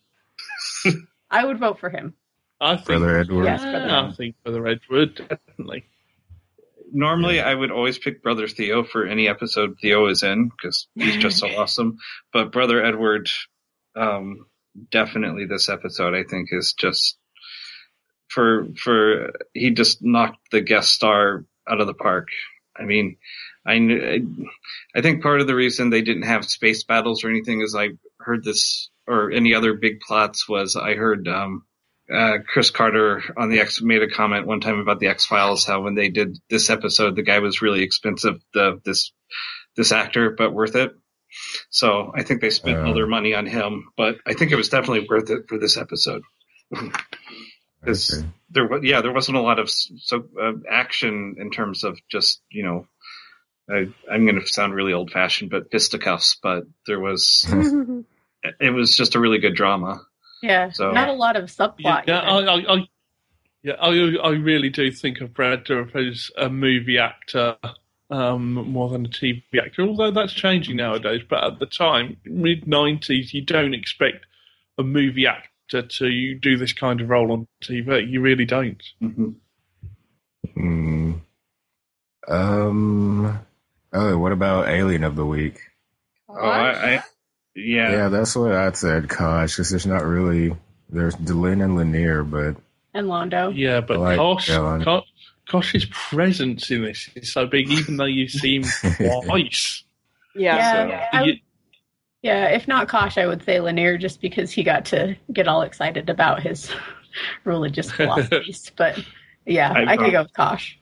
I 1.31 1.45
would 1.45 1.59
vote 1.59 1.79
for 1.81 1.91
him. 1.91 2.15
I 2.61 2.77
think, 2.77 2.87
Brother 2.87 3.19
Edward. 3.19 3.45
Yes, 3.45 3.63
Brother 3.63 3.87
Yeah, 3.87 4.09
I 4.09 4.13
think 4.13 4.37
Brother 4.45 4.67
Edward, 4.67 5.15
definitely. 5.29 5.85
normally, 6.93 7.41
I 7.41 7.55
would 7.55 7.71
always 7.71 7.99
pick 7.99 8.23
Brother 8.23 8.49
Theo 8.49 8.85
for 8.85 9.07
any 9.07 9.29
episode 9.29 9.77
Theo 9.81 10.07
is 10.09 10.23
in 10.23 10.49
because 10.51 10.89
he's 10.95 11.17
just 11.17 11.39
so 11.39 11.47
awesome. 11.57 11.99
But 12.33 12.53
Brother 12.53 12.85
Edward, 12.85 13.31
um, 13.97 14.47
definitely 14.91 15.47
this 15.47 15.69
episode, 15.69 16.15
I 16.15 16.25
think, 16.25 16.49
is 16.53 16.75
just 16.77 17.17
for 18.29 18.67
for 18.77 19.33
he 19.55 19.71
just 19.71 19.99
knocked 20.03 20.39
the 20.51 20.61
guest 20.61 20.93
star 20.93 21.45
out 21.69 21.81
of 21.81 21.87
the 21.87 21.95
park. 21.95 22.29
I 22.77 22.85
mean, 22.85 23.17
I 23.67 24.21
I 24.95 25.01
think 25.03 25.23
part 25.23 25.41
of 25.41 25.47
the 25.47 25.55
reason 25.55 25.91
they 25.91 26.03
didn't 26.03 26.23
have 26.23 26.45
space 26.45 26.85
battles 26.85 27.25
or 27.25 27.31
anything 27.31 27.61
is 27.61 27.75
I 27.75 27.91
heard 28.19 28.43
this 28.45 28.91
or 29.07 29.31
any 29.31 29.55
other 29.55 29.75
big 29.75 30.01
plots 30.01 30.49
was 30.49 30.77
I 30.77 30.95
heard 30.95 31.29
um 31.29 31.65
uh, 32.13 32.39
Chris 32.47 32.71
Carter 32.71 33.23
on 33.37 33.51
the 33.51 33.61
X 33.61 33.81
made 33.81 34.03
a 34.03 34.09
comment 34.11 34.47
one 34.47 34.61
time 34.61 34.81
about 34.81 34.99
the 34.99 35.07
X 35.07 35.27
Files, 35.27 35.65
how 35.65 35.83
when 35.83 35.95
they 35.95 36.09
did 36.09 36.37
this 36.49 36.69
episode, 36.69 37.15
the 37.15 37.23
guy 37.23 37.39
was 37.39 37.63
really 37.63 37.83
expensive, 37.83 38.41
the, 38.53 38.81
this, 38.85 39.13
this 39.77 39.93
actor, 39.93 40.31
but 40.31 40.53
worth 40.53 40.75
it. 40.75 40.91
So 41.71 42.11
I 42.13 42.25
think 42.25 42.41
they 42.41 42.51
spent 42.51 42.79
all 42.79 42.91
Oh. 42.91 42.95
their 42.95 43.07
money 43.07 43.33
on 43.35 43.47
him, 43.47 43.93
but 43.97 44.17
I 44.27 44.33
think 44.35 44.51
it 44.51 44.57
was 44.57 44.69
definitely 44.71 45.07
worth 45.09 45.31
it 45.31 45.43
for 45.49 45.57
this 45.57 45.77
episode. 45.77 46.23
Because 47.81 48.25
there 48.51 48.67
was, 48.67 48.81
yeah, 48.83 49.03
there 49.03 49.13
wasn't 49.13 49.39
a 49.39 49.43
lot 49.43 49.61
of 49.61 49.71
so 49.71 50.25
uh, 50.41 50.53
action 50.69 51.37
in 51.39 51.51
terms 51.53 51.85
of 51.85 51.99
just, 52.11 52.43
you 52.51 52.65
know, 52.65 52.89
I, 53.71 53.87
I'm 54.13 54.25
going 54.27 54.41
to 54.41 54.47
sound 54.47 54.75
really 54.75 54.93
old 54.93 55.11
fashioned, 55.11 55.51
but 55.51 55.71
fisticuffs, 55.71 56.37
but 56.43 56.65
there 56.87 57.01
was, 57.01 57.47
it 58.61 58.71
was 58.75 58.97
just 58.97 59.15
a 59.15 59.21
really 59.21 59.39
good 59.39 59.55
drama. 59.55 60.03
Yeah, 60.43 60.71
So- 60.71 60.93
not 60.93 61.09
a 61.09 61.13
lot 61.13 61.37
of 61.37 61.45
subplot. 61.47 62.05
Yeah, 62.07 62.21
I. 62.21 62.39
I, 62.41 62.75
I, 62.77 62.89
yeah, 63.63 63.75
I, 63.75 63.89
I 64.25 64.31
really 64.31 64.71
do 64.71 64.91
think 64.91 65.21
of 65.21 65.35
Brad 65.35 65.67
Dourif 65.67 65.95
as 65.95 66.31
a 66.39 66.49
movie 66.49 66.97
actor 66.97 67.59
um, 68.09 68.55
more 68.55 68.89
than 68.89 69.05
a 69.05 69.09
TV 69.11 69.43
actor. 69.63 69.83
Although 69.83 70.13
that's 70.13 70.33
changing 70.33 70.77
nowadays, 70.77 71.21
but 71.29 71.45
at 71.45 71.59
the 71.59 71.67
time, 71.67 72.17
mid 72.25 72.65
'90s, 72.65 73.35
you 73.35 73.43
don't 73.43 73.75
expect 73.75 74.25
a 74.79 74.83
movie 74.83 75.27
actor 75.27 75.83
to 75.83 76.35
do 76.37 76.57
this 76.57 76.73
kind 76.73 77.03
of 77.03 77.11
role 77.11 77.33
on 77.33 77.47
TV. 77.63 78.11
You 78.11 78.23
really 78.23 78.47
don't. 78.47 78.83
hmm 78.99 79.31
Hmm. 80.55 81.13
Um, 82.29 83.41
Oh, 83.93 84.17
what 84.19 84.33
about 84.33 84.69
Alien 84.69 85.05
of 85.05 85.17
the 85.17 85.27
Week? 85.27 85.59
Oh, 86.29 86.35
I, 86.37 86.71
I 86.97 87.03
yeah. 87.57 87.91
Yeah, 87.91 88.09
that's 88.09 88.37
what 88.37 88.53
I 88.53 88.71
said, 88.73 89.09
Kosh, 89.09 89.55
because 89.57 89.71
there's 89.71 89.87
not 89.87 90.05
really 90.05 90.55
there's 90.89 91.17
Delenn 91.17 91.63
and 91.65 91.77
Lennier, 91.77 92.23
but 92.29 92.61
And 92.95 93.09
Londo. 93.09 93.53
Yeah, 93.55 93.81
but 93.81 93.99
Like, 93.99 94.19
Kosh, 94.19 94.49
yeah, 94.49 94.63
I- 94.65 94.85
Kosh, 94.85 95.05
Kosh's 95.49 95.87
presence 95.87 96.71
in 96.71 96.85
this 96.85 97.11
is 97.17 97.33
so 97.33 97.47
big, 97.47 97.69
even 97.71 97.97
though 97.97 98.05
you 98.05 98.29
see 98.29 98.61
him 98.61 98.65
twice. 99.25 99.83
Yeah. 100.37 100.87
Yeah, 101.13 101.23
You- 101.25 101.39
yeah. 102.23 102.45
If 102.51 102.69
not 102.69 102.87
Kosh, 102.89 103.19
I 103.19 103.27
would 103.27 103.45
say 103.45 103.57
Lennier, 103.59 103.99
just 103.99 104.21
because 104.21 104.53
he 104.53 104.63
got 104.63 104.85
to 104.87 105.17
get 105.33 105.49
all 105.49 105.63
excited 105.63 106.09
about 106.09 106.43
his 106.43 106.71
religious 107.45 107.91
philosophies. 107.93 108.71
but 108.77 109.03
yeah, 109.45 109.73
I 109.75 109.95
I, 109.95 109.97
could 109.97 110.13
go 110.13 110.23
with 110.23 110.33
Kosh. 110.35 110.79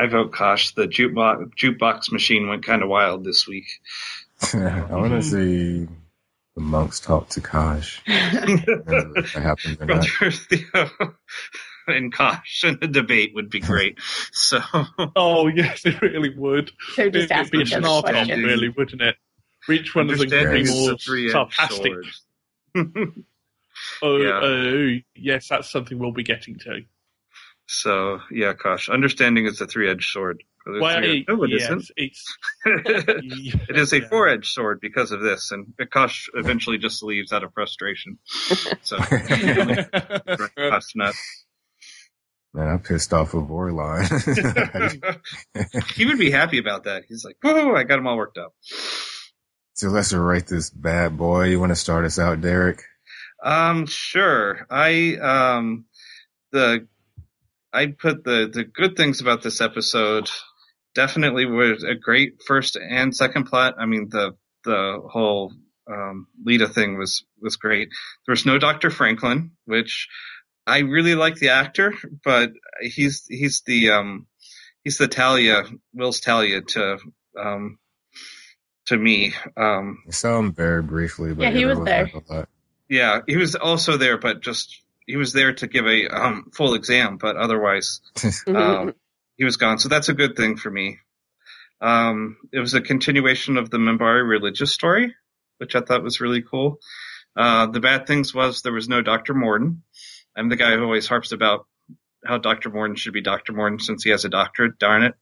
I 0.00 0.06
vote 0.06 0.32
Kosh. 0.32 0.72
The 0.74 0.86
jukebox 0.86 1.52
jukebox 1.54 2.12
machine 2.12 2.48
went 2.48 2.64
kind 2.64 2.82
of 2.82 2.88
wild 2.88 3.24
this 3.24 3.46
week. 3.46 3.66
I 4.54 4.86
want 4.90 5.12
to 5.12 5.22
see 5.22 5.88
the 6.54 6.60
monks 6.60 7.00
talk 7.00 7.28
to 7.30 7.40
Kosh. 7.40 8.00
If 8.06 9.32
that 9.34 9.42
happens. 9.42 9.76
Brother 9.76 10.30
Theo 10.30 11.14
and 11.88 12.12
Kosh 12.12 12.64
in 12.64 12.78
a 12.82 12.86
debate 12.88 13.32
would 13.34 13.48
be 13.50 13.60
great. 13.60 13.98
So 14.32 14.60
Oh 15.14 15.46
yes, 15.48 15.84
it 15.86 16.00
really 16.02 16.34
would. 16.36 16.72
They're 16.96 17.10
just 17.10 17.30
It'd 17.30 17.50
be 17.50 17.58
a 17.58 17.60
each 17.62 17.72
other 17.72 17.82
snark 17.82 18.06
off, 18.06 18.28
really, 18.28 18.68
wouldn't 18.70 19.02
it? 19.02 19.16
Which 19.66 19.94
one 19.94 20.10
of 20.10 20.18
them 20.18 20.28
could 20.28 20.52
be 20.52 20.60
is 20.62 20.70
more 20.70 20.96
sarcastic? 21.30 21.92
Oh, 24.02 24.16
Yeah. 24.16 24.40
oh, 24.42 24.96
yes, 25.14 25.48
that's 25.48 25.70
something 25.70 25.98
we'll 25.98 26.12
be 26.12 26.22
getting 26.22 26.58
to. 26.60 26.82
So 27.66 28.20
yeah, 28.30 28.52
Kosh. 28.54 28.88
Understanding 28.88 29.46
is 29.46 29.60
a 29.60 29.66
three-edged 29.66 30.08
sword. 30.10 30.42
Brother 30.64 30.80
Well, 30.80 31.00
Theo- 31.00 31.36
no, 31.36 31.44
it 31.44 31.50
yes, 31.50 31.62
isn't. 31.62 31.90
it's 31.96 32.36
it 32.64 33.76
is 33.76 33.92
a 33.92 34.00
Yeah. 34.00 34.08
four-edged 34.08 34.46
sword 34.52 34.80
because 34.80 35.12
of 35.12 35.20
this, 35.20 35.50
and 35.52 35.66
Kosh 35.92 36.28
eventually 36.34 36.78
just 36.78 37.02
leaves 37.02 37.32
out 37.32 37.44
of 37.44 37.52
frustration. 37.54 38.18
So 38.82 38.96
Kosh 40.56 40.94
nut. 40.94 41.14
Man, 42.54 42.68
I'm 42.68 42.78
pissed 42.80 43.12
off 43.12 43.34
with 43.34 43.48
Vorlon. 43.48 44.06
he 45.94 46.06
would 46.06 46.18
be 46.18 46.30
happy 46.30 46.58
about 46.58 46.84
that. 46.84 47.04
He's 47.08 47.24
like, 47.24 47.36
"Whoa, 47.42 47.74
I 47.74 47.82
got 47.84 47.98
him 47.98 48.06
all 48.06 48.16
worked 48.16 48.38
up." 48.38 48.54
so 49.74 49.88
let's 49.88 50.12
rate 50.12 50.46
this 50.46 50.70
bad 50.70 51.16
boy. 51.18 51.44
You 51.46 51.60
want 51.60 51.70
to 51.70 51.76
start 51.76 52.04
us 52.06 52.18
out, 52.18 52.40
Derek? 52.40 52.82
Um, 53.44 53.86
sure. 53.86 54.66
I 54.70 55.16
um 55.16 55.84
the 56.52 56.88
I 57.76 57.86
put 57.88 58.24
the 58.24 58.48
the 58.52 58.64
good 58.64 58.96
things 58.96 59.20
about 59.20 59.42
this 59.42 59.60
episode 59.60 60.28
definitely 60.94 61.44
was 61.46 61.84
a 61.84 61.94
great 61.94 62.42
first 62.46 62.76
and 62.76 63.14
second 63.14 63.44
plot. 63.44 63.74
I 63.78 63.86
mean 63.86 64.08
the 64.10 64.32
the 64.64 65.00
whole 65.14 65.52
um 65.88 66.26
Lyta 66.46 66.68
thing 66.72 66.98
was 66.98 67.24
was 67.40 67.56
great. 67.56 67.88
There 68.26 68.32
was 68.32 68.46
no 68.46 68.58
Dr. 68.58 68.90
Franklin, 68.90 69.52
which 69.66 70.08
I 70.66 70.78
really 70.80 71.14
like 71.14 71.36
the 71.36 71.50
actor, 71.50 71.94
but 72.24 72.50
he's 72.80 73.24
he's 73.28 73.62
the 73.66 73.90
um 73.90 74.26
he's 74.84 74.98
the 74.98 75.08
Talia 75.08 75.64
Will's 75.92 76.20
Talia 76.20 76.62
to 76.62 76.98
um 77.38 77.78
to 78.86 78.96
me. 78.96 79.34
Um 79.56 80.02
I 80.08 80.12
saw 80.12 80.38
him 80.38 80.52
very 80.54 80.82
briefly, 80.82 81.34
but 81.34 81.42
Yeah, 81.44 81.50
he 81.50 81.66
was 81.66 81.78
there. 81.84 82.04
like 82.04 82.14
a 82.14 82.32
lot. 82.32 82.48
yeah, 82.88 83.20
he 83.28 83.36
was 83.36 83.54
also 83.54 83.96
there, 83.98 84.18
but 84.18 84.40
just 84.40 84.80
he 85.06 85.16
was 85.16 85.32
there 85.32 85.54
to 85.54 85.66
give 85.66 85.86
a 85.86 86.08
um, 86.08 86.50
full 86.52 86.74
exam, 86.74 87.16
but 87.16 87.36
otherwise 87.36 88.00
um, 88.46 88.94
he 89.36 89.44
was 89.44 89.56
gone. 89.56 89.78
So 89.78 89.88
that's 89.88 90.08
a 90.08 90.14
good 90.14 90.36
thing 90.36 90.56
for 90.56 90.70
me. 90.70 90.98
Um, 91.80 92.38
it 92.52 92.58
was 92.58 92.74
a 92.74 92.80
continuation 92.80 93.56
of 93.56 93.70
the 93.70 93.78
Minbari 93.78 94.26
religious 94.26 94.72
story, 94.72 95.14
which 95.58 95.74
I 95.74 95.80
thought 95.80 96.02
was 96.02 96.20
really 96.20 96.42
cool. 96.42 96.78
Uh, 97.36 97.66
the 97.66 97.80
bad 97.80 98.06
things 98.06 98.34
was 98.34 98.62
there 98.62 98.72
was 98.72 98.88
no 98.88 99.02
Dr. 99.02 99.34
Morden. 99.34 99.82
I'm 100.34 100.48
the 100.48 100.56
guy 100.56 100.74
who 100.74 100.82
always 100.82 101.06
harps 101.06 101.32
about 101.32 101.66
how 102.24 102.38
Dr. 102.38 102.70
Morden 102.70 102.96
should 102.96 103.12
be 103.12 103.20
Dr. 103.20 103.52
Morden 103.52 103.78
since 103.78 104.02
he 104.02 104.10
has 104.10 104.24
a 104.24 104.28
doctorate. 104.28 104.78
Darn 104.78 105.02
it. 105.02 105.14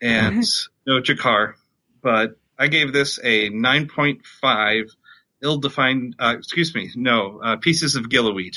And 0.00 0.44
no 0.86 1.00
G'Kar. 1.00 1.54
But 2.02 2.38
I 2.58 2.68
gave 2.68 2.92
this 2.92 3.18
a 3.22 3.50
9.5 3.50 4.90
ill-defined, 5.42 6.16
uh, 6.18 6.34
excuse 6.38 6.74
me, 6.74 6.90
no, 6.94 7.40
uh, 7.42 7.56
pieces 7.56 7.96
of 7.96 8.04
gillyweed. 8.04 8.56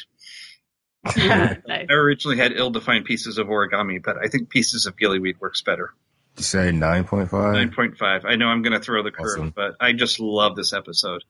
nice. 1.17 1.57
I 1.67 1.85
originally 1.93 2.37
had 2.37 2.51
ill-defined 2.53 3.05
pieces 3.05 3.37
of 3.37 3.47
origami, 3.47 4.01
but 4.03 4.17
I 4.17 4.27
think 4.27 4.49
pieces 4.49 4.85
of 4.85 4.95
gillyweed 4.97 5.39
works 5.39 5.61
better. 5.61 5.93
you 6.37 6.43
say 6.43 6.71
9.5? 6.71 7.29
9.5. 7.29 8.25
I 8.25 8.35
know 8.35 8.47
I'm 8.47 8.61
going 8.61 8.73
to 8.73 8.79
throw 8.83 9.01
the 9.03 9.11
curve, 9.11 9.39
Awesome. 9.39 9.53
but 9.55 9.75
I 9.79 9.93
just 9.93 10.19
love 10.19 10.55
this 10.55 10.73
episode. 10.73 11.23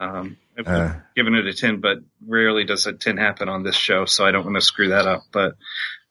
Um, 0.00 0.36
I've 0.58 0.66
Uh, 0.66 0.94
given 1.14 1.34
it 1.36 1.46
a 1.46 1.52
10, 1.54 1.80
but 1.80 1.98
rarely 2.26 2.64
does 2.64 2.86
a 2.86 2.92
10 2.92 3.16
happen 3.16 3.48
on 3.48 3.62
this 3.62 3.76
show, 3.76 4.04
so 4.04 4.26
I 4.26 4.32
don't 4.32 4.44
want 4.44 4.56
to 4.56 4.60
screw 4.60 4.88
that 4.88 5.06
up. 5.06 5.22
But 5.32 5.54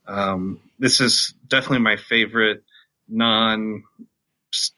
um, 0.08 0.60
this 0.80 1.02
is 1.02 1.34
definitely 1.48 1.80
my 1.80 1.98
favorite 1.98 2.64
non, 3.10 3.84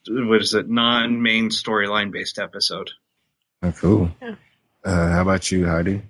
what 0.08 0.42
is 0.42 0.54
it, 0.56 0.68
non-main 0.68 1.50
storyline 1.50 2.12
based 2.12 2.40
episode. 2.40 2.90
oh, 3.62 3.72
cool. 3.74 4.10
Yeah. 4.22 4.36
Uh, 4.84 5.10
how 5.12 5.22
about 5.22 5.52
you, 5.52 5.66
Heidi? 5.68 6.02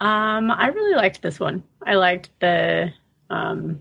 Um, 0.00 0.50
I 0.50 0.68
really 0.68 0.96
liked 0.96 1.22
this 1.22 1.38
one. 1.40 1.62
I 1.86 1.94
liked 1.94 2.30
the 2.40 2.92
um, 3.30 3.80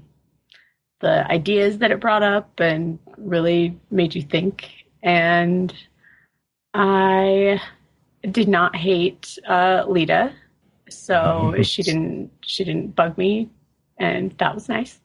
the 0.99 1.29
ideas 1.29 1.79
that 1.79 1.91
it 1.91 1.99
brought 1.99 2.23
up 2.23 2.59
and 2.59 2.97
really 3.17 3.77
made 3.91 4.15
you 4.15 4.21
think. 4.21 4.69
And 5.03 5.73
I 6.73 7.61
did 8.31 8.47
not 8.47 8.75
hate 8.75 9.37
uh, 9.47 9.83
Lyta, 9.85 10.33
so 10.89 11.55
she 11.61 11.83
didn't 11.83 12.31
she 12.41 12.63
didn't 12.63 12.95
bug 12.95 13.17
me, 13.17 13.49
and 13.97 14.31
that 14.37 14.55
was 14.55 14.69
nice. 14.69 14.99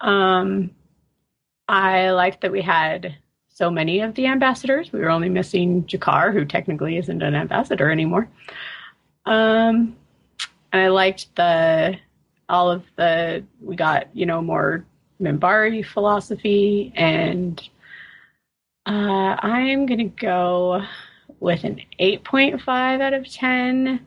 Um, 0.00 0.70
I 1.68 2.10
liked 2.10 2.40
that 2.40 2.52
we 2.52 2.62
had 2.62 3.16
so 3.48 3.70
many 3.70 4.00
of 4.00 4.14
the 4.14 4.26
ambassadors. 4.26 4.92
We 4.92 5.00
were 5.00 5.10
only 5.10 5.28
missing 5.28 5.84
G'Kar, 5.84 6.32
who 6.32 6.44
technically 6.44 6.96
isn't 6.96 7.22
an 7.22 7.34
ambassador 7.34 7.90
anymore. 7.90 8.28
Um, 9.26 9.96
and 10.72 10.82
I 10.82 10.88
liked 10.88 11.34
the 11.36 11.96
all 12.48 12.70
of 12.70 12.82
the 12.96 13.44
we 13.60 13.76
got 13.76 14.08
you 14.14 14.26
know 14.26 14.40
more 14.42 14.84
Minbari 15.20 15.84
philosophy, 15.84 16.92
and 16.94 17.60
uh, 18.86 19.36
I'm 19.40 19.86
gonna 19.86 20.04
go 20.04 20.82
with 21.40 21.64
an 21.64 21.80
8.5 22.00 23.00
out 23.00 23.14
of 23.14 23.30
10. 23.30 24.00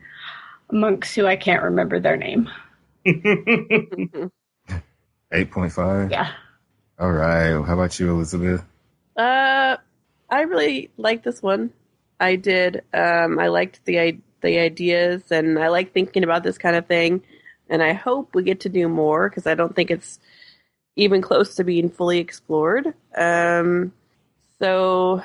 Monks 0.73 1.13
who 1.15 1.25
I 1.25 1.35
can't 1.35 1.63
remember 1.63 1.99
their 1.99 2.15
name. 2.17 2.49
8.5? 3.05 4.31
Yeah. 6.11 6.31
All 6.99 7.11
right. 7.11 7.51
How 7.65 7.73
about 7.73 7.99
you, 7.99 8.09
Elizabeth? 8.11 8.63
Uh, 9.17 9.77
I 10.29 10.41
really 10.41 10.89
like 10.97 11.23
this 11.23 11.41
one. 11.41 11.71
I 12.19 12.35
did. 12.37 12.83
Um, 12.93 13.39
I 13.39 13.47
liked 13.47 13.83
the 13.85 13.99
i- 13.99 14.19
the 14.41 14.59
ideas, 14.59 15.23
and 15.31 15.57
I 15.59 15.69
like 15.69 15.93
thinking 15.93 16.23
about 16.23 16.43
this 16.43 16.57
kind 16.57 16.75
of 16.75 16.85
thing. 16.85 17.23
And 17.69 17.81
I 17.81 17.93
hope 17.93 18.35
we 18.35 18.43
get 18.43 18.59
to 18.61 18.69
do 18.69 18.89
more 18.89 19.29
because 19.29 19.47
I 19.47 19.55
don't 19.55 19.75
think 19.75 19.91
it's 19.91 20.19
even 20.95 21.21
close 21.21 21.55
to 21.55 21.63
being 21.63 21.89
fully 21.89 22.19
explored. 22.19 22.93
Um, 23.15 23.93
so 24.59 25.23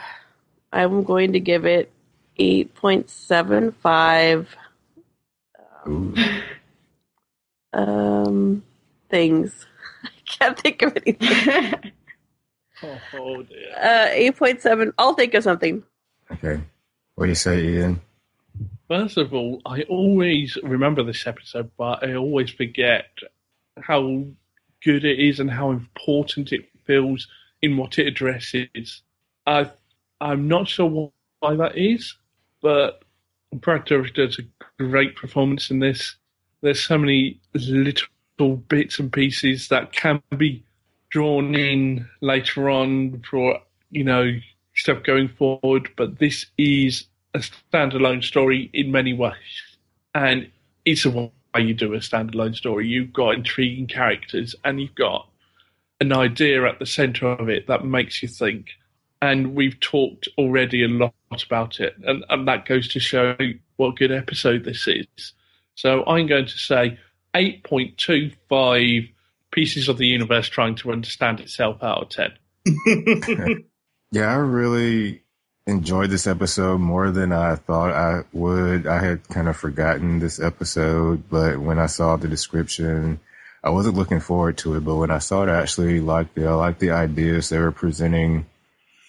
I'm 0.73 1.03
going 1.03 1.33
to 1.33 1.41
give 1.41 1.67
it 1.67 1.91
eight 2.39 2.75
point 2.75 3.11
seven 3.11 3.73
five 3.73 4.55
Ooh. 5.89 6.15
um 7.73 8.63
things. 9.11 9.67
I 10.05 10.09
can't 10.27 10.59
think 10.59 10.83
of 10.83 10.97
anything. 10.97 11.93
Oh, 12.83 12.99
oh 13.15 13.43
dear. 13.43 13.73
Uh, 13.77 14.09
eight 14.13 14.37
point 14.37 14.63
seven. 14.63 14.93
I'll 14.99 15.15
think 15.15 15.35
of 15.35 15.43
something. 15.43 15.83
Okay. 16.31 16.61
What 17.15 17.27
do 17.27 17.31
you 17.31 17.35
say, 17.35 17.63
Ian? 17.65 18.01
First 18.89 19.17
of 19.17 19.35
all, 19.35 19.61
I 19.67 19.83
always 19.83 20.57
remember 20.63 21.03
this 21.03 21.27
episode, 21.27 21.71
but 21.77 22.05
I 22.05 22.15
always 22.15 22.51
forget 22.51 23.07
how 23.81 24.25
good 24.83 25.05
it 25.05 25.19
is 25.19 25.41
and 25.41 25.51
how 25.51 25.71
important 25.71 26.53
it 26.53 26.69
feels 26.85 27.27
in 27.63 27.77
what 27.77 27.99
it 27.99 28.07
addresses. 28.07 29.03
I, 29.47 29.71
I'm 30.21 30.47
not 30.47 30.69
sure 30.69 31.11
why 31.41 31.57
that 31.57 31.77
is, 31.77 32.17
but 32.63 33.03
Brad 33.53 33.87
Dourif 33.87 34.15
does 34.15 34.39
a 34.39 34.83
great 34.83 35.17
performance 35.17 35.71
in 35.71 35.81
this. 35.81 36.17
There's 36.61 36.83
so 36.83 36.97
many 36.97 37.41
little 37.55 38.57
bits 38.69 39.01
and 39.01 39.13
pieces 39.13 39.69
that 39.69 39.93
can 39.93 40.23
be 40.37 40.65
drawn 41.11 41.55
in 41.57 42.09
later 42.21 42.71
on 42.71 43.23
for, 43.29 43.59
you 43.91 44.05
know, 44.05 44.31
stuff 44.75 45.03
going 45.03 45.29
forward, 45.29 45.89
but 45.97 46.19
this 46.19 46.47
is 46.57 47.07
a 47.37 47.41
standalone 47.77 48.25
story 48.25 48.71
in 48.73 48.91
many 48.91 49.13
ways. 49.13 49.35
And 50.15 50.51
it's 50.85 51.05
a 51.05 51.11
way 51.11 51.31
you 51.59 51.75
do 51.75 51.95
a 51.95 51.99
standalone 51.99 52.55
story. 52.55 52.87
You've 52.89 53.13
got 53.13 53.35
intriguing 53.35 53.87
characters 53.87 54.55
and 54.65 54.81
you've 54.81 54.95
got 54.95 55.29
an 56.01 56.13
idea 56.13 56.67
at 56.67 56.79
the 56.79 56.87
center 56.87 57.27
of 57.29 57.49
it 57.49 57.67
that 57.69 57.85
makes 57.85 58.23
you 58.23 58.29
think. 58.29 58.71
and 59.23 59.55
we've 59.55 59.79
talked 59.81 60.29
already 60.39 60.85
a 60.85 60.89
lot 60.89 61.15
about 61.45 61.81
it, 61.81 61.95
and, 62.05 62.25
and 62.29 62.47
that 62.47 62.67
goes 62.67 62.89
to 62.89 63.01
show 63.01 63.37
what 63.77 63.97
good 63.97 64.13
episode 64.13 64.65
this 64.65 64.87
is. 64.87 65.33
So 65.75 66.05
I'm 66.07 66.27
going 66.27 66.47
to 66.47 66.59
say 66.59 66.99
8.25 67.35 69.13
pieces 69.53 69.89
of 69.89 69.99
the 69.99 70.07
universe 70.07 70.49
trying 70.49 70.75
to 70.77 70.93
understand 70.93 71.41
itself 71.41 71.83
out 71.83 72.03
of 72.03 72.09
10. 72.11 73.65
Yeah, 74.13 74.31
I 74.33 74.37
really 74.37 75.25
enjoyed 75.67 76.11
this 76.11 76.27
episode 76.27 76.79
more 76.79 77.11
than 77.11 77.33
I 77.33 77.57
thought 77.57 77.93
I 77.93 78.23
would. 78.33 78.87
I 78.87 79.05
had 79.05 79.29
kind 79.29 79.49
of 79.49 79.57
forgotten 79.57 80.21
this 80.21 80.41
episode, 80.41 81.29
but 81.29 81.59
when 81.59 81.79
I 81.79 81.87
saw 81.87 82.17
the 82.17 82.29
description, 82.29 83.19
I 83.65 83.71
wasn't 83.71 83.97
looking 83.97 84.21
forward 84.21 84.59
to 84.59 84.77
it. 84.77 84.85
But 84.85 84.97
when 84.97 85.11
I 85.11 85.19
saw 85.19 85.43
it, 85.43 85.49
I 85.49 85.61
actually 85.61 86.01
liked 86.01 86.39
it. 86.39 86.47
I 86.47 86.55
liked 86.55 86.79
the 86.79 86.93
ideas 86.93 87.49
they 87.49 87.59
were 87.59 87.73
presenting. 87.73 88.47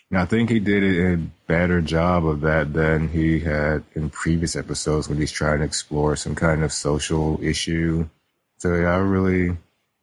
And 0.09 0.19
I 0.19 0.25
think 0.25 0.49
he 0.49 0.59
did 0.59 0.83
a 0.83 1.17
better 1.47 1.81
job 1.81 2.25
of 2.25 2.41
that 2.41 2.73
than 2.73 3.09
he 3.09 3.39
had 3.39 3.83
in 3.93 4.09
previous 4.09 4.55
episodes 4.55 5.07
when 5.07 5.19
he's 5.19 5.31
trying 5.31 5.59
to 5.59 5.65
explore 5.65 6.15
some 6.15 6.33
kind 6.33 6.63
of 6.63 6.73
social 6.73 7.39
issue. 7.43 8.09
So 8.57 8.73
yeah, 8.73 8.95
I 8.95 8.97
really 8.97 9.57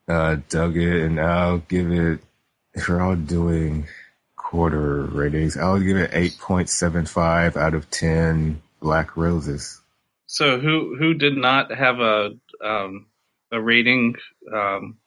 uh, 0.07 0.37
dug 0.49 0.77
it, 0.77 1.03
and 1.03 1.19
I'll 1.19 1.59
give 1.59 1.91
it. 1.91 2.21
We're 2.89 3.01
all 3.01 3.17
doing 3.17 3.87
quarter 4.55 5.03
ratings, 5.03 5.57
I'll 5.57 5.81
give 5.81 5.97
it 5.97 6.11
eight 6.13 6.39
point 6.39 6.69
seven 6.69 7.07
five 7.07 7.57
out 7.57 7.75
of 7.75 7.91
ten 7.91 8.63
black 8.81 9.17
roses. 9.17 9.81
So 10.27 10.61
who 10.61 10.95
who 10.97 11.15
did 11.15 11.37
not 11.37 11.75
have 11.75 11.99
a 11.99 12.31
um, 12.63 13.07
a 13.51 13.61
rating? 13.61 14.15
Um, 14.55 14.99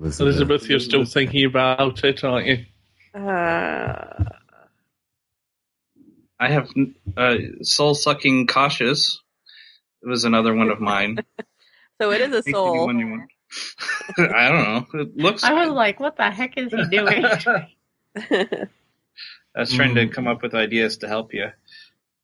Elizabeth, 0.00 0.70
you're 0.70 0.80
still 0.80 1.04
thinking 1.04 1.44
about 1.44 2.02
it, 2.02 2.24
aren't 2.24 2.46
you? 2.46 2.64
Uh, 3.14 4.24
I 6.40 6.48
have 6.50 6.70
uh, 7.14 7.36
soul 7.60 7.94
sucking 7.94 8.46
cautious. 8.46 9.20
It 10.02 10.08
was 10.08 10.24
another 10.24 10.54
one 10.54 10.70
of 10.70 10.80
mine. 10.80 11.18
so 12.00 12.10
it 12.10 12.22
is 12.22 12.32
a 12.32 12.42
soul. 12.50 12.88
anyone 12.88 12.98
you 12.98 13.10
want. 13.10 13.30
I 14.34 14.48
don't 14.48 14.94
know. 14.94 15.00
It 15.00 15.16
looks. 15.16 15.44
I 15.44 15.52
was 15.52 15.68
good. 15.68 15.74
like, 15.74 16.00
what 16.00 16.16
the 16.16 16.30
heck 16.30 16.56
is 16.56 16.72
he 16.72 16.84
doing? 16.88 17.26
I 19.56 19.60
was 19.60 19.72
trying 19.72 19.94
to 19.94 20.08
come 20.08 20.26
up 20.26 20.42
with 20.42 20.54
ideas 20.54 20.98
to 20.98 21.08
help 21.08 21.32
you. 21.34 21.46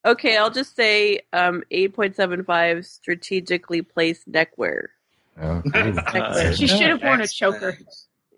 okay, 0.04 0.36
I'll 0.36 0.50
just 0.50 0.74
say 0.74 1.20
um, 1.32 1.62
8.75 1.70 2.84
strategically 2.86 3.82
placed 3.82 4.26
neckwear. 4.26 4.90
Okay. 5.40 6.54
she 6.54 6.66
should 6.66 6.88
have 6.88 7.02
worn 7.02 7.20
a 7.20 7.28
choker. 7.28 7.78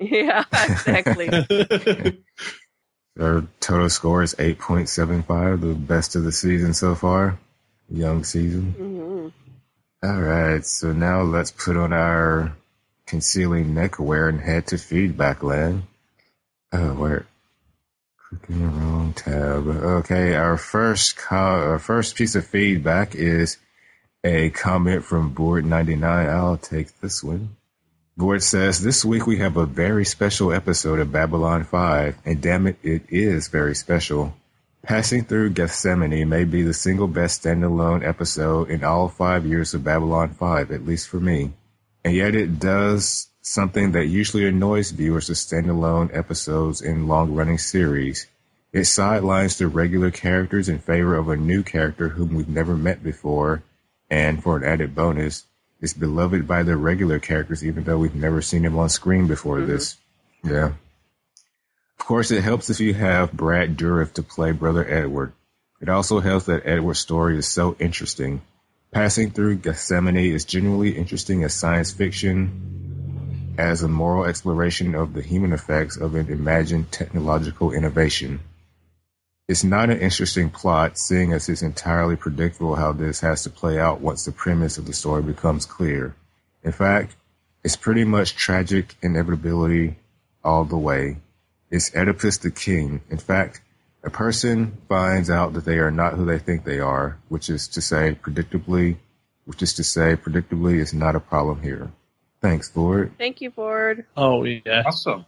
Yeah, 0.00 0.44
exactly. 0.52 1.28
Our 3.20 3.46
total 3.60 3.88
score 3.88 4.22
is 4.24 4.34
8.75, 4.34 5.60
the 5.60 5.74
best 5.74 6.16
of 6.16 6.24
the 6.24 6.32
season 6.32 6.74
so 6.74 6.96
far. 6.96 7.38
Young 7.88 8.24
season. 8.24 8.74
Mhm. 8.76 9.32
All 10.02 10.20
right, 10.20 10.64
so 10.66 10.92
now 10.92 11.22
let's 11.22 11.52
put 11.52 11.76
on 11.76 11.92
our 11.92 12.56
concealing 13.06 13.74
neckwear 13.74 14.28
and 14.28 14.40
head 14.40 14.66
to 14.68 14.78
feedback 14.78 15.42
land. 15.44 15.84
Oh, 16.72 16.94
where? 16.94 17.26
Clicking 18.32 18.62
the 18.62 18.68
wrong 18.68 19.12
tab. 19.12 19.66
Okay, 19.66 20.34
our 20.34 20.56
first 20.56 21.18
co- 21.18 21.36
our 21.36 21.78
first 21.78 22.16
piece 22.16 22.34
of 22.34 22.46
feedback 22.46 23.14
is 23.14 23.58
a 24.24 24.48
comment 24.48 25.04
from 25.04 25.34
Board99. 25.34 26.02
I'll 26.30 26.56
take 26.56 26.98
this 27.00 27.22
one. 27.22 27.56
Board 28.16 28.42
says, 28.42 28.80
This 28.80 29.04
week 29.04 29.26
we 29.26 29.38
have 29.38 29.58
a 29.58 29.66
very 29.66 30.06
special 30.06 30.50
episode 30.50 30.98
of 30.98 31.12
Babylon 31.12 31.64
5, 31.64 32.16
and 32.24 32.40
damn 32.40 32.66
it, 32.66 32.78
it 32.82 33.02
is 33.10 33.48
very 33.48 33.74
special. 33.74 34.34
Passing 34.82 35.24
through 35.24 35.50
Gethsemane 35.50 36.26
may 36.26 36.44
be 36.44 36.62
the 36.62 36.72
single 36.72 37.08
best 37.08 37.42
standalone 37.42 38.02
episode 38.02 38.70
in 38.70 38.82
all 38.82 39.10
five 39.10 39.44
years 39.44 39.74
of 39.74 39.84
Babylon 39.84 40.30
5, 40.30 40.70
at 40.70 40.86
least 40.86 41.06
for 41.06 41.20
me. 41.20 41.52
And 42.02 42.14
yet 42.14 42.34
it 42.34 42.58
does 42.58 43.28
something 43.42 43.92
that 43.92 44.06
usually 44.06 44.46
annoys 44.46 44.92
viewers 44.92 45.28
of 45.28 45.36
standalone 45.36 46.16
episodes 46.16 46.80
in 46.80 47.08
long 47.08 47.34
running 47.34 47.58
series. 47.58 48.28
It 48.72 48.84
sidelines 48.84 49.58
the 49.58 49.66
regular 49.66 50.10
characters 50.10 50.68
in 50.68 50.78
favor 50.78 51.16
of 51.16 51.28
a 51.28 51.36
new 51.36 51.62
character 51.62 52.08
whom 52.08 52.34
we've 52.34 52.48
never 52.48 52.76
met 52.76 53.02
before, 53.02 53.62
and 54.08 54.42
for 54.42 54.56
an 54.56 54.64
added 54.64 54.94
bonus, 54.94 55.44
is 55.80 55.92
beloved 55.92 56.46
by 56.46 56.62
the 56.62 56.76
regular 56.76 57.18
characters 57.18 57.64
even 57.64 57.84
though 57.84 57.98
we've 57.98 58.14
never 58.14 58.40
seen 58.40 58.64
him 58.64 58.78
on 58.78 58.88
screen 58.88 59.26
before 59.26 59.58
mm-hmm. 59.58 59.72
this. 59.72 59.96
Yeah. 60.44 60.72
Of 61.98 62.06
course, 62.06 62.30
it 62.30 62.42
helps 62.42 62.70
if 62.70 62.80
you 62.80 62.94
have 62.94 63.32
Brad 63.32 63.76
Dourif 63.76 64.14
to 64.14 64.22
play 64.22 64.52
Brother 64.52 64.88
Edward. 64.88 65.32
It 65.80 65.88
also 65.88 66.20
helps 66.20 66.46
that 66.46 66.64
Edward's 66.64 67.00
story 67.00 67.36
is 67.36 67.48
so 67.48 67.76
interesting. 67.78 68.42
Passing 68.92 69.30
through 69.30 69.56
Gethsemane 69.56 70.32
is 70.32 70.44
genuinely 70.44 70.96
interesting 70.96 71.42
as 71.44 71.54
science 71.54 71.90
fiction, 71.90 72.91
as 73.58 73.82
a 73.82 73.88
moral 73.88 74.24
exploration 74.24 74.94
of 74.94 75.14
the 75.14 75.22
human 75.22 75.52
effects 75.52 75.96
of 75.96 76.14
an 76.14 76.28
imagined 76.28 76.90
technological 76.90 77.72
innovation. 77.72 78.40
It's 79.48 79.64
not 79.64 79.90
an 79.90 79.98
interesting 79.98 80.50
plot, 80.50 80.96
seeing 80.96 81.32
as 81.32 81.48
it's 81.48 81.62
entirely 81.62 82.16
predictable 82.16 82.76
how 82.76 82.92
this 82.92 83.20
has 83.20 83.42
to 83.42 83.50
play 83.50 83.78
out 83.78 84.00
once 84.00 84.24
the 84.24 84.32
premise 84.32 84.78
of 84.78 84.86
the 84.86 84.92
story 84.92 85.22
becomes 85.22 85.66
clear. 85.66 86.14
In 86.62 86.72
fact, 86.72 87.16
it's 87.64 87.76
pretty 87.76 88.04
much 88.04 88.34
tragic 88.34 88.94
inevitability 89.02 89.96
all 90.42 90.64
the 90.64 90.78
way. 90.78 91.18
It's 91.70 91.94
Oedipus 91.94 92.38
the 92.38 92.50
king. 92.50 93.02
In 93.10 93.18
fact, 93.18 93.60
a 94.04 94.10
person 94.10 94.78
finds 94.88 95.30
out 95.30 95.52
that 95.54 95.64
they 95.64 95.78
are 95.78 95.90
not 95.90 96.14
who 96.14 96.24
they 96.24 96.38
think 96.38 96.64
they 96.64 96.80
are, 96.80 97.18
which 97.28 97.48
is 97.48 97.68
to 97.68 97.80
say, 97.80 98.16
predictably, 98.20 98.96
which 99.44 99.62
is 99.62 99.74
to 99.74 99.84
say, 99.84 100.16
predictably 100.16 100.78
is 100.78 100.92
not 100.92 101.14
a 101.14 101.20
problem 101.20 101.62
here. 101.62 101.90
Thanks, 102.42 102.76
Lord. 102.76 103.12
Thank 103.16 103.40
you, 103.40 103.52
Ford. 103.52 104.04
Oh, 104.16 104.44
yeah. 104.44 104.82
Awesome. 104.84 105.24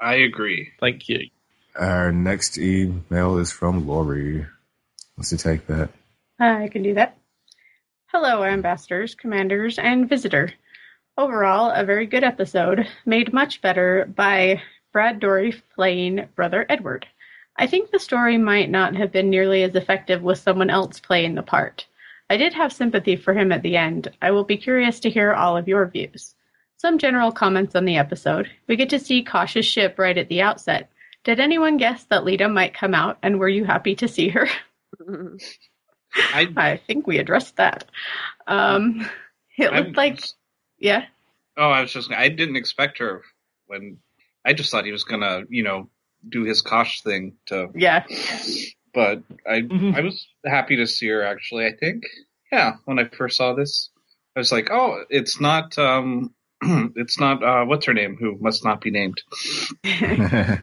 I 0.00 0.14
agree. 0.14 0.70
Thank 0.80 1.08
you. 1.08 1.28
Our 1.76 2.10
next 2.10 2.58
email 2.58 3.36
is 3.38 3.52
from 3.52 3.86
Lori. 3.86 4.46
Let's 5.16 5.28
to 5.30 5.36
take 5.36 5.66
that. 5.66 5.90
I 6.40 6.68
can 6.68 6.82
do 6.82 6.94
that. 6.94 7.16
Hello, 8.06 8.42
ambassadors, 8.42 9.14
commanders, 9.14 9.78
and 9.78 10.08
visitor. 10.08 10.52
Overall, 11.16 11.70
a 11.70 11.84
very 11.84 12.06
good 12.06 12.24
episode, 12.24 12.88
made 13.04 13.32
much 13.32 13.60
better 13.60 14.10
by 14.16 14.62
Brad 14.92 15.20
Dourif 15.20 15.60
playing 15.74 16.28
Brother 16.34 16.64
Edward. 16.68 17.06
I 17.56 17.66
think 17.66 17.90
the 17.90 17.98
story 17.98 18.38
might 18.38 18.70
not 18.70 18.96
have 18.96 19.12
been 19.12 19.28
nearly 19.28 19.62
as 19.62 19.74
effective 19.74 20.22
with 20.22 20.38
someone 20.38 20.70
else 20.70 20.98
playing 20.98 21.34
the 21.34 21.42
part. 21.42 21.86
I 22.32 22.38
did 22.38 22.54
have 22.54 22.72
sympathy 22.72 23.16
for 23.16 23.34
him 23.34 23.52
at 23.52 23.60
the 23.60 23.76
end. 23.76 24.10
I 24.22 24.30
will 24.30 24.44
be 24.44 24.56
curious 24.56 25.00
to 25.00 25.10
hear 25.10 25.34
all 25.34 25.54
of 25.54 25.68
your 25.68 25.86
views. 25.86 26.34
Some 26.78 26.96
general 26.96 27.30
comments 27.30 27.74
on 27.74 27.84
the 27.84 27.98
episode. 27.98 28.50
We 28.66 28.76
get 28.76 28.88
to 28.88 28.98
see 28.98 29.22
Kosh's 29.22 29.66
ship 29.66 29.98
right 29.98 30.16
at 30.16 30.30
the 30.30 30.40
outset. 30.40 30.90
Did 31.24 31.40
anyone 31.40 31.76
guess 31.76 32.04
that 32.04 32.22
Lyta 32.22 32.50
might 32.50 32.72
come 32.72 32.94
out, 32.94 33.18
and 33.22 33.38
were 33.38 33.50
you 33.50 33.66
happy 33.66 33.96
to 33.96 34.08
see 34.08 34.30
her? 34.30 34.48
I, 36.16 36.48
I 36.56 36.76
think 36.78 37.06
we 37.06 37.18
addressed 37.18 37.56
that. 37.56 37.84
Um, 38.46 39.06
it 39.58 39.70
looked 39.70 39.98
like, 39.98 40.24
yeah. 40.78 41.04
oh, 41.58 41.68
I 41.68 41.82
was 41.82 41.92
just. 41.92 42.10
I 42.10 42.30
didn't 42.30 42.56
expect 42.56 42.96
her 43.00 43.20
when. 43.66 43.98
I 44.42 44.54
just 44.54 44.70
thought 44.70 44.86
he 44.86 44.92
was 44.92 45.04
gonna, 45.04 45.42
you 45.50 45.64
know, 45.64 45.90
do 46.26 46.44
his 46.44 46.62
Kosh 46.62 47.02
thing 47.02 47.34
to. 47.48 47.68
Yeah. 47.74 48.06
But 48.94 49.22
I, 49.48 49.62
Mhm. 49.62 49.94
I 49.96 50.00
was 50.00 50.26
happy 50.44 50.76
to 50.76 50.86
see 50.86 51.08
her. 51.08 51.22
Actually, 51.22 51.66
I 51.66 51.72
think. 51.72 52.04
Yeah, 52.50 52.72
when 52.84 52.98
I 52.98 53.04
first 53.06 53.36
saw 53.38 53.54
this, 53.54 53.88
I 54.36 54.40
was 54.40 54.52
like, 54.52 54.70
oh, 54.70 55.04
it's 55.08 55.40
not. 55.40 55.76
um 55.78 56.34
It's 56.96 57.18
not. 57.18 57.42
uh 57.42 57.64
What's 57.64 57.86
her 57.86 57.94
name? 57.94 58.16
Who 58.16 58.36
must 58.40 58.64
not 58.64 58.80
be 58.80 58.90
named. 58.90 59.22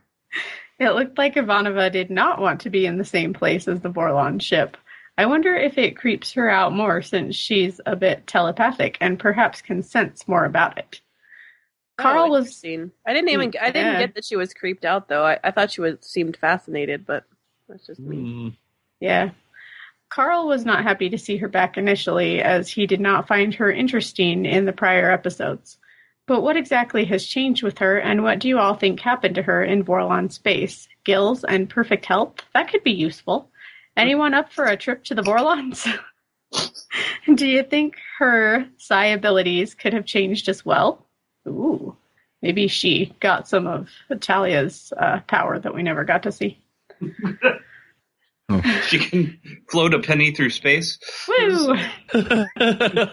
It 0.80 0.92
looked 0.94 1.18
like 1.18 1.36
Ivanova 1.36 1.92
did 1.92 2.10
not 2.10 2.40
want 2.40 2.62
to 2.62 2.70
be 2.70 2.86
in 2.86 2.98
the 2.98 3.04
same 3.04 3.34
place 3.34 3.68
as 3.68 3.82
the 3.82 3.90
Vorlon 3.90 4.42
ship. 4.42 4.78
I 5.18 5.26
wonder 5.26 5.54
if 5.54 5.78
it 5.78 5.98
creeps 5.98 6.32
her 6.34 6.50
out 6.50 6.72
more 6.72 7.02
since 7.02 7.36
she's 7.36 7.82
a 7.86 7.98
bit 7.98 8.26
telepathic 8.28 8.98
and 9.02 9.20
perhaps 9.20 9.62
can 9.62 9.84
sense 9.84 10.26
more 10.26 10.46
about 10.46 10.78
it. 10.78 11.02
Carl 11.98 12.28
Oh, 12.28 12.30
was 12.30 12.56
seen. 12.56 12.94
I 13.06 13.12
didn't 13.14 13.28
even. 13.32 13.54
I 13.62 13.72
didn't 13.72 13.92
Yeah. 13.94 14.00
get 14.00 14.16
that 14.16 14.24
she 14.24 14.38
was 14.38 14.54
creeped 14.54 14.86
out 14.86 15.10
though. 15.10 15.26
I, 15.26 15.38
I 15.44 15.52
thought 15.52 15.72
she 15.72 15.82
was 15.82 15.98
seemed 16.00 16.38
fascinated, 16.38 17.06
but 17.06 17.26
that's 17.70 17.86
just 17.86 18.00
me. 18.00 18.18
Mm. 18.18 18.58
Yeah. 19.00 19.30
Carl 20.10 20.48
was 20.48 20.66
not 20.66 20.84
happy 20.84 21.10
to 21.12 21.18
see 21.18 21.38
her 21.38 21.48
back 21.48 21.78
initially, 21.78 22.42
as 22.42 22.68
he 22.68 22.88
did 22.88 23.00
not 23.00 23.28
find 23.28 23.54
her 23.56 23.72
interesting 23.72 24.46
in 24.46 24.66
the 24.66 24.74
prior 24.74 25.12
episodes. 25.12 25.78
But 26.26 26.42
what 26.42 26.58
exactly 26.58 27.06
has 27.06 27.26
changed 27.26 27.64
with 27.64 27.78
her, 27.78 27.98
and 27.98 28.24
what 28.24 28.40
do 28.40 28.48
you 28.48 28.60
all 28.60 28.76
think 28.76 29.00
happened 29.00 29.36
to 29.36 29.44
her 29.44 29.64
in 29.64 29.84
Vorlon 29.84 30.32
space? 30.32 30.88
Gills 31.04 31.44
and 31.44 31.70
perfect 31.70 32.06
health? 32.06 32.36
That 32.54 32.70
could 32.70 32.84
be 32.84 32.92
useful. 32.92 33.50
Anyone 33.96 34.34
up 34.34 34.52
for 34.52 34.66
a 34.66 34.78
trip 34.78 35.04
to 35.06 35.16
the 35.16 35.22
Vorlons? 35.22 35.88
do 37.36 37.48
you 37.48 37.64
think 37.64 37.96
her 38.18 38.68
psi 38.78 39.08
abilities 39.08 39.76
could 39.76 39.94
have 39.94 40.06
changed 40.06 40.50
as 40.50 40.66
well? 40.66 41.06
Ooh. 41.48 41.96
Maybe 42.42 42.68
she 42.68 43.14
got 43.20 43.48
some 43.48 43.68
of 43.68 43.90
Talia's 44.20 44.94
uh, 44.96 45.20
power 45.28 45.60
that 45.60 45.74
we 45.74 45.84
never 45.84 46.04
got 46.04 46.24
to 46.24 46.32
see. 46.32 46.60
she 48.88 49.00
can 49.00 49.40
float 49.70 49.94
a 49.94 50.00
penny 50.00 50.32
through 50.32 50.50
space. 50.50 51.00
Woo! 51.28 51.78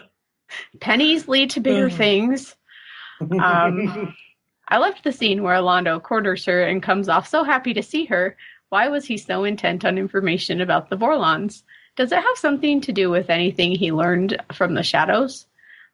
Pennies 0.79 1.27
lead 1.27 1.51
to 1.51 1.59
bigger 1.59 1.89
things. 1.89 2.55
Um, 3.21 4.15
I 4.67 4.77
loved 4.77 5.03
the 5.03 5.11
scene 5.11 5.43
where 5.43 5.55
Alondo 5.55 6.01
corners 6.01 6.45
her 6.45 6.63
and 6.63 6.83
comes 6.83 7.09
off 7.09 7.27
so 7.27 7.43
happy 7.43 7.73
to 7.73 7.83
see 7.83 8.05
her. 8.05 8.37
Why 8.69 8.89
was 8.89 9.05
he 9.05 9.17
so 9.17 9.43
intent 9.43 9.85
on 9.85 9.97
information 9.97 10.59
about 10.59 10.89
the 10.89 10.97
Vorlons? 10.97 11.63
Does 11.95 12.11
it 12.11 12.21
have 12.21 12.37
something 12.37 12.81
to 12.81 12.91
do 12.91 13.09
with 13.09 13.29
anything 13.29 13.71
he 13.71 13.91
learned 13.91 14.41
from 14.53 14.73
the 14.73 14.83
shadows? 14.83 15.47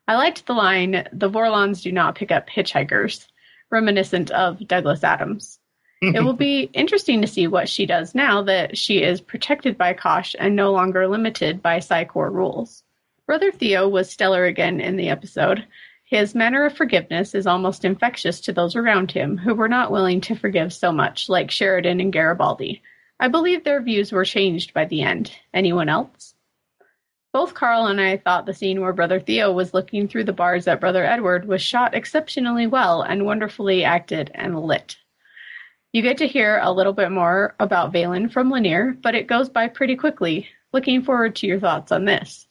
I 0.08 0.16
liked 0.16 0.48
the 0.48 0.54
line, 0.54 1.08
the 1.14 1.30
Vorlons 1.30 1.82
do 1.82 1.92
not 1.92 2.16
pick 2.16 2.32
up 2.32 2.50
hitchhikers, 2.50 3.28
reminiscent 3.70 4.32
of 4.32 4.68
Douglas 4.68 5.04
Adams. 5.04 5.60
It 6.04 6.24
will 6.24 6.34
be 6.34 6.64
interesting 6.74 7.22
to 7.22 7.28
see 7.28 7.48
what 7.48 7.70
she 7.70 7.86
does 7.86 8.14
now 8.14 8.42
that 8.44 8.78
she 8.78 9.02
is 9.02 9.22
protected 9.22 9.78
by 9.78 9.94
Kosh 9.94 10.36
and 10.38 10.56
no 10.56 10.72
longer 10.72 11.08
limited 11.08 11.62
by 11.62 11.80
Psi 11.80 12.06
Corps 12.06 12.32
rules. 12.32 12.84
Brother 13.26 13.52
Theo 13.52 13.88
was 13.88 14.10
stellar 14.10 14.46
again 14.46 14.82
in 14.82 14.98
the 14.98 15.10
episode. 15.10 15.66
His 16.04 16.36
manner 16.36 16.66
of 16.66 16.76
forgiveness 16.76 17.34
is 17.34 17.48
almost 17.48 17.86
infectious 17.86 18.42
to 18.42 18.54
those 18.54 18.76
around 18.76 19.12
him 19.12 19.38
who 19.38 19.56
were 19.56 19.70
not 19.70 19.92
willing 19.92 20.20
to 20.22 20.36
forgive 20.36 20.74
so 20.74 20.92
much, 20.92 21.30
like 21.30 21.50
Sheridan 21.50 22.02
and 22.02 22.12
Garibaldi. 22.12 22.82
I 23.20 23.30
believe 23.30 23.64
their 23.64 23.82
views 23.82 24.12
were 24.12 24.26
changed 24.26 24.74
by 24.74 24.86
the 24.86 25.02
end. 25.02 25.32
Anyone 25.54 25.88
else? 25.88 26.36
Both 27.32 27.54
Carl 27.54 27.88
and 27.88 28.00
I 28.02 28.18
thought 28.18 28.46
the 28.46 28.54
scene 28.54 28.82
where 28.82 28.94
Brother 28.94 29.20
Theo 29.20 29.52
was 29.52 29.74
looking 29.74 30.08
through 30.08 30.26
the 30.26 30.34
bars 30.34 30.68
at 30.68 30.82
Brother 30.82 31.06
Edward 31.06 31.48
was 31.48 31.62
shot 31.62 31.96
exceptionally 31.96 32.68
well 32.68 33.02
and 33.02 33.26
wonderfully 33.26 33.84
acted 33.84 34.30
and 34.36 34.60
lit. 34.60 34.98
You 35.94 36.02
get 36.02 36.18
to 36.18 36.28
hear 36.28 36.60
a 36.64 36.72
little 36.72 36.92
bit 36.92 37.12
more 37.12 37.54
about 37.60 37.94
Valen 37.94 38.32
from 38.32 38.50
Lennier, 38.50 38.98
but 39.04 39.14
it 39.14 39.28
goes 39.28 39.48
by 39.48 39.68
pretty 39.68 39.96
quickly. 39.96 40.48
Looking 40.72 41.04
forward 41.04 41.36
to 41.36 41.48
your 41.48 41.60
thoughts 41.60 41.92
on 41.92 42.06
this. 42.06 42.48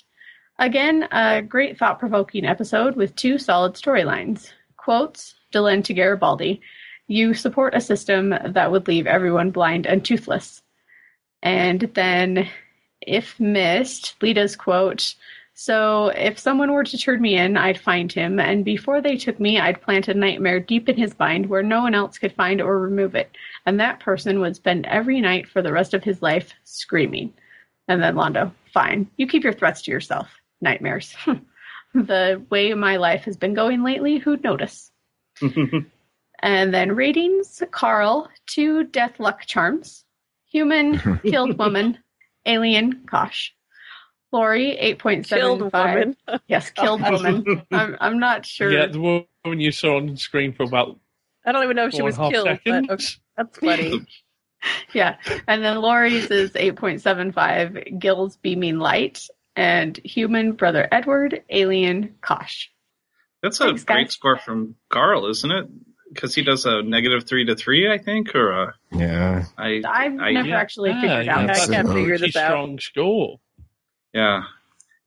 Again, 0.60 1.08
a 1.10 1.42
great 1.42 1.76
thought 1.76 1.98
provoking 1.98 2.46
episode 2.46 2.94
with 2.94 3.16
two 3.16 3.38
solid 3.38 3.74
storylines. 3.74 4.52
Quotes 4.76 5.34
Delenn 5.52 5.82
to 5.84 5.92
Garibaldi 5.92 6.60
You 7.08 7.34
support 7.34 7.74
a 7.74 7.80
system 7.80 8.32
that 8.46 8.70
would 8.70 8.86
leave 8.86 9.08
everyone 9.08 9.50
blind 9.50 9.86
and 9.86 10.04
toothless. 10.04 10.62
And 11.42 11.80
then, 11.94 12.48
if 13.00 13.40
missed, 13.40 14.14
Lyta's 14.22 14.54
quote 14.54 15.16
So, 15.54 16.08
if 16.08 16.38
someone 16.38 16.72
were 16.72 16.84
to 16.84 16.98
turn 16.98 17.20
me 17.20 17.36
in, 17.36 17.56
I'd 17.56 17.78
find 17.78 18.10
him, 18.10 18.40
and 18.40 18.64
before 18.64 19.02
they 19.02 19.16
took 19.16 19.38
me, 19.38 19.60
I'd 19.60 19.82
plant 19.82 20.08
a 20.08 20.14
nightmare 20.14 20.60
deep 20.60 20.88
in 20.88 20.96
his 20.96 21.18
mind 21.18 21.46
where 21.46 21.62
no 21.62 21.82
one 21.82 21.94
else 21.94 22.18
could 22.18 22.32
find 22.32 22.60
or 22.60 22.78
remove 22.80 23.14
it, 23.14 23.30
and 23.66 23.78
that 23.78 24.00
person 24.00 24.40
would 24.40 24.56
spend 24.56 24.86
every 24.86 25.20
night 25.20 25.46
for 25.46 25.60
the 25.60 25.72
rest 25.72 25.92
of 25.92 26.02
his 26.02 26.22
life 26.22 26.54
screaming. 26.64 27.34
And 27.86 28.02
then 28.02 28.14
Londo, 28.14 28.52
fine, 28.72 29.08
you 29.16 29.26
keep 29.26 29.44
your 29.44 29.52
threats 29.52 29.82
to 29.82 29.90
yourself 29.90 30.28
nightmares. 30.62 31.14
the 31.94 32.42
way 32.50 32.72
my 32.72 32.96
life 32.96 33.24
has 33.24 33.36
been 33.36 33.54
going 33.54 33.82
lately, 33.82 34.18
who'd 34.18 34.42
notice? 34.42 34.90
and 36.42 36.74
then 36.74 36.94
ratings 36.94 37.62
Carl, 37.70 38.30
two 38.46 38.84
death 38.84 39.20
luck 39.20 39.44
charms. 39.46 40.04
Human, 40.50 41.20
killed 41.24 41.58
woman, 41.58 41.98
alien, 42.46 43.04
Kosh. 43.06 43.54
Lori, 44.32 44.76
8.75. 45.00 45.26
Killed 45.28 45.60
woman. 45.72 46.16
Yes, 46.48 46.70
killed 46.70 47.02
woman. 47.02 47.62
I'm, 47.70 47.96
I'm 48.00 48.18
not 48.18 48.46
sure. 48.46 48.70
Yeah, 48.72 48.86
the 48.86 49.00
woman 49.00 49.60
you 49.60 49.70
saw 49.72 49.96
on 49.98 50.16
screen 50.16 50.52
for 50.52 50.62
about 50.64 50.98
I 51.44 51.52
don't 51.52 51.64
even 51.64 51.76
know 51.76 51.86
if 51.86 51.94
she 51.94 52.02
was 52.02 52.16
and 52.18 52.32
a 52.34 52.48
half 52.50 52.64
killed. 52.64 52.88
But 52.88 52.92
okay, 52.94 53.06
that's 53.36 53.58
funny. 53.58 54.06
yeah. 54.94 55.16
And 55.48 55.62
then 55.64 55.78
Lori's 55.80 56.30
is 56.30 56.52
8.75, 56.52 57.98
Gills 57.98 58.36
beaming 58.36 58.78
light, 58.78 59.26
and 59.56 59.98
human, 60.04 60.52
brother 60.52 60.88
Edward, 60.90 61.42
alien, 61.50 62.14
Kosh. 62.20 62.70
That's 63.42 63.60
a 63.60 63.64
Thanks, 63.66 63.84
great 63.84 64.04
guys. 64.04 64.12
score 64.12 64.38
from 64.38 64.76
Carl, 64.88 65.26
isn't 65.26 65.50
it? 65.50 65.66
Because 66.12 66.34
he 66.34 66.42
does 66.44 66.64
a 66.64 66.82
negative 66.82 67.24
three 67.26 67.44
to 67.46 67.56
three, 67.56 67.90
I 67.90 67.98
think, 67.98 68.34
or 68.36 68.52
a, 68.52 68.74
Yeah. 68.92 69.44
I, 69.58 69.82
I've 69.84 70.20
I- 70.20 70.30
never 70.32 70.48
Yeah. 70.48 70.58
actually 70.60 70.92
figured 70.92 71.26
yeah, 71.26 71.34
out. 71.38 71.44
I 71.44 71.46
that's 71.46 71.68
can't 71.68 71.88
figure 71.88 72.18
this 72.18 72.36
out. 72.36 72.50
strong 72.50 72.78
score. 72.78 73.40
Yeah. 74.12 74.42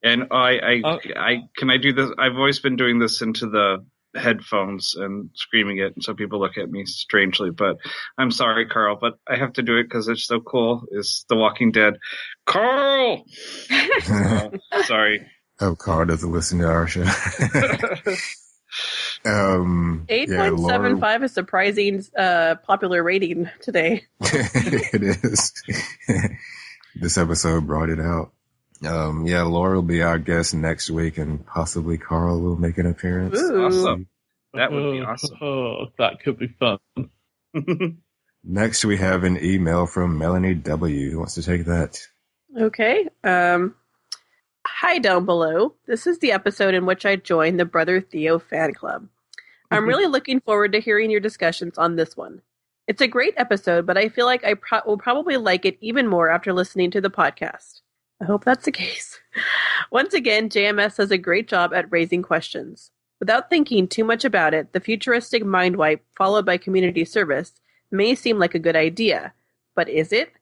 And 0.03 0.25
I, 0.31 0.59
I, 0.59 0.81
Oh. 0.83 0.99
I, 1.15 1.37
can 1.57 1.69
I 1.71 1.77
do 1.77 1.93
this? 1.93 2.11
I've 2.19 2.35
always 2.35 2.59
been 2.59 2.75
doing 2.75 2.99
this 2.99 3.21
into 3.21 3.49
the 3.49 3.85
headphones 4.15 4.93
and 4.95 5.31
screaming 5.33 5.79
it, 5.79 5.95
and 5.95 6.03
so 6.03 6.13
people 6.13 6.39
look 6.39 6.57
at 6.57 6.69
me 6.69 6.85
strangely. 6.85 7.49
But 7.49 7.77
I'm 8.17 8.31
sorry, 8.31 8.67
Carl, 8.67 8.97
but 9.01 9.13
I 9.27 9.35
have 9.37 9.53
to 9.53 9.63
do 9.63 9.77
it 9.77 9.83
because 9.85 10.07
it's 10.07 10.25
so 10.27 10.39
cool. 10.39 10.83
Is 10.91 11.25
The 11.27 11.35
Walking 11.35 11.71
Dead, 11.71 11.95
Carl? 12.45 13.25
Oh, 14.07 14.51
sorry. 14.83 15.25
oh, 15.59 15.75
Carl 15.75 16.05
doesn't 16.05 16.31
listen 16.31 16.59
to 16.59 16.67
our 16.67 16.87
show. 16.87 17.03
um, 19.25 20.05
Eight 20.09 20.29
yeah, 20.29 20.49
point 20.49 20.59
Laura- 20.59 20.73
seven 20.73 20.99
five 20.99 21.23
is 21.23 21.33
surprising 21.33 22.03
uh, 22.17 22.55
popular 22.63 23.03
rating 23.03 23.49
today. 23.61 24.03
it 24.21 25.01
is. 25.01 25.53
this 26.95 27.17
episode 27.17 27.65
brought 27.67 27.89
it 27.89 27.99
out. 27.99 28.31
Um, 28.83 29.25
yeah, 29.25 29.43
Laura 29.43 29.75
will 29.75 29.81
be 29.83 30.01
our 30.01 30.17
guest 30.19 30.53
next 30.53 30.89
week, 30.89 31.17
and 31.17 31.45
possibly 31.45 31.97
Carl 31.97 32.41
will 32.41 32.57
make 32.57 32.77
an 32.77 32.87
appearance. 32.87 33.39
Ooh. 33.39 33.65
Awesome. 33.65 34.07
That 34.53 34.71
would 34.71 34.91
be 34.93 35.01
Oh, 35.01 35.05
awesome. 35.05 35.37
Oh, 35.41 35.85
that 35.97 36.19
could 36.23 36.37
be 36.39 36.47
fun. 36.47 36.79
Next, 38.43 38.85
we 38.85 38.97
have 38.97 39.23
an 39.23 39.43
email 39.43 39.85
from 39.85 40.17
Melanie 40.17 40.53
W. 40.55 41.11
Who 41.11 41.17
wants 41.17 41.35
to 41.35 41.43
take 41.43 41.65
that? 41.65 41.99
Okay. 42.57 43.07
Um, 43.23 43.75
hi 44.65 44.99
down 44.99 45.25
below. 45.25 45.73
This 45.87 46.05
is 46.05 46.19
the 46.19 46.31
episode 46.31 46.73
in 46.73 46.85
which 46.85 47.05
I 47.05 47.15
joined 47.15 47.59
the 47.59 47.65
Brother 47.65 47.99
Theo 48.01 48.39
fan 48.39 48.73
club. 48.73 49.07
I'm 49.71 49.87
really 49.87 50.05
looking 50.05 50.39
forward 50.41 50.71
to 50.73 50.79
hearing 50.79 51.09
your 51.11 51.19
discussions 51.19 51.77
on 51.77 51.95
this 51.95 52.15
one. 52.15 52.41
It's 52.87 53.01
a 53.01 53.07
great 53.07 53.33
episode, 53.35 53.85
but 53.87 53.97
I 53.97 54.09
feel 54.09 54.25
like 54.27 54.45
I 54.45 54.53
pro- 54.53 54.81
will 54.85 54.97
probably 54.99 55.37
like 55.37 55.65
it 55.65 55.77
even 55.81 56.07
more 56.07 56.29
after 56.29 56.53
listening 56.53 56.91
to 56.91 57.01
the 57.01 57.09
podcast. 57.09 57.81
I 58.21 58.25
hope 58.25 58.43
that's 58.45 58.65
the 58.65 58.71
case. 58.83 59.19
Once 59.91 60.13
again, 60.13 60.49
JMS 60.49 60.97
does 60.97 61.11
a 61.11 61.17
great 61.17 61.47
job 61.47 61.73
at 61.73 61.91
raising 61.91 62.21
questions. 62.21 62.91
Without 63.19 63.49
thinking 63.49 63.87
too 63.87 64.03
much 64.03 64.25
about 64.25 64.53
it, 64.53 64.73
the 64.73 64.79
futuristic 64.79 65.45
mind 65.45 65.77
wipe 65.77 66.03
followed 66.17 66.45
by 66.45 66.57
community 66.57 67.05
service 67.05 67.53
may 67.91 68.13
seem 68.15 68.39
like 68.39 68.55
a 68.55 68.59
good 68.59 68.75
idea, 68.75 69.33
but 69.73 69.89
is 69.89 70.11
it? 70.11 70.33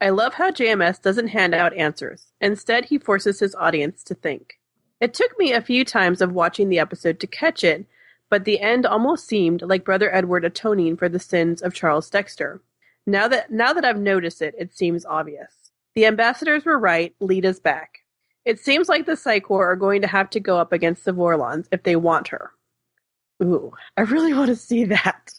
I 0.00 0.10
love 0.10 0.34
how 0.34 0.50
JMS 0.50 1.02
doesn't 1.02 1.28
hand 1.28 1.54
out 1.54 1.74
answers. 1.74 2.32
Instead, 2.40 2.86
he 2.86 2.98
forces 2.98 3.40
his 3.40 3.54
audience 3.54 4.02
to 4.04 4.14
think. 4.14 4.58
It 5.00 5.12
took 5.12 5.38
me 5.38 5.52
a 5.52 5.60
few 5.60 5.84
times 5.84 6.20
of 6.20 6.32
watching 6.32 6.68
the 6.68 6.78
episode 6.78 7.20
to 7.20 7.26
catch 7.26 7.64
it, 7.64 7.86
but 8.30 8.44
the 8.44 8.60
end 8.60 8.86
almost 8.86 9.26
seemed 9.26 9.62
like 9.62 9.84
Brother 9.84 10.14
Edward 10.14 10.44
atoning 10.44 10.96
for 10.96 11.08
the 11.08 11.18
sins 11.18 11.60
of 11.60 11.74
Charles 11.74 12.08
Dexter. 12.08 12.62
Now 13.06 13.28
that 13.28 13.50
now 13.50 13.72
that 13.72 13.84
I've 13.84 14.00
noticed 14.00 14.40
it, 14.40 14.54
it 14.56 14.72
seems 14.72 15.04
obvious. 15.04 15.59
The 15.94 16.06
ambassadors 16.06 16.64
were 16.64 16.78
right, 16.78 17.14
Lyta's 17.20 17.60
back. 17.60 18.00
It 18.44 18.58
seems 18.58 18.88
like 18.88 19.06
the 19.06 19.16
Psi 19.16 19.40
Corps 19.40 19.70
are 19.70 19.76
going 19.76 20.02
to 20.02 20.08
have 20.08 20.30
to 20.30 20.40
go 20.40 20.58
up 20.58 20.72
against 20.72 21.04
the 21.04 21.12
Vorlons 21.12 21.66
if 21.72 21.82
they 21.82 21.96
want 21.96 22.28
her. 22.28 22.52
Ooh, 23.42 23.72
I 23.96 24.02
really 24.02 24.32
want 24.34 24.48
to 24.48 24.56
see 24.56 24.84
that. 24.84 25.32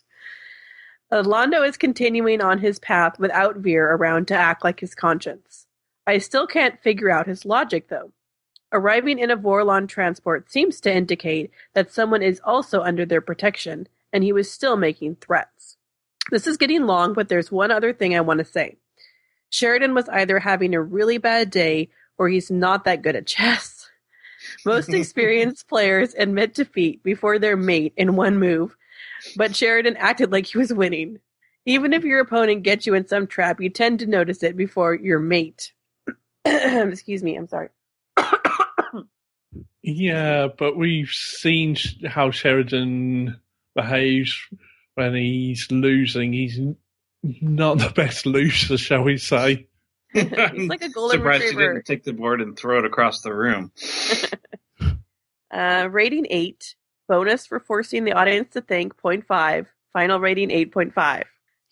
Orlando 1.12 1.62
is 1.64 1.78
continuing 1.78 2.42
on 2.42 2.60
his 2.60 2.80
path 2.80 3.20
without 3.20 3.58
Vir 3.58 3.96
around 3.96 4.28
to 4.30 4.36
act 4.36 4.64
like 4.64 4.80
his 4.80 4.96
conscience. 4.96 5.68
I 6.08 6.20
still 6.20 6.48
can't 6.48 6.82
figure 6.82 7.10
out 7.10 7.28
his 7.28 7.46
logic, 7.46 7.90
though. 7.90 8.12
Arriving 8.72 9.20
in 9.20 9.30
a 9.30 9.36
Vorlon 9.36 9.88
transport 9.88 10.50
seems 10.50 10.80
to 10.82 10.94
indicate 10.94 11.52
that 11.74 11.92
someone 11.92 12.24
is 12.24 12.40
also 12.46 12.82
under 12.82 13.06
their 13.06 13.20
protection, 13.20 13.88
and 14.14 14.24
he 14.24 14.32
was 14.32 14.50
still 14.50 14.78
making 14.78 15.16
threats. 15.16 15.78
This 16.30 16.48
is 16.48 16.56
getting 16.56 16.86
long, 16.86 17.14
but 17.14 17.28
there's 17.28 17.52
one 17.52 17.72
other 17.72 17.92
thing 17.92 18.16
I 18.16 18.22
want 18.22 18.38
to 18.38 18.46
say. 18.46 18.78
Sheridan 19.52 19.94
was 19.94 20.10
either 20.10 20.40
having 20.40 20.74
a 20.74 20.82
really 20.82 21.20
bad 21.20 21.52
day 21.52 21.90
or 22.18 22.28
he's 22.28 22.50
not 22.50 22.86
that 22.86 23.04
good 23.04 23.16
at 23.16 23.28
chess. 23.28 23.90
Most 24.66 24.90
experienced 24.90 25.68
players 25.68 26.16
admit 26.16 26.56
defeat 26.56 27.04
before 27.04 27.38
their 27.38 27.56
mate 27.56 27.94
in 27.96 28.16
one 28.16 28.38
move, 28.38 28.76
but 29.36 29.56
Sheridan 29.56 29.98
acted 29.98 30.32
like 30.32 30.48
he 30.48 30.58
was 30.58 30.74
winning. 30.74 31.20
Even 31.66 31.94
if 31.94 32.04
your 32.04 32.20
opponent 32.20 32.64
gets 32.64 32.88
you 32.88 32.96
in 32.96 33.08
some 33.08 33.28
trap, 33.28 33.62
you 33.62 33.70
tend 33.70 34.00
to 34.00 34.08
notice 34.08 34.42
it 34.42 34.58
before 34.58 34.96
your 34.96 35.20
mate. 35.20 35.74
Excuse 36.46 37.22
me, 37.22 37.36
I'm 37.36 37.48
sorry. 37.48 37.70
Yeah, 39.84 40.48
but 40.58 40.78
we've 40.78 41.10
seen 41.10 41.76
how 42.08 42.30
Sheridan 42.32 43.40
behaves 43.76 44.40
when 44.96 45.16
he's 45.16 45.72
losing. 45.72 46.34
He's 46.34 46.60
not 47.24 47.78
the 47.80 47.90
best 47.90 48.26
loser, 48.26 48.78
shall 48.78 49.04
we 49.04 49.18
say. 49.18 49.68
He's 50.14 50.30
like 50.70 50.82
a 50.84 50.90
golden 50.90 51.20
Surprised 51.20 51.44
retriever. 51.44 51.62
you 51.62 51.74
didn't 51.76 51.86
take 51.86 52.04
the 52.04 52.14
board 52.14 52.42
and 52.42 52.58
throw 52.58 52.80
it 52.80 52.86
across 52.86 53.22
the 53.22 53.34
room. 53.34 53.72
Uh, 55.54 55.90
rating 55.92 56.26
8. 56.30 56.76
Bonus 57.10 57.46
for 57.46 57.60
forcing 57.60 58.06
the 58.06 58.14
audience 58.14 58.54
to 58.54 58.62
think, 58.62 58.96
0.5. 59.02 59.66
Final 59.92 60.20
rating 60.20 60.48
8.5. 60.50 61.24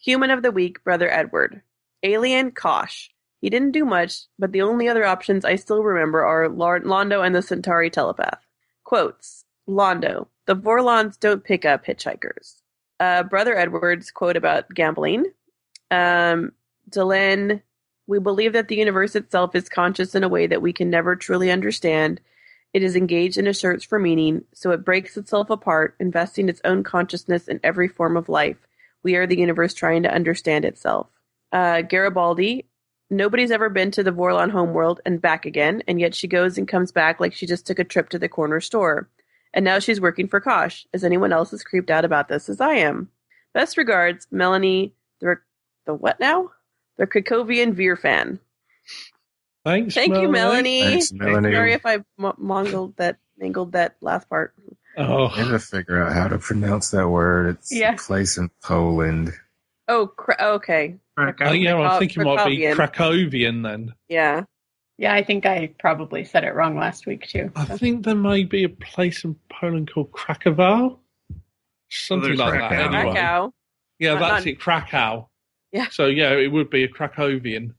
Human 0.01 0.31
of 0.31 0.41
the 0.41 0.51
Week, 0.51 0.83
Brother 0.83 1.09
Edward. 1.09 1.61
Alien 2.03 2.51
Kosh. 2.51 3.09
He 3.39 3.49
didn't 3.49 3.71
do 3.71 3.85
much, 3.85 4.23
but 4.37 4.51
the 4.51 4.63
only 4.63 4.89
other 4.89 5.05
options 5.05 5.45
I 5.45 5.55
still 5.55 5.81
remember 5.81 6.25
are 6.25 6.49
Lar- 6.49 6.81
Londo 6.81 7.25
and 7.25 7.33
the 7.33 7.41
Centauri 7.41 7.89
telepath. 7.89 8.45
Quotes 8.83 9.45
Londo. 9.65 10.27
The 10.45 10.57
Vorlons 10.57 11.17
don't 11.17 11.43
pick 11.43 11.63
up 11.63 11.85
hitchhikers. 11.85 12.55
Uh, 12.99 13.23
Brother 13.23 13.55
Edwards 13.57 14.11
quote 14.11 14.35
about 14.35 14.67
gambling. 14.73 15.23
Um, 15.91 16.51
Delenn, 16.89 17.61
we 18.07 18.19
believe 18.19 18.53
that 18.53 18.67
the 18.67 18.75
universe 18.77 19.15
itself 19.15 19.55
is 19.55 19.69
conscious 19.69 20.15
in 20.15 20.23
a 20.23 20.29
way 20.29 20.47
that 20.47 20.61
we 20.61 20.73
can 20.73 20.89
never 20.89 21.15
truly 21.15 21.51
understand. 21.51 22.19
It 22.73 22.83
is 22.83 22.95
engaged 22.95 23.37
in 23.37 23.47
a 23.47 23.53
search 23.53 23.87
for 23.87 23.99
meaning, 23.99 24.43
so 24.53 24.71
it 24.71 24.85
breaks 24.85 25.17
itself 25.17 25.49
apart, 25.49 25.95
investing 25.99 26.49
its 26.49 26.61
own 26.63 26.83
consciousness 26.83 27.47
in 27.47 27.59
every 27.63 27.87
form 27.87 28.17
of 28.17 28.29
life. 28.29 28.57
We 29.03 29.15
are 29.15 29.25
the 29.25 29.39
universe 29.39 29.73
trying 29.73 30.03
to 30.03 30.13
understand 30.13 30.65
itself. 30.65 31.07
Uh, 31.51 31.81
Garibaldi, 31.81 32.65
nobody's 33.09 33.51
ever 33.51 33.69
been 33.69 33.91
to 33.91 34.03
the 34.03 34.11
Vorlon 34.11 34.51
homeworld 34.51 35.01
and 35.05 35.21
back 35.21 35.45
again, 35.45 35.81
and 35.87 35.99
yet 35.99 36.13
she 36.13 36.27
goes 36.27 36.57
and 36.57 36.67
comes 36.67 36.91
back 36.91 37.19
like 37.19 37.33
she 37.33 37.47
just 37.47 37.65
took 37.65 37.79
a 37.79 37.83
trip 37.83 38.09
to 38.09 38.19
the 38.19 38.29
corner 38.29 38.59
store. 38.59 39.09
And 39.53 39.65
now 39.65 39.79
she's 39.79 40.01
working 40.01 40.27
for 40.27 40.39
Kosh. 40.39 40.85
Is 40.93 41.03
anyone 41.03 41.33
else 41.33 41.53
as 41.53 41.63
creeped 41.63 41.89
out 41.89 42.05
about 42.05 42.27
this 42.27 42.49
as 42.49 42.61
I 42.61 42.75
am? 42.75 43.09
Best 43.53 43.77
regards, 43.77 44.27
Melanie, 44.29 44.93
the, 45.21 45.37
the 45.89 45.95
what 45.95 46.19
now? 46.19 46.51
The 46.97 47.07
Krakowian 47.07 47.73
Vir 47.73 47.95
fan. 47.95 48.39
Thanks, 49.65 49.93
Thank 49.95 50.15
you, 50.15 50.29
Melanie. 50.29 50.81
Thanks, 50.83 51.11
Melanie. 51.11 51.53
Sorry 51.53 51.73
if 51.73 51.85
I 51.85 51.95
m- 52.19 52.33
mongled 52.37 52.95
that, 52.97 53.17
mangled 53.37 53.71
that 53.73 53.95
last 54.01 54.29
part. 54.29 54.53
Oh, 54.97 55.27
I 55.27 55.37
had 55.43 55.47
to 55.49 55.59
figure 55.59 56.01
out 56.01 56.13
how 56.13 56.27
to 56.27 56.37
pronounce 56.37 56.91
that 56.91 57.07
word. 57.09 57.55
It's 57.55 57.71
Yeah. 57.75 57.93
a 57.93 57.97
place 57.97 58.37
in 58.37 58.49
Poland. 58.63 59.33
Oh, 59.87 60.07
cra- 60.07 60.37
okay. 60.55 60.97
oh 61.17 61.51
yeah, 61.51 61.79
I 61.81 61.99
think 61.99 62.15
it 62.15 62.23
might 62.23 62.45
be 62.45 62.57
Krakowian. 62.59 62.75
Krakowian 62.75 63.63
then. 63.63 63.93
Yeah. 64.07 64.43
Yeah, 64.97 65.13
I 65.13 65.23
think 65.23 65.45
I 65.45 65.73
probably 65.79 66.25
said 66.25 66.43
it 66.43 66.53
wrong 66.53 66.77
last 66.77 67.05
week 67.07 67.27
too. 67.27 67.51
I 67.55 67.65
think 67.65 68.05
there 68.05 68.15
may 68.15 68.43
be 68.43 68.63
a 68.65 68.69
place 68.69 69.23
in 69.23 69.35
Poland 69.51 69.91
called 69.93 70.11
Krakow. 70.11 70.99
Something 71.89 72.29
there's 72.29 72.39
like 72.39 72.59
that, 72.59 72.71
anyway. 72.93 73.13
Krakow. 73.13 73.53
Yeah, 73.97 74.13
Not- 74.13 74.19
that's 74.19 74.45
not- 74.45 74.47
it, 74.47 74.59
Krakow. 74.59 75.28
Yeah. 75.71 75.87
So, 75.89 76.07
yeah, 76.07 76.31
it 76.31 76.51
would 76.51 76.69
be 76.69 76.83
a 76.83 76.87
Krakowian. 76.87 77.73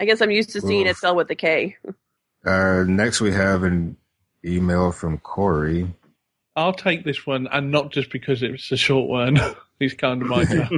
I 0.00 0.04
guess 0.04 0.20
I'm 0.20 0.30
used 0.30 0.50
to 0.50 0.60
seeing 0.60 0.86
it 0.86 0.90
Oof. 0.90 0.96
spelled 0.98 1.16
with 1.16 1.30
a 1.30 1.34
K. 1.34 1.76
Uh, 2.44 2.84
next, 2.86 3.20
we 3.20 3.32
have 3.32 3.62
an 3.62 3.96
email 4.44 4.92
from 4.92 5.18
Corey. 5.18 5.92
I'll 6.54 6.72
take 6.72 7.04
this 7.04 7.26
one, 7.26 7.48
and 7.50 7.70
not 7.70 7.92
just 7.92 8.10
because 8.10 8.42
it's 8.42 8.70
a 8.72 8.76
short 8.76 9.08
one. 9.08 9.38
it's 9.80 9.94
kind 9.94 10.22
of 10.22 10.28
my 10.28 10.44
job. 10.46 10.70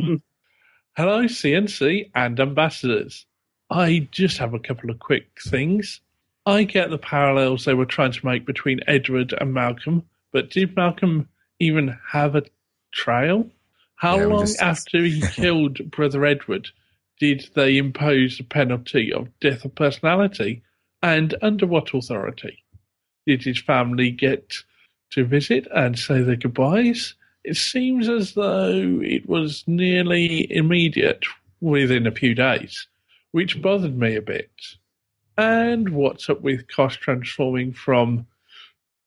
Hello, 0.97 1.25
CNC 1.25 2.11
and 2.15 2.41
ambassadors. 2.41 3.27
I 3.71 4.09
just 4.11 4.39
have 4.39 4.55
a 4.55 4.59
couple 4.59 4.91
of 4.91 4.99
quick 4.99 5.29
things. 5.41 6.01
I 6.47 6.65
get 6.65 6.91
the 6.91 6.99
parallels 6.99 7.65
they 7.65 7.75
were 7.75 7.87
trying 7.87 8.13
to 8.13 8.27
make 8.27 8.47
between 8.47 8.81
Edward 8.87 9.35
and 9.39 9.53
Malcolm, 9.53 10.05
but 10.33 10.51
did 10.51 10.75
Malcolm 10.75 11.29
even 11.61 11.97
have 12.11 12.35
a 12.35 12.43
trail? 12.91 13.49
How 13.99 14.17
Yeah, 14.19 14.27
long 14.27 14.47
just- 14.47 14.63
after 14.63 15.03
he 15.03 15.21
killed 15.33 15.91
Brother 15.91 16.25
Edward 16.25 16.69
did 17.21 17.51
they 17.55 17.77
impose 17.79 18.39
the 18.39 18.45
penalty 18.45 19.13
of 19.13 19.29
death 19.41 19.65
of 19.65 19.75
personality? 19.75 20.63
And 21.03 21.35
under 21.43 21.67
what 21.67 21.93
authority? 21.93 22.63
Did 23.27 23.43
his 23.43 23.59
family 23.61 24.13
get 24.13 24.55
to 25.11 25.25
visit 25.25 25.67
and 25.75 25.99
say 25.99 26.23
their 26.23 26.37
goodbyes? 26.37 27.15
It 27.43 27.57
seems 27.57 28.09
as 28.09 28.35
though 28.35 29.01
it 29.03 29.29
was 29.29 29.65
nearly 29.67 30.47
immediate 30.53 31.25
within 31.61 32.07
a 32.07 32.13
few 32.13 32.35
days, 32.37 32.87
which 33.33 33.61
bothered 33.61 33.99
me 33.99 34.15
a 34.15 34.23
bit. 34.23 34.51
And 35.37 35.89
what's 35.89 36.31
up 36.31 36.41
with 36.41 36.69
Kosh 36.69 36.99
transforming 36.99 37.73
from 37.73 38.27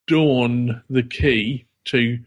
Dawn 0.07 0.81
the 0.89 1.03
key 1.03 1.65
to 1.85 2.19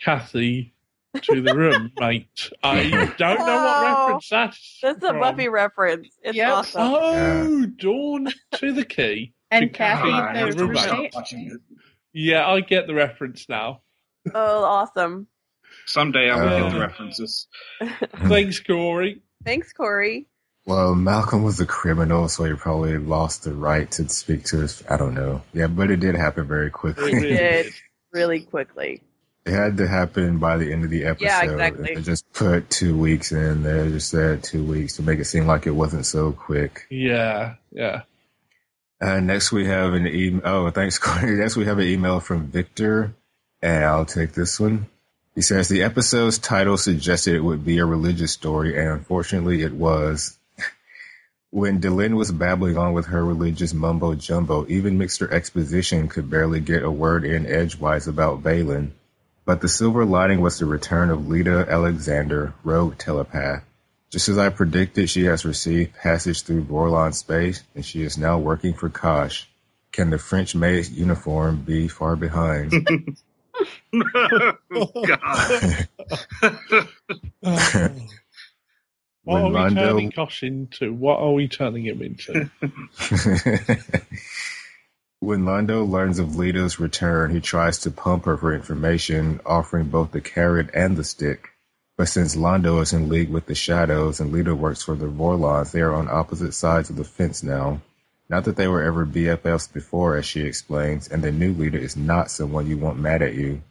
Kathy 0.00 0.72
to 1.22 1.40
the 1.42 1.54
room, 1.54 1.92
mate? 1.98 2.50
I 2.62 3.12
don't 3.18 3.38
know 3.46 3.56
what 3.64 3.76
Oh, 3.78 3.82
reference 4.06 4.28
that's. 4.28 4.78
That's 4.82 5.02
a 5.04 5.08
from. 5.08 5.20
Buffy 5.20 5.48
reference. 5.48 6.08
It's 6.22 6.36
Yep. 6.36 6.52
awesome. 6.52 6.82
Oh, 6.84 7.66
Dawn 7.66 8.28
to 8.56 8.72
the 8.72 8.84
key. 8.84 9.32
And 9.50 9.70
to 9.72 9.78
Kathy, 9.78 10.10
God, 10.10 10.22
I 10.22 10.32
the 10.34 10.38
have 10.40 10.56
to 10.56 10.62
roommate. 10.66 10.78
stop 10.82 11.04
watching 11.14 11.46
it. 11.50 11.60
Yeah, 12.12 12.46
I 12.46 12.60
get 12.60 12.86
the 12.86 12.94
reference 12.94 13.48
now. 13.48 13.80
Oh, 14.34 14.64
awesome. 14.64 15.26
Someday 15.86 16.30
I 16.30 16.36
will 16.36 16.60
get 16.64 16.70
the 16.72 16.76
Uh, 16.78 16.80
references. 16.80 17.46
Thanks, 18.28 18.60
Corey. 18.60 19.22
Thanks, 19.44 19.72
Corey. 19.72 20.26
Well, 20.66 20.94
Malcolm 20.94 21.42
was 21.44 21.60
a 21.60 21.66
criminal, 21.66 22.28
so 22.28 22.44
he 22.44 22.52
probably 22.54 22.98
lost 22.98 23.44
the 23.44 23.54
right 23.54 23.90
to 23.92 24.06
speak 24.10 24.44
to 24.46 24.62
us. 24.64 24.82
I 24.90 24.98
don't 24.98 25.14
know. 25.14 25.42
Yeah, 25.54 25.68
but 25.68 25.90
it 25.90 26.00
did 26.00 26.14
happen 26.14 26.46
very 26.46 26.66
It 26.66 26.72
quickly. 26.74 27.04
really 27.14 27.28
did. 27.28 27.62
did. 27.64 27.72
Really 28.12 28.40
quickly. 28.40 29.02
It 29.48 29.54
had 29.54 29.78
to 29.78 29.88
happen 29.88 30.36
by 30.36 30.58
the 30.58 30.70
end 30.70 30.84
of 30.84 30.90
the 30.90 31.06
episode. 31.06 31.24
Yeah, 31.24 31.42
exactly. 31.42 31.94
They 31.94 32.02
just 32.02 32.30
put 32.34 32.68
two 32.68 32.94
weeks 32.98 33.32
in 33.32 33.62
there, 33.62 33.88
just 33.88 34.10
said 34.10 34.44
two 34.44 34.62
weeks 34.62 34.96
to 34.96 35.02
make 35.02 35.20
it 35.20 35.24
seem 35.24 35.46
like 35.46 35.66
it 35.66 35.70
wasn't 35.70 36.04
so 36.04 36.32
quick. 36.32 36.86
Yeah, 36.90 37.54
yeah. 37.72 38.02
Uh, 39.00 39.20
next 39.20 39.50
we 39.50 39.64
have 39.64 39.94
an 39.94 40.06
email. 40.06 40.42
Oh, 40.44 40.70
thanks, 40.70 40.98
Corey. 40.98 41.36
Next 41.36 41.56
we 41.56 41.64
have 41.64 41.78
an 41.78 41.86
email 41.86 42.20
from 42.20 42.48
Victor, 42.48 43.14
and 43.62 43.84
I'll 43.86 44.04
take 44.04 44.32
this 44.32 44.60
one. 44.60 44.86
He 45.34 45.40
says 45.40 45.68
the 45.68 45.82
episode's 45.82 46.36
title 46.36 46.76
suggested 46.76 47.34
it 47.34 47.40
would 47.40 47.64
be 47.64 47.78
a 47.78 47.86
religious 47.86 48.32
story, 48.32 48.78
and 48.78 48.88
unfortunately 48.88 49.62
it 49.62 49.72
was. 49.72 50.36
when 51.50 51.80
Delenn 51.80 52.16
was 52.16 52.30
babbling 52.32 52.76
on 52.76 52.92
with 52.92 53.06
her 53.06 53.24
religious 53.24 53.72
mumbo 53.72 54.14
jumbo, 54.14 54.66
even 54.68 54.98
Mixer 54.98 55.32
Exposition 55.32 56.08
could 56.08 56.28
barely 56.28 56.60
get 56.60 56.82
a 56.82 56.90
word 56.90 57.24
in 57.24 57.46
edgewise 57.46 58.06
about 58.06 58.42
Valen. 58.42 58.90
But 59.48 59.62
the 59.62 59.68
silver 59.68 60.04
lining 60.04 60.42
was 60.42 60.58
the 60.58 60.66
return 60.66 61.08
of 61.08 61.20
Lyta 61.20 61.66
Alexander, 61.70 62.52
rogue 62.64 62.98
telepath. 62.98 63.64
Just 64.10 64.28
as 64.28 64.36
I 64.36 64.50
predicted, 64.50 65.08
she 65.08 65.24
has 65.24 65.46
received 65.46 65.94
passage 65.94 66.42
through 66.42 66.64
Vorlon 66.64 67.14
space, 67.14 67.62
and 67.74 67.82
she 67.82 68.02
is 68.02 68.18
now 68.18 68.38
working 68.38 68.74
for 68.74 68.90
Kosh. 68.90 69.48
Can 69.90 70.10
the 70.10 70.18
French 70.18 70.54
maid's 70.54 70.90
uniform 70.90 71.62
be 71.62 71.88
far 71.88 72.14
behind? 72.14 72.72
God. 72.72 73.08
what 79.24 79.40
When 79.40 79.44
are 79.44 79.50
we 79.50 79.56
Londo- 79.56 79.74
turning 79.76 80.12
Kosh 80.12 80.42
into? 80.42 80.92
What 80.92 81.20
are 81.20 81.32
we 81.32 81.48
turning 81.48 81.86
him 81.86 82.02
into? 82.02 82.50
when 85.20 85.42
Londo 85.42 85.88
learns 85.88 86.20
of 86.20 86.36
Lyta's 86.36 86.78
return, 86.78 87.32
he 87.32 87.40
tries 87.40 87.78
to 87.78 87.90
pump 87.90 88.24
her 88.24 88.36
for 88.36 88.54
information, 88.54 89.40
offering 89.44 89.88
both 89.88 90.12
the 90.12 90.20
carrot 90.20 90.70
and 90.72 90.96
the 90.96 91.02
stick. 91.02 91.50
But 91.96 92.08
since 92.08 92.36
Londo 92.36 92.80
is 92.80 92.92
in 92.92 93.08
league 93.08 93.28
with 93.28 93.46
the 93.46 93.54
Shadows 93.56 94.20
and 94.20 94.32
Lyta 94.32 94.56
works 94.56 94.84
for 94.84 94.94
the 94.94 95.06
Vorlons, 95.06 95.72
they 95.72 95.80
are 95.80 95.92
on 95.92 96.08
opposite 96.08 96.52
sides 96.52 96.88
of 96.88 96.94
the 96.94 97.02
fence 97.02 97.42
now. 97.42 97.80
Not 98.28 98.44
that 98.44 98.54
they 98.54 98.68
were 98.68 98.82
ever 98.82 99.04
BFFs 99.04 99.72
before, 99.72 100.16
as 100.16 100.24
she 100.24 100.42
explains, 100.42 101.08
and 101.08 101.22
the 101.24 101.32
new 101.32 101.52
leader 101.52 101.78
is 101.78 101.96
not 101.96 102.30
someone 102.30 102.68
you 102.68 102.78
want 102.78 103.00
mad 103.00 103.20
at 103.20 103.34
you. 103.34 103.62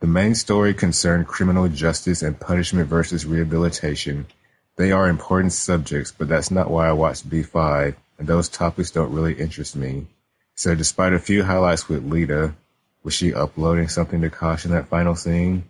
The 0.00 0.08
main 0.08 0.34
story 0.34 0.74
concerned 0.74 1.28
criminal 1.28 1.68
justice 1.68 2.22
and 2.22 2.40
punishment 2.40 2.88
versus 2.88 3.24
rehabilitation. 3.24 4.26
They 4.74 4.90
are 4.90 5.08
important 5.08 5.52
subjects, 5.52 6.10
but 6.10 6.28
that's 6.28 6.50
not 6.50 6.68
why 6.68 6.88
I 6.88 6.92
watched 6.92 7.30
B5, 7.30 7.94
and 8.18 8.26
those 8.26 8.48
topics 8.48 8.90
don't 8.90 9.14
really 9.14 9.34
interest 9.34 9.76
me. 9.76 10.08
So 10.56 10.74
despite 10.74 11.12
a 11.12 11.18
few 11.18 11.44
highlights 11.44 11.88
with 11.88 12.08
Lyta, 12.08 12.54
was 13.02 13.14
she 13.14 13.34
uploading 13.34 13.88
something 13.88 14.22
to 14.22 14.30
caution 14.30 14.72
that 14.72 14.88
final 14.88 15.14
scene? 15.14 15.64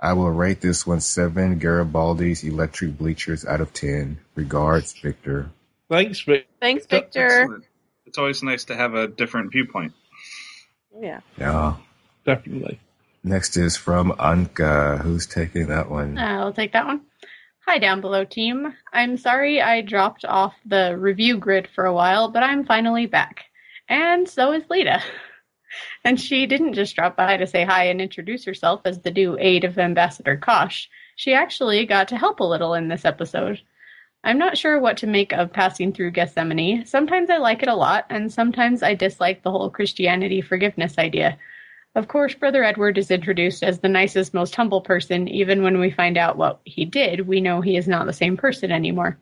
I 0.00 0.14
will 0.14 0.30
rate 0.30 0.62
this 0.62 0.86
one 0.86 1.00
seven 1.00 1.60
Garibaldi's 1.60 2.42
electric 2.42 2.96
bleachers 2.96 3.44
out 3.44 3.60
of 3.60 3.74
ten. 3.74 4.18
Regards, 4.34 4.98
Victor. 4.98 5.50
Thanks, 5.90 6.20
Vic. 6.22 6.48
Thanks, 6.58 6.86
Victor. 6.86 7.26
Excellent. 7.26 7.64
It's 8.06 8.16
always 8.16 8.42
nice 8.42 8.64
to 8.64 8.74
have 8.74 8.94
a 8.94 9.06
different 9.06 9.52
viewpoint. 9.52 9.92
Yeah. 10.98 11.20
Yeah. 11.38 11.76
Definitely. 12.24 12.80
Next 13.22 13.58
is 13.58 13.76
from 13.76 14.12
Anka. 14.12 15.00
Who's 15.02 15.26
taking 15.26 15.66
that 15.66 15.90
one? 15.90 16.16
Uh, 16.16 16.40
I'll 16.40 16.52
take 16.52 16.72
that 16.72 16.86
one. 16.86 17.02
Hi, 17.66 17.78
down 17.78 18.00
below 18.00 18.24
team. 18.24 18.74
I'm 18.90 19.18
sorry 19.18 19.60
I 19.60 19.82
dropped 19.82 20.24
off 20.24 20.54
the 20.64 20.96
review 20.96 21.36
grid 21.36 21.68
for 21.74 21.84
a 21.84 21.92
while, 21.92 22.30
but 22.30 22.42
I'm 22.42 22.64
finally 22.64 23.04
back. 23.06 23.44
And 23.90 24.28
so 24.28 24.52
is 24.52 24.62
Lyta. 24.64 25.02
And 26.04 26.18
she 26.18 26.46
didn't 26.46 26.74
just 26.74 26.94
drop 26.94 27.16
by 27.16 27.36
to 27.36 27.46
say 27.46 27.64
hi 27.64 27.84
and 27.86 28.00
introduce 28.00 28.44
herself 28.44 28.82
as 28.84 29.00
the 29.00 29.10
new 29.10 29.36
aide 29.38 29.64
of 29.64 29.78
Ambassador 29.78 30.36
Kosh. 30.36 30.88
She 31.16 31.34
actually 31.34 31.84
got 31.86 32.08
to 32.08 32.16
help 32.16 32.38
a 32.38 32.44
little 32.44 32.74
in 32.74 32.88
this 32.88 33.04
episode. 33.04 33.60
I'm 34.22 34.38
not 34.38 34.56
sure 34.56 34.78
what 34.78 34.98
to 34.98 35.06
make 35.06 35.32
of 35.32 35.52
passing 35.52 35.92
through 35.92 36.12
Gethsemane. 36.12 36.86
Sometimes 36.86 37.30
I 37.30 37.38
like 37.38 37.62
it 37.62 37.68
a 37.68 37.74
lot, 37.74 38.06
and 38.10 38.32
sometimes 38.32 38.82
I 38.82 38.94
dislike 38.94 39.42
the 39.42 39.50
whole 39.50 39.70
Christianity 39.70 40.40
forgiveness 40.40 40.96
idea. 40.96 41.36
Of 41.96 42.06
course, 42.06 42.34
Brother 42.34 42.62
Edward 42.62 42.96
is 42.96 43.10
introduced 43.10 43.64
as 43.64 43.80
the 43.80 43.88
nicest, 43.88 44.32
most 44.32 44.54
humble 44.54 44.82
person. 44.82 45.26
Even 45.26 45.62
when 45.62 45.80
we 45.80 45.90
find 45.90 46.16
out 46.16 46.36
what 46.36 46.60
he 46.64 46.84
did, 46.84 47.26
we 47.26 47.40
know 47.40 47.60
he 47.60 47.76
is 47.76 47.88
not 47.88 48.06
the 48.06 48.12
same 48.12 48.36
person 48.36 48.70
anymore. 48.70 49.18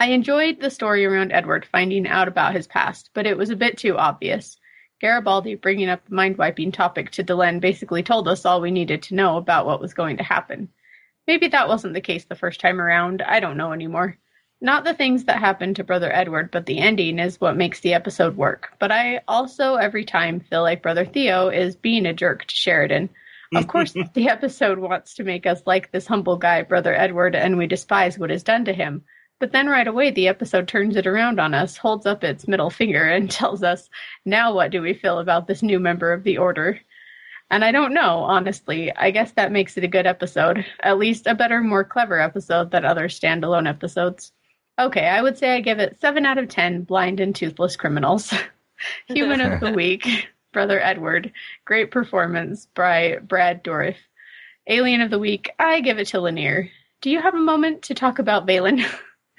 I 0.00 0.08
enjoyed 0.08 0.60
the 0.60 0.70
story 0.70 1.04
around 1.04 1.32
Edward 1.32 1.66
finding 1.66 2.06
out 2.06 2.28
about 2.28 2.54
his 2.54 2.66
past, 2.66 3.10
but 3.14 3.26
it 3.26 3.36
was 3.36 3.50
a 3.50 3.56
bit 3.56 3.78
too 3.78 3.96
obvious. 3.96 4.58
Garibaldi 5.00 5.56
bringing 5.56 5.88
up 5.88 6.04
the 6.04 6.14
mind 6.14 6.38
wiping 6.38 6.72
topic 6.72 7.10
to 7.12 7.24
Delenn 7.24 7.60
basically 7.60 8.02
told 8.02 8.28
us 8.28 8.44
all 8.44 8.60
we 8.60 8.70
needed 8.70 9.02
to 9.02 9.14
know 9.14 9.36
about 9.36 9.66
what 9.66 9.80
was 9.80 9.94
going 9.94 10.16
to 10.16 10.22
happen. 10.22 10.68
Maybe 11.26 11.48
that 11.48 11.68
wasn't 11.68 11.94
the 11.94 12.00
case 12.00 12.24
the 12.24 12.34
first 12.34 12.60
time 12.60 12.80
around. 12.80 13.22
I 13.22 13.40
don't 13.40 13.56
know 13.56 13.72
anymore. 13.72 14.18
Not 14.60 14.84
the 14.84 14.94
things 14.94 15.24
that 15.24 15.40
happened 15.40 15.76
to 15.76 15.84
Brother 15.84 16.10
Edward, 16.10 16.50
but 16.50 16.64
the 16.64 16.78
ending 16.78 17.18
is 17.18 17.40
what 17.40 17.56
makes 17.56 17.80
the 17.80 17.92
episode 17.92 18.36
work. 18.36 18.70
But 18.78 18.92
I 18.92 19.20
also, 19.28 19.74
every 19.74 20.04
time, 20.04 20.40
feel 20.40 20.62
like 20.62 20.82
Brother 20.82 21.04
Theo 21.04 21.48
is 21.48 21.76
being 21.76 22.06
a 22.06 22.14
jerk 22.14 22.46
to 22.46 22.54
Sheridan. 22.54 23.10
Of 23.54 23.66
course, 23.66 23.92
the 24.14 24.28
episode 24.28 24.78
wants 24.78 25.14
to 25.14 25.24
make 25.24 25.44
us 25.44 25.62
like 25.66 25.90
this 25.90 26.06
humble 26.06 26.36
guy, 26.36 26.62
Brother 26.62 26.94
Edward, 26.94 27.34
and 27.34 27.58
we 27.58 27.66
despise 27.66 28.18
what 28.18 28.30
is 28.30 28.42
done 28.42 28.64
to 28.64 28.72
him. 28.72 29.02
But 29.40 29.52
then 29.52 29.68
right 29.68 29.86
away, 29.86 30.10
the 30.10 30.28
episode 30.28 30.68
turns 30.68 30.96
it 30.96 31.06
around 31.06 31.40
on 31.40 31.54
us, 31.54 31.76
holds 31.76 32.06
up 32.06 32.24
its 32.24 32.48
middle 32.48 32.70
finger, 32.70 33.04
and 33.08 33.30
tells 33.30 33.62
us, 33.62 33.88
now 34.24 34.54
what 34.54 34.70
do 34.70 34.80
we 34.80 34.94
feel 34.94 35.18
about 35.18 35.46
this 35.46 35.62
new 35.62 35.78
member 35.78 36.12
of 36.12 36.24
the 36.24 36.38
Order? 36.38 36.80
And 37.50 37.64
I 37.64 37.72
don't 37.72 37.94
know, 37.94 38.18
honestly. 38.20 38.94
I 38.96 39.10
guess 39.10 39.32
that 39.32 39.52
makes 39.52 39.76
it 39.76 39.84
a 39.84 39.88
good 39.88 40.06
episode. 40.06 40.64
At 40.80 40.98
least 40.98 41.26
a 41.26 41.34
better, 41.34 41.60
more 41.60 41.84
clever 41.84 42.18
episode 42.18 42.70
than 42.70 42.84
other 42.84 43.08
standalone 43.08 43.68
episodes. 43.68 44.32
Okay, 44.78 45.06
I 45.06 45.22
would 45.22 45.38
say 45.38 45.54
I 45.54 45.60
give 45.60 45.78
it 45.78 46.00
7 46.00 46.26
out 46.26 46.38
of 46.38 46.48
10 46.48 46.82
blind 46.82 47.20
and 47.20 47.34
toothless 47.34 47.76
criminals. 47.76 48.32
Human 49.06 49.40
of 49.40 49.60
the 49.60 49.72
Week, 49.76 50.28
Brother 50.52 50.80
Edward. 50.80 51.32
Great 51.64 51.90
performance 51.90 52.66
by 52.74 53.18
Brad 53.22 53.62
Dourif. 53.62 53.96
Alien 54.66 55.00
of 55.00 55.10
the 55.10 55.18
Week, 55.18 55.50
I 55.58 55.80
give 55.80 55.98
it 55.98 56.08
to 56.08 56.18
Lennier. 56.20 56.70
Do 57.02 57.10
you 57.10 57.20
have 57.20 57.34
a 57.34 57.38
moment 57.38 57.82
to 57.82 57.94
talk 57.94 58.18
about 58.18 58.46
Valen? 58.46 58.84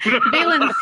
Valen's, 0.04 0.74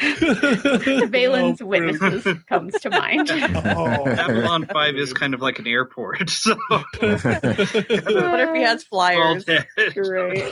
Valen's 1.10 1.60
Oh, 1.62 1.66
witnesses 1.66 2.26
comes 2.48 2.74
to 2.80 2.90
mind. 2.90 3.30
Oh. 3.74 4.04
Babylon 4.04 4.66
5 4.72 4.96
is 4.96 5.12
kind 5.12 5.34
of 5.34 5.40
like 5.40 5.58
an 5.58 5.66
airport, 5.66 6.30
so. 6.30 6.56
what 6.68 6.84
if 7.00 8.54
he 8.54 8.62
has 8.62 8.82
flyers? 8.84 9.44
Well, 9.46 9.64
Great. 9.94 10.42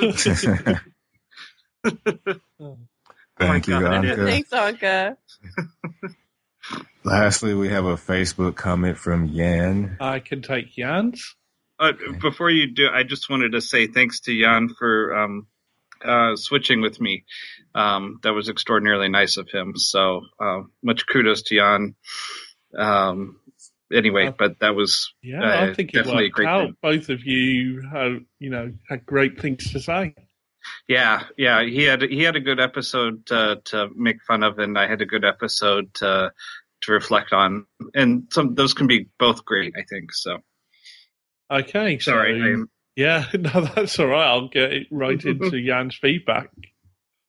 Thank 3.38 3.68
you, 3.68 3.80
God. 3.80 4.04
Anka. 4.04 4.26
Thanks, 4.26 4.50
Anka. 4.50 5.16
Lastly, 7.04 7.54
we 7.54 7.70
have 7.70 7.86
a 7.86 7.94
Facebook 7.96 8.54
comment 8.56 8.98
from 8.98 9.24
Yan. 9.26 9.96
I 10.00 10.18
can 10.20 10.42
take 10.42 10.72
Jan's. 10.72 11.34
Uh, 11.78 11.92
before 12.20 12.50
you 12.50 12.66
do, 12.74 12.88
I 12.92 13.02
just 13.04 13.30
wanted 13.30 13.52
to 13.52 13.62
say 13.62 13.86
thanks 13.86 14.20
to 14.20 14.38
Jan 14.38 14.68
for 14.78 15.16
um, 15.16 15.46
uh, 16.04 16.36
switching 16.36 16.80
with 16.80 17.00
me. 17.00 17.24
Um, 17.74 18.18
that 18.22 18.32
was 18.32 18.48
extraordinarily 18.48 19.08
nice 19.08 19.36
of 19.36 19.48
him. 19.50 19.74
So 19.76 20.22
uh, 20.40 20.62
much 20.82 21.06
kudos 21.06 21.42
to 21.42 21.56
Jan. 21.56 21.94
Um, 22.76 23.40
anyway, 23.92 24.26
Uh, 24.28 24.32
but 24.38 24.58
that 24.60 24.74
was 24.74 25.12
Yeah, 25.22 25.42
uh, 25.42 25.70
I 25.70 25.74
think 25.74 25.90
it 25.90 25.98
definitely 25.98 26.24
a 26.24 26.26
worked 26.26 26.34
great 26.34 26.48
out. 26.48 26.62
thing. 26.64 26.76
Both 26.82 27.08
of 27.08 27.24
you, 27.24 27.82
have, 27.92 28.20
you 28.38 28.50
know, 28.50 28.72
had 28.88 29.06
great 29.06 29.40
things 29.40 29.72
to 29.72 29.80
say. 29.80 30.14
Yeah, 30.86 31.22
yeah. 31.38 31.62
He 31.64 31.84
had 31.84 32.02
he 32.02 32.22
had 32.22 32.36
a 32.36 32.40
good 32.40 32.60
episode 32.60 33.24
to, 33.26 33.60
to 33.66 33.88
make 33.96 34.22
fun 34.22 34.42
of, 34.42 34.58
and 34.58 34.78
I 34.78 34.86
had 34.86 35.00
a 35.00 35.06
good 35.06 35.24
episode 35.24 35.94
to 35.94 36.32
to 36.82 36.92
reflect 36.92 37.32
on. 37.32 37.66
And 37.94 38.24
some 38.30 38.54
those 38.54 38.74
can 38.74 38.86
be 38.86 39.08
both 39.18 39.44
great, 39.44 39.74
I 39.76 39.84
think. 39.88 40.12
So 40.12 40.38
Okay, 41.50 41.98
so 41.98 42.12
sorry, 42.12 42.40
I 42.42 42.46
am 42.52 42.70
Yeah, 42.96 43.24
no, 43.34 43.68
that's 43.74 43.98
all 43.98 44.06
right. 44.06 44.26
I'll 44.26 44.48
get 44.48 44.86
right 44.90 45.22
into 45.24 45.62
Jan's 45.66 45.96
feedback. 45.96 46.50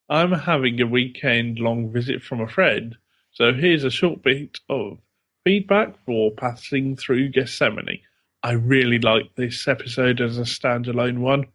I'm 0.10 0.32
having 0.32 0.80
a 0.82 0.88
weekend 0.88 1.60
long 1.60 1.92
visit 1.92 2.22
from 2.22 2.42
a 2.42 2.48
friend, 2.48 2.98
so 3.32 3.54
here's 3.54 3.84
a 3.86 3.90
short 3.90 4.22
bit 4.24 4.60
of 4.70 4.98
feedback 5.46 5.96
for 6.06 6.32
passing 6.32 6.98
through 6.98 7.30
Gethsemane. 7.30 8.02
I 8.44 8.52
really 8.54 9.00
like 9.00 9.36
this 9.36 9.68
episode 9.68 10.20
as 10.22 10.38
a 10.38 10.42
standalone 10.42 11.20
one. 11.20 11.46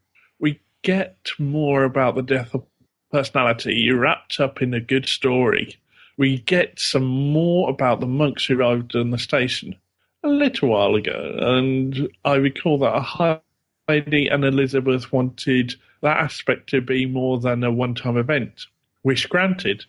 We 0.41 0.61
get 0.83 1.31
more 1.39 1.85
about 1.85 2.15
the 2.17 2.23
death 2.23 2.55
of 2.55 2.65
personality 3.13 3.91
wrapped 3.91 4.41
up 4.41 4.63
in 4.63 4.75
a 4.75 4.81
good 4.81 5.07
story. 5.07 5.77
We 6.17 6.39
get 6.39 6.81
some 6.81 7.05
more 7.05 7.69
about 7.69 8.01
the 8.01 8.07
monks 8.07 8.47
who 8.47 8.59
arrived 8.59 8.97
on 8.97 9.11
the 9.11 9.19
station 9.19 9.77
a 10.25 10.29
little 10.29 10.71
while 10.71 10.95
ago, 10.95 11.37
and 11.39 12.09
I 12.25 12.37
recall 12.37 12.79
that 12.79 13.43
Heidi 13.89 14.27
and 14.27 14.45
Elizabeth 14.45 15.13
wanted 15.13 15.75
that 16.03 16.17
aspect 16.19 16.71
to 16.71 16.81
be 16.81 17.07
more 17.07 17.39
than 17.39 17.63
a 17.63 17.71
one 17.71 17.95
time 17.95 18.17
event. 18.17 18.67
Wish 19.05 19.27
granted. 19.27 19.85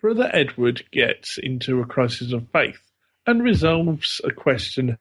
Brother 0.00 0.30
Edward 0.32 0.82
gets 0.90 1.38
into 1.38 1.80
a 1.80 1.86
crisis 1.86 2.32
of 2.32 2.48
faith 2.50 2.80
and 3.26 3.42
resolves 3.42 4.20
a 4.24 4.30
question 4.30 4.98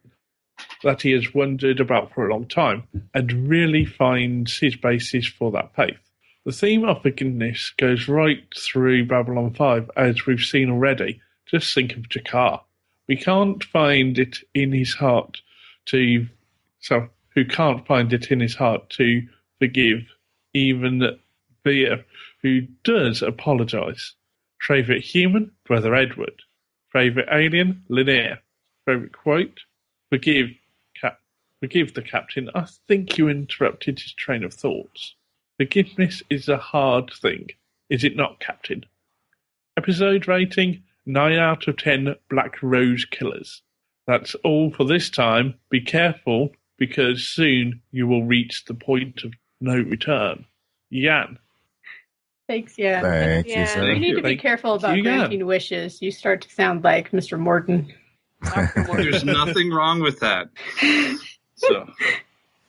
that 0.83 1.01
he 1.01 1.11
has 1.11 1.33
wondered 1.33 1.79
about 1.79 2.13
for 2.13 2.27
a 2.27 2.33
long 2.33 2.45
time 2.45 2.83
and 3.13 3.47
really 3.47 3.85
finds 3.85 4.59
his 4.59 4.75
basis 4.75 5.25
for 5.25 5.51
that 5.51 5.73
faith. 5.75 5.97
The 6.45 6.51
theme 6.51 6.83
of 6.83 7.01
forgiveness 7.01 7.71
goes 7.77 8.07
right 8.07 8.43
through 8.55 9.05
Babylon 9.05 9.53
5, 9.53 9.91
as 9.95 10.25
we've 10.25 10.41
seen 10.41 10.69
already. 10.69 11.21
Just 11.45 11.73
think 11.73 11.93
of 11.93 12.09
G'Kar. 12.09 12.61
We 13.07 13.15
can't 13.15 13.63
find 13.63 14.19
it 14.19 14.39
in 14.53 14.71
his 14.71 14.93
heart 14.93 15.41
to, 15.85 16.27
so 16.79 17.09
who 17.33 17.45
can't 17.45 17.85
find 17.87 18.11
it 18.13 18.31
in 18.31 18.39
his 18.39 18.55
heart 18.55 18.89
to 18.91 19.27
forgive 19.59 20.01
even 20.53 21.17
Thea, 21.63 22.03
who 22.41 22.61
does 22.83 23.21
apologise. 23.21 24.15
Favourite 24.59 25.03
human, 25.03 25.51
Brother 25.65 25.95
Edward. 25.95 26.41
Favourite 26.91 27.29
alien, 27.31 27.83
Lennier. 27.89 28.39
Favourite 28.85 29.13
quote, 29.13 29.59
forgive, 30.09 30.49
cap, 30.99 31.19
forgive 31.59 31.93
the 31.93 32.01
captain. 32.01 32.49
I 32.53 32.65
think 32.87 33.17
you 33.17 33.29
interrupted 33.29 33.99
his 33.99 34.13
train 34.13 34.43
of 34.43 34.53
thoughts. 34.53 35.15
Forgiveness 35.57 36.23
is 36.29 36.49
a 36.49 36.57
hard 36.57 37.11
thing, 37.13 37.49
is 37.89 38.03
it 38.03 38.15
not, 38.15 38.39
Captain? 38.39 38.83
Episode 39.77 40.27
rating 40.27 40.83
9 41.05 41.33
out 41.37 41.67
of 41.67 41.77
10 41.77 42.15
Black 42.29 42.61
Rose 42.61 43.05
Killers. 43.05 43.61
That's 44.07 44.35
all 44.43 44.71
for 44.71 44.83
this 44.83 45.09
time. 45.09 45.55
Be 45.69 45.81
careful 45.81 46.51
because 46.81 47.23
soon 47.23 47.79
you 47.91 48.07
will 48.07 48.23
reach 48.25 48.65
the 48.65 48.73
point 48.73 49.21
of 49.23 49.31
no 49.59 49.75
return. 49.75 50.45
Yan. 50.89 51.37
Thanks, 52.47 52.75
yeah. 52.75 53.01
Thank 53.01 53.45
Yeah. 53.47 53.59
you, 53.59 53.65
sir. 53.67 53.91
You 53.91 53.99
need 53.99 54.15
to 54.15 54.23
be 54.23 54.35
careful 54.35 54.73
about 54.73 54.97
you, 54.97 55.03
Jan. 55.03 55.19
granting 55.19 55.45
wishes. 55.45 56.01
You 56.01 56.09
start 56.09 56.41
to 56.41 56.49
sound 56.49 56.83
like 56.83 57.11
Mr. 57.11 57.37
Morden. 57.37 57.93
There's 58.87 59.23
nothing 59.23 59.69
wrong 59.69 59.99
with 60.01 60.21
that. 60.21 60.49
So 61.53 61.87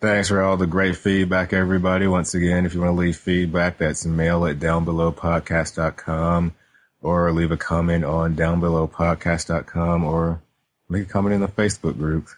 Thanks 0.03 0.29
for 0.29 0.43
all 0.43 0.59
the 0.59 0.67
great 0.67 0.97
feedback, 0.97 1.55
everybody. 1.55 2.07
Once 2.07 2.35
again, 2.35 2.67
if 2.67 2.75
you 2.75 2.81
want 2.83 2.91
to 2.95 3.01
leave 3.01 3.17
feedback, 3.17 3.79
that's 3.79 4.05
mail 4.05 4.45
at 4.45 4.59
downbelowpodcast.com 4.59 6.53
or 7.01 7.33
leave 7.33 7.51
a 7.51 7.57
comment 7.57 8.05
on 8.05 8.37
downbelowpodcast.com 8.37 10.05
or 10.05 10.43
make 10.91 11.05
a 11.05 11.07
comment 11.07 11.35
in 11.35 11.41
the 11.41 11.49
Facebook 11.49 11.97
group 11.97 12.29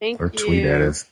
Thank 0.00 0.20
or 0.20 0.32
you. 0.32 0.44
tweet 0.44 0.66
at 0.66 0.80
us. 0.80 1.04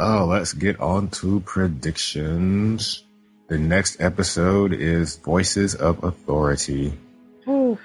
Oh, 0.00 0.26
let's 0.26 0.52
get 0.52 0.78
on 0.80 1.08
to 1.10 1.40
predictions. 1.40 3.04
The 3.48 3.58
next 3.58 4.00
episode 4.00 4.72
is 4.72 5.16
Voices 5.16 5.74
of 5.74 6.04
Authority. 6.04 6.92
Ooh, 7.48 7.78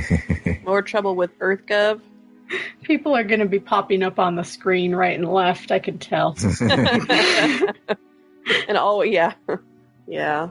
more 0.64 0.82
trouble 0.82 1.16
with 1.16 1.36
EarthGov. 1.38 2.00
People 2.82 3.16
are 3.16 3.24
going 3.24 3.40
to 3.40 3.46
be 3.46 3.58
popping 3.60 4.02
up 4.02 4.18
on 4.18 4.36
the 4.36 4.44
screen 4.44 4.94
right 4.94 5.18
and 5.18 5.28
left. 5.28 5.70
I 5.72 5.78
can 5.78 5.98
tell. 5.98 6.36
and 6.60 7.74
oh 8.70 9.02
yeah, 9.02 9.32
yeah. 10.06 10.50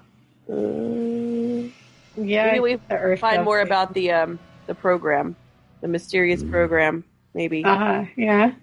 Mm, 0.50 1.72
Yeah, 2.18 2.46
maybe 2.48 2.60
we 2.60 2.78
find 3.18 3.20
Gov 3.20 3.44
more 3.44 3.60
thing. 3.60 3.68
about 3.68 3.94
the 3.94 4.12
um 4.12 4.40
the 4.68 4.76
program, 4.76 5.36
the 5.82 5.88
mysterious 5.88 6.44
program. 6.44 7.04
Maybe. 7.34 7.64
Uh, 7.64 8.06
yeah. 8.18 8.54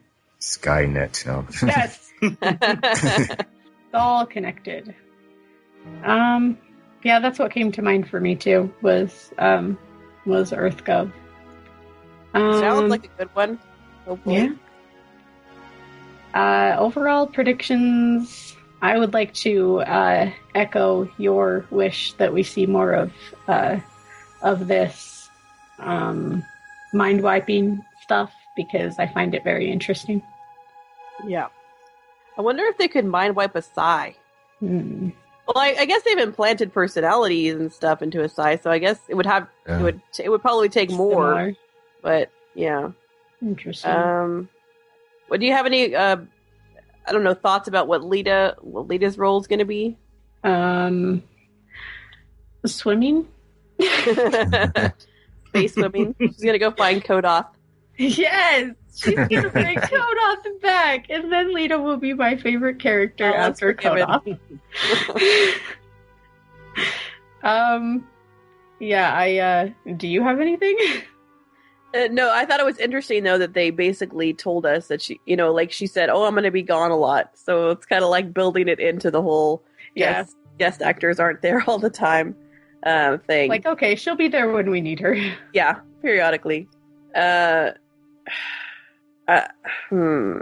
Skynet. 0.46 1.26
No. 1.26 1.44
Yes. 1.66 2.12
it's 2.22 3.94
all 3.94 4.26
connected. 4.26 4.94
Um, 6.04 6.58
yeah, 7.02 7.20
that's 7.20 7.38
what 7.38 7.50
came 7.52 7.72
to 7.72 7.82
mind 7.82 8.08
for 8.08 8.20
me 8.20 8.36
too. 8.36 8.72
Was 8.80 9.32
um, 9.38 9.78
was 10.24 10.52
EarthGov. 10.52 11.12
Um, 12.34 12.52
Sounds 12.60 12.90
like 12.90 13.04
a 13.04 13.18
good 13.18 13.34
one. 13.34 13.58
Hopefully. 14.06 14.36
yeah. 14.36 14.52
Uh, 16.34 16.76
overall 16.78 17.26
predictions. 17.26 18.54
I 18.82 18.98
would 18.98 19.14
like 19.14 19.32
to 19.34 19.80
uh, 19.80 20.30
echo 20.54 21.10
your 21.18 21.66
wish 21.70 22.12
that 22.14 22.32
we 22.32 22.42
see 22.42 22.66
more 22.66 22.92
of 22.92 23.12
uh, 23.48 23.78
of 24.42 24.68
this 24.68 25.28
um, 25.78 26.44
mind 26.92 27.22
wiping 27.22 27.84
stuff 28.02 28.32
because 28.54 28.98
I 28.98 29.06
find 29.06 29.34
it 29.34 29.44
very 29.44 29.70
interesting. 29.70 30.22
Yeah. 31.26 31.48
I 32.38 32.42
wonder 32.42 32.64
if 32.64 32.76
they 32.78 32.88
could 32.88 33.04
mind 33.06 33.36
wipe 33.36 33.54
a 33.56 33.62
psi. 33.62 34.14
Hmm. 34.60 35.10
Well, 35.46 35.56
I, 35.62 35.76
I 35.80 35.84
guess 35.86 36.02
they've 36.02 36.18
implanted 36.18 36.72
personalities 36.72 37.54
and 37.54 37.72
stuff 37.72 38.02
into 38.02 38.22
a 38.22 38.28
size, 38.28 38.60
so 38.62 38.70
I 38.70 38.78
guess 38.78 38.98
it 39.08 39.14
would 39.14 39.26
have 39.26 39.46
Yeah. 39.66 39.78
it 39.78 39.82
would 39.82 40.00
it 40.18 40.28
would 40.28 40.42
probably 40.42 40.68
take 40.68 40.90
more. 40.90 41.12
Similar. 41.34 41.54
But 42.02 42.30
yeah. 42.54 42.90
Interesting. 43.40 43.90
Um, 43.90 44.48
what 45.28 45.38
do 45.40 45.46
you 45.46 45.52
have 45.52 45.66
any? 45.66 45.94
Uh, 45.94 46.16
I 47.06 47.12
don't 47.12 47.22
know 47.22 47.34
thoughts 47.34 47.68
about 47.68 47.86
what 47.86 48.00
Lyta 48.00 48.56
what 48.62 48.88
Lyta's 48.88 49.16
role 49.18 49.38
is 49.40 49.46
going 49.46 49.60
to 49.60 49.64
be. 49.64 49.96
um, 50.42 51.22
swimming. 52.64 53.28
Space 53.80 55.74
swimming. 55.74 56.14
She's 56.20 56.40
going 56.40 56.54
to 56.54 56.58
go 56.58 56.70
find 56.72 57.02
Ko'Dath. 57.04 57.46
Yes, 57.98 58.72
she's 58.94 59.14
gonna 59.14 59.50
bring 59.50 59.78
Ko'Dath 59.78 60.60
back, 60.60 61.06
and 61.08 61.32
then 61.32 61.48
Lyta 61.54 61.82
will 61.82 61.96
be 61.96 62.12
my 62.12 62.36
favorite 62.36 62.78
character 62.78 63.28
Oh, 63.28 63.32
that's 63.32 63.62
after 63.62 63.72
forgiven. 63.74 64.06
Ko'Dath. 64.06 65.54
um, 67.42 68.06
yeah, 68.80 69.12
I. 69.14 69.36
uh 69.38 69.68
Do 69.96 70.08
you 70.08 70.22
have 70.22 70.40
anything? 70.40 70.76
Uh, 71.94 72.08
no, 72.10 72.30
I 72.30 72.44
thought 72.44 72.60
it 72.60 72.66
was 72.66 72.78
interesting 72.78 73.22
though 73.24 73.38
that 73.38 73.54
they 73.54 73.70
basically 73.70 74.34
told 74.34 74.66
us 74.66 74.88
that 74.88 75.00
she, 75.00 75.18
you 75.24 75.36
know, 75.36 75.52
like 75.52 75.72
she 75.72 75.86
said, 75.86 76.10
"Oh, 76.10 76.24
I'm 76.24 76.32
going 76.34 76.44
to 76.44 76.50
be 76.50 76.62
gone 76.62 76.90
a 76.90 76.96
lot," 76.96 77.30
so 77.38 77.70
it's 77.70 77.86
kind 77.86 78.02
of 78.04 78.10
like 78.10 78.34
building 78.34 78.68
it 78.68 78.80
into 78.80 79.10
the 79.10 79.22
whole 79.22 79.62
Yeah. 79.94 80.12
guest 80.24 80.36
guest 80.58 80.82
actors 80.82 81.18
aren't 81.20 81.40
there 81.42 81.62
all 81.66 81.78
the 81.78 81.88
time 81.88 82.34
uh, 82.82 83.16
thing. 83.18 83.48
Like, 83.48 83.64
okay, 83.64 83.94
she'll 83.94 84.16
be 84.16 84.28
there 84.28 84.50
when 84.50 84.68
we 84.70 84.80
need 84.82 85.00
her. 85.00 85.16
yeah, 85.54 85.76
periodically. 86.02 86.68
Uh, 87.14 87.70
uh, 89.28 89.42
hmm. 89.88 90.38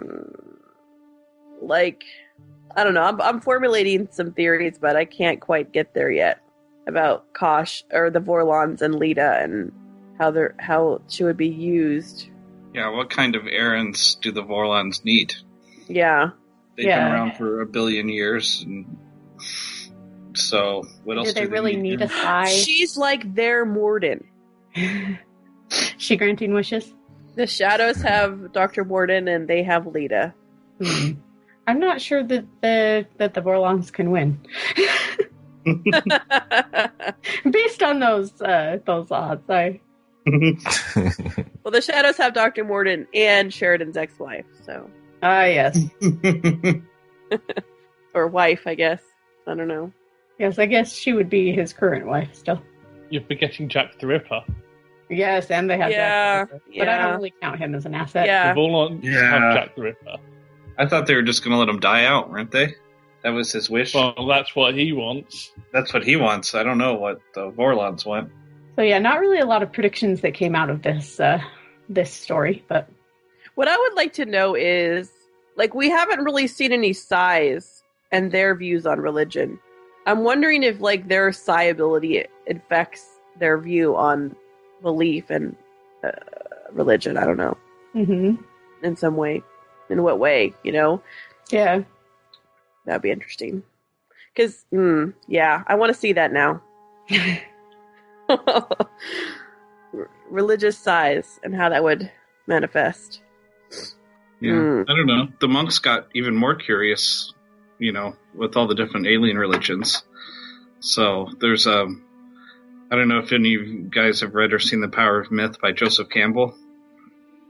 Like, 1.61 2.05
I 2.77 2.85
don't 2.85 2.95
know. 2.95 3.03
I'm, 3.03 3.21
I'm 3.21 3.41
formulating 3.41 4.09
some 4.11 4.33
theories, 4.33 4.79
but 4.79 4.97
I 4.97 5.05
can't 5.05 5.41
quite 5.41 5.73
get 5.73 5.95
there 5.95 6.11
yet 6.11 6.41
about 6.87 7.33
Kosh 7.33 7.85
or 7.93 8.11
the 8.11 8.21
Vorlons 8.21 8.83
and 8.83 8.95
Lyta 8.95 9.43
and 9.43 9.73
how 10.19 10.31
they're 10.31 10.55
how 10.59 11.01
she 11.09 11.25
would 11.25 11.37
be 11.37 11.49
used. 11.49 12.29
Yeah, 12.75 12.91
what 12.91 13.09
kind 13.09 13.37
of 13.37 13.47
errands 13.47 14.17
do 14.17 14.33
the 14.33 14.43
Vorlons 14.43 15.05
need? 15.05 15.35
Yeah. 15.89 16.31
They've 16.77 16.87
Yeah. 16.87 17.05
been 17.05 17.13
around 17.13 17.37
for 17.37 17.61
a 17.61 17.67
billion 17.67 18.09
years, 18.09 18.65
and 18.67 18.99
so 20.35 20.85
what 21.05 21.17
else 21.17 21.29
Do 21.29 21.35
they 21.35 21.47
really 21.47 21.77
need 21.77 22.03
a 22.03 22.09
spy? 22.09 22.49
She's 22.49 22.97
like 22.97 23.35
their 23.35 23.65
Morden. 23.65 24.25
she 25.99 26.17
granting 26.17 26.53
wishes. 26.53 26.93
The 27.35 27.47
Shadows 27.47 28.01
have 28.03 28.53
Dr. 28.53 28.85
Morden 28.85 29.29
and 29.29 29.49
they 29.49 29.63
have 29.63 29.85
Lyta. 29.85 30.33
Hmm. 30.83 31.13
I'm 31.67 31.81
not 31.81 32.01
sure 32.01 32.23
that 32.23 32.45
the 32.61 33.07
that 33.17 33.35
the 33.35 33.41
Vorlons 33.41 33.91
can 33.93 34.11
win 34.11 34.39
based 37.51 37.83
on 37.83 38.01
those 38.01 38.41
uh 38.43 38.79
those 38.85 39.11
odds. 39.11 39.49
I 39.49 39.81
well, 40.27 41.73
the 41.73 41.83
Shadows 41.83 42.17
have 42.19 42.35
Dr. 42.35 42.65
Morden 42.65 43.07
and 43.15 43.53
Sheridan's 43.53 43.97
ex-wife, 43.97 44.47
so 44.65 44.91
ah 45.23 45.45
yes 45.45 45.79
or 48.15 48.29
wife, 48.29 48.63
I 48.67 48.75
guess. 48.75 49.01
I 49.47 49.55
don't 49.55 49.69
know. 49.69 49.93
yes 50.39 50.59
I 50.59 50.67
guess 50.67 50.95
she 50.95 51.13
would 51.15 51.31
be 51.31 51.53
his 51.53 51.73
current 51.73 52.07
wife 52.07 52.35
still. 52.35 52.63
You're 53.11 53.25
forgetting 53.25 53.69
Jack 53.69 53.99
the 54.01 54.07
Ripper. 54.07 54.41
Yes, 55.11 55.51
and 55.51 55.69
they 55.69 55.77
have 55.79 55.91
Yeah, 55.91 56.41
Jack 56.45 56.49
the 56.49 56.55
Ripper. 56.55 56.65
but 56.79 56.89
I 56.89 56.99
don't 56.99 57.17
really 57.17 57.35
count 57.41 57.59
him 57.59 57.75
as 57.75 57.85
an 57.87 57.95
asset. 57.95 58.27
Yeah. 58.27 58.53
The 58.55 58.61
Vorlons 58.61 59.03
Yeah. 59.03 59.29
have 59.31 59.55
Jack 59.55 59.77
the 59.77 59.83
Ripper. 59.83 60.17
I 60.79 60.87
thought 60.87 61.07
they 61.07 61.15
were 61.15 61.23
just 61.23 61.45
going 61.45 61.53
to 61.53 61.59
let 61.59 61.69
him 61.69 61.79
die 61.81 62.05
out, 62.07 62.31
weren't 62.31 62.51
they? 62.51 62.75
That 63.23 63.31
was 63.31 63.53
his 63.53 63.71
wish. 63.71 63.95
Well, 63.95 64.15
that's 64.29 64.55
what 64.57 64.75
he 64.75 64.93
wants. 64.93 65.53
That's 65.73 65.93
what 65.95 66.05
he 66.05 66.17
wants. 66.17 66.55
I 66.55 66.63
don't 66.63 66.79
know 66.79 66.95
what 66.95 67.21
the 67.35 67.51
Vorlons 67.53 68.05
want. 68.05 68.31
So 68.77 68.83
yeah, 68.83 68.99
not 68.99 69.21
really 69.21 69.39
a 69.39 69.47
lot 69.47 69.63
of 69.63 69.73
predictions 69.73 70.21
that 70.23 70.35
came 70.35 70.55
out 70.55 70.69
of 70.69 70.83
this 70.83 71.21
uh 71.21 71.41
this 71.89 72.11
story, 72.13 72.65
but 72.69 72.89
What 73.55 73.69
I 73.69 73.77
would 73.77 73.95
like 73.95 74.13
to 74.15 74.25
know 74.25 74.55
is 74.57 75.11
like 75.57 75.75
we 75.75 75.89
haven't 75.91 76.25
really 76.25 76.49
seen 76.49 76.73
any 76.73 76.91
psis 76.91 77.83
and 78.11 78.33
their 78.33 78.55
views 78.57 78.85
on 78.85 78.99
religion. 79.01 79.61
I'm 80.07 80.25
wondering 80.25 80.63
if 80.65 80.81
like 80.81 81.07
their 81.09 81.31
psi 81.33 81.63
ability 81.65 82.25
affects 82.51 83.07
their 83.39 83.59
view 83.59 83.95
on 83.97 84.35
belief 84.85 85.31
and 85.31 85.57
uh, 86.05 86.13
religion. 86.73 87.17
I 87.17 87.25
don't 87.25 87.39
know 87.39 87.57
hmm 87.95 88.35
in 88.83 88.97
some 88.97 89.17
way. 89.17 89.43
In 89.91 90.03
what 90.03 90.19
way? 90.19 90.55
You 90.63 90.73
know, 90.73 91.03
yeah. 91.51 91.83
that'd 92.87 93.03
be 93.03 93.11
interesting. 93.11 93.63
Because 94.33 94.65
mm, 94.73 95.13
yeah, 95.27 95.65
I 95.67 95.75
want 95.75 95.93
to 95.93 95.99
see 95.99 96.13
that 96.13 96.33
now. 96.33 96.63
Religious 100.31 100.79
psis 100.79 101.39
and 101.43 101.55
how 101.55 101.69
that 101.69 101.83
would 101.83 102.11
manifest. 102.47 103.21
Yeah, 104.41 104.53
Hmm. 104.61 104.83
I 104.89 104.95
don't 104.95 105.07
know. 105.07 105.29
The 105.41 105.49
monks 105.49 105.79
got 105.79 106.09
even 106.15 106.35
more 106.35 106.55
curious, 106.55 107.33
you 107.79 107.93
know, 107.93 108.17
with 108.35 108.57
all 108.57 108.67
the 108.67 108.75
different 108.75 109.07
alien 109.07 109.39
religions. 109.39 110.03
So 110.81 111.29
there's 111.41 111.67
um, 111.67 112.04
I 112.91 112.97
don't 112.97 113.09
know 113.09 113.19
if 113.19 113.33
any 113.33 113.55
of 113.55 113.67
you 113.67 113.89
guys 113.91 114.21
have 114.21 114.35
read 114.35 114.53
or 114.53 114.59
seen 114.59 114.81
The 114.81 114.89
Power 114.89 115.21
of 115.21 115.31
Myth 115.31 115.61
by 115.61 115.73
Joseph 115.73 116.09
Campbell 116.11 116.55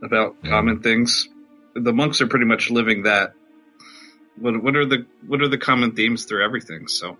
about 0.02 0.36
common 0.44 0.80
things. 0.80 1.28
The 1.74 1.92
monks 1.92 2.20
are 2.20 2.26
pretty 2.26 2.46
much 2.46 2.70
living 2.70 3.02
that. 3.04 3.34
What 4.38 4.62
what 4.62 4.76
are 4.76 4.86
the 4.86 5.06
what 5.26 5.40
are 5.42 5.48
the 5.48 5.58
common 5.58 5.94
themes 5.94 6.24
through 6.24 6.44
everything? 6.44 6.88
So 6.88 7.18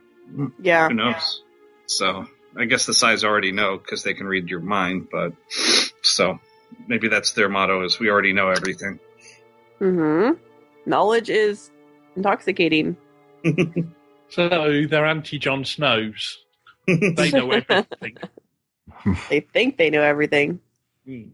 Yeah. 0.60 0.88
who 0.88 0.94
knows? 0.94 1.42
So 1.86 2.26
I 2.56 2.64
guess 2.66 2.86
the 2.86 2.92
psis 2.92 3.24
already 3.24 3.52
know 3.52 3.78
because 3.78 4.02
they 4.02 4.14
can 4.14 4.26
read 4.26 4.48
your 4.48 4.60
mind. 4.60 5.08
But 5.10 5.32
so 6.02 6.38
maybe 6.88 7.08
that's 7.08 7.32
their 7.32 7.48
motto: 7.48 7.84
is 7.84 7.98
we 7.98 8.10
already 8.10 8.32
know 8.32 8.48
everything. 8.50 9.00
hmm 9.78 10.30
Knowledge 10.86 11.30
is 11.30 11.70
intoxicating. 12.16 12.96
So 14.30 14.48
they're 14.88 15.06
anti 15.06 15.38
Jon 15.38 15.64
Snows. 15.64 16.43
They 17.16 17.30
know 17.30 17.50
everything. 17.50 18.16
They 19.28 19.40
think 19.40 19.76
they 19.76 19.90
know 19.90 20.02
everything. 20.02 20.60
Hmm. 21.06 21.28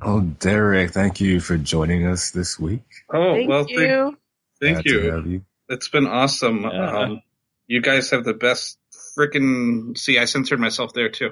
Oh, 0.00 0.20
Derek, 0.22 0.90
thank 0.92 1.20
you 1.20 1.40
for 1.40 1.56
joining 1.58 2.06
us 2.06 2.30
this 2.30 2.58
week. 2.58 2.82
Oh 3.12 3.34
Thank 3.34 3.48
well, 3.48 3.66
you. 3.68 4.16
thank, 4.60 4.76
thank 4.76 4.86
you. 4.86 5.10
have 5.12 5.26
you. 5.26 5.42
It's 5.68 5.88
been 5.88 6.06
awesome. 6.06 6.62
Yeah. 6.62 6.98
Um, 6.98 7.22
you 7.66 7.80
guys 7.82 8.10
have 8.10 8.24
the 8.24 8.34
best 8.34 8.78
freaking. 9.16 9.96
See, 9.98 10.18
I 10.18 10.24
censored 10.24 10.58
myself 10.60 10.92
there 10.94 11.08
too. 11.10 11.30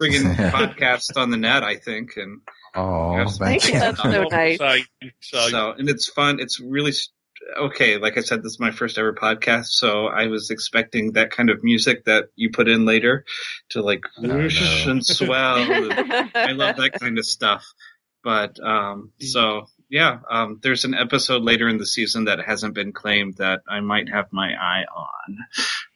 Friggin' 0.00 0.34
podcast 0.50 1.16
on 1.16 1.30
the 1.30 1.36
net, 1.36 1.62
I 1.64 1.76
think, 1.76 2.16
and 2.16 2.40
Oh, 2.74 3.16
Yes, 3.16 3.38
thank 3.38 3.62
thank 3.62 3.74
you. 3.74 3.80
you. 3.80 3.80
That's 3.80 4.02
so 4.02 4.22
nice. 4.24 4.58
So, 4.58 5.38
so, 5.38 5.48
so 5.48 5.70
and 5.78 5.88
it's 5.88 6.08
fun. 6.08 6.40
It's 6.40 6.60
really 6.60 6.90
s- 6.90 7.08
okay. 7.56 7.98
Like 7.98 8.16
I 8.18 8.20
said, 8.20 8.42
this 8.42 8.52
is 8.52 8.60
my 8.60 8.70
first 8.70 8.98
ever 8.98 9.12
podcast, 9.14 9.66
so 9.66 10.06
I 10.06 10.26
was 10.26 10.50
expecting 10.50 11.12
that 11.12 11.30
kind 11.30 11.50
of 11.50 11.62
music 11.64 12.04
that 12.04 12.26
you 12.36 12.50
put 12.50 12.68
in 12.68 12.84
later 12.84 13.24
to 13.70 13.82
like 13.82 14.04
no. 14.18 14.36
whoosh 14.36 14.86
and 14.86 15.04
swell. 15.06 15.56
and 15.58 16.30
I 16.34 16.52
love 16.52 16.76
that 16.76 16.98
kind 17.00 17.18
of 17.18 17.26
stuff. 17.26 17.64
But 18.22 18.58
um, 18.60 19.12
so 19.20 19.66
yeah, 19.90 20.18
um, 20.30 20.58
there's 20.62 20.84
an 20.84 20.94
episode 20.94 21.42
later 21.42 21.68
in 21.68 21.78
the 21.78 21.86
season 21.86 22.24
that 22.24 22.40
hasn't 22.44 22.74
been 22.74 22.92
claimed 22.92 23.36
that 23.36 23.60
I 23.68 23.80
might 23.80 24.08
have 24.08 24.32
my 24.32 24.52
eye 24.54 24.84
on, 24.94 25.38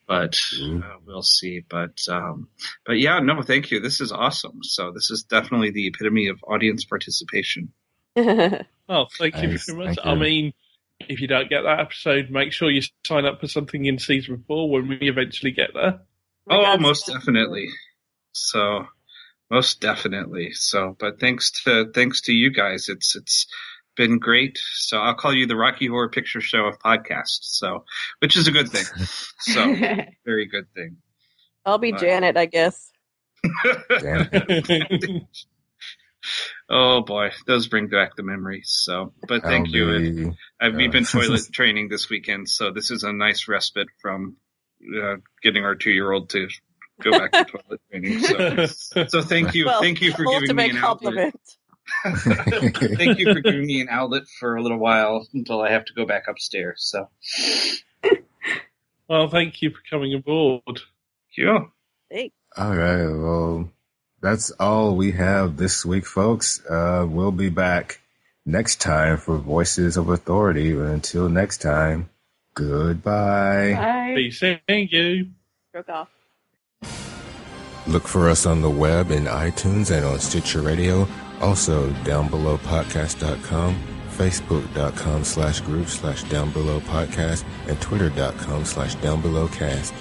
but 0.06 0.36
uh, 0.62 0.96
we'll 1.06 1.22
see. 1.22 1.64
But 1.68 1.98
um, 2.08 2.48
but 2.84 2.98
yeah, 2.98 3.20
no, 3.20 3.40
thank 3.42 3.70
you. 3.70 3.80
This 3.80 4.00
is 4.00 4.12
awesome. 4.12 4.58
So 4.62 4.92
this 4.92 5.10
is 5.10 5.24
definitely 5.24 5.70
the 5.70 5.86
epitome 5.86 6.28
of 6.28 6.38
audience 6.46 6.84
participation. 6.84 7.72
oh, 8.16 9.06
thank 9.18 9.36
you 9.42 9.48
Nice, 9.48 9.66
very 9.66 9.78
much. 9.78 9.96
thank 9.96 10.06
I 10.06 10.12
you. 10.12 10.18
mean, 10.20 10.52
if 11.00 11.20
you 11.20 11.28
don't 11.28 11.48
get 11.48 11.62
that 11.62 11.80
episode, 11.80 12.30
make 12.30 12.52
sure 12.52 12.70
you 12.70 12.82
sign 13.06 13.24
up 13.24 13.40
for 13.40 13.48
something 13.48 13.84
in 13.84 13.98
season 13.98 14.44
four 14.46 14.70
when 14.70 14.88
we 14.88 14.98
eventually 15.02 15.52
get 15.52 15.70
there. 15.74 16.00
Oh, 16.50 16.62
God. 16.62 16.80
most 16.80 17.06
definitely. 17.06 17.68
So, 18.32 18.86
most 19.50 19.80
definitely. 19.80 20.52
So, 20.52 20.96
but 20.98 21.20
thanks 21.20 21.50
to 21.62 21.90
thanks 21.92 22.22
to 22.22 22.32
you 22.32 22.50
guys, 22.50 22.88
it's 22.88 23.16
it's 23.16 23.46
been 23.96 24.18
great. 24.18 24.58
So 24.74 24.98
I'll 24.98 25.14
call 25.14 25.34
you 25.34 25.46
the 25.46 25.56
Rocky 25.56 25.88
Horror 25.88 26.08
Picture 26.08 26.40
Show 26.40 26.66
of 26.66 26.78
podcasts. 26.78 27.42
So, 27.42 27.84
which 28.20 28.36
is 28.36 28.48
a 28.48 28.52
good 28.52 28.70
thing. 28.70 28.84
So, 29.40 29.72
very 30.24 30.46
good 30.46 30.66
thing. 30.74 30.96
I'll 31.64 31.78
be 31.78 31.92
Bye. 31.92 31.98
Janet, 31.98 32.36
I 32.36 32.46
guess. 32.46 32.90
Damn. 36.68 36.78
oh 36.78 37.00
boy, 37.02 37.30
those 37.46 37.68
bring 37.68 37.88
back 37.88 38.16
the 38.16 38.22
memories. 38.22 38.70
So, 38.70 39.12
but 39.26 39.42
thank 39.42 39.68
I'll 39.68 39.74
you. 39.74 39.94
And 39.94 40.36
I've 40.60 40.78
yeah. 40.78 40.88
been 40.88 41.04
toilet 41.04 41.42
training 41.52 41.88
this 41.88 42.08
weekend, 42.08 42.48
so 42.48 42.70
this 42.70 42.90
is 42.90 43.02
a 43.02 43.12
nice 43.12 43.48
respite 43.48 43.88
from 44.00 44.36
uh, 44.82 45.16
getting 45.42 45.64
our 45.64 45.74
two 45.74 45.90
year 45.90 46.10
old 46.10 46.30
to 46.30 46.48
go 47.02 47.12
back 47.12 47.32
to 47.32 47.44
toilet 47.58 47.80
training. 47.90 48.20
So, 48.20 49.06
so 49.06 49.22
thank 49.22 49.54
you, 49.54 49.66
Well, 49.66 49.80
thank 49.80 50.00
you 50.00 50.12
for 50.12 50.24
giving 50.24 50.56
me 50.56 50.70
ultimate 50.80 51.24
an 51.24 51.32
outlet. 51.32 51.34
Thank 52.04 53.18
you 53.18 53.32
for 53.32 53.40
giving 53.40 53.64
me 53.64 53.80
an 53.80 53.88
outlet 53.90 54.24
for 54.38 54.56
a 54.56 54.62
little 54.62 54.76
while 54.76 55.26
until 55.32 55.62
I 55.62 55.70
have 55.70 55.86
to 55.86 55.94
go 55.94 56.04
back 56.04 56.24
upstairs. 56.28 56.82
So, 56.82 57.08
Well, 59.08 59.28
thank 59.30 59.62
you 59.62 59.70
for 59.70 59.78
coming 59.88 60.12
aboard. 60.12 60.82
Yeah. 61.36 61.60
Thanks. 62.10 62.34
All 62.56 62.76
right. 62.76 63.06
Well, 63.06 63.70
that's 64.20 64.50
all 64.52 64.96
we 64.96 65.12
have 65.12 65.56
this 65.56 65.84
week, 65.84 66.06
folks. 66.06 66.64
Uh, 66.66 67.06
we'll 67.08 67.32
be 67.32 67.50
back 67.50 68.00
next 68.44 68.80
time 68.80 69.16
for 69.16 69.36
Voices 69.36 69.96
of 69.96 70.08
Authority. 70.08 70.72
But 70.72 70.86
until 70.86 71.28
next 71.28 71.62
time, 71.62 72.10
goodbye. 72.54 73.74
Bye. 73.74 74.12
Be 74.14 74.30
seeing 74.30 74.60
you. 74.68 75.28
Stroke 75.70 75.88
off. 75.88 76.08
Look 77.86 78.06
for 78.06 78.28
us 78.28 78.44
on 78.44 78.60
the 78.60 78.70
web 78.70 79.10
in 79.10 79.24
iTunes 79.24 79.90
and 79.90 80.04
on 80.04 80.18
Stitcher 80.18 80.60
Radio. 80.60 81.08
Also, 81.40 81.90
down 82.04 82.28
below 82.28 82.58
downbelowpodcast.com, 82.58 83.76
facebook.com 84.10 85.24
slash 85.24 85.60
group 85.60 85.86
slash 85.86 86.24
downbelowpodcast, 86.24 87.44
and 87.68 87.80
twitter.com 87.80 88.64
slash 88.64 88.96
downbelowcast. 88.96 89.92